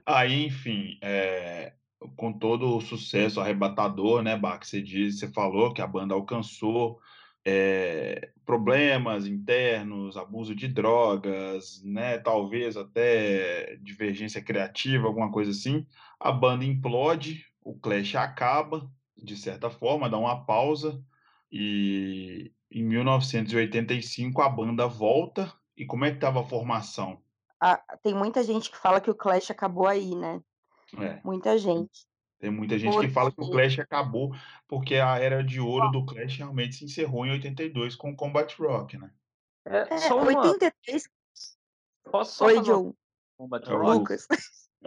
Aí, 0.07 0.47
enfim, 0.47 1.01
eh, 1.03 1.73
com 2.15 2.33
todo 2.33 2.77
o 2.77 2.81
sucesso 2.81 3.41
arrebatador, 3.41 4.23
né, 4.23 4.37
Bach, 4.37 4.61
que 4.61 4.69
você 4.69 4.81
diz 4.81 5.19
você 5.19 5.27
falou 5.33 5.75
que 5.75 5.83
a 5.83 5.87
banda 5.87 6.15
alcançou, 6.15 7.01
eh, 7.45 8.31
problemas 8.47 9.27
internos, 9.27 10.17
abuso 10.17 10.55
de 10.55 10.69
drogas, 10.69 11.83
né, 11.85 12.19
talvez 12.19 12.77
até 12.77 13.77
divergência 13.83 14.41
criativa, 14.41 15.09
alguma 15.09 15.33
coisa 15.33 15.51
assim. 15.51 15.85
A 16.21 16.31
banda 16.31 16.65
implode, 16.65 17.45
o 17.65 17.75
Clash 17.75 18.15
acaba, 18.15 18.89
de 19.23 19.37
certa 19.37 19.71
forma, 19.71 20.11
dá 20.11 20.19
uma 20.19 20.45
pausa, 20.45 21.03
e 21.51 22.53
em 22.71 22.83
1985 22.83 24.41
a 24.43 24.49
banda 24.49 24.87
volta. 24.87 25.53
E 25.77 25.87
como 25.87 26.05
é 26.05 26.11
que 26.11 26.17
estava 26.17 26.41
a 26.41 26.45
formação? 26.45 27.23
Ah, 27.61 27.81
tem 28.03 28.15
muita 28.15 28.43
gente 28.43 28.71
que 28.71 28.77
fala 28.77 29.01
que 29.01 29.11
o 29.11 29.15
Clash 29.15 29.51
acabou 29.51 29.87
aí, 29.87 30.15
né. 30.15 30.43
É. 30.99 31.21
Muita 31.25 31.57
gente. 31.57 32.07
Tem 32.39 32.51
muita 32.51 32.79
gente 32.79 32.99
que 32.99 33.09
fala 33.09 33.31
que 33.31 33.41
o 33.41 33.51
Clash 33.51 33.79
acabou 33.79 34.35
porque 34.67 34.97
a 34.97 35.17
era 35.19 35.45
de 35.45 35.61
ouro 35.61 35.91
do 35.91 36.05
Clash 36.05 36.39
realmente 36.39 36.75
se 36.75 36.85
encerrou 36.85 37.25
em 37.25 37.31
82 37.31 37.95
com 37.95 38.11
o 38.11 38.17
Combat 38.17 38.53
Rock, 38.59 38.99
né? 38.99 39.11
É, 39.65 39.95
é 39.95 39.99
só 39.99 40.17
uma... 40.17 40.27
83. 40.27 41.09
Posso 42.11 42.35
só 42.35 42.47
Oi, 42.47 42.65
Joe. 42.65 42.93
Combat 43.39 43.71
é 43.71 43.73
Rock? 43.73 43.99
Lucas. 43.99 44.27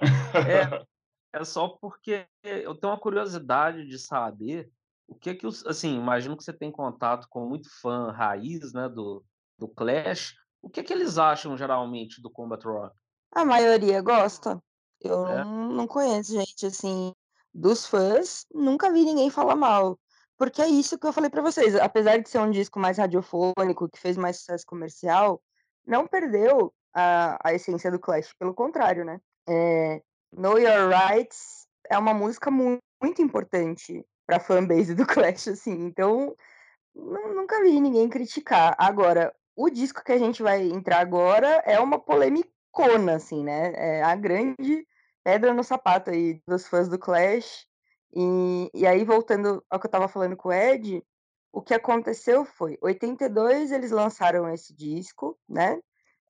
É, 0.01 0.85
é 1.35 1.43
só 1.43 1.67
porque 1.67 2.25
eu 2.43 2.73
tenho 2.75 2.93
uma 2.93 2.99
curiosidade 2.99 3.85
de 3.85 3.99
saber 3.99 4.71
o 5.07 5.15
que 5.15 5.35
que 5.35 5.45
os, 5.45 5.65
assim, 5.65 5.97
imagino 5.97 6.37
que 6.37 6.43
você 6.43 6.53
tem 6.53 6.71
contato 6.71 7.27
com 7.29 7.47
muito 7.47 7.69
fã 7.81 8.11
raiz, 8.11 8.73
né, 8.73 8.87
do, 8.87 9.23
do 9.57 9.67
Clash. 9.67 10.33
O 10.61 10.69
que 10.69 10.81
que 10.81 10.93
eles 10.93 11.17
acham 11.17 11.57
geralmente 11.57 12.21
do 12.21 12.29
Combat 12.29 12.63
Rock? 12.65 12.95
A 13.31 13.43
maioria 13.43 14.01
gosta. 14.01 14.63
Eu 15.01 15.27
é? 15.27 15.43
não, 15.43 15.69
não 15.69 15.87
conheço 15.87 16.31
gente 16.31 16.65
assim 16.65 17.13
dos 17.53 17.85
fãs, 17.85 18.45
nunca 18.53 18.91
vi 18.91 19.03
ninguém 19.03 19.29
falar 19.29 19.55
mal. 19.55 19.99
Porque 20.37 20.61
é 20.61 20.67
isso 20.67 20.97
que 20.97 21.05
eu 21.05 21.13
falei 21.13 21.29
para 21.29 21.41
vocês. 21.41 21.75
Apesar 21.75 22.17
de 22.17 22.29
ser 22.29 22.39
um 22.39 22.49
disco 22.49 22.79
mais 22.79 22.97
radiofônico, 22.97 23.89
que 23.89 23.99
fez 23.99 24.17
mais 24.17 24.37
sucesso 24.37 24.65
comercial, 24.65 25.41
não 25.85 26.07
perdeu 26.07 26.73
a, 26.93 27.37
a 27.43 27.53
essência 27.53 27.91
do 27.91 27.99
Clash. 27.99 28.33
Pelo 28.39 28.53
contrário, 28.53 29.05
né? 29.05 29.19
É, 29.47 30.01
Know 30.37 30.59
Your 30.59 30.89
Rights 30.89 31.67
é 31.89 31.97
uma 31.97 32.13
música 32.13 32.51
muito, 32.51 32.81
muito 33.01 33.21
importante 33.21 34.05
pra 34.25 34.39
fanbase 34.39 34.93
do 34.93 35.05
Clash, 35.07 35.47
assim. 35.47 35.85
Então, 35.85 36.35
nunca 36.93 37.61
vi 37.61 37.79
ninguém 37.79 38.09
criticar. 38.09 38.75
Agora, 38.77 39.33
o 39.55 39.69
disco 39.69 40.03
que 40.03 40.11
a 40.11 40.17
gente 40.17 40.43
vai 40.43 40.63
entrar 40.63 40.99
agora 40.99 41.63
é 41.65 41.79
uma 41.79 41.99
polemicona, 41.99 43.15
assim, 43.15 43.43
né? 43.43 43.73
É 43.75 44.03
a 44.03 44.15
grande 44.15 44.85
pedra 45.23 45.53
no 45.53 45.63
sapato 45.63 46.11
aí 46.11 46.41
dos 46.47 46.67
fãs 46.67 46.89
do 46.89 46.99
Clash. 46.99 47.65
E, 48.13 48.69
e 48.73 48.85
aí, 48.85 49.03
voltando 49.03 49.63
ao 49.69 49.79
que 49.79 49.87
eu 49.87 49.91
tava 49.91 50.07
falando 50.07 50.35
com 50.35 50.49
o 50.49 50.53
Ed, 50.53 51.03
o 51.51 51.61
que 51.61 51.73
aconteceu 51.73 52.43
foi, 52.43 52.77
82 52.81 53.71
eles 53.71 53.91
lançaram 53.91 54.49
esse 54.53 54.73
disco, 54.73 55.37
né? 55.47 55.79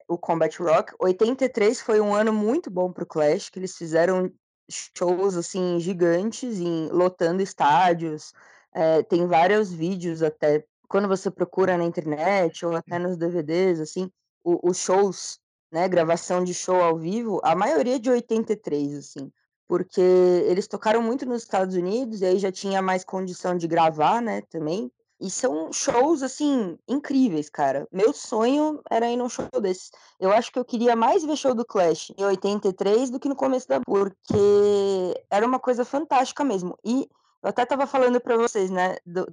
O 0.08 0.18
Combat 0.18 0.56
Rock. 0.62 0.94
83 1.00 1.82
foi 1.82 2.00
um 2.00 2.14
ano 2.14 2.32
muito 2.32 2.70
bom 2.70 2.92
pro 2.92 3.06
Clash, 3.06 3.50
que 3.50 3.60
eles 3.60 3.76
fizeram 3.76 4.32
shows 4.70 5.36
assim 5.36 5.80
gigantes, 5.80 6.60
em, 6.60 6.90
lotando 6.90 7.42
estádios. 7.42 8.34
É, 8.74 9.04
tem 9.04 9.26
vários 9.26 9.72
vídeos 9.72 10.22
até 10.22 10.66
quando 10.88 11.08
você 11.08 11.32
procura 11.32 11.78
na 11.78 11.84
internet 11.84 12.66
ou 12.66 12.76
até 12.76 13.00
nos 13.00 13.18
DVDs, 13.18 13.80
assim, 13.80 14.10
os 14.44 14.78
shows 14.78 15.40
né, 15.72 15.88
gravação 15.90 16.44
de 16.44 16.54
show 16.54 16.82
ao 16.82 16.98
vivo, 16.98 17.42
a 17.44 17.56
maioria 17.56 18.00
de 18.00 18.10
83, 18.10 18.96
assim, 18.96 19.32
porque 19.68 20.02
eles 20.02 20.68
tocaram 20.68 21.02
muito 21.02 21.26
nos 21.26 21.42
Estados 21.42 21.76
Unidos 21.76 22.22
e 22.22 22.26
aí 22.26 22.40
já 22.40 22.52
tinha 22.52 22.82
mais 22.82 23.04
condição 23.04 23.58
de 23.58 23.68
gravar, 23.68 24.22
né, 24.22 24.42
também. 24.50 24.92
E 25.20 25.30
são 25.30 25.72
shows, 25.72 26.22
assim, 26.22 26.78
incríveis, 26.88 27.50
cara. 27.50 27.88
Meu 27.92 28.12
sonho 28.12 28.82
era 28.90 29.10
ir 29.10 29.16
num 29.16 29.30
show 29.30 29.48
desses. 29.62 29.92
Eu 30.20 30.32
acho 30.32 30.52
que 30.52 30.60
eu 30.60 30.66
queria 30.66 30.96
mais 30.96 31.24
ver 31.24 31.38
show 31.38 31.56
do 31.56 31.66
Clash 31.66 32.12
em 32.18 32.24
83 32.24 33.10
do 33.10 33.20
que 33.20 33.30
no 33.30 33.36
começo 33.36 33.68
da... 33.68 33.80
Porque 33.80 35.24
era 35.30 35.46
uma 35.46 35.60
coisa 35.60 35.86
fantástica 35.86 36.44
mesmo. 36.44 36.78
E 36.84 37.08
eu 37.42 37.50
até 37.50 37.66
tava 37.66 37.88
falando 37.88 38.20
para 38.20 38.36
vocês, 38.36 38.70
né, 38.70 38.98
do, 39.06 39.26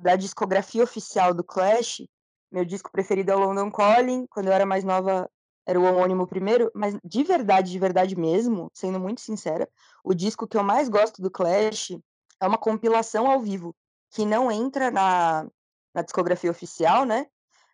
da 0.00 0.16
discografia 0.16 0.82
oficial 0.82 1.32
do 1.32 1.44
Clash. 1.44 2.02
Meu 2.50 2.64
disco 2.64 2.90
preferido 2.90 3.30
é 3.30 3.36
o 3.36 3.40
London 3.40 3.70
Calling. 3.70 4.26
Quando 4.30 4.48
eu 4.48 4.52
era 4.52 4.66
mais 4.66 4.82
nova, 4.82 5.30
era 5.64 5.78
o 5.78 5.84
homônimo 5.84 6.26
primeiro, 6.26 6.70
mas 6.74 6.96
de 7.04 7.22
verdade, 7.22 7.70
de 7.70 7.78
verdade 7.78 8.16
mesmo, 8.16 8.68
sendo 8.74 8.98
muito 8.98 9.20
sincera, 9.20 9.68
o 10.02 10.12
disco 10.12 10.48
que 10.48 10.56
eu 10.56 10.64
mais 10.64 10.88
gosto 10.88 11.22
do 11.22 11.30
Clash 11.30 11.92
é 12.40 12.46
uma 12.46 12.58
compilação 12.58 13.30
ao 13.30 13.40
vivo, 13.40 13.74
que 14.10 14.26
não 14.26 14.50
entra 14.50 14.90
na, 14.90 15.46
na 15.94 16.02
discografia 16.02 16.50
oficial, 16.50 17.04
né? 17.04 17.26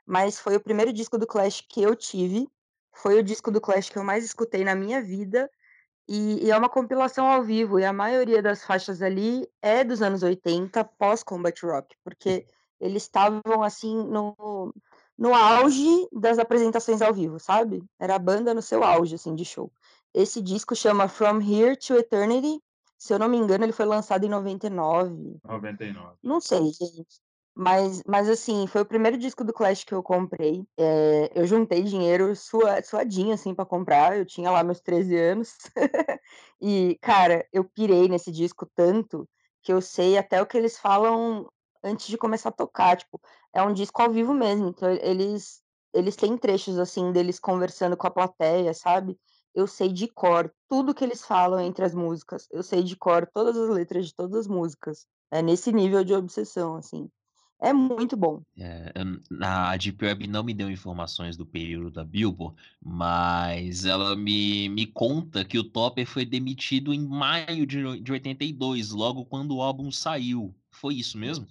Mas 0.06 0.38
foi 0.38 0.56
o 0.56 0.60
primeiro 0.60 0.92
disco 0.92 1.18
do 1.18 1.26
Clash 1.26 1.62
que 1.68 1.82
eu 1.82 1.94
tive, 1.96 2.48
foi 2.92 3.18
o 3.18 3.22
disco 3.22 3.50
do 3.50 3.60
Clash 3.60 3.90
que 3.90 3.98
eu 3.98 4.04
mais 4.04 4.24
escutei 4.24 4.64
na 4.64 4.74
minha 4.74 5.02
vida, 5.02 5.50
e, 6.08 6.44
e 6.44 6.50
é 6.50 6.56
uma 6.56 6.68
compilação 6.68 7.26
ao 7.26 7.42
vivo, 7.42 7.80
e 7.80 7.84
a 7.84 7.92
maioria 7.92 8.40
das 8.40 8.64
faixas 8.64 9.02
ali 9.02 9.48
é 9.60 9.82
dos 9.82 10.00
anos 10.00 10.22
80, 10.22 10.84
pós-Combat 10.84 11.60
Rock, 11.66 11.96
porque 12.04 12.46
eles 12.80 13.02
estavam 13.02 13.62
assim 13.62 13.96
no, 14.06 14.72
no 15.18 15.34
auge 15.34 16.08
das 16.12 16.38
apresentações 16.38 17.02
ao 17.02 17.12
vivo, 17.12 17.40
sabe? 17.40 17.82
Era 17.98 18.14
a 18.14 18.18
banda 18.18 18.54
no 18.54 18.62
seu 18.62 18.84
auge, 18.84 19.14
assim, 19.14 19.34
de 19.34 19.44
show. 19.44 19.72
Esse 20.14 20.40
disco 20.40 20.74
chama 20.76 21.08
From 21.08 21.40
Here 21.40 21.76
to 21.76 21.94
Eternity. 21.94 22.62
Se 22.98 23.12
eu 23.12 23.18
não 23.18 23.28
me 23.28 23.36
engano, 23.36 23.64
ele 23.64 23.72
foi 23.72 23.86
lançado 23.86 24.24
em 24.24 24.28
99. 24.28 25.38
99. 25.44 26.16
Não 26.22 26.40
sei, 26.40 26.72
gente. 26.72 27.06
Mas, 27.54 28.02
mas 28.06 28.28
assim, 28.28 28.66
foi 28.66 28.82
o 28.82 28.86
primeiro 28.86 29.16
disco 29.16 29.42
do 29.42 29.52
Clash 29.52 29.84
que 29.84 29.94
eu 29.94 30.02
comprei. 30.02 30.66
É, 30.76 31.32
eu 31.34 31.46
juntei 31.46 31.82
dinheiro 31.82 32.34
sua, 32.36 32.82
suadinho, 32.82 33.32
assim, 33.32 33.54
para 33.54 33.64
comprar. 33.64 34.16
Eu 34.16 34.26
tinha 34.26 34.50
lá 34.50 34.62
meus 34.62 34.80
13 34.80 35.16
anos. 35.16 35.56
e, 36.60 36.98
cara, 37.00 37.46
eu 37.52 37.64
pirei 37.64 38.08
nesse 38.08 38.30
disco 38.30 38.68
tanto 38.74 39.28
que 39.62 39.72
eu 39.72 39.80
sei 39.80 40.18
até 40.18 40.40
o 40.40 40.46
que 40.46 40.56
eles 40.56 40.78
falam 40.78 41.48
antes 41.82 42.06
de 42.08 42.18
começar 42.18 42.50
a 42.50 42.52
tocar, 42.52 42.96
tipo, 42.96 43.20
é 43.52 43.62
um 43.62 43.72
disco 43.72 44.02
ao 44.02 44.10
vivo 44.10 44.34
mesmo, 44.34 44.68
então 44.68 44.90
eles 44.90 45.62
eles 45.94 46.14
têm 46.14 46.36
trechos 46.36 46.78
assim 46.78 47.10
deles 47.10 47.38
conversando 47.38 47.96
com 47.96 48.06
a 48.06 48.10
plateia, 48.10 48.74
sabe? 48.74 49.18
Eu 49.56 49.66
sei 49.66 49.90
de 49.90 50.06
cor 50.06 50.52
tudo 50.68 50.94
que 50.94 51.02
eles 51.02 51.24
falam 51.24 51.58
entre 51.58 51.82
as 51.82 51.94
músicas. 51.94 52.46
Eu 52.52 52.62
sei 52.62 52.82
de 52.82 52.94
cor 52.94 53.26
todas 53.32 53.56
as 53.56 53.70
letras 53.70 54.06
de 54.06 54.14
todas 54.14 54.40
as 54.40 54.46
músicas. 54.46 55.06
É 55.30 55.40
nesse 55.40 55.72
nível 55.72 56.04
de 56.04 56.12
obsessão, 56.12 56.76
assim. 56.76 57.08
É 57.58 57.72
muito 57.72 58.18
bom. 58.18 58.42
É, 58.58 58.92
a 59.40 59.74
Deep 59.78 60.04
Web 60.04 60.26
não 60.26 60.44
me 60.44 60.52
deu 60.52 60.70
informações 60.70 61.38
do 61.38 61.46
período 61.46 61.90
da 61.90 62.04
Billboard, 62.04 62.54
mas 62.84 63.86
ela 63.86 64.14
me, 64.14 64.68
me 64.68 64.86
conta 64.86 65.42
que 65.42 65.58
o 65.58 65.64
Topper 65.64 66.06
foi 66.06 66.26
demitido 66.26 66.92
em 66.92 67.00
maio 67.00 67.66
de, 67.66 68.00
de 68.02 68.12
82, 68.12 68.90
logo 68.90 69.24
quando 69.24 69.56
o 69.56 69.62
álbum 69.62 69.90
saiu. 69.90 70.54
Foi 70.70 70.96
isso 70.96 71.16
mesmo? 71.16 71.46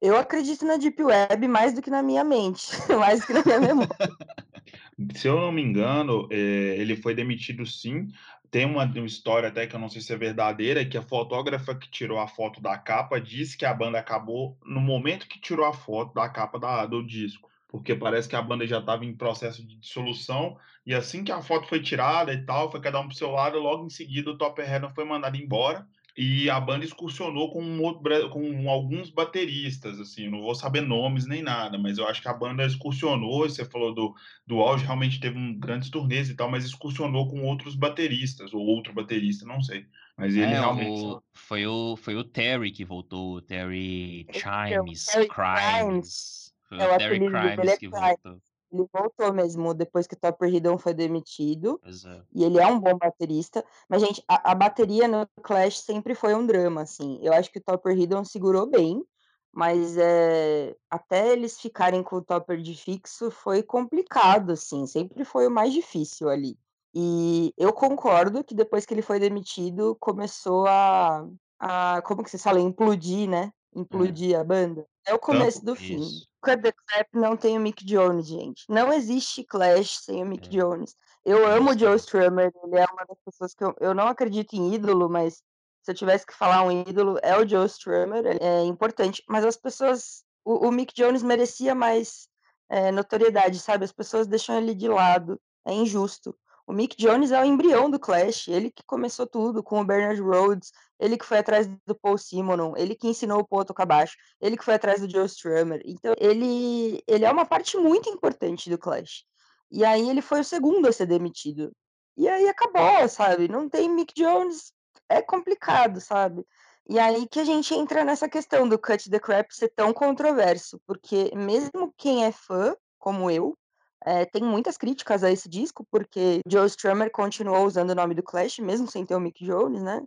Eu 0.00 0.16
acredito 0.16 0.64
na 0.64 0.76
Deep 0.76 1.02
Web 1.02 1.48
mais 1.48 1.72
do 1.72 1.80
que 1.80 1.90
na 1.90 2.02
minha 2.02 2.24
mente, 2.24 2.70
mais 2.98 3.20
do 3.20 3.26
que 3.26 3.32
na 3.32 3.42
minha 3.44 3.58
memória. 3.60 3.96
Se 5.14 5.26
eu 5.26 5.40
não 5.40 5.50
me 5.50 5.60
engano, 5.60 6.28
é, 6.30 6.36
ele 6.36 6.96
foi 6.96 7.14
demitido 7.14 7.66
sim. 7.66 8.08
Tem 8.48 8.64
uma, 8.64 8.84
história 9.04 9.48
até 9.48 9.66
que 9.66 9.74
eu 9.74 9.80
não 9.80 9.88
sei 9.88 10.00
se 10.00 10.12
é 10.12 10.16
verdadeira, 10.16 10.84
que 10.84 10.96
a 10.96 11.02
fotógrafa 11.02 11.74
que 11.74 11.90
tirou 11.90 12.20
a 12.20 12.28
foto 12.28 12.60
da 12.60 12.78
capa 12.78 13.20
disse 13.20 13.56
que 13.56 13.64
a 13.64 13.74
banda 13.74 13.98
acabou 13.98 14.56
no 14.64 14.80
momento 14.80 15.26
que 15.26 15.40
tirou 15.40 15.66
a 15.66 15.72
foto 15.72 16.14
da 16.14 16.28
capa 16.28 16.60
da, 16.60 16.86
do 16.86 17.04
disco. 17.04 17.50
Porque 17.66 17.96
parece 17.96 18.28
que 18.28 18.36
a 18.36 18.42
banda 18.42 18.64
já 18.64 18.78
estava 18.78 19.04
em 19.04 19.12
processo 19.12 19.66
de 19.66 19.76
dissolução, 19.76 20.56
e 20.86 20.94
assim 20.94 21.24
que 21.24 21.32
a 21.32 21.42
foto 21.42 21.66
foi 21.66 21.82
tirada 21.82 22.32
e 22.32 22.44
tal, 22.44 22.70
foi 22.70 22.80
cada 22.80 23.00
um 23.00 23.08
pro 23.08 23.16
seu 23.16 23.32
lado, 23.32 23.58
logo 23.58 23.84
em 23.84 23.90
seguida 23.90 24.30
o 24.30 24.38
Topper 24.38 24.72
Heron 24.72 24.94
foi 24.94 25.04
mandado 25.04 25.36
embora 25.36 25.84
e 26.16 26.48
a 26.48 26.60
banda 26.60 26.84
excursionou 26.84 27.50
com, 27.50 27.60
um, 27.60 28.30
com 28.30 28.70
alguns 28.70 29.10
bateristas, 29.10 29.98
assim, 29.98 30.28
não 30.28 30.42
vou 30.42 30.54
saber 30.54 30.80
nomes 30.80 31.26
nem 31.26 31.42
nada, 31.42 31.76
mas 31.76 31.98
eu 31.98 32.06
acho 32.06 32.22
que 32.22 32.28
a 32.28 32.32
banda 32.32 32.64
excursionou, 32.64 33.48
você 33.48 33.64
falou 33.64 33.92
do, 33.92 34.14
do 34.46 34.60
auge, 34.60 34.84
realmente 34.84 35.18
teve 35.18 35.36
um 35.36 35.58
grandes 35.58 35.90
turnês 35.90 36.30
e 36.30 36.36
tal, 36.36 36.48
mas 36.48 36.64
excursionou 36.64 37.28
com 37.28 37.42
outros 37.42 37.74
bateristas, 37.74 38.54
ou 38.54 38.60
outro 38.60 38.92
baterista, 38.92 39.44
não 39.44 39.60
sei. 39.60 39.86
Mas 40.16 40.34
ele 40.34 40.52
é, 40.52 40.60
realmente... 40.60 41.04
O, 41.04 41.22
foi, 41.32 41.66
o, 41.66 41.96
foi 41.96 42.14
o 42.14 42.22
Terry 42.22 42.70
que 42.70 42.84
voltou, 42.84 43.34
o 43.34 43.42
Terry 43.42 44.26
Chimes, 44.32 45.06
Terry 45.06 45.28
Crimes. 45.28 46.54
Foi 46.68 46.78
é 46.78 46.94
o 46.94 46.98
Terry 46.98 47.18
Crimes 47.18 47.72
é 47.72 47.76
que 47.76 47.88
voltou. 47.88 48.40
Ele 48.72 48.86
voltou 48.92 49.32
mesmo 49.32 49.72
depois 49.74 50.06
que 50.06 50.14
o 50.14 50.18
Topper 50.18 50.52
Hidden 50.52 50.78
foi 50.78 50.94
demitido. 50.94 51.80
Exato. 51.84 52.26
E 52.32 52.44
ele 52.44 52.58
é 52.58 52.66
um 52.66 52.80
bom 52.80 52.96
baterista. 52.96 53.64
Mas, 53.88 54.02
gente, 54.02 54.22
a, 54.28 54.52
a, 54.52 54.54
bateria 54.54 55.06
no 55.06 55.26
Clash 55.42 55.78
sempre 55.80 56.14
foi 56.14 56.34
um 56.34 56.44
drama, 56.44 56.82
assim. 56.82 57.18
Eu 57.22 57.32
acho 57.32 57.50
que 57.50 57.58
o 57.58 57.62
Topper 57.62 57.96
Hidden 57.96 58.24
segurou 58.24 58.66
bem. 58.66 59.04
Mas 59.52 59.96
é, 59.96 60.74
até 60.90 61.32
eles 61.32 61.60
ficarem 61.60 62.02
com 62.02 62.16
o 62.16 62.22
Topper 62.22 62.60
de 62.60 62.74
fixo 62.74 63.30
foi 63.30 63.62
complicado, 63.62 64.50
assim. 64.50 64.84
Sempre 64.86 65.24
foi 65.24 65.46
o 65.46 65.50
mais 65.50 65.72
difícil 65.72 66.28
ali. 66.28 66.58
E 66.92 67.52
eu 67.56 67.72
concordo 67.72 68.44
que 68.44 68.54
depois 68.54 68.84
que 68.86 68.94
ele 68.94 69.02
foi 69.02 69.20
demitido, 69.20 69.96
começou 70.00 70.66
a, 70.66 71.26
a 71.58 72.02
como 72.02 72.22
que 72.22 72.30
se 72.30 72.38
fala, 72.38 72.60
implodir, 72.60 73.28
né? 73.28 73.52
Implodir 73.74 74.36
é. 74.36 74.40
a 74.40 74.44
banda. 74.44 74.86
É 75.06 75.14
o 75.14 75.18
começo 75.18 75.58
Tanto 75.58 75.66
do 75.66 75.76
fim. 75.76 76.00
Isso. 76.00 76.28
The 76.42 76.72
Clap 76.72 77.08
não 77.14 77.36
tem 77.36 77.56
o 77.56 77.60
Mick 77.60 77.84
Jones, 77.84 78.26
gente. 78.26 78.64
Não 78.68 78.92
existe 78.92 79.44
Clash 79.44 80.00
sem 80.04 80.22
o 80.22 80.26
Mick 80.26 80.46
é. 80.46 80.50
Jones. 80.50 80.94
Eu 81.24 81.46
amo 81.46 81.70
o 81.70 81.78
Joe 81.78 81.96
Strummer, 81.96 82.52
ele 82.62 82.76
é 82.76 82.84
uma 82.84 83.04
das 83.06 83.18
pessoas 83.24 83.54
que 83.54 83.64
eu, 83.64 83.74
eu 83.80 83.94
não 83.94 84.08
acredito 84.08 84.54
em 84.54 84.74
ídolo, 84.74 85.08
mas 85.08 85.42
se 85.82 85.90
eu 85.90 85.94
tivesse 85.94 86.26
que 86.26 86.34
falar 86.34 86.62
um 86.62 86.82
ídolo, 86.82 87.18
é 87.22 87.36
o 87.36 87.48
Joe 87.48 87.66
Strummer, 87.66 88.24
é 88.40 88.62
importante. 88.64 89.22
Mas 89.28 89.44
as 89.44 89.56
pessoas, 89.56 90.22
o, 90.44 90.68
o 90.68 90.70
Mick 90.70 90.94
Jones 90.94 91.22
merecia 91.22 91.74
mais 91.74 92.28
é, 92.68 92.92
notoriedade, 92.92 93.58
sabe? 93.58 93.84
As 93.84 93.92
pessoas 93.92 94.26
deixam 94.26 94.56
ele 94.56 94.74
de 94.74 94.88
lado, 94.88 95.40
é 95.66 95.72
injusto. 95.72 96.36
O 96.66 96.72
Mick 96.72 96.96
Jones 96.96 97.30
é 97.30 97.40
o 97.40 97.44
embrião 97.44 97.90
do 97.90 97.98
Clash, 97.98 98.48
ele 98.48 98.70
que 98.70 98.82
começou 98.86 99.26
tudo 99.26 99.62
com 99.62 99.80
o 99.80 99.84
Bernard 99.84 100.20
Rhodes, 100.20 100.72
ele 100.98 101.18
que 101.18 101.24
foi 101.24 101.38
atrás 101.38 101.68
do 101.86 101.94
Paul 101.94 102.16
Simonon, 102.16 102.74
ele 102.76 102.94
que 102.94 103.06
ensinou 103.06 103.40
o 103.40 103.46
Paul 103.46 103.62
a 103.62 103.64
tocar 103.66 103.84
baixo, 103.84 104.16
ele 104.40 104.56
que 104.56 104.64
foi 104.64 104.74
atrás 104.74 105.00
do 105.00 105.10
Joe 105.10 105.26
Strummer. 105.26 105.82
Então, 105.84 106.14
ele, 106.18 107.02
ele 107.06 107.24
é 107.24 107.30
uma 107.30 107.44
parte 107.44 107.76
muito 107.76 108.08
importante 108.08 108.70
do 108.70 108.78
Clash. 108.78 109.24
E 109.70 109.84
aí 109.84 110.08
ele 110.08 110.22
foi 110.22 110.40
o 110.40 110.44
segundo 110.44 110.88
a 110.88 110.92
ser 110.92 111.06
demitido. 111.06 111.70
E 112.16 112.28
aí 112.28 112.48
acabou, 112.48 113.08
sabe? 113.08 113.48
Não 113.48 113.68
tem 113.68 113.88
Mick 113.88 114.14
Jones, 114.14 114.72
é 115.08 115.20
complicado, 115.20 116.00
sabe? 116.00 116.46
E 116.88 116.98
aí 116.98 117.26
que 117.26 117.40
a 117.40 117.44
gente 117.44 117.74
entra 117.74 118.04
nessa 118.04 118.28
questão 118.28 118.68
do 118.68 118.78
Cut 118.78 119.10
the 119.10 119.18
Crap 119.18 119.50
ser 119.50 119.68
tão 119.70 119.92
controverso, 119.92 120.80
porque 120.86 121.30
mesmo 121.34 121.92
quem 121.96 122.24
é 122.24 122.32
fã, 122.32 122.76
como 122.98 123.30
eu, 123.30 123.56
é, 124.04 124.26
tem 124.26 124.42
muitas 124.42 124.76
críticas 124.76 125.24
a 125.24 125.30
esse 125.30 125.48
disco, 125.48 125.86
porque 125.90 126.40
Joe 126.46 126.66
Strummer 126.66 127.10
continuou 127.10 127.64
usando 127.64 127.90
o 127.90 127.94
nome 127.94 128.14
do 128.14 128.22
Clash, 128.22 128.58
mesmo 128.58 128.86
sem 128.86 129.04
ter 129.06 129.14
o 129.14 129.20
Mick 129.20 129.44
Jones, 129.44 129.82
né? 129.82 130.02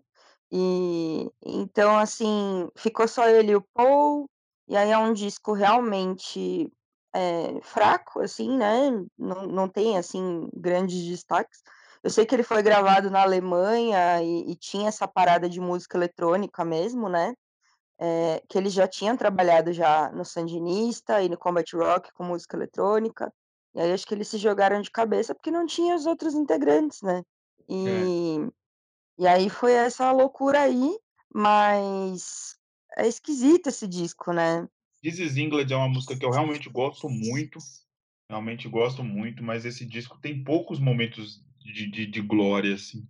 E 0.51 1.29
então, 1.43 1.97
assim, 1.97 2.69
ficou 2.75 3.07
só 3.07 3.27
ele 3.27 3.53
e 3.53 3.55
o 3.55 3.65
Paul, 3.73 4.29
e 4.67 4.77
aí 4.77 4.91
é 4.91 4.97
um 4.97 5.13
disco 5.13 5.53
realmente 5.53 6.71
é, 7.13 7.59
fraco, 7.63 8.21
assim, 8.21 8.55
né? 8.57 8.91
Não, 9.17 9.47
não 9.47 9.67
tem, 9.67 9.97
assim, 9.97 10.47
grandes 10.53 11.03
destaques. 11.03 11.61
Eu 12.03 12.11
sei 12.11 12.25
que 12.25 12.35
ele 12.35 12.43
foi 12.43 12.61
gravado 12.61 13.09
na 13.09 13.23
Alemanha 13.23 14.21
e, 14.21 14.51
e 14.51 14.55
tinha 14.55 14.89
essa 14.89 15.07
parada 15.07 15.49
de 15.49 15.59
música 15.59 15.97
eletrônica 15.97 16.63
mesmo, 16.63 17.09
né? 17.09 17.33
É, 17.99 18.43
que 18.47 18.57
eles 18.57 18.73
já 18.73 18.87
tinham 18.87 19.17
trabalhado 19.17 19.73
já 19.73 20.11
no 20.11 20.23
Sandinista 20.23 21.21
e 21.21 21.29
no 21.29 21.37
Combat 21.37 21.75
Rock 21.75 22.13
com 22.13 22.23
música 22.23 22.55
eletrônica. 22.55 23.33
E 23.77 23.79
aí 23.79 23.91
acho 23.91 24.07
que 24.07 24.13
eles 24.15 24.27
se 24.27 24.39
jogaram 24.39 24.81
de 24.81 24.89
cabeça 24.89 25.35
porque 25.35 25.51
não 25.51 25.67
tinha 25.67 25.95
os 25.95 26.07
outros 26.07 26.33
integrantes, 26.33 26.99
né? 27.03 27.21
E, 27.69 27.87
é. 27.87 28.51
e 29.19 29.27
aí 29.27 29.51
foi 29.51 29.71
essa 29.71 30.11
loucura 30.11 30.61
aí, 30.61 30.97
mas 31.31 32.57
é 32.97 33.07
esquisito 33.07 33.67
esse 33.67 33.87
disco, 33.87 34.33
né? 34.33 34.67
This 35.03 35.19
is 35.19 35.37
England 35.37 35.67
é 35.69 35.75
uma 35.75 35.89
música 35.89 36.17
que 36.17 36.25
eu 36.25 36.31
realmente 36.31 36.67
gosto 36.71 37.07
muito, 37.07 37.59
realmente 38.27 38.67
gosto 38.67 39.03
muito, 39.03 39.43
mas 39.43 39.63
esse 39.63 39.85
disco 39.85 40.17
tem 40.19 40.43
poucos 40.43 40.79
momentos 40.79 41.45
de, 41.59 41.91
de, 41.91 42.07
de 42.07 42.21
glória, 42.21 42.73
assim. 42.73 43.07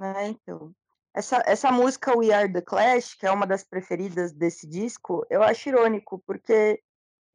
É, 0.00 0.28
então. 0.28 0.72
Essa, 1.12 1.42
essa 1.46 1.72
música 1.72 2.16
We 2.16 2.32
Are 2.32 2.52
The 2.52 2.60
Clash, 2.60 3.14
que 3.14 3.26
é 3.26 3.32
uma 3.32 3.46
das 3.46 3.64
preferidas 3.64 4.32
desse 4.32 4.68
disco, 4.68 5.26
eu 5.28 5.42
acho 5.42 5.68
irônico, 5.68 6.22
porque 6.24 6.80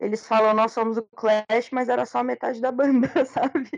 eles 0.01 0.27
falam 0.27 0.53
nós 0.53 0.71
somos 0.71 0.97
o 0.97 1.03
Clash, 1.15 1.69
mas 1.71 1.87
era 1.87 2.05
só 2.05 2.23
metade 2.23 2.59
da 2.59 2.71
banda, 2.71 3.07
sabe? 3.25 3.69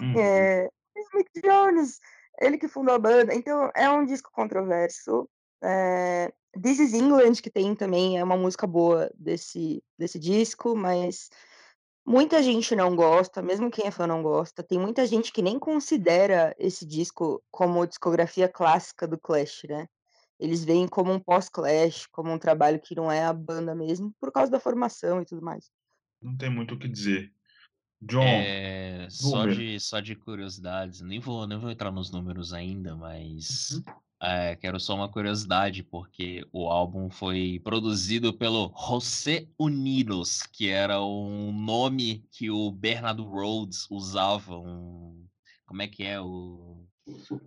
Uhum. 0.00 0.18
É, 0.18 0.70
Mick 1.12 1.40
Jones, 1.42 1.98
ele 2.40 2.56
que 2.56 2.68
fundou 2.68 2.94
a 2.94 2.98
banda, 2.98 3.34
então 3.34 3.70
é 3.74 3.90
um 3.90 4.06
disco 4.06 4.30
controverso. 4.32 5.28
É, 5.62 6.32
This 6.60 6.78
is 6.78 6.94
England, 6.94 7.42
que 7.42 7.50
tem 7.50 7.74
também, 7.74 8.18
é 8.18 8.22
uma 8.22 8.36
música 8.36 8.66
boa 8.66 9.10
desse, 9.18 9.82
desse 9.98 10.20
disco, 10.20 10.76
mas 10.76 11.28
muita 12.06 12.40
gente 12.40 12.76
não 12.76 12.94
gosta, 12.94 13.42
mesmo 13.42 13.70
quem 13.70 13.86
é 13.86 13.90
fã 13.90 14.06
não 14.06 14.22
gosta. 14.22 14.62
Tem 14.62 14.78
muita 14.78 15.04
gente 15.04 15.32
que 15.32 15.42
nem 15.42 15.58
considera 15.58 16.54
esse 16.56 16.86
disco 16.86 17.42
como 17.50 17.86
discografia 17.86 18.48
clássica 18.48 19.08
do 19.08 19.18
Clash, 19.18 19.64
né? 19.68 19.88
Eles 20.38 20.64
veem 20.64 20.88
como 20.88 21.12
um 21.12 21.20
pós-Clash, 21.20 22.06
como 22.06 22.32
um 22.32 22.38
trabalho 22.38 22.80
que 22.80 22.94
não 22.94 23.10
é 23.10 23.24
a 23.24 23.32
banda 23.32 23.74
mesmo, 23.74 24.14
por 24.20 24.32
causa 24.32 24.50
da 24.50 24.60
formação 24.60 25.20
e 25.20 25.24
tudo 25.24 25.42
mais. 25.42 25.70
Não 26.20 26.36
tem 26.36 26.50
muito 26.50 26.74
o 26.74 26.78
que 26.78 26.88
dizer. 26.88 27.32
John, 28.00 28.22
é, 28.22 29.06
só, 29.08 29.46
de, 29.46 29.80
só 29.80 30.00
de 30.00 30.14
curiosidades, 30.14 31.00
nem 31.00 31.18
vou, 31.18 31.46
nem 31.46 31.58
vou 31.58 31.70
entrar 31.70 31.90
nos 31.90 32.10
números 32.10 32.52
ainda, 32.52 32.94
mas 32.94 33.70
uhum. 33.70 33.82
é, 34.20 34.56
quero 34.56 34.78
só 34.78 34.94
uma 34.94 35.08
curiosidade, 35.08 35.82
porque 35.82 36.46
o 36.52 36.68
álbum 36.68 37.08
foi 37.08 37.60
produzido 37.64 38.32
pelo 38.34 38.74
José 38.76 39.46
Unidos, 39.58 40.42
que 40.42 40.68
era 40.68 41.02
um 41.02 41.50
nome 41.50 42.26
que 42.30 42.50
o 42.50 42.70
Bernard 42.70 43.22
Rhodes 43.22 43.86
usava, 43.90 44.58
um, 44.58 45.24
como 45.64 45.80
é 45.80 45.88
que 45.88 46.02
é 46.02 46.20
o 46.20 46.86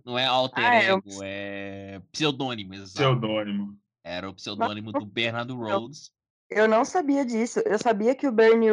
não 0.04 0.18
é 0.18 0.24
alter 0.24 0.64
ah, 0.64 0.74
ego, 0.74 1.02
eu... 1.06 1.20
é 1.22 2.00
pseudônimo, 2.12 2.74
exato. 2.74 2.92
Pseudônimo. 2.94 3.76
Era 4.04 4.28
o 4.30 4.34
pseudônimo 4.34 4.92
do 4.92 5.04
Bernard 5.04 5.52
Rhodes. 5.52 6.10
Eu 6.50 6.66
não 6.66 6.84
sabia 6.84 7.24
disso. 7.24 7.60
Eu 7.60 7.78
sabia 7.78 8.14
que 8.14 8.26
o 8.26 8.32
Bernie 8.32 8.70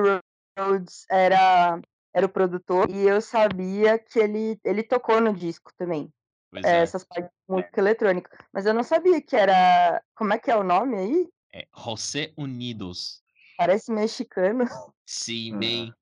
Rhodes 0.58 1.06
era, 1.10 1.80
era 2.14 2.26
o 2.26 2.30
produtor 2.30 2.90
e 2.90 3.02
eu 3.08 3.20
sabia 3.22 4.00
que 4.00 4.20
ele, 4.20 4.60
ele 4.64 4.84
tocou 4.84 5.20
no 5.20 5.34
disco 5.34 5.72
também. 5.78 6.12
É, 6.64 6.78
é. 6.78 6.82
Essas 6.82 7.04
partes 7.04 7.30
de 7.30 7.54
música 7.54 7.82
eletrônica. 7.82 8.30
Mas 8.54 8.66
eu 8.66 8.74
não 8.74 8.84
sabia 8.84 9.22
que 9.22 9.36
era. 9.36 10.02
Como 10.16 10.34
é 10.34 10.40
que 10.40 10.50
é 10.50 10.56
o 10.56 10.64
nome 10.64 10.98
aí? 10.98 11.30
É 11.54 11.68
José 11.76 12.32
Unidos. 12.38 13.22
Parece 13.58 13.92
mexicano. 13.92 14.66
Sim, 15.06 15.58
bem. 15.60 15.94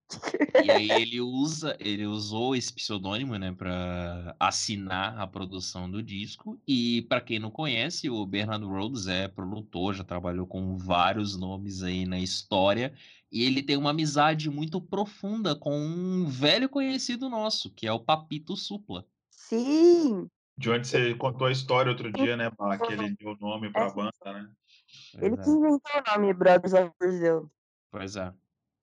E 0.64 0.72
aí 0.72 0.90
ele 0.90 1.20
usa, 1.20 1.76
ele 1.80 2.06
usou 2.06 2.56
esse 2.56 2.72
pseudônimo, 2.74 3.36
né, 3.38 3.52
para 3.52 4.34
assinar 4.40 5.20
a 5.20 5.28
produção 5.28 5.92
do 5.92 6.02
disco. 6.02 6.58
E 6.66 7.02
para 7.04 7.20
quem 7.20 7.38
não 7.38 7.52
conhece, 7.52 8.10
o 8.10 8.26
Bernard 8.26 8.66
Rhodes 8.66 9.08
é 9.08 9.28
produtor, 9.28 9.94
já 9.94 10.06
trabalhou 10.06 10.48
com 10.48 10.78
vários 10.78 11.38
nomes 11.38 11.84
aí 11.84 12.06
na 12.06 12.18
história. 12.18 12.94
E 13.30 13.44
ele 13.44 13.62
tem 13.62 13.76
uma 13.76 13.90
amizade 13.90 14.50
muito 14.50 14.80
profunda 14.80 15.54
com 15.54 15.78
um 15.78 16.26
velho 16.26 16.70
conhecido 16.70 17.30
nosso, 17.30 17.72
que 17.72 17.86
é 17.86 17.92
o 17.92 18.00
Papito 18.00 18.56
Supla. 18.56 19.06
Sim. 19.30 20.30
De 20.58 20.70
onde 20.70 20.88
você 20.88 21.16
contou 21.16 21.48
a 21.48 21.52
história 21.52 21.92
outro 21.92 22.12
dia, 22.12 22.38
né, 22.38 22.50
Pá, 22.52 22.78
que 22.78 22.94
ele 22.94 23.16
deu 23.20 23.32
o 23.32 23.38
nome 23.38 23.70
para 23.72 23.88
a 23.88 23.90
é. 23.90 23.94
banda, 23.94 24.14
né? 24.26 24.50
Ele 25.16 25.36
que 25.36 25.50
inventou 25.50 25.92
o 25.96 26.12
nome 26.12 26.34
Brothers 26.34 26.74
of 26.74 26.92
Brazil. 27.00 27.52
Pois 27.92 28.16
é. 28.16 28.32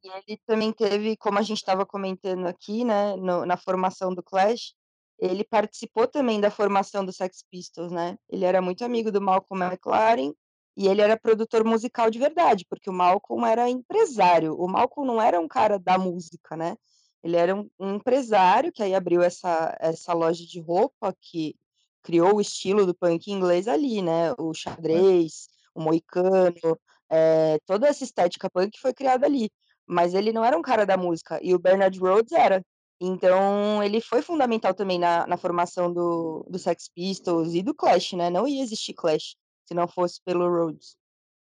E 0.02 0.08
ele 0.08 0.40
também 0.46 0.72
teve, 0.72 1.16
como 1.16 1.38
a 1.38 1.42
gente 1.42 1.58
estava 1.58 1.84
comentando 1.84 2.46
aqui, 2.46 2.84
né, 2.84 3.16
no, 3.16 3.44
na 3.44 3.56
formação 3.56 4.14
do 4.14 4.22
Clash, 4.22 4.74
ele 5.18 5.44
participou 5.44 6.06
também 6.06 6.40
da 6.40 6.50
formação 6.50 7.04
do 7.04 7.12
Sex 7.12 7.44
Pistols, 7.50 7.92
né? 7.92 8.16
Ele 8.28 8.44
era 8.46 8.62
muito 8.62 8.82
amigo 8.84 9.12
do 9.12 9.20
Malcolm 9.20 9.62
McLaren 9.62 10.32
e 10.74 10.88
ele 10.88 11.02
era 11.02 11.18
produtor 11.18 11.62
musical 11.62 12.10
de 12.10 12.18
verdade, 12.18 12.64
porque 12.68 12.88
o 12.88 12.92
Malcolm 12.92 13.46
era 13.46 13.68
empresário. 13.68 14.54
O 14.54 14.66
Malcolm 14.66 15.06
não 15.06 15.20
era 15.20 15.38
um 15.38 15.46
cara 15.46 15.78
da 15.78 15.98
música, 15.98 16.56
né? 16.56 16.74
Ele 17.22 17.36
era 17.36 17.54
um, 17.54 17.68
um 17.78 17.96
empresário 17.96 18.72
que 18.72 18.82
aí 18.82 18.94
abriu 18.94 19.20
essa, 19.20 19.76
essa 19.78 20.14
loja 20.14 20.46
de 20.46 20.58
roupa 20.58 21.14
que 21.20 21.54
criou 22.02 22.36
o 22.36 22.40
estilo 22.40 22.86
do 22.86 22.94
punk 22.94 23.30
inglês 23.30 23.68
ali, 23.68 24.00
né? 24.00 24.32
O 24.38 24.54
xadrez, 24.54 25.48
o 25.74 25.82
moicano, 25.82 26.78
é, 27.10 27.58
toda 27.66 27.88
essa 27.88 28.04
estética 28.04 28.48
punk 28.48 28.78
foi 28.80 28.94
criada 28.94 29.26
ali. 29.26 29.50
Mas 29.90 30.14
ele 30.14 30.32
não 30.32 30.44
era 30.44 30.56
um 30.56 30.62
cara 30.62 30.86
da 30.86 30.96
música, 30.96 31.40
e 31.42 31.52
o 31.52 31.58
Bernard 31.58 31.98
Rhodes 31.98 32.32
era. 32.32 32.64
Então, 33.00 33.82
ele 33.82 34.00
foi 34.00 34.22
fundamental 34.22 34.74
também 34.74 34.98
na, 34.98 35.26
na 35.26 35.36
formação 35.36 35.92
do, 35.92 36.46
do 36.48 36.58
Sex 36.58 36.88
Pistols 36.94 37.54
e 37.54 37.62
do 37.62 37.74
Clash, 37.74 38.12
né? 38.12 38.30
Não 38.30 38.46
ia 38.46 38.62
existir 38.62 38.92
Clash 38.94 39.34
se 39.66 39.74
não 39.74 39.88
fosse 39.88 40.20
pelo 40.24 40.48
Rhodes. 40.48 40.96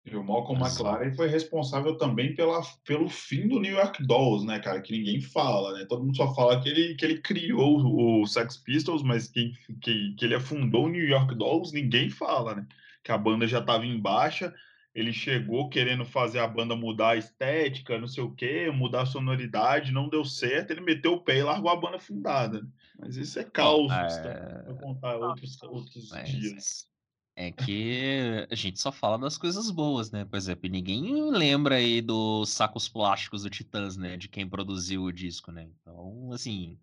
E 0.06 0.16
o 0.16 0.24
Malcolm 0.24 0.60
McLaren 0.60 1.14
foi 1.14 1.28
responsável 1.28 1.98
também 1.98 2.34
pela, 2.34 2.62
pelo 2.86 3.10
fim 3.10 3.48
do 3.48 3.60
New 3.60 3.74
York 3.74 4.02
Dolls, 4.08 4.46
né, 4.46 4.60
cara? 4.60 4.82
Que 4.82 4.98
ninguém 4.98 5.22
fala, 5.22 5.78
né? 5.78 5.86
Todo 5.86 6.04
mundo 6.04 6.16
só 6.16 6.34
fala 6.34 6.60
que 6.62 6.70
ele, 6.70 6.96
que 6.96 7.06
ele 7.06 7.22
criou 7.22 8.22
o 8.22 8.26
Sex 8.26 8.58
Pistols, 8.58 9.04
mas 9.04 9.28
que, 9.28 9.52
que, 9.82 10.16
que 10.16 10.26
ele 10.26 10.36
afundou 10.36 10.86
o 10.86 10.90
New 10.90 11.06
York 11.06 11.36
Dolls, 11.36 11.74
ninguém 11.74 12.10
fala, 12.10 12.56
né? 12.56 12.66
Que 13.04 13.12
a 13.12 13.18
banda 13.18 13.46
já 13.46 13.60
estava 13.60 13.86
em 13.86 14.00
baixa, 14.00 14.54
ele 14.94 15.14
chegou 15.14 15.70
querendo 15.70 16.04
fazer 16.04 16.40
a 16.40 16.48
banda 16.48 16.76
mudar 16.76 17.12
a 17.12 17.18
estética, 17.18 18.00
não 18.00 18.08
sei 18.08 18.24
o 18.24 18.32
quê, 18.34 18.72
mudar 18.72 19.04
a 19.04 19.06
sonoridade, 19.06 19.92
não 19.92 20.10
deu 20.10 20.26
certo, 20.26 20.72
ele 20.72 20.82
meteu 20.82 21.14
o 21.14 21.22
pé 21.22 21.38
e 21.38 21.44
largou 21.44 21.70
a 21.70 21.76
banda 21.76 22.00
fundada. 22.00 22.68
Mas 22.98 23.16
isso 23.16 23.40
é 23.40 23.44
caos, 23.44 23.92
é... 23.92 24.64
Vou 24.66 24.78
contar 24.78 25.16
outros, 25.18 25.62
outros 25.64 26.10
Mas... 26.10 26.30
dias. 26.30 26.90
É 27.36 27.54
que 27.54 28.46
a 28.52 28.56
gente 28.56 28.82
só 28.82 28.92
fala 28.92 29.18
das 29.18 29.38
coisas 29.38 29.72
boas, 29.72 30.12
né? 30.12 30.26
Por 30.26 30.36
exemplo, 30.36 30.70
ninguém 30.70 31.32
lembra 31.32 31.76
aí 31.76 32.02
dos 32.02 32.50
sacos 32.50 32.90
plásticos 32.90 33.44
do 33.44 33.50
Titãs, 33.50 33.96
né? 33.96 34.18
De 34.18 34.28
quem 34.28 34.46
produziu 34.46 35.04
o 35.04 35.14
disco, 35.14 35.50
né? 35.50 35.70
Então, 35.80 36.34
assim, 36.34 36.78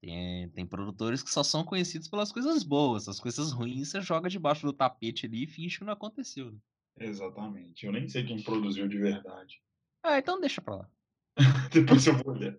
tem, 0.00 0.48
tem 0.48 0.66
produtores 0.66 1.22
que 1.22 1.30
só 1.30 1.44
são 1.44 1.62
conhecidos 1.62 2.08
pelas 2.08 2.32
coisas 2.32 2.64
boas. 2.64 3.06
As 3.08 3.20
coisas 3.20 3.52
ruins 3.52 3.90
você 3.90 4.00
joga 4.00 4.28
debaixo 4.28 4.66
do 4.66 4.72
tapete 4.72 5.26
ali 5.26 5.44
e 5.44 5.46
finge 5.46 5.78
que 5.78 5.84
não 5.84 5.92
aconteceu. 5.92 6.50
Né? 6.50 6.58
Exatamente. 6.98 7.86
Eu 7.86 7.92
nem 7.92 8.08
sei 8.08 8.24
quem 8.24 8.42
produziu 8.42 8.88
de 8.88 8.98
verdade. 8.98 9.60
Ah, 10.02 10.18
então 10.18 10.40
deixa 10.40 10.60
pra 10.60 10.76
lá. 10.76 10.88
Depois 11.72 12.06
eu 12.06 12.14
vou 12.18 12.34
olhar. 12.34 12.56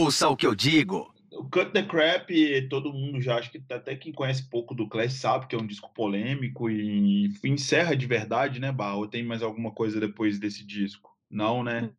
Ouça 0.00 0.28
o 0.28 0.36
que 0.36 0.46
eu 0.46 0.54
digo. 0.54 1.12
O 1.32 1.48
Cut 1.48 1.72
the 1.72 1.82
Crap, 1.82 2.30
todo 2.68 2.92
mundo 2.92 3.20
já, 3.20 3.36
acho 3.36 3.50
que 3.50 3.62
até 3.70 3.96
quem 3.96 4.12
conhece 4.12 4.48
pouco 4.50 4.74
do 4.74 4.88
Clash 4.88 5.14
sabe 5.14 5.46
que 5.46 5.56
é 5.56 5.58
um 5.58 5.66
disco 5.66 5.92
polêmico 5.94 6.68
e 6.68 7.32
encerra 7.42 7.96
de 7.96 8.06
verdade, 8.06 8.60
né, 8.60 8.70
Barro? 8.70 8.98
Ou 8.98 9.08
tem 9.08 9.24
mais 9.24 9.42
alguma 9.42 9.72
coisa 9.72 9.98
depois 9.98 10.38
desse 10.38 10.64
disco? 10.64 11.16
Não, 11.30 11.64
né? 11.64 11.90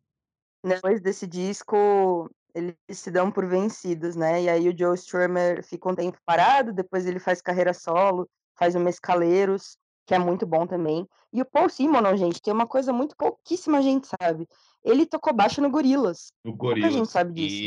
Depois 0.64 1.00
desse 1.00 1.26
disco, 1.26 2.30
eles 2.54 2.76
se 2.88 3.10
dão 3.10 3.30
por 3.30 3.44
vencidos, 3.44 4.14
né? 4.14 4.44
E 4.44 4.48
aí 4.48 4.68
o 4.68 4.78
Joe 4.78 4.94
Strummer 4.94 5.64
fica 5.64 5.90
um 5.90 5.96
tempo 5.96 6.16
parado, 6.24 6.72
depois 6.72 7.04
ele 7.04 7.18
faz 7.18 7.42
carreira 7.42 7.74
solo, 7.74 8.28
faz 8.56 8.76
o 8.76 8.80
Mescaleiros, 8.80 9.76
que 10.06 10.14
é 10.14 10.18
muito 10.18 10.46
bom 10.46 10.66
também. 10.66 11.06
E 11.32 11.40
o 11.42 11.44
Paul 11.44 11.68
Simonon, 11.68 12.16
gente, 12.16 12.40
tem 12.40 12.52
uma 12.52 12.66
coisa 12.66 12.92
muito 12.92 13.16
pouquíssima 13.16 13.82
gente 13.82 14.06
sabe. 14.06 14.46
Ele 14.84 15.06
tocou 15.06 15.32
baixo 15.32 15.60
no 15.62 15.70
Gorilas. 15.70 16.30
No 16.44 16.52
Pouca 16.52 16.74
Gorilas. 16.74 16.92
gente 16.92 17.08
sabe 17.10 17.32
disso. 17.32 17.62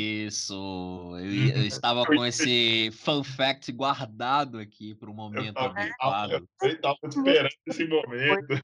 Isso. 0.53 1.11
Eu, 1.19 1.57
eu 1.61 1.65
estava 1.65 2.05
com 2.05 2.23
esse 2.23 2.91
fun 2.91 3.23
fact 3.23 3.71
guardado 3.71 4.59
aqui 4.59 4.93
para 4.93 5.09
o 5.09 5.11
Eu 5.11 5.15
momento 5.15 5.53
tava, 5.55 5.67
eu 5.67 5.81
adequado. 5.81 6.47
tava 6.81 6.97
esperando 7.09 7.49
esse 7.65 7.87
momento. 7.87 8.63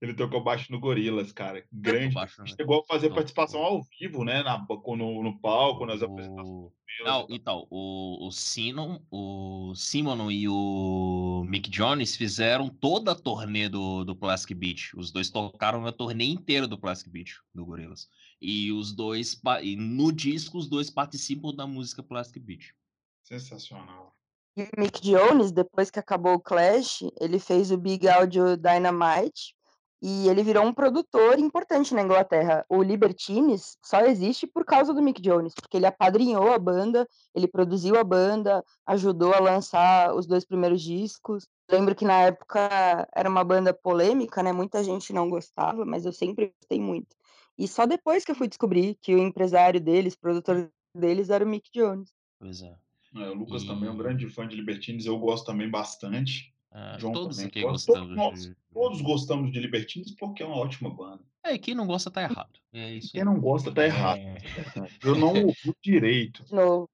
Ele 0.00 0.14
tocou 0.14 0.42
baixo 0.42 0.72
no 0.72 0.80
Gorilas, 0.80 1.30
cara. 1.30 1.62
Grande. 1.70 2.14
baixo, 2.14 2.40
né? 2.40 2.46
Chegou 2.48 2.80
a 2.80 2.84
fazer 2.84 3.08
Tocou. 3.08 3.16
participação 3.16 3.60
ao 3.60 3.82
vivo, 3.82 4.24
né? 4.24 4.42
Na, 4.42 4.66
no, 4.66 5.22
no 5.22 5.38
palco, 5.38 5.84
nas 5.84 6.02
apresentações. 6.02 6.48
O... 6.48 6.72
deles 6.86 7.04
Não, 7.04 7.26
então, 7.28 7.66
o, 7.68 8.26
o 8.26 8.30
Sinon, 8.30 8.98
o 9.10 9.74
Simonon 9.74 10.30
e 10.30 10.48
o 10.48 11.44
Mick 11.46 11.68
Jones 11.68 12.16
fizeram 12.16 12.70
toda 12.70 13.12
a 13.12 13.14
turnê 13.14 13.68
do, 13.68 14.02
do 14.02 14.16
Plastic 14.16 14.56
Beach. 14.56 14.96
Os 14.96 15.10
dois 15.10 15.28
tocaram 15.28 15.84
a 15.84 15.92
turnê 15.92 16.24
inteira 16.24 16.66
do 16.66 16.78
Plastic 16.78 17.12
Beach, 17.12 17.38
do 17.54 17.66
Gorillaz. 17.66 18.08
E 18.40 18.72
os 18.72 18.94
dois, 18.94 19.38
e 19.62 19.76
no 19.76 20.10
disco, 20.10 20.56
os 20.56 20.66
dois 20.66 20.88
participam 20.88 21.54
da 21.54 21.66
música 21.66 22.02
Plastic 22.02 22.42
Beach. 22.42 22.74
Sensacional. 23.22 24.16
E 24.56 24.62
o 24.62 24.80
Mick 24.80 25.02
Jones, 25.02 25.52
depois 25.52 25.90
que 25.90 25.98
acabou 25.98 26.34
o 26.34 26.40
Clash, 26.40 27.02
ele 27.20 27.38
fez 27.38 27.70
o 27.70 27.76
Big 27.76 28.08
Audio 28.08 28.56
Dynamite 28.56 29.59
e 30.02 30.28
ele 30.28 30.42
virou 30.42 30.64
um 30.64 30.72
produtor 30.72 31.38
importante 31.38 31.94
na 31.94 32.02
Inglaterra. 32.02 32.64
O 32.68 32.82
Libertines 32.82 33.76
só 33.84 34.00
existe 34.00 34.46
por 34.46 34.64
causa 34.64 34.94
do 34.94 35.02
Mick 35.02 35.20
Jones, 35.20 35.52
porque 35.54 35.76
ele 35.76 35.86
apadrinhou 35.86 36.52
a 36.52 36.58
banda, 36.58 37.06
ele 37.34 37.46
produziu 37.46 37.96
a 37.96 38.04
banda, 38.04 38.64
ajudou 38.86 39.34
a 39.34 39.40
lançar 39.40 40.14
os 40.14 40.26
dois 40.26 40.44
primeiros 40.44 40.80
discos. 40.82 41.46
Lembro 41.70 41.94
que 41.94 42.04
na 42.04 42.20
época 42.22 43.06
era 43.14 43.28
uma 43.28 43.44
banda 43.44 43.74
polêmica, 43.74 44.42
né? 44.42 44.52
Muita 44.52 44.82
gente 44.82 45.12
não 45.12 45.28
gostava, 45.28 45.84
mas 45.84 46.06
eu 46.06 46.12
sempre 46.12 46.52
gostei 46.60 46.80
muito. 46.80 47.14
E 47.58 47.68
só 47.68 47.84
depois 47.84 48.24
que 48.24 48.30
eu 48.30 48.36
fui 48.36 48.48
descobrir 48.48 48.96
que 49.02 49.14
o 49.14 49.18
empresário 49.18 49.80
deles, 49.80 50.16
produtor 50.16 50.70
deles, 50.96 51.28
era 51.28 51.44
o 51.44 51.48
Mick 51.48 51.70
Jones. 51.72 52.10
Pois 52.38 52.62
é. 52.62 52.74
É, 53.16 53.28
o 53.28 53.34
Lucas 53.34 53.64
também 53.64 53.88
é 53.88 53.92
um 53.92 53.96
E- 53.96 53.98
grande 53.98 54.28
fã 54.28 54.46
de 54.46 54.56
Libertines, 54.56 55.04
eu 55.04 55.18
gosto 55.18 55.46
também 55.46 55.68
bastante. 55.68 56.54
Ah, 56.72 56.96
todos 57.00 57.36
também 57.36 57.48
aqui 57.48 57.62
gosta. 57.62 57.92
gostamos 57.92 58.16
Todos, 58.16 58.42
de. 58.42 58.56
todos 58.72 59.02
gostamos 59.02 59.52
de 59.52 59.58
Libertines 59.60 60.14
porque 60.14 60.42
é 60.42 60.46
uma 60.46 60.56
ótima 60.56 60.88
banda. 60.90 61.20
É, 61.42 61.58
quem 61.58 61.74
não 61.74 61.86
gosta 61.86 62.10
tá 62.10 62.22
errado. 62.22 62.50
É 62.72 62.94
isso 62.94 63.12
Quem 63.12 63.24
não 63.24 63.40
gosta 63.40 63.72
tá 63.72 63.84
errado. 63.84 64.20
É, 64.76 64.88
Eu 65.02 65.16
não 65.16 65.28
ouvi 65.46 65.74
direito. 65.82 66.44
Não 66.52 66.68
ouvi 66.80 66.88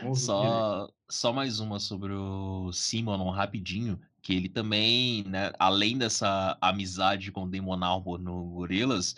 direito. 0.00 0.16
Só, 0.16 0.88
só 1.08 1.32
mais 1.32 1.60
uma 1.60 1.78
sobre 1.78 2.12
o 2.12 2.72
Simonon 2.72 3.30
rapidinho, 3.30 4.00
que 4.20 4.34
ele 4.34 4.48
também, 4.48 5.24
né, 5.24 5.52
além 5.58 5.98
dessa 5.98 6.56
amizade 6.60 7.30
com 7.32 7.44
o 7.44 7.84
Albarn 7.84 8.24
no 8.24 8.44
Gorillaz, 8.50 9.14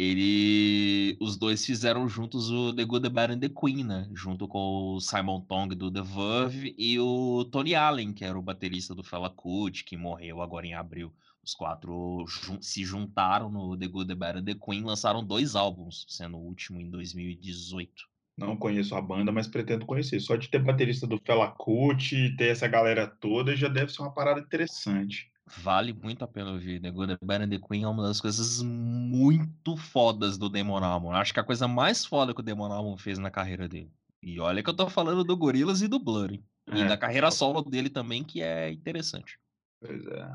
ele, 0.00 1.16
os 1.20 1.36
dois 1.36 1.64
fizeram 1.66 2.08
juntos 2.08 2.50
o 2.50 2.72
The 2.72 2.84
Good, 2.84 3.02
The 3.02 3.08
Bad 3.08 3.32
and 3.34 3.40
The 3.40 3.48
Queen, 3.48 3.82
né, 3.84 4.08
junto 4.14 4.46
com 4.46 4.94
o 4.94 5.00
Simon 5.00 5.40
Tong 5.40 5.74
do 5.74 5.90
The 5.90 6.02
Verve 6.02 6.74
e 6.78 7.00
o 7.00 7.44
Tony 7.50 7.74
Allen, 7.74 8.12
que 8.12 8.24
era 8.24 8.38
o 8.38 8.42
baterista 8.42 8.94
do 8.94 9.02
Fela 9.02 9.28
Kuti, 9.28 9.82
que 9.84 9.96
morreu 9.96 10.40
agora 10.40 10.66
em 10.66 10.74
abril. 10.74 11.12
Os 11.42 11.54
quatro 11.54 12.24
jun- 12.28 12.62
se 12.62 12.84
juntaram 12.84 13.50
no 13.50 13.76
The 13.76 13.88
Good, 13.88 14.08
The 14.08 14.14
Bad 14.14 14.38
and 14.38 14.44
The 14.44 14.54
Queen, 14.54 14.84
lançaram 14.84 15.24
dois 15.24 15.56
álbuns, 15.56 16.06
sendo 16.08 16.36
o 16.36 16.44
último 16.46 16.80
em 16.80 16.88
2018. 16.90 17.92
Não 18.36 18.56
conheço 18.56 18.94
a 18.94 19.02
banda, 19.02 19.32
mas 19.32 19.48
pretendo 19.48 19.84
conhecer. 19.84 20.20
Só 20.20 20.36
de 20.36 20.48
ter 20.48 20.62
baterista 20.62 21.08
do 21.08 21.18
Fela 21.18 21.50
Kuti 21.50 22.36
ter 22.36 22.52
essa 22.52 22.68
galera 22.68 23.04
toda 23.06 23.56
já 23.56 23.66
deve 23.66 23.92
ser 23.92 24.02
uma 24.02 24.14
parada 24.14 24.40
interessante. 24.40 25.28
Vale 25.56 25.92
muito 25.92 26.22
a 26.24 26.28
pena 26.28 26.50
ouvir. 26.52 26.80
The 26.80 26.90
Good, 26.90 27.16
The 27.18 27.24
Bad 27.26 27.44
and 27.44 27.48
The 27.48 27.58
Queen 27.58 27.84
é 27.84 27.88
uma 27.88 28.02
das 28.02 28.20
coisas 28.20 28.60
muito 28.62 29.76
fodas 29.76 30.36
do 30.36 30.48
Damon 30.48 30.84
Albarn. 30.84 31.18
Acho 31.18 31.32
que 31.32 31.40
a 31.40 31.44
coisa 31.44 31.66
mais 31.66 32.04
foda 32.04 32.34
que 32.34 32.40
o 32.40 32.44
Damon 32.44 32.72
Albarn 32.72 32.98
fez 32.98 33.18
na 33.18 33.30
carreira 33.30 33.68
dele. 33.68 33.90
E 34.22 34.38
olha 34.40 34.62
que 34.62 34.68
eu 34.70 34.74
tô 34.76 34.88
falando 34.88 35.24
do 35.24 35.36
Gorillaz 35.36 35.80
e 35.80 35.88
do 35.88 35.98
Blur, 35.98 36.32
hein? 36.32 36.44
E 36.72 36.82
É. 36.82 36.84
da 36.86 36.98
carreira 36.98 37.30
solo 37.30 37.62
dele 37.62 37.88
também, 37.88 38.22
que 38.22 38.42
é 38.42 38.70
interessante. 38.70 39.38
Pois 39.80 40.04
é. 40.06 40.30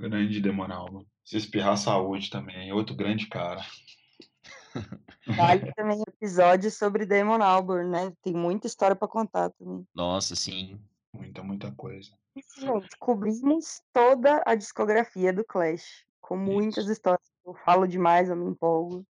Grande 0.00 0.40
Demonalba. 0.40 1.04
Se 1.24 1.36
espirrar 1.36 1.76
saúde 1.78 2.30
também. 2.30 2.72
Outro 2.72 2.94
grande 2.94 3.26
cara. 3.26 3.64
Vale 5.26 5.72
também 5.74 6.02
episódio 6.06 6.70
sobre 6.70 7.06
Damon 7.06 7.42
Albarn, 7.42 7.90
né? 7.90 8.12
Tem 8.22 8.32
muita 8.34 8.66
história 8.66 8.94
para 8.96 9.08
contar 9.08 9.50
também. 9.50 9.84
Nossa, 9.94 10.36
sim. 10.36 10.78
Muita, 11.12 11.42
muita 11.42 11.72
coisa. 11.72 12.10
Isso, 12.36 12.60
gente, 12.60 12.96
cobrimos 12.98 13.82
toda 13.92 14.42
a 14.46 14.54
discografia 14.54 15.32
do 15.32 15.44
Clash, 15.44 16.04
com 16.20 16.36
muitas 16.36 16.86
histórias. 16.88 17.28
Eu 17.44 17.54
falo 17.54 17.86
demais, 17.86 18.28
eu 18.28 18.36
me 18.36 18.50
empolgo. 18.50 19.04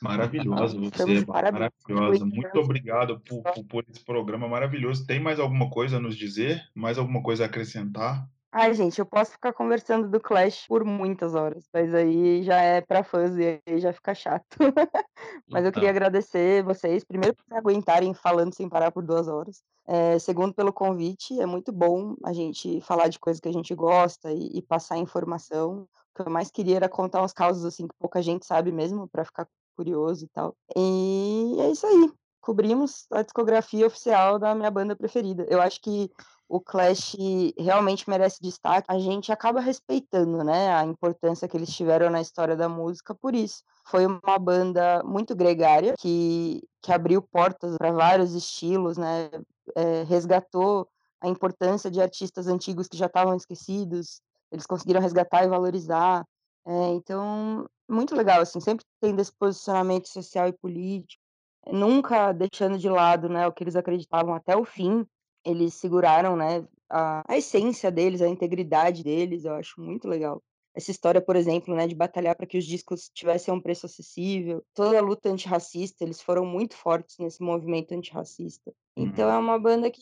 Maravilhosa 0.00 0.76
Então, 0.76 1.06
você, 1.06 1.26
parabéns. 1.26 1.72
maravilhosa. 1.88 2.24
Muito 2.24 2.40
Muito 2.40 2.58
obrigado 2.58 3.20
por, 3.20 3.42
por, 3.42 3.64
por 3.64 3.84
esse 3.88 4.04
programa 4.04 4.48
maravilhoso. 4.48 5.06
Tem 5.06 5.20
mais 5.20 5.38
alguma 5.38 5.70
coisa 5.70 5.96
a 5.96 6.00
nos 6.00 6.16
dizer? 6.16 6.62
Mais 6.74 6.98
alguma 6.98 7.22
coisa 7.22 7.44
a 7.44 7.46
acrescentar? 7.46 8.28
Ai, 8.54 8.74
gente, 8.74 8.98
eu 8.98 9.06
posso 9.06 9.32
ficar 9.32 9.54
conversando 9.54 10.08
do 10.10 10.20
Clash 10.20 10.66
por 10.68 10.84
muitas 10.84 11.34
horas, 11.34 11.64
mas 11.72 11.94
aí 11.94 12.42
já 12.42 12.60
é 12.60 12.82
pra 12.82 13.02
fãs 13.02 13.34
e 13.38 13.62
aí 13.66 13.80
já 13.80 13.94
fica 13.94 14.14
chato. 14.14 14.44
mas 15.50 15.64
eu 15.64 15.72
queria 15.72 15.88
Então. 15.88 15.90
agradecer 15.90 16.62
vocês, 16.62 17.02
primeiro 17.02 17.34
por 17.34 17.56
aguentarem 17.56 18.12
falando 18.12 18.54
sem 18.54 18.68
parar 18.68 18.90
por 18.92 19.02
duas 19.04 19.26
horas. 19.26 19.62
É, 19.86 20.18
segundo, 20.18 20.52
pelo 20.54 20.70
convite, 20.72 21.40
é 21.40 21.46
muito 21.46 21.72
bom 21.72 22.14
a 22.24 22.32
gente 22.34 22.80
falar 22.82 23.08
de 23.08 23.18
coisas 23.18 23.40
que 23.40 23.48
a 23.48 23.52
gente 23.52 23.74
gosta 23.74 24.30
e, 24.30 24.58
e 24.58 24.62
passar 24.62 24.98
informação. 24.98 25.88
O 26.14 26.22
que 26.22 26.28
eu 26.28 26.30
mais 26.30 26.50
queria 26.50 26.76
era 26.76 26.88
contar 26.90 27.22
uns 27.22 27.32
causos 27.32 27.64
assim 27.64 27.88
que 27.88 27.94
pouca 27.98 28.20
gente 28.20 28.44
sabe 28.44 28.70
mesmo, 28.70 29.08
pra 29.08 29.24
ficar 29.24 29.48
curioso 29.74 30.26
e 30.26 30.28
tal. 30.28 30.54
E 30.76 31.56
é 31.58 31.70
isso 31.70 31.86
aí. 31.86 32.12
Cobrimos 32.40 33.06
a 33.12 33.22
discografia 33.22 33.86
oficial 33.86 34.38
da 34.38 34.54
minha 34.54 34.70
banda 34.70 34.94
preferida. 34.96 35.46
Eu 35.48 35.60
acho 35.62 35.80
que 35.80 36.10
o 36.52 36.60
Clash 36.60 37.16
realmente 37.58 38.08
merece 38.10 38.36
destaque. 38.42 38.84
A 38.86 38.98
gente 38.98 39.32
acaba 39.32 39.58
respeitando, 39.58 40.44
né, 40.44 40.70
a 40.74 40.84
importância 40.84 41.48
que 41.48 41.56
eles 41.56 41.74
tiveram 41.74 42.10
na 42.10 42.20
história 42.20 42.54
da 42.54 42.68
música 42.68 43.14
por 43.14 43.34
isso. 43.34 43.62
Foi 43.86 44.04
uma 44.04 44.38
banda 44.38 45.02
muito 45.02 45.34
gregária 45.34 45.94
que, 45.98 46.62
que 46.82 46.92
abriu 46.92 47.22
portas 47.22 47.74
para 47.78 47.90
vários 47.90 48.34
estilos, 48.34 48.98
né, 48.98 49.30
é, 49.74 50.02
resgatou 50.02 50.86
a 51.22 51.26
importância 51.26 51.90
de 51.90 52.02
artistas 52.02 52.46
antigos 52.46 52.86
que 52.86 52.98
já 52.98 53.06
estavam 53.06 53.34
esquecidos. 53.34 54.20
Eles 54.50 54.66
conseguiram 54.66 55.00
resgatar 55.00 55.44
e 55.44 55.48
valorizar. 55.48 56.22
É, 56.66 56.88
então, 56.88 57.66
muito 57.88 58.14
legal, 58.14 58.42
assim, 58.42 58.60
sempre 58.60 58.84
tendo 59.00 59.20
esse 59.20 59.32
posicionamento 59.32 60.06
social 60.06 60.48
e 60.48 60.52
político, 60.52 61.22
nunca 61.66 62.30
deixando 62.32 62.76
de 62.76 62.90
lado, 62.90 63.30
né, 63.30 63.46
o 63.46 63.52
que 63.52 63.64
eles 63.64 63.74
acreditavam 63.74 64.34
até 64.34 64.54
o 64.54 64.66
fim. 64.66 65.06
Eles 65.44 65.74
seguraram, 65.74 66.36
né, 66.36 66.66
a, 66.90 67.22
a 67.32 67.36
essência 67.36 67.90
deles, 67.90 68.22
a 68.22 68.28
integridade 68.28 69.02
deles, 69.02 69.44
eu 69.44 69.54
acho 69.54 69.80
muito 69.80 70.08
legal. 70.08 70.42
Essa 70.74 70.90
história, 70.90 71.20
por 71.20 71.36
exemplo, 71.36 71.74
né, 71.74 71.86
de 71.86 71.94
batalhar 71.94 72.34
para 72.36 72.46
que 72.46 72.56
os 72.56 72.64
discos 72.64 73.10
tivessem 73.14 73.52
um 73.52 73.60
preço 73.60 73.86
acessível, 73.86 74.64
toda 74.74 74.98
a 74.98 75.02
luta 75.02 75.28
antirracista, 75.30 76.04
eles 76.04 76.22
foram 76.22 76.46
muito 76.46 76.76
fortes 76.76 77.16
nesse 77.18 77.42
movimento 77.42 77.92
antirracista. 77.92 78.72
Então 78.96 79.28
Uhum. 79.28 79.34
é 79.34 79.38
uma 79.38 79.58
banda 79.58 79.90
que, 79.90 80.00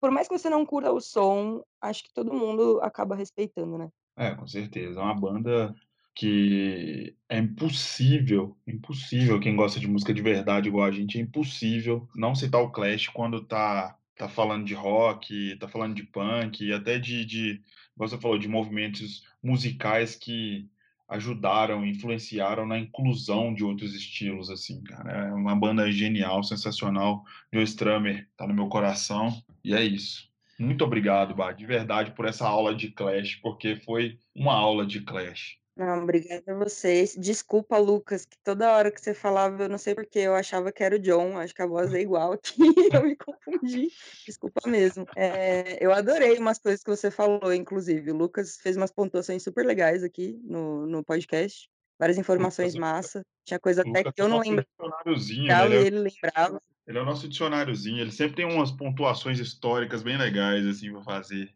por 0.00 0.10
mais 0.10 0.28
que 0.28 0.38
você 0.38 0.48
não 0.48 0.64
curta 0.64 0.92
o 0.92 1.00
som, 1.00 1.62
acho 1.80 2.04
que 2.04 2.12
todo 2.12 2.32
mundo 2.32 2.80
acaba 2.82 3.16
respeitando, 3.16 3.76
né? 3.78 3.88
É, 4.16 4.34
com 4.34 4.46
certeza. 4.46 5.00
É 5.00 5.02
uma 5.02 5.14
banda 5.18 5.74
que 6.14 7.16
é 7.28 7.38
impossível, 7.38 8.56
impossível 8.66 9.40
quem 9.40 9.56
gosta 9.56 9.80
de 9.80 9.88
música 9.88 10.14
de 10.14 10.22
verdade 10.22 10.68
igual 10.68 10.86
a 10.86 10.92
gente, 10.92 11.18
é 11.18 11.20
impossível 11.20 12.08
não 12.14 12.34
citar 12.34 12.60
o 12.62 12.70
Clash 12.70 13.08
quando 13.08 13.44
tá, 13.44 13.98
tá 14.16 14.28
falando 14.28 14.64
de 14.64 14.74
rock, 14.74 15.56
tá 15.58 15.68
falando 15.68 15.94
de 15.94 16.04
punk, 16.04 16.72
até 16.72 16.98
de, 16.98 17.24
de, 17.24 17.62
você 17.96 18.18
falou, 18.18 18.38
de 18.38 18.48
movimentos 18.48 19.24
musicais 19.42 20.14
que 20.14 20.68
ajudaram, 21.08 21.84
influenciaram 21.84 22.66
na 22.66 22.78
inclusão 22.78 23.52
de 23.52 23.62
outros 23.62 23.94
estilos, 23.94 24.50
assim, 24.50 24.82
cara. 24.82 25.28
É 25.28 25.32
uma 25.32 25.54
banda 25.54 25.90
genial, 25.90 26.42
sensacional. 26.42 27.24
Joe 27.52 27.64
Strummer 27.64 28.28
tá 28.36 28.46
no 28.46 28.54
meu 28.54 28.68
coração, 28.68 29.42
e 29.62 29.74
é 29.74 29.84
isso. 29.84 30.28
Muito 30.58 30.84
obrigado, 30.84 31.34
Bá, 31.34 31.52
de 31.52 31.66
verdade, 31.66 32.12
por 32.12 32.26
essa 32.26 32.46
aula 32.46 32.74
de 32.74 32.90
Clash, 32.90 33.36
porque 33.36 33.76
foi 33.76 34.18
uma 34.34 34.54
aula 34.54 34.86
de 34.86 35.00
Clash. 35.00 35.58
Não, 35.76 36.04
obrigada 36.04 36.52
a 36.52 36.54
vocês. 36.54 37.16
Desculpa, 37.18 37.76
Lucas, 37.78 38.24
que 38.24 38.36
toda 38.44 38.72
hora 38.72 38.92
que 38.92 39.00
você 39.00 39.12
falava, 39.12 39.64
eu 39.64 39.68
não 39.68 39.78
sei 39.78 39.94
porque 39.94 40.20
eu 40.20 40.34
achava 40.34 40.70
que 40.70 40.84
era 40.84 40.94
o 40.94 40.98
John, 41.00 41.36
acho 41.36 41.52
que 41.52 41.62
a 41.62 41.66
voz 41.66 41.92
é 41.92 42.00
igual 42.00 42.32
aqui, 42.32 42.54
eu 43.02 43.04
me 43.04 43.16
confundi. 43.16 43.88
Desculpa 44.24 44.68
mesmo. 44.68 45.04
É, 45.16 45.84
eu 45.84 45.92
adorei 45.92 46.38
umas 46.38 46.60
coisas 46.60 46.82
que 46.82 46.90
você 46.90 47.10
falou, 47.10 47.52
inclusive. 47.52 48.12
O 48.12 48.16
Lucas 48.16 48.56
fez 48.56 48.76
umas 48.76 48.92
pontuações 48.92 49.42
super 49.42 49.66
legais 49.66 50.04
aqui 50.04 50.38
no, 50.44 50.86
no 50.86 51.02
podcast. 51.02 51.68
várias 51.98 52.18
informações 52.18 52.76
massa. 52.76 53.26
Tinha 53.44 53.58
coisa 53.58 53.82
até 53.82 54.04
que 54.04 54.20
é 54.20 54.24
eu 54.24 54.28
não 54.28 54.38
nosso 54.38 54.50
lembrava 54.50 55.02
e 55.16 55.50
ele 55.50 55.76
é, 55.76 55.86
ele 55.86 55.98
lembrava. 55.98 56.62
ele 56.86 56.98
é 56.98 57.02
o 57.02 57.04
nosso 57.04 57.28
dicionáriozinho. 57.28 58.00
Ele 58.00 58.12
sempre 58.12 58.36
tem 58.36 58.46
umas 58.46 58.70
pontuações 58.70 59.40
históricas 59.40 60.04
bem 60.04 60.16
legais, 60.16 60.64
assim, 60.64 60.92
pra 60.92 61.02
fazer. 61.02 61.52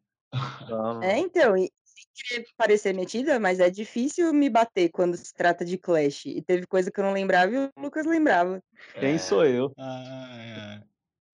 Não, 0.69 1.03
É, 1.05 1.16
então, 1.19 1.57
e 1.57 1.70
querer 2.24 2.47
parecer 2.57 2.95
metida, 2.95 3.39
mas 3.39 3.61
é 3.61 3.70
difícil 3.70 4.32
me 4.32 4.49
bater 4.49 4.90
quando 4.90 5.16
se 5.16 5.32
trata 5.35 5.65
de 5.65 5.78
Clash. 5.78 6.27
E 6.27 6.43
teve 6.43 6.66
coisa 6.66 6.90
que 6.90 7.01
eu 7.01 7.05
não 7.05 7.12
lembrava 7.12 7.53
e 7.53 7.59
o 7.59 7.70
Lucas 7.77 8.07
lembrava. 8.07 8.62
Quem 8.99 9.15
É, 9.15 9.19
sou 9.19 9.45
eu? 9.45 9.73
Ah, 9.78 10.82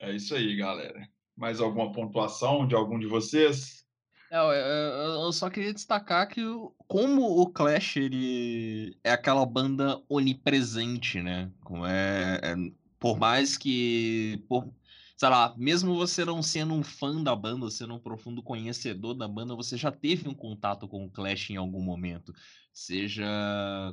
é. 0.01 0.09
é 0.09 0.13
isso 0.13 0.35
aí, 0.35 0.57
galera. 0.57 1.09
Mais 1.37 1.61
alguma 1.61 1.93
pontuação 1.93 2.67
de 2.67 2.75
algum 2.75 2.99
de 2.99 3.07
vocês? 3.07 3.85
Não, 4.31 4.53
eu, 4.53 5.33
só 5.33 5.49
queria 5.49 5.73
destacar 5.73 6.29
que 6.29 6.41
como 6.89 7.41
o 7.41 7.47
Clash 7.49 7.97
ele 7.97 8.99
é 9.05 9.13
aquela 9.13 9.47
banda 9.47 10.03
onipresente, 10.09 11.23
né? 11.23 11.51
Como 11.63 11.87
é, 11.87 12.41
é- 12.43 12.73
por 12.99 13.19
mais 13.19 13.57
que, 13.57 14.43
por, 14.49 14.69
sei 15.17 15.29
lá, 15.29 15.55
mesmo 15.57 15.95
você 15.95 16.25
não 16.25 16.43
sendo 16.43 16.75
um 16.75 16.83
fã 16.83 17.23
da 17.23 17.35
banda, 17.37 17.71
sendo 17.71 17.95
um 17.95 17.99
profundo 18.01 18.43
conhecedor 18.43 19.15
da 19.15 19.29
banda, 19.29 19.55
você 19.55 19.77
já 19.77 19.91
teve 19.93 20.29
um 20.29 20.35
contato 20.35 20.89
com 20.89 21.05
o 21.05 21.11
Clash 21.11 21.51
em 21.51 21.57
algum 21.57 21.81
momento, 21.83 22.33
seja 22.73 23.25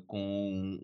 com 0.07 0.79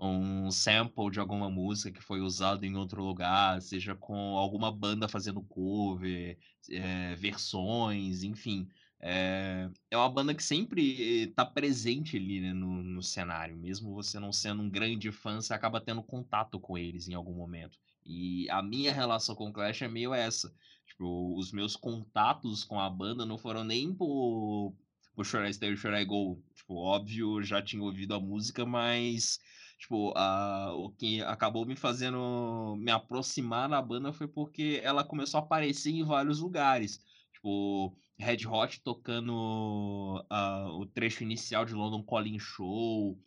um, 0.00 0.50
sample 0.50 1.10
de 1.10 1.20
alguma 1.20 1.48
música 1.48 1.92
que 1.92 2.02
foi 2.02 2.20
usado 2.20 2.64
em 2.64 2.76
outro 2.76 3.02
lugar, 3.02 3.62
seja 3.62 3.94
com 3.94 4.36
alguma 4.36 4.72
banda 4.72 5.08
fazendo 5.08 5.42
cover, 5.42 6.38
é, 6.70 7.14
versões, 7.16 8.22
enfim. 8.24 8.68
É, 9.00 9.70
é 9.90 9.96
uma 9.96 10.10
banda 10.10 10.34
que 10.34 10.42
sempre 10.42 10.82
está 11.28 11.44
presente 11.46 12.16
ali, 12.16 12.40
né, 12.40 12.52
no, 12.52 12.82
no 12.82 13.02
cenário. 13.02 13.56
Mesmo 13.56 13.94
você 13.94 14.18
não 14.18 14.32
sendo 14.32 14.62
um 14.62 14.70
grande 14.70 15.12
fã, 15.12 15.40
você 15.40 15.54
acaba 15.54 15.80
tendo 15.80 16.02
contato 16.02 16.58
com 16.60 16.76
eles 16.76 17.08
em 17.08 17.14
algum 17.14 17.34
momento. 17.34 17.78
E 18.08 18.48
a 18.50 18.62
minha 18.62 18.92
relação 18.92 19.34
com 19.34 19.50
o 19.50 19.52
Clash 19.52 19.82
é 19.82 19.88
meio 19.88 20.14
essa. 20.14 20.52
Tipo, 20.86 21.38
os 21.38 21.52
meus 21.52 21.76
contatos 21.76 22.64
com 22.64 22.80
a 22.80 22.88
banda 22.88 23.26
não 23.26 23.36
foram 23.36 23.62
nem 23.62 23.94
por, 23.94 24.74
por 25.14 25.26
Stay 25.26 25.76
Should 25.76 26.00
I 26.00 26.04
Go. 26.06 26.42
Tipo, 26.56 26.76
óbvio, 26.76 27.42
já 27.42 27.60
tinha 27.60 27.82
ouvido 27.82 28.14
a 28.14 28.20
música, 28.20 28.64
mas 28.64 29.38
tipo, 29.78 30.12
a, 30.16 30.72
o 30.74 30.90
que 30.90 31.22
acabou 31.22 31.66
me 31.66 31.76
fazendo 31.76 32.76
me 32.78 32.90
aproximar 32.90 33.68
da 33.68 33.80
banda 33.80 34.12
foi 34.12 34.26
porque 34.26 34.80
ela 34.82 35.04
começou 35.04 35.38
a 35.38 35.42
aparecer 35.42 35.90
em 35.90 36.02
vários 36.02 36.40
lugares. 36.40 37.00
Tipo, 37.34 37.94
Red 38.18 38.46
Hot 38.46 38.80
tocando 38.82 40.24
ah, 40.30 40.66
o 40.72 40.86
trecho 40.86 41.22
inicial 41.22 41.64
de 41.64 41.74
London 41.74 42.02
Calling 42.02 42.38
Show, 42.38 43.18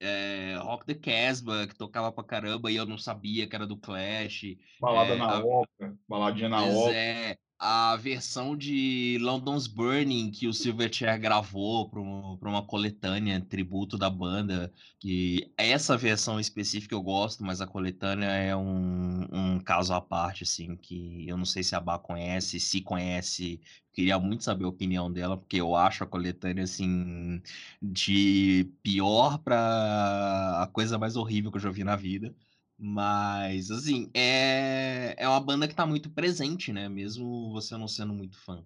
é, 0.00 0.56
Rock 0.58 0.86
the 0.86 0.94
Casbah, 0.94 1.66
que 1.68 1.76
tocava 1.76 2.12
pra 2.12 2.24
caramba 2.24 2.70
e 2.72 2.76
eu 2.76 2.86
não 2.86 2.98
sabia 2.98 3.48
que 3.48 3.54
era 3.56 3.66
do 3.66 3.78
Clash. 3.78 4.44
Balada 4.80 5.14
É, 5.14 5.16
na 5.16 5.32
a- 5.32 5.48
ópera, 5.60 5.96
baladinha 6.08 6.48
na 6.48 6.62
Pois 6.62 6.66
ópera. 6.66 6.96
é, 6.96 7.38
a 7.62 7.94
versão 7.96 8.56
de 8.56 9.18
London's 9.20 9.66
Burning 9.66 10.30
que 10.30 10.48
o 10.48 10.54
Silverchair 10.54 11.20
gravou 11.20 11.90
para 11.90 12.00
uma 12.00 12.66
coletânea 12.66 13.38
tributo 13.40 13.98
da 13.98 14.08
banda, 14.08 14.72
que 14.98 15.52
essa 15.58 15.94
versão 15.96 16.40
específica 16.40 16.94
eu 16.94 17.02
gosto, 17.02 17.44
mas 17.44 17.60
a 17.60 17.66
coletânea 17.66 18.28
é 18.28 18.56
um, 18.56 19.56
um 19.56 19.60
caso 19.60 19.92
à 19.92 20.00
parte, 20.00 20.42
assim, 20.44 20.74
que 20.76 21.28
eu 21.28 21.36
não 21.36 21.44
sei 21.44 21.62
se 21.62 21.74
a 21.76 21.80
Bá 21.80 21.98
conhece, 21.98 22.58
se 22.58 22.80
conhece, 22.80 23.60
queria 23.92 24.18
muito 24.18 24.42
saber 24.42 24.64
a 24.64 24.68
opinião 24.68 25.12
dela, 25.12 25.36
porque 25.36 25.56
eu 25.60 25.76
acho 25.76 26.02
a 26.02 26.06
coletânea, 26.06 26.64
assim, 26.64 27.42
de 27.82 28.72
pior 28.82 29.38
para 29.38 30.62
a 30.62 30.66
coisa 30.72 30.98
mais 30.98 31.14
horrível 31.16 31.50
que 31.50 31.58
eu 31.58 31.62
já 31.62 31.70
vi 31.70 31.84
na 31.84 31.94
vida. 31.96 32.34
Mas, 32.82 33.70
assim, 33.70 34.10
é, 34.14 35.14
é 35.18 35.28
uma 35.28 35.38
banda 35.38 35.68
que 35.68 35.74
tá 35.74 35.84
muito 35.84 36.08
presente, 36.08 36.72
né? 36.72 36.88
Mesmo 36.88 37.52
você 37.52 37.76
não 37.76 37.86
sendo 37.86 38.14
muito 38.14 38.38
fã. 38.40 38.64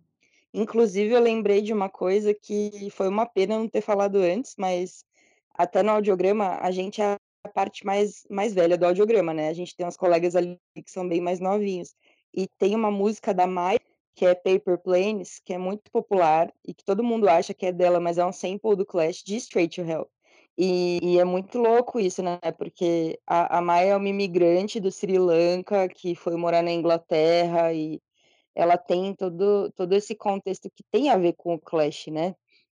Inclusive, 0.53 1.13
eu 1.13 1.21
lembrei 1.21 1.61
de 1.61 1.73
uma 1.73 1.89
coisa 1.89 2.33
que 2.33 2.89
foi 2.93 3.09
uma 3.09 3.27
pena 3.27 3.59
não 3.59 3.69
ter 3.69 3.81
falado 3.81 4.19
antes, 4.19 4.55
mas 4.57 5.05
até 5.53 5.83
no 5.83 5.91
audiograma, 5.91 6.59
a 6.61 6.71
gente 6.71 7.03
é 7.03 7.17
a 7.43 7.49
parte 7.49 7.85
mais, 7.85 8.25
mais 8.31 8.55
velha 8.55 8.79
do 8.79 8.87
audiograma, 8.87 9.35
né? 9.35 9.49
A 9.49 9.53
gente 9.53 9.75
tem 9.75 9.85
uns 9.85 9.97
colegas 9.97 10.37
ali 10.37 10.61
que 10.77 10.93
são 10.93 11.09
bem 11.09 11.21
mais 11.21 11.41
novinhos. 11.41 11.93
E 12.33 12.47
tem 12.57 12.77
uma 12.77 12.93
música 12.93 13.35
da 13.35 13.49
Mai, 13.49 13.79
que 14.15 14.25
é 14.25 14.33
Paper 14.33 14.79
Planes, 14.79 15.41
que 15.45 15.53
é 15.53 15.59
muito 15.59 15.91
popular 15.91 16.53
e 16.65 16.73
que 16.73 16.85
todo 16.85 17.03
mundo 17.03 17.29
acha 17.29 17.53
que 17.53 17.67
é 17.67 17.73
dela, 17.73 17.99
mas 17.99 18.17
é 18.17 18.25
um 18.25 18.33
sample 18.33 18.77
do 18.77 18.87
Clash 18.87 19.25
de 19.25 19.35
Straight 19.37 19.75
to 19.75 19.89
Hell. 19.89 20.09
E, 20.57 21.01
e 21.03 21.19
é 21.19 21.25
muito 21.25 21.59
louco 21.59 21.99
isso, 21.99 22.23
né? 22.23 22.39
Porque 22.57 23.19
a, 23.27 23.59
a 23.59 23.61
Mai 23.61 23.91
é 23.91 23.97
uma 23.97 24.09
imigrante 24.09 24.79
do 24.79 24.91
Sri 24.91 25.19
Lanka 25.19 25.89
que 25.89 26.15
foi 26.15 26.37
morar 26.37 26.63
na 26.63 26.71
Inglaterra 26.73 27.73
e 27.73 28.01
ela 28.55 28.79
tem 28.79 29.15
todo, 29.15 29.71
todo 29.73 29.95
esse 29.95 30.15
contexto 30.15 30.71
que 30.71 30.85
tem 30.91 31.11
a 31.11 31.19
ver 31.19 31.35
com 31.35 31.55
o 31.55 31.59
Clash, 31.59 32.07
né? 32.09 32.35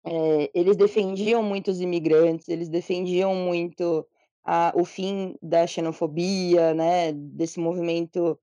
É, 0.06 0.52
eles 0.54 0.78
defendiam 0.78 1.44
muito 1.44 1.70
os 1.72 1.82
imigrantes, 1.82 2.48
eles 2.48 2.70
defendiam 2.70 3.36
muito 3.36 4.08
a, 4.44 4.72
o 4.76 4.86
fim 4.86 5.36
da 5.42 5.68
xenofobia, 5.68 6.74
né? 6.74 7.12
Desse 7.12 7.60
movimento 7.60 8.40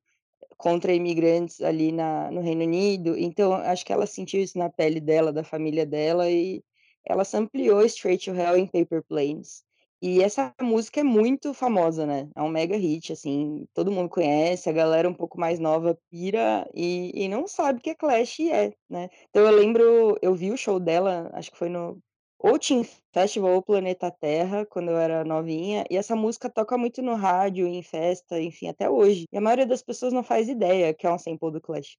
contra 0.59 0.95
imigrantes 0.95 1.61
ali 1.63 1.91
na, 1.93 2.31
no 2.31 2.41
Reino 2.41 2.65
Unido. 2.65 3.17
Então, 3.19 3.55
acho 3.55 3.85
que 3.85 3.93
ela 3.93 4.07
sentiu 4.07 4.43
isso 4.43 4.59
na 4.59 4.69
pele 4.69 5.01
dela, 5.01 5.33
da 5.33 5.43
família 5.45 5.87
dela, 5.87 6.31
e 6.31 6.63
ela 7.05 7.23
ampliou 7.35 7.85
Straight 7.85 8.31
to 8.31 8.37
Hell 8.37 8.57
em 8.57 8.67
Paper 8.67 9.03
Planes. 9.03 9.65
E 10.03 10.21
essa 10.21 10.53
música 10.61 10.99
é 10.99 11.05
muito 11.05 11.55
famosa, 11.55 12.05
né? 12.05 12.29
É 12.35 12.43
um 12.43 12.49
mega 12.49 12.77
hit, 12.77 13.13
assim, 13.13 13.65
todo 13.73 13.93
mundo 13.93 14.09
conhece, 14.09 14.69
a 14.69 14.73
galera 14.73 15.09
um 15.09 15.15
pouco 15.15 15.39
mais 15.39 15.61
nova 15.61 15.97
pira 16.11 16.69
e, 16.75 17.13
e 17.15 17.29
não 17.29 17.47
sabe 17.47 17.81
que 17.81 17.95
Clash 17.95 18.41
é, 18.41 18.73
né? 18.91 19.09
Então 19.31 19.43
eu 19.43 19.53
lembro, 19.53 20.19
eu 20.21 20.35
vi 20.35 20.51
o 20.51 20.57
show 20.57 20.81
dela, 20.81 21.31
acho 21.35 21.53
que 21.53 21.57
foi 21.57 21.69
no 21.69 22.03
ou 22.37 22.59
Teen 22.59 22.83
Festival 23.13 23.53
ou 23.55 23.63
Planeta 23.63 24.11
Terra, 24.11 24.67
quando 24.67 24.91
eu 24.91 24.99
era 24.99 25.25
novinha, 25.25 25.85
e 25.89 25.97
essa 25.97 26.17
música 26.17 26.51
toca 26.51 26.77
muito 26.77 27.01
no 27.01 27.15
rádio, 27.15 27.69
em 27.69 27.83
festa, 27.85 28.41
enfim, 28.41 28.67
até 28.67 28.91
hoje. 28.91 29.27
E 29.33 29.39
a 29.39 29.41
maioria 29.41 29.67
das 29.67 29.83
pessoas 29.83 30.13
não 30.13 30.25
faz 30.25 30.49
ideia 30.49 30.93
que 30.93 31.07
é 31.07 31.13
um 31.13 31.19
sample 31.19 31.53
do 31.53 31.61
Clash. 31.61 31.97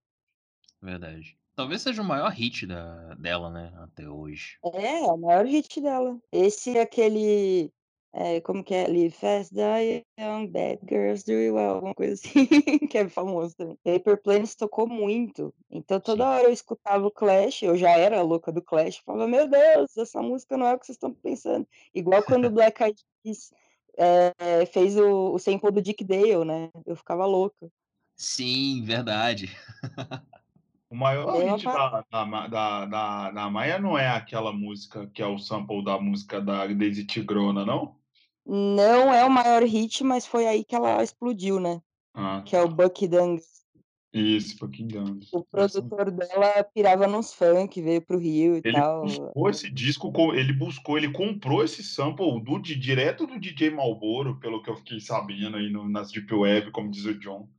Verdade. 0.82 1.38
Talvez 1.56 1.82
seja 1.84 2.02
o 2.02 2.06
maior 2.06 2.32
hit 2.32 2.66
da, 2.66 3.14
dela, 3.16 3.50
né? 3.50 3.72
Até 3.78 4.10
hoje. 4.10 4.58
É, 4.74 5.04
é 5.04 5.12
o 5.12 5.18
maior 5.18 5.46
hit 5.46 5.80
dela. 5.80 6.18
Esse 6.32 6.78
é 6.78 6.82
aquele. 6.82 7.72
é, 8.12 8.42
como 8.42 8.64
que 8.64 8.74
é? 8.74 8.88
Live 8.88 9.12
Fast, 9.12 9.54
Die 9.54 10.04
Young, 10.20 10.48
Bad 10.48 10.80
Girls 10.90 11.24
Do 11.24 11.34
It 11.34 11.52
Well, 11.52 11.76
alguma 11.76 11.94
coisa 11.94 12.14
assim, 12.14 12.48
que 12.90 12.98
é 12.98 13.08
famoso 13.08 13.56
também. 13.56 13.78
Paper 13.84 14.22
Planes 14.22 14.56
tocou 14.56 14.88
muito. 14.88 15.54
Então 15.70 16.00
toda 16.00 16.24
Sim. 16.24 16.30
hora 16.30 16.44
eu 16.46 16.52
escutava 16.52 17.06
o 17.06 17.12
Clash, 17.12 17.62
eu 17.62 17.78
já 17.78 17.92
era 17.92 18.22
louca 18.24 18.52
do 18.52 18.62
Clash, 18.62 18.98
falava, 19.06 19.28
meu 19.28 19.48
Deus, 19.48 19.96
essa 19.96 20.22
música 20.24 20.58
não 20.58 20.66
é 20.66 20.74
o 20.74 20.80
que 20.80 20.88
vocês 20.88 20.96
estão 20.96 21.14
pensando. 21.14 21.68
Igual 21.94 22.24
quando 22.24 22.46
o 22.46 22.52
Black 22.52 22.82
Eyed 22.82 23.00
Peas 23.24 23.52
é, 23.96 24.66
fez 24.66 24.98
o, 24.98 25.34
o 25.34 25.40
sample 25.40 25.72
do 25.72 25.82
Dick 25.84 26.04
Dale, 26.04 26.46
né? 26.46 26.72
Eu 26.84 26.96
ficava 26.96 27.28
louca. 27.28 27.70
Sim, 28.16 28.84
verdade. 28.84 29.56
O 30.94 30.95
maior 30.95 31.34
Mesma 31.34 31.56
hit 31.56 31.65
da, 31.65 32.06
da, 32.11 32.48
da, 32.48 32.86
da, 32.86 33.32
da 33.32 33.49
Maia 33.49 33.80
não 33.80 33.98
é 33.98 34.07
aquela 34.10 34.53
música 34.53 35.07
que 35.11 35.24
é 35.24 35.26
o 35.26 35.40
sample 35.40 35.84
da 35.84 35.99
música 35.99 36.40
da 36.40 36.68
Daisy 36.68 37.03
Tigrona, 37.03 37.65
não? 37.65 37.95
Não 38.45 39.11
é 39.11 39.26
o 39.26 39.30
maior 39.32 39.64
hit, 39.64 40.03
mas 40.03 40.28
foi 40.28 40.45
aí 40.45 40.64
que 40.64 40.76
ela 40.76 41.02
explodiu, 41.02 41.60
né? 41.60 41.82
Ah, 42.14 42.44
Que 42.45 42.56
é 42.56 42.61
o 42.61 42.70
tá. 42.70 42.76
Bucky 42.76 43.07
Dance. 43.07 43.64
Isso, 44.14 44.56
Fucking 44.60 44.88
Guns. 44.90 45.34
O 45.34 45.44
Essa- 45.56 45.82
produtor 45.82 46.11
dela 46.11 46.64
pirava 46.64 47.07
nos 47.07 47.34
funk, 47.34 47.82
veio 47.82 47.99
pro 47.99 48.20
Rio 48.20 48.57
e 48.57 48.61
Ele 48.64 48.74
tal. 48.80 49.02
buscou 49.02 49.49
esse 49.49 49.72
disco, 49.72 50.11
co- 50.11 50.36
ele 50.36 50.53
buscou, 50.53 50.95
ele 50.99 51.11
comprou 51.11 51.64
esse 51.64 51.82
sample 51.84 52.40
do, 52.44 52.60
di- 52.60 52.76
direto 52.76 53.26
do 53.26 53.40
DJ 53.40 53.72
Malboro, 53.72 54.40
pelo 54.40 54.61
que 54.61 54.70
eu 54.70 54.76
fiquei 54.76 54.99
sabendo 54.99 55.57
aí 55.57 55.72
no, 55.72 55.90
nas 55.90 56.11
Deep 56.11 56.32
Web, 56.32 56.70
como 56.70 56.91
diz 56.91 57.06
o 57.06 57.18
John. 57.20 57.49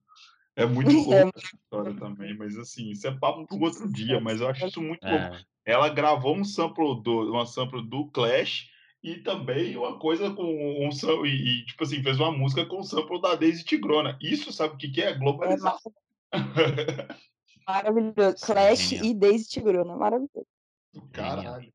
É 0.57 0.65
muito 0.67 0.89
É, 1.13 1.25
louco 1.25 1.39
essa 1.39 1.57
história 1.57 1.95
também, 1.95 2.37
mas 2.37 2.57
assim, 2.57 2.91
isso 2.91 3.07
é 3.07 3.11
papo 3.19 3.47
para 3.47 3.57
outro 3.57 3.93
dia, 3.93 4.21
mas 4.21 4.41
eu 4.41 4.49
acho 4.49 4.67
isso 4.67 4.81
muito 4.81 5.05
louco. 5.05 5.35
É, 5.37 5.45
Ela 5.65 5.89
gravou 5.89 6.37
um 6.37 6.45
sample 6.45 7.03
do, 7.03 7.33
uma 7.33 7.47
sample 7.47 7.83
do 7.89 8.07
Clash 8.11 8.69
e 9.03 9.17
também 9.17 9.77
uma 9.77 9.99
coisa 9.99 10.31
com 10.31 10.87
um 10.87 10.91
sam- 10.93 11.27
e, 11.27 11.61
e, 11.63 11.67
tipo 11.67 11.83
assim, 11.85 12.03
fez 12.03 12.19
uma 12.19 12.31
música 12.33 12.65
com 12.67 12.79
o 12.81 12.85
sample 12.85 13.21
da 13.21 13.35
Daisy 13.35 13.65
Tigrona. 13.65 14.17
Isso 14.21 14.53
sabe 14.53 14.75
o 14.75 14.77
que, 14.79 14.89
que 14.91 15.03
é? 15.03 15.11
é 15.11 15.15
Globalização. 15.19 15.93
maravilhoso. 17.67 18.21
É 18.21 18.33
Clash 18.47 18.79
genial. 18.91 19.07
e 19.07 19.15
Daisy 19.15 19.49
Tigrona, 19.49 19.97
maravilhoso. 19.97 20.47
Do 20.93 21.03
Caralho. 21.09 21.73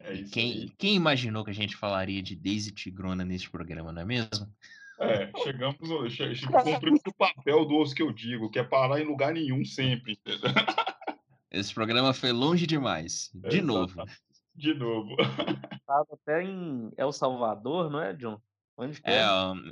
É 0.00 0.22
quem, 0.32 0.72
quem 0.78 0.96
imaginou 0.96 1.44
que 1.44 1.50
a 1.50 1.54
gente 1.54 1.76
falaria 1.76 2.22
de 2.22 2.34
Daisy 2.34 2.72
Tigrona 2.72 3.24
neste 3.24 3.48
programa, 3.50 3.92
não 3.92 4.02
é 4.02 4.04
mesmo? 4.04 4.48
É, 5.02 5.32
chegamos, 5.42 5.76
cumprimos 6.64 7.00
o 7.06 7.14
papel 7.14 7.64
do 7.64 7.76
osso 7.76 7.94
que 7.94 8.02
eu 8.02 8.12
digo, 8.12 8.50
que 8.50 8.58
é 8.58 8.64
parar 8.64 9.00
em 9.00 9.04
lugar 9.04 9.32
nenhum 9.32 9.64
sempre. 9.64 10.12
entendeu? 10.12 10.50
Esse 11.50 11.74
programa 11.74 12.14
foi 12.14 12.32
longe 12.32 12.66
demais. 12.66 13.30
De 13.34 13.60
novo. 13.60 14.04
De 14.54 14.74
novo. 14.74 15.16
Tava 15.86 16.06
até 16.12 16.42
em 16.42 16.90
El 16.96 17.12
Salvador, 17.12 17.90
não 17.90 18.00
é, 18.00 18.14
John? 18.14 18.40
Onde 18.76 19.00
É, 19.04 19.20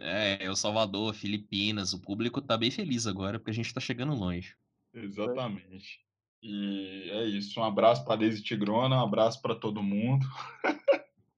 é? 0.03 0.39
é, 0.43 0.45
El 0.45 0.57
Salvador, 0.57 1.15
Filipinas, 1.15 1.93
o 1.93 2.01
público 2.01 2.43
tá 2.43 2.57
bem 2.59 2.71
feliz 2.71 3.07
agora, 3.07 3.39
porque 3.39 3.51
a 3.51 3.55
gente 3.55 3.73
tá 3.73 3.81
chegando 3.81 4.15
longe. 4.15 4.55
Exatamente. 4.93 6.01
E 6.43 7.09
é 7.13 7.25
isso. 7.25 7.61
Um 7.61 7.65
abraço 7.65 8.05
para 8.05 8.17
Deise 8.17 8.43
Tigrona, 8.43 8.97
um 8.97 9.05
abraço 9.05 9.41
para 9.41 9.55
todo 9.55 9.83
mundo. 9.83 10.27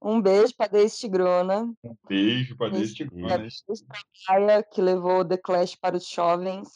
Um 0.05 0.21
beijo 0.21 0.55
para 0.57 0.73
Deise 0.73 0.99
Tigrona. 0.99 1.73
Um 1.85 1.97
beijo 2.09 2.57
para 2.57 2.71
Deise 2.71 2.85
Esse 2.87 2.95
Tigrona. 2.97 3.47
é 3.47 4.33
Maia, 4.33 4.63
que 4.63 4.83
levou 4.83 5.25
The 5.25 5.37
Clash 5.37 5.77
para 5.77 5.97
os 5.97 6.09
jovens. 6.09 6.69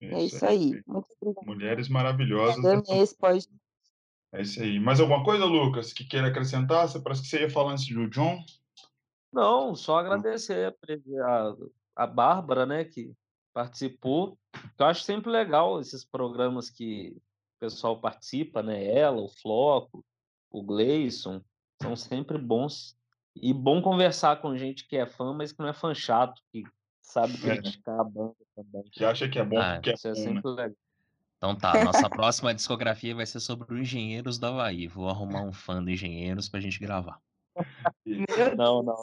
É 0.00 0.22
Isso 0.22 0.36
isso 0.36 0.46
aí. 0.46 0.82
Muito 0.86 1.06
obrigada. 1.20 1.46
Mulheres 1.46 1.88
maravilhosas. 1.88 2.64
Amei 2.64 3.02
esse 3.02 3.16
pode. 3.16 3.46
É 4.32 4.42
isso 4.42 4.62
aí. 4.62 4.78
Mais 4.78 5.00
alguma 5.00 5.24
coisa, 5.24 5.44
Lucas, 5.44 5.92
que 5.92 6.04
queira 6.04 6.28
acrescentar? 6.28 6.88
Você 6.88 7.00
parece 7.00 7.22
que 7.22 7.28
você 7.28 7.40
ia 7.40 7.50
falar 7.50 7.72
antes 7.72 7.88
do 7.88 8.08
John. 8.08 8.38
Não, 9.32 9.74
só 9.74 9.98
agradecer 9.98 10.74
a, 11.24 11.54
a 11.96 12.06
Bárbara, 12.06 12.64
né, 12.64 12.84
que 12.84 13.12
participou. 13.52 14.38
Eu 14.78 14.86
acho 14.86 15.02
sempre 15.02 15.30
legal 15.30 15.80
esses 15.80 16.04
programas 16.04 16.70
que 16.70 17.16
o 17.16 17.60
pessoal 17.60 18.00
participa, 18.00 18.62
né? 18.62 18.84
Ela, 18.86 19.20
o 19.20 19.28
Floco, 19.28 20.04
o 20.50 20.62
Gleison, 20.62 21.42
são 21.80 21.96
sempre 21.96 22.38
bons. 22.38 22.96
E 23.34 23.52
bom 23.54 23.80
conversar 23.80 24.40
com 24.40 24.56
gente 24.56 24.86
que 24.86 24.96
é 24.96 25.06
fã, 25.06 25.32
mas 25.32 25.52
que 25.52 25.60
não 25.60 25.68
é 25.68 25.72
fã 25.72 25.94
chato, 25.94 26.40
que 26.52 26.64
sabe 27.00 27.34
É. 27.34 27.56
criticar 27.56 28.00
a 28.00 28.04
banda 28.04 28.34
também. 28.54 28.82
Que 28.92 29.04
acha 29.04 29.28
que 29.28 29.38
é 29.38 29.44
bom 29.44 29.58
Ah, 29.60 29.74
porque 29.74 29.90
é 29.90 29.94
Isso 29.94 30.08
é 30.08 30.12
bom, 30.12 30.18
né? 30.20 30.24
sempre 30.24 30.50
legal. 30.50 30.76
Então 31.38 31.56
tá, 31.56 31.82
nossa 31.82 32.10
próxima 32.10 32.54
discografia 32.54 33.14
vai 33.14 33.24
ser 33.24 33.40
sobre 33.40 33.72
os 33.72 33.80
Engenheiros 33.80 34.38
do 34.38 34.46
Havaí. 34.46 34.86
Vou 34.86 35.08
arrumar 35.08 35.42
um 35.42 35.52
fã 35.52 35.82
do 35.82 35.90
Engenheiros 35.90 36.48
pra 36.50 36.60
gente 36.60 36.78
gravar. 36.78 37.18
Não, 38.56 38.82
não. 38.82 39.02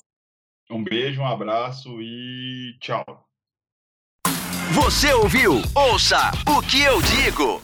Um 0.70 0.84
beijo, 0.84 1.22
um 1.22 1.26
abraço 1.26 2.00
e 2.02 2.78
tchau. 2.80 3.28
Você 4.74 5.12
ouviu? 5.14 5.54
Ouça 5.74 6.32
o 6.48 6.62
que 6.62 6.82
eu 6.84 7.02
digo. 7.02 7.62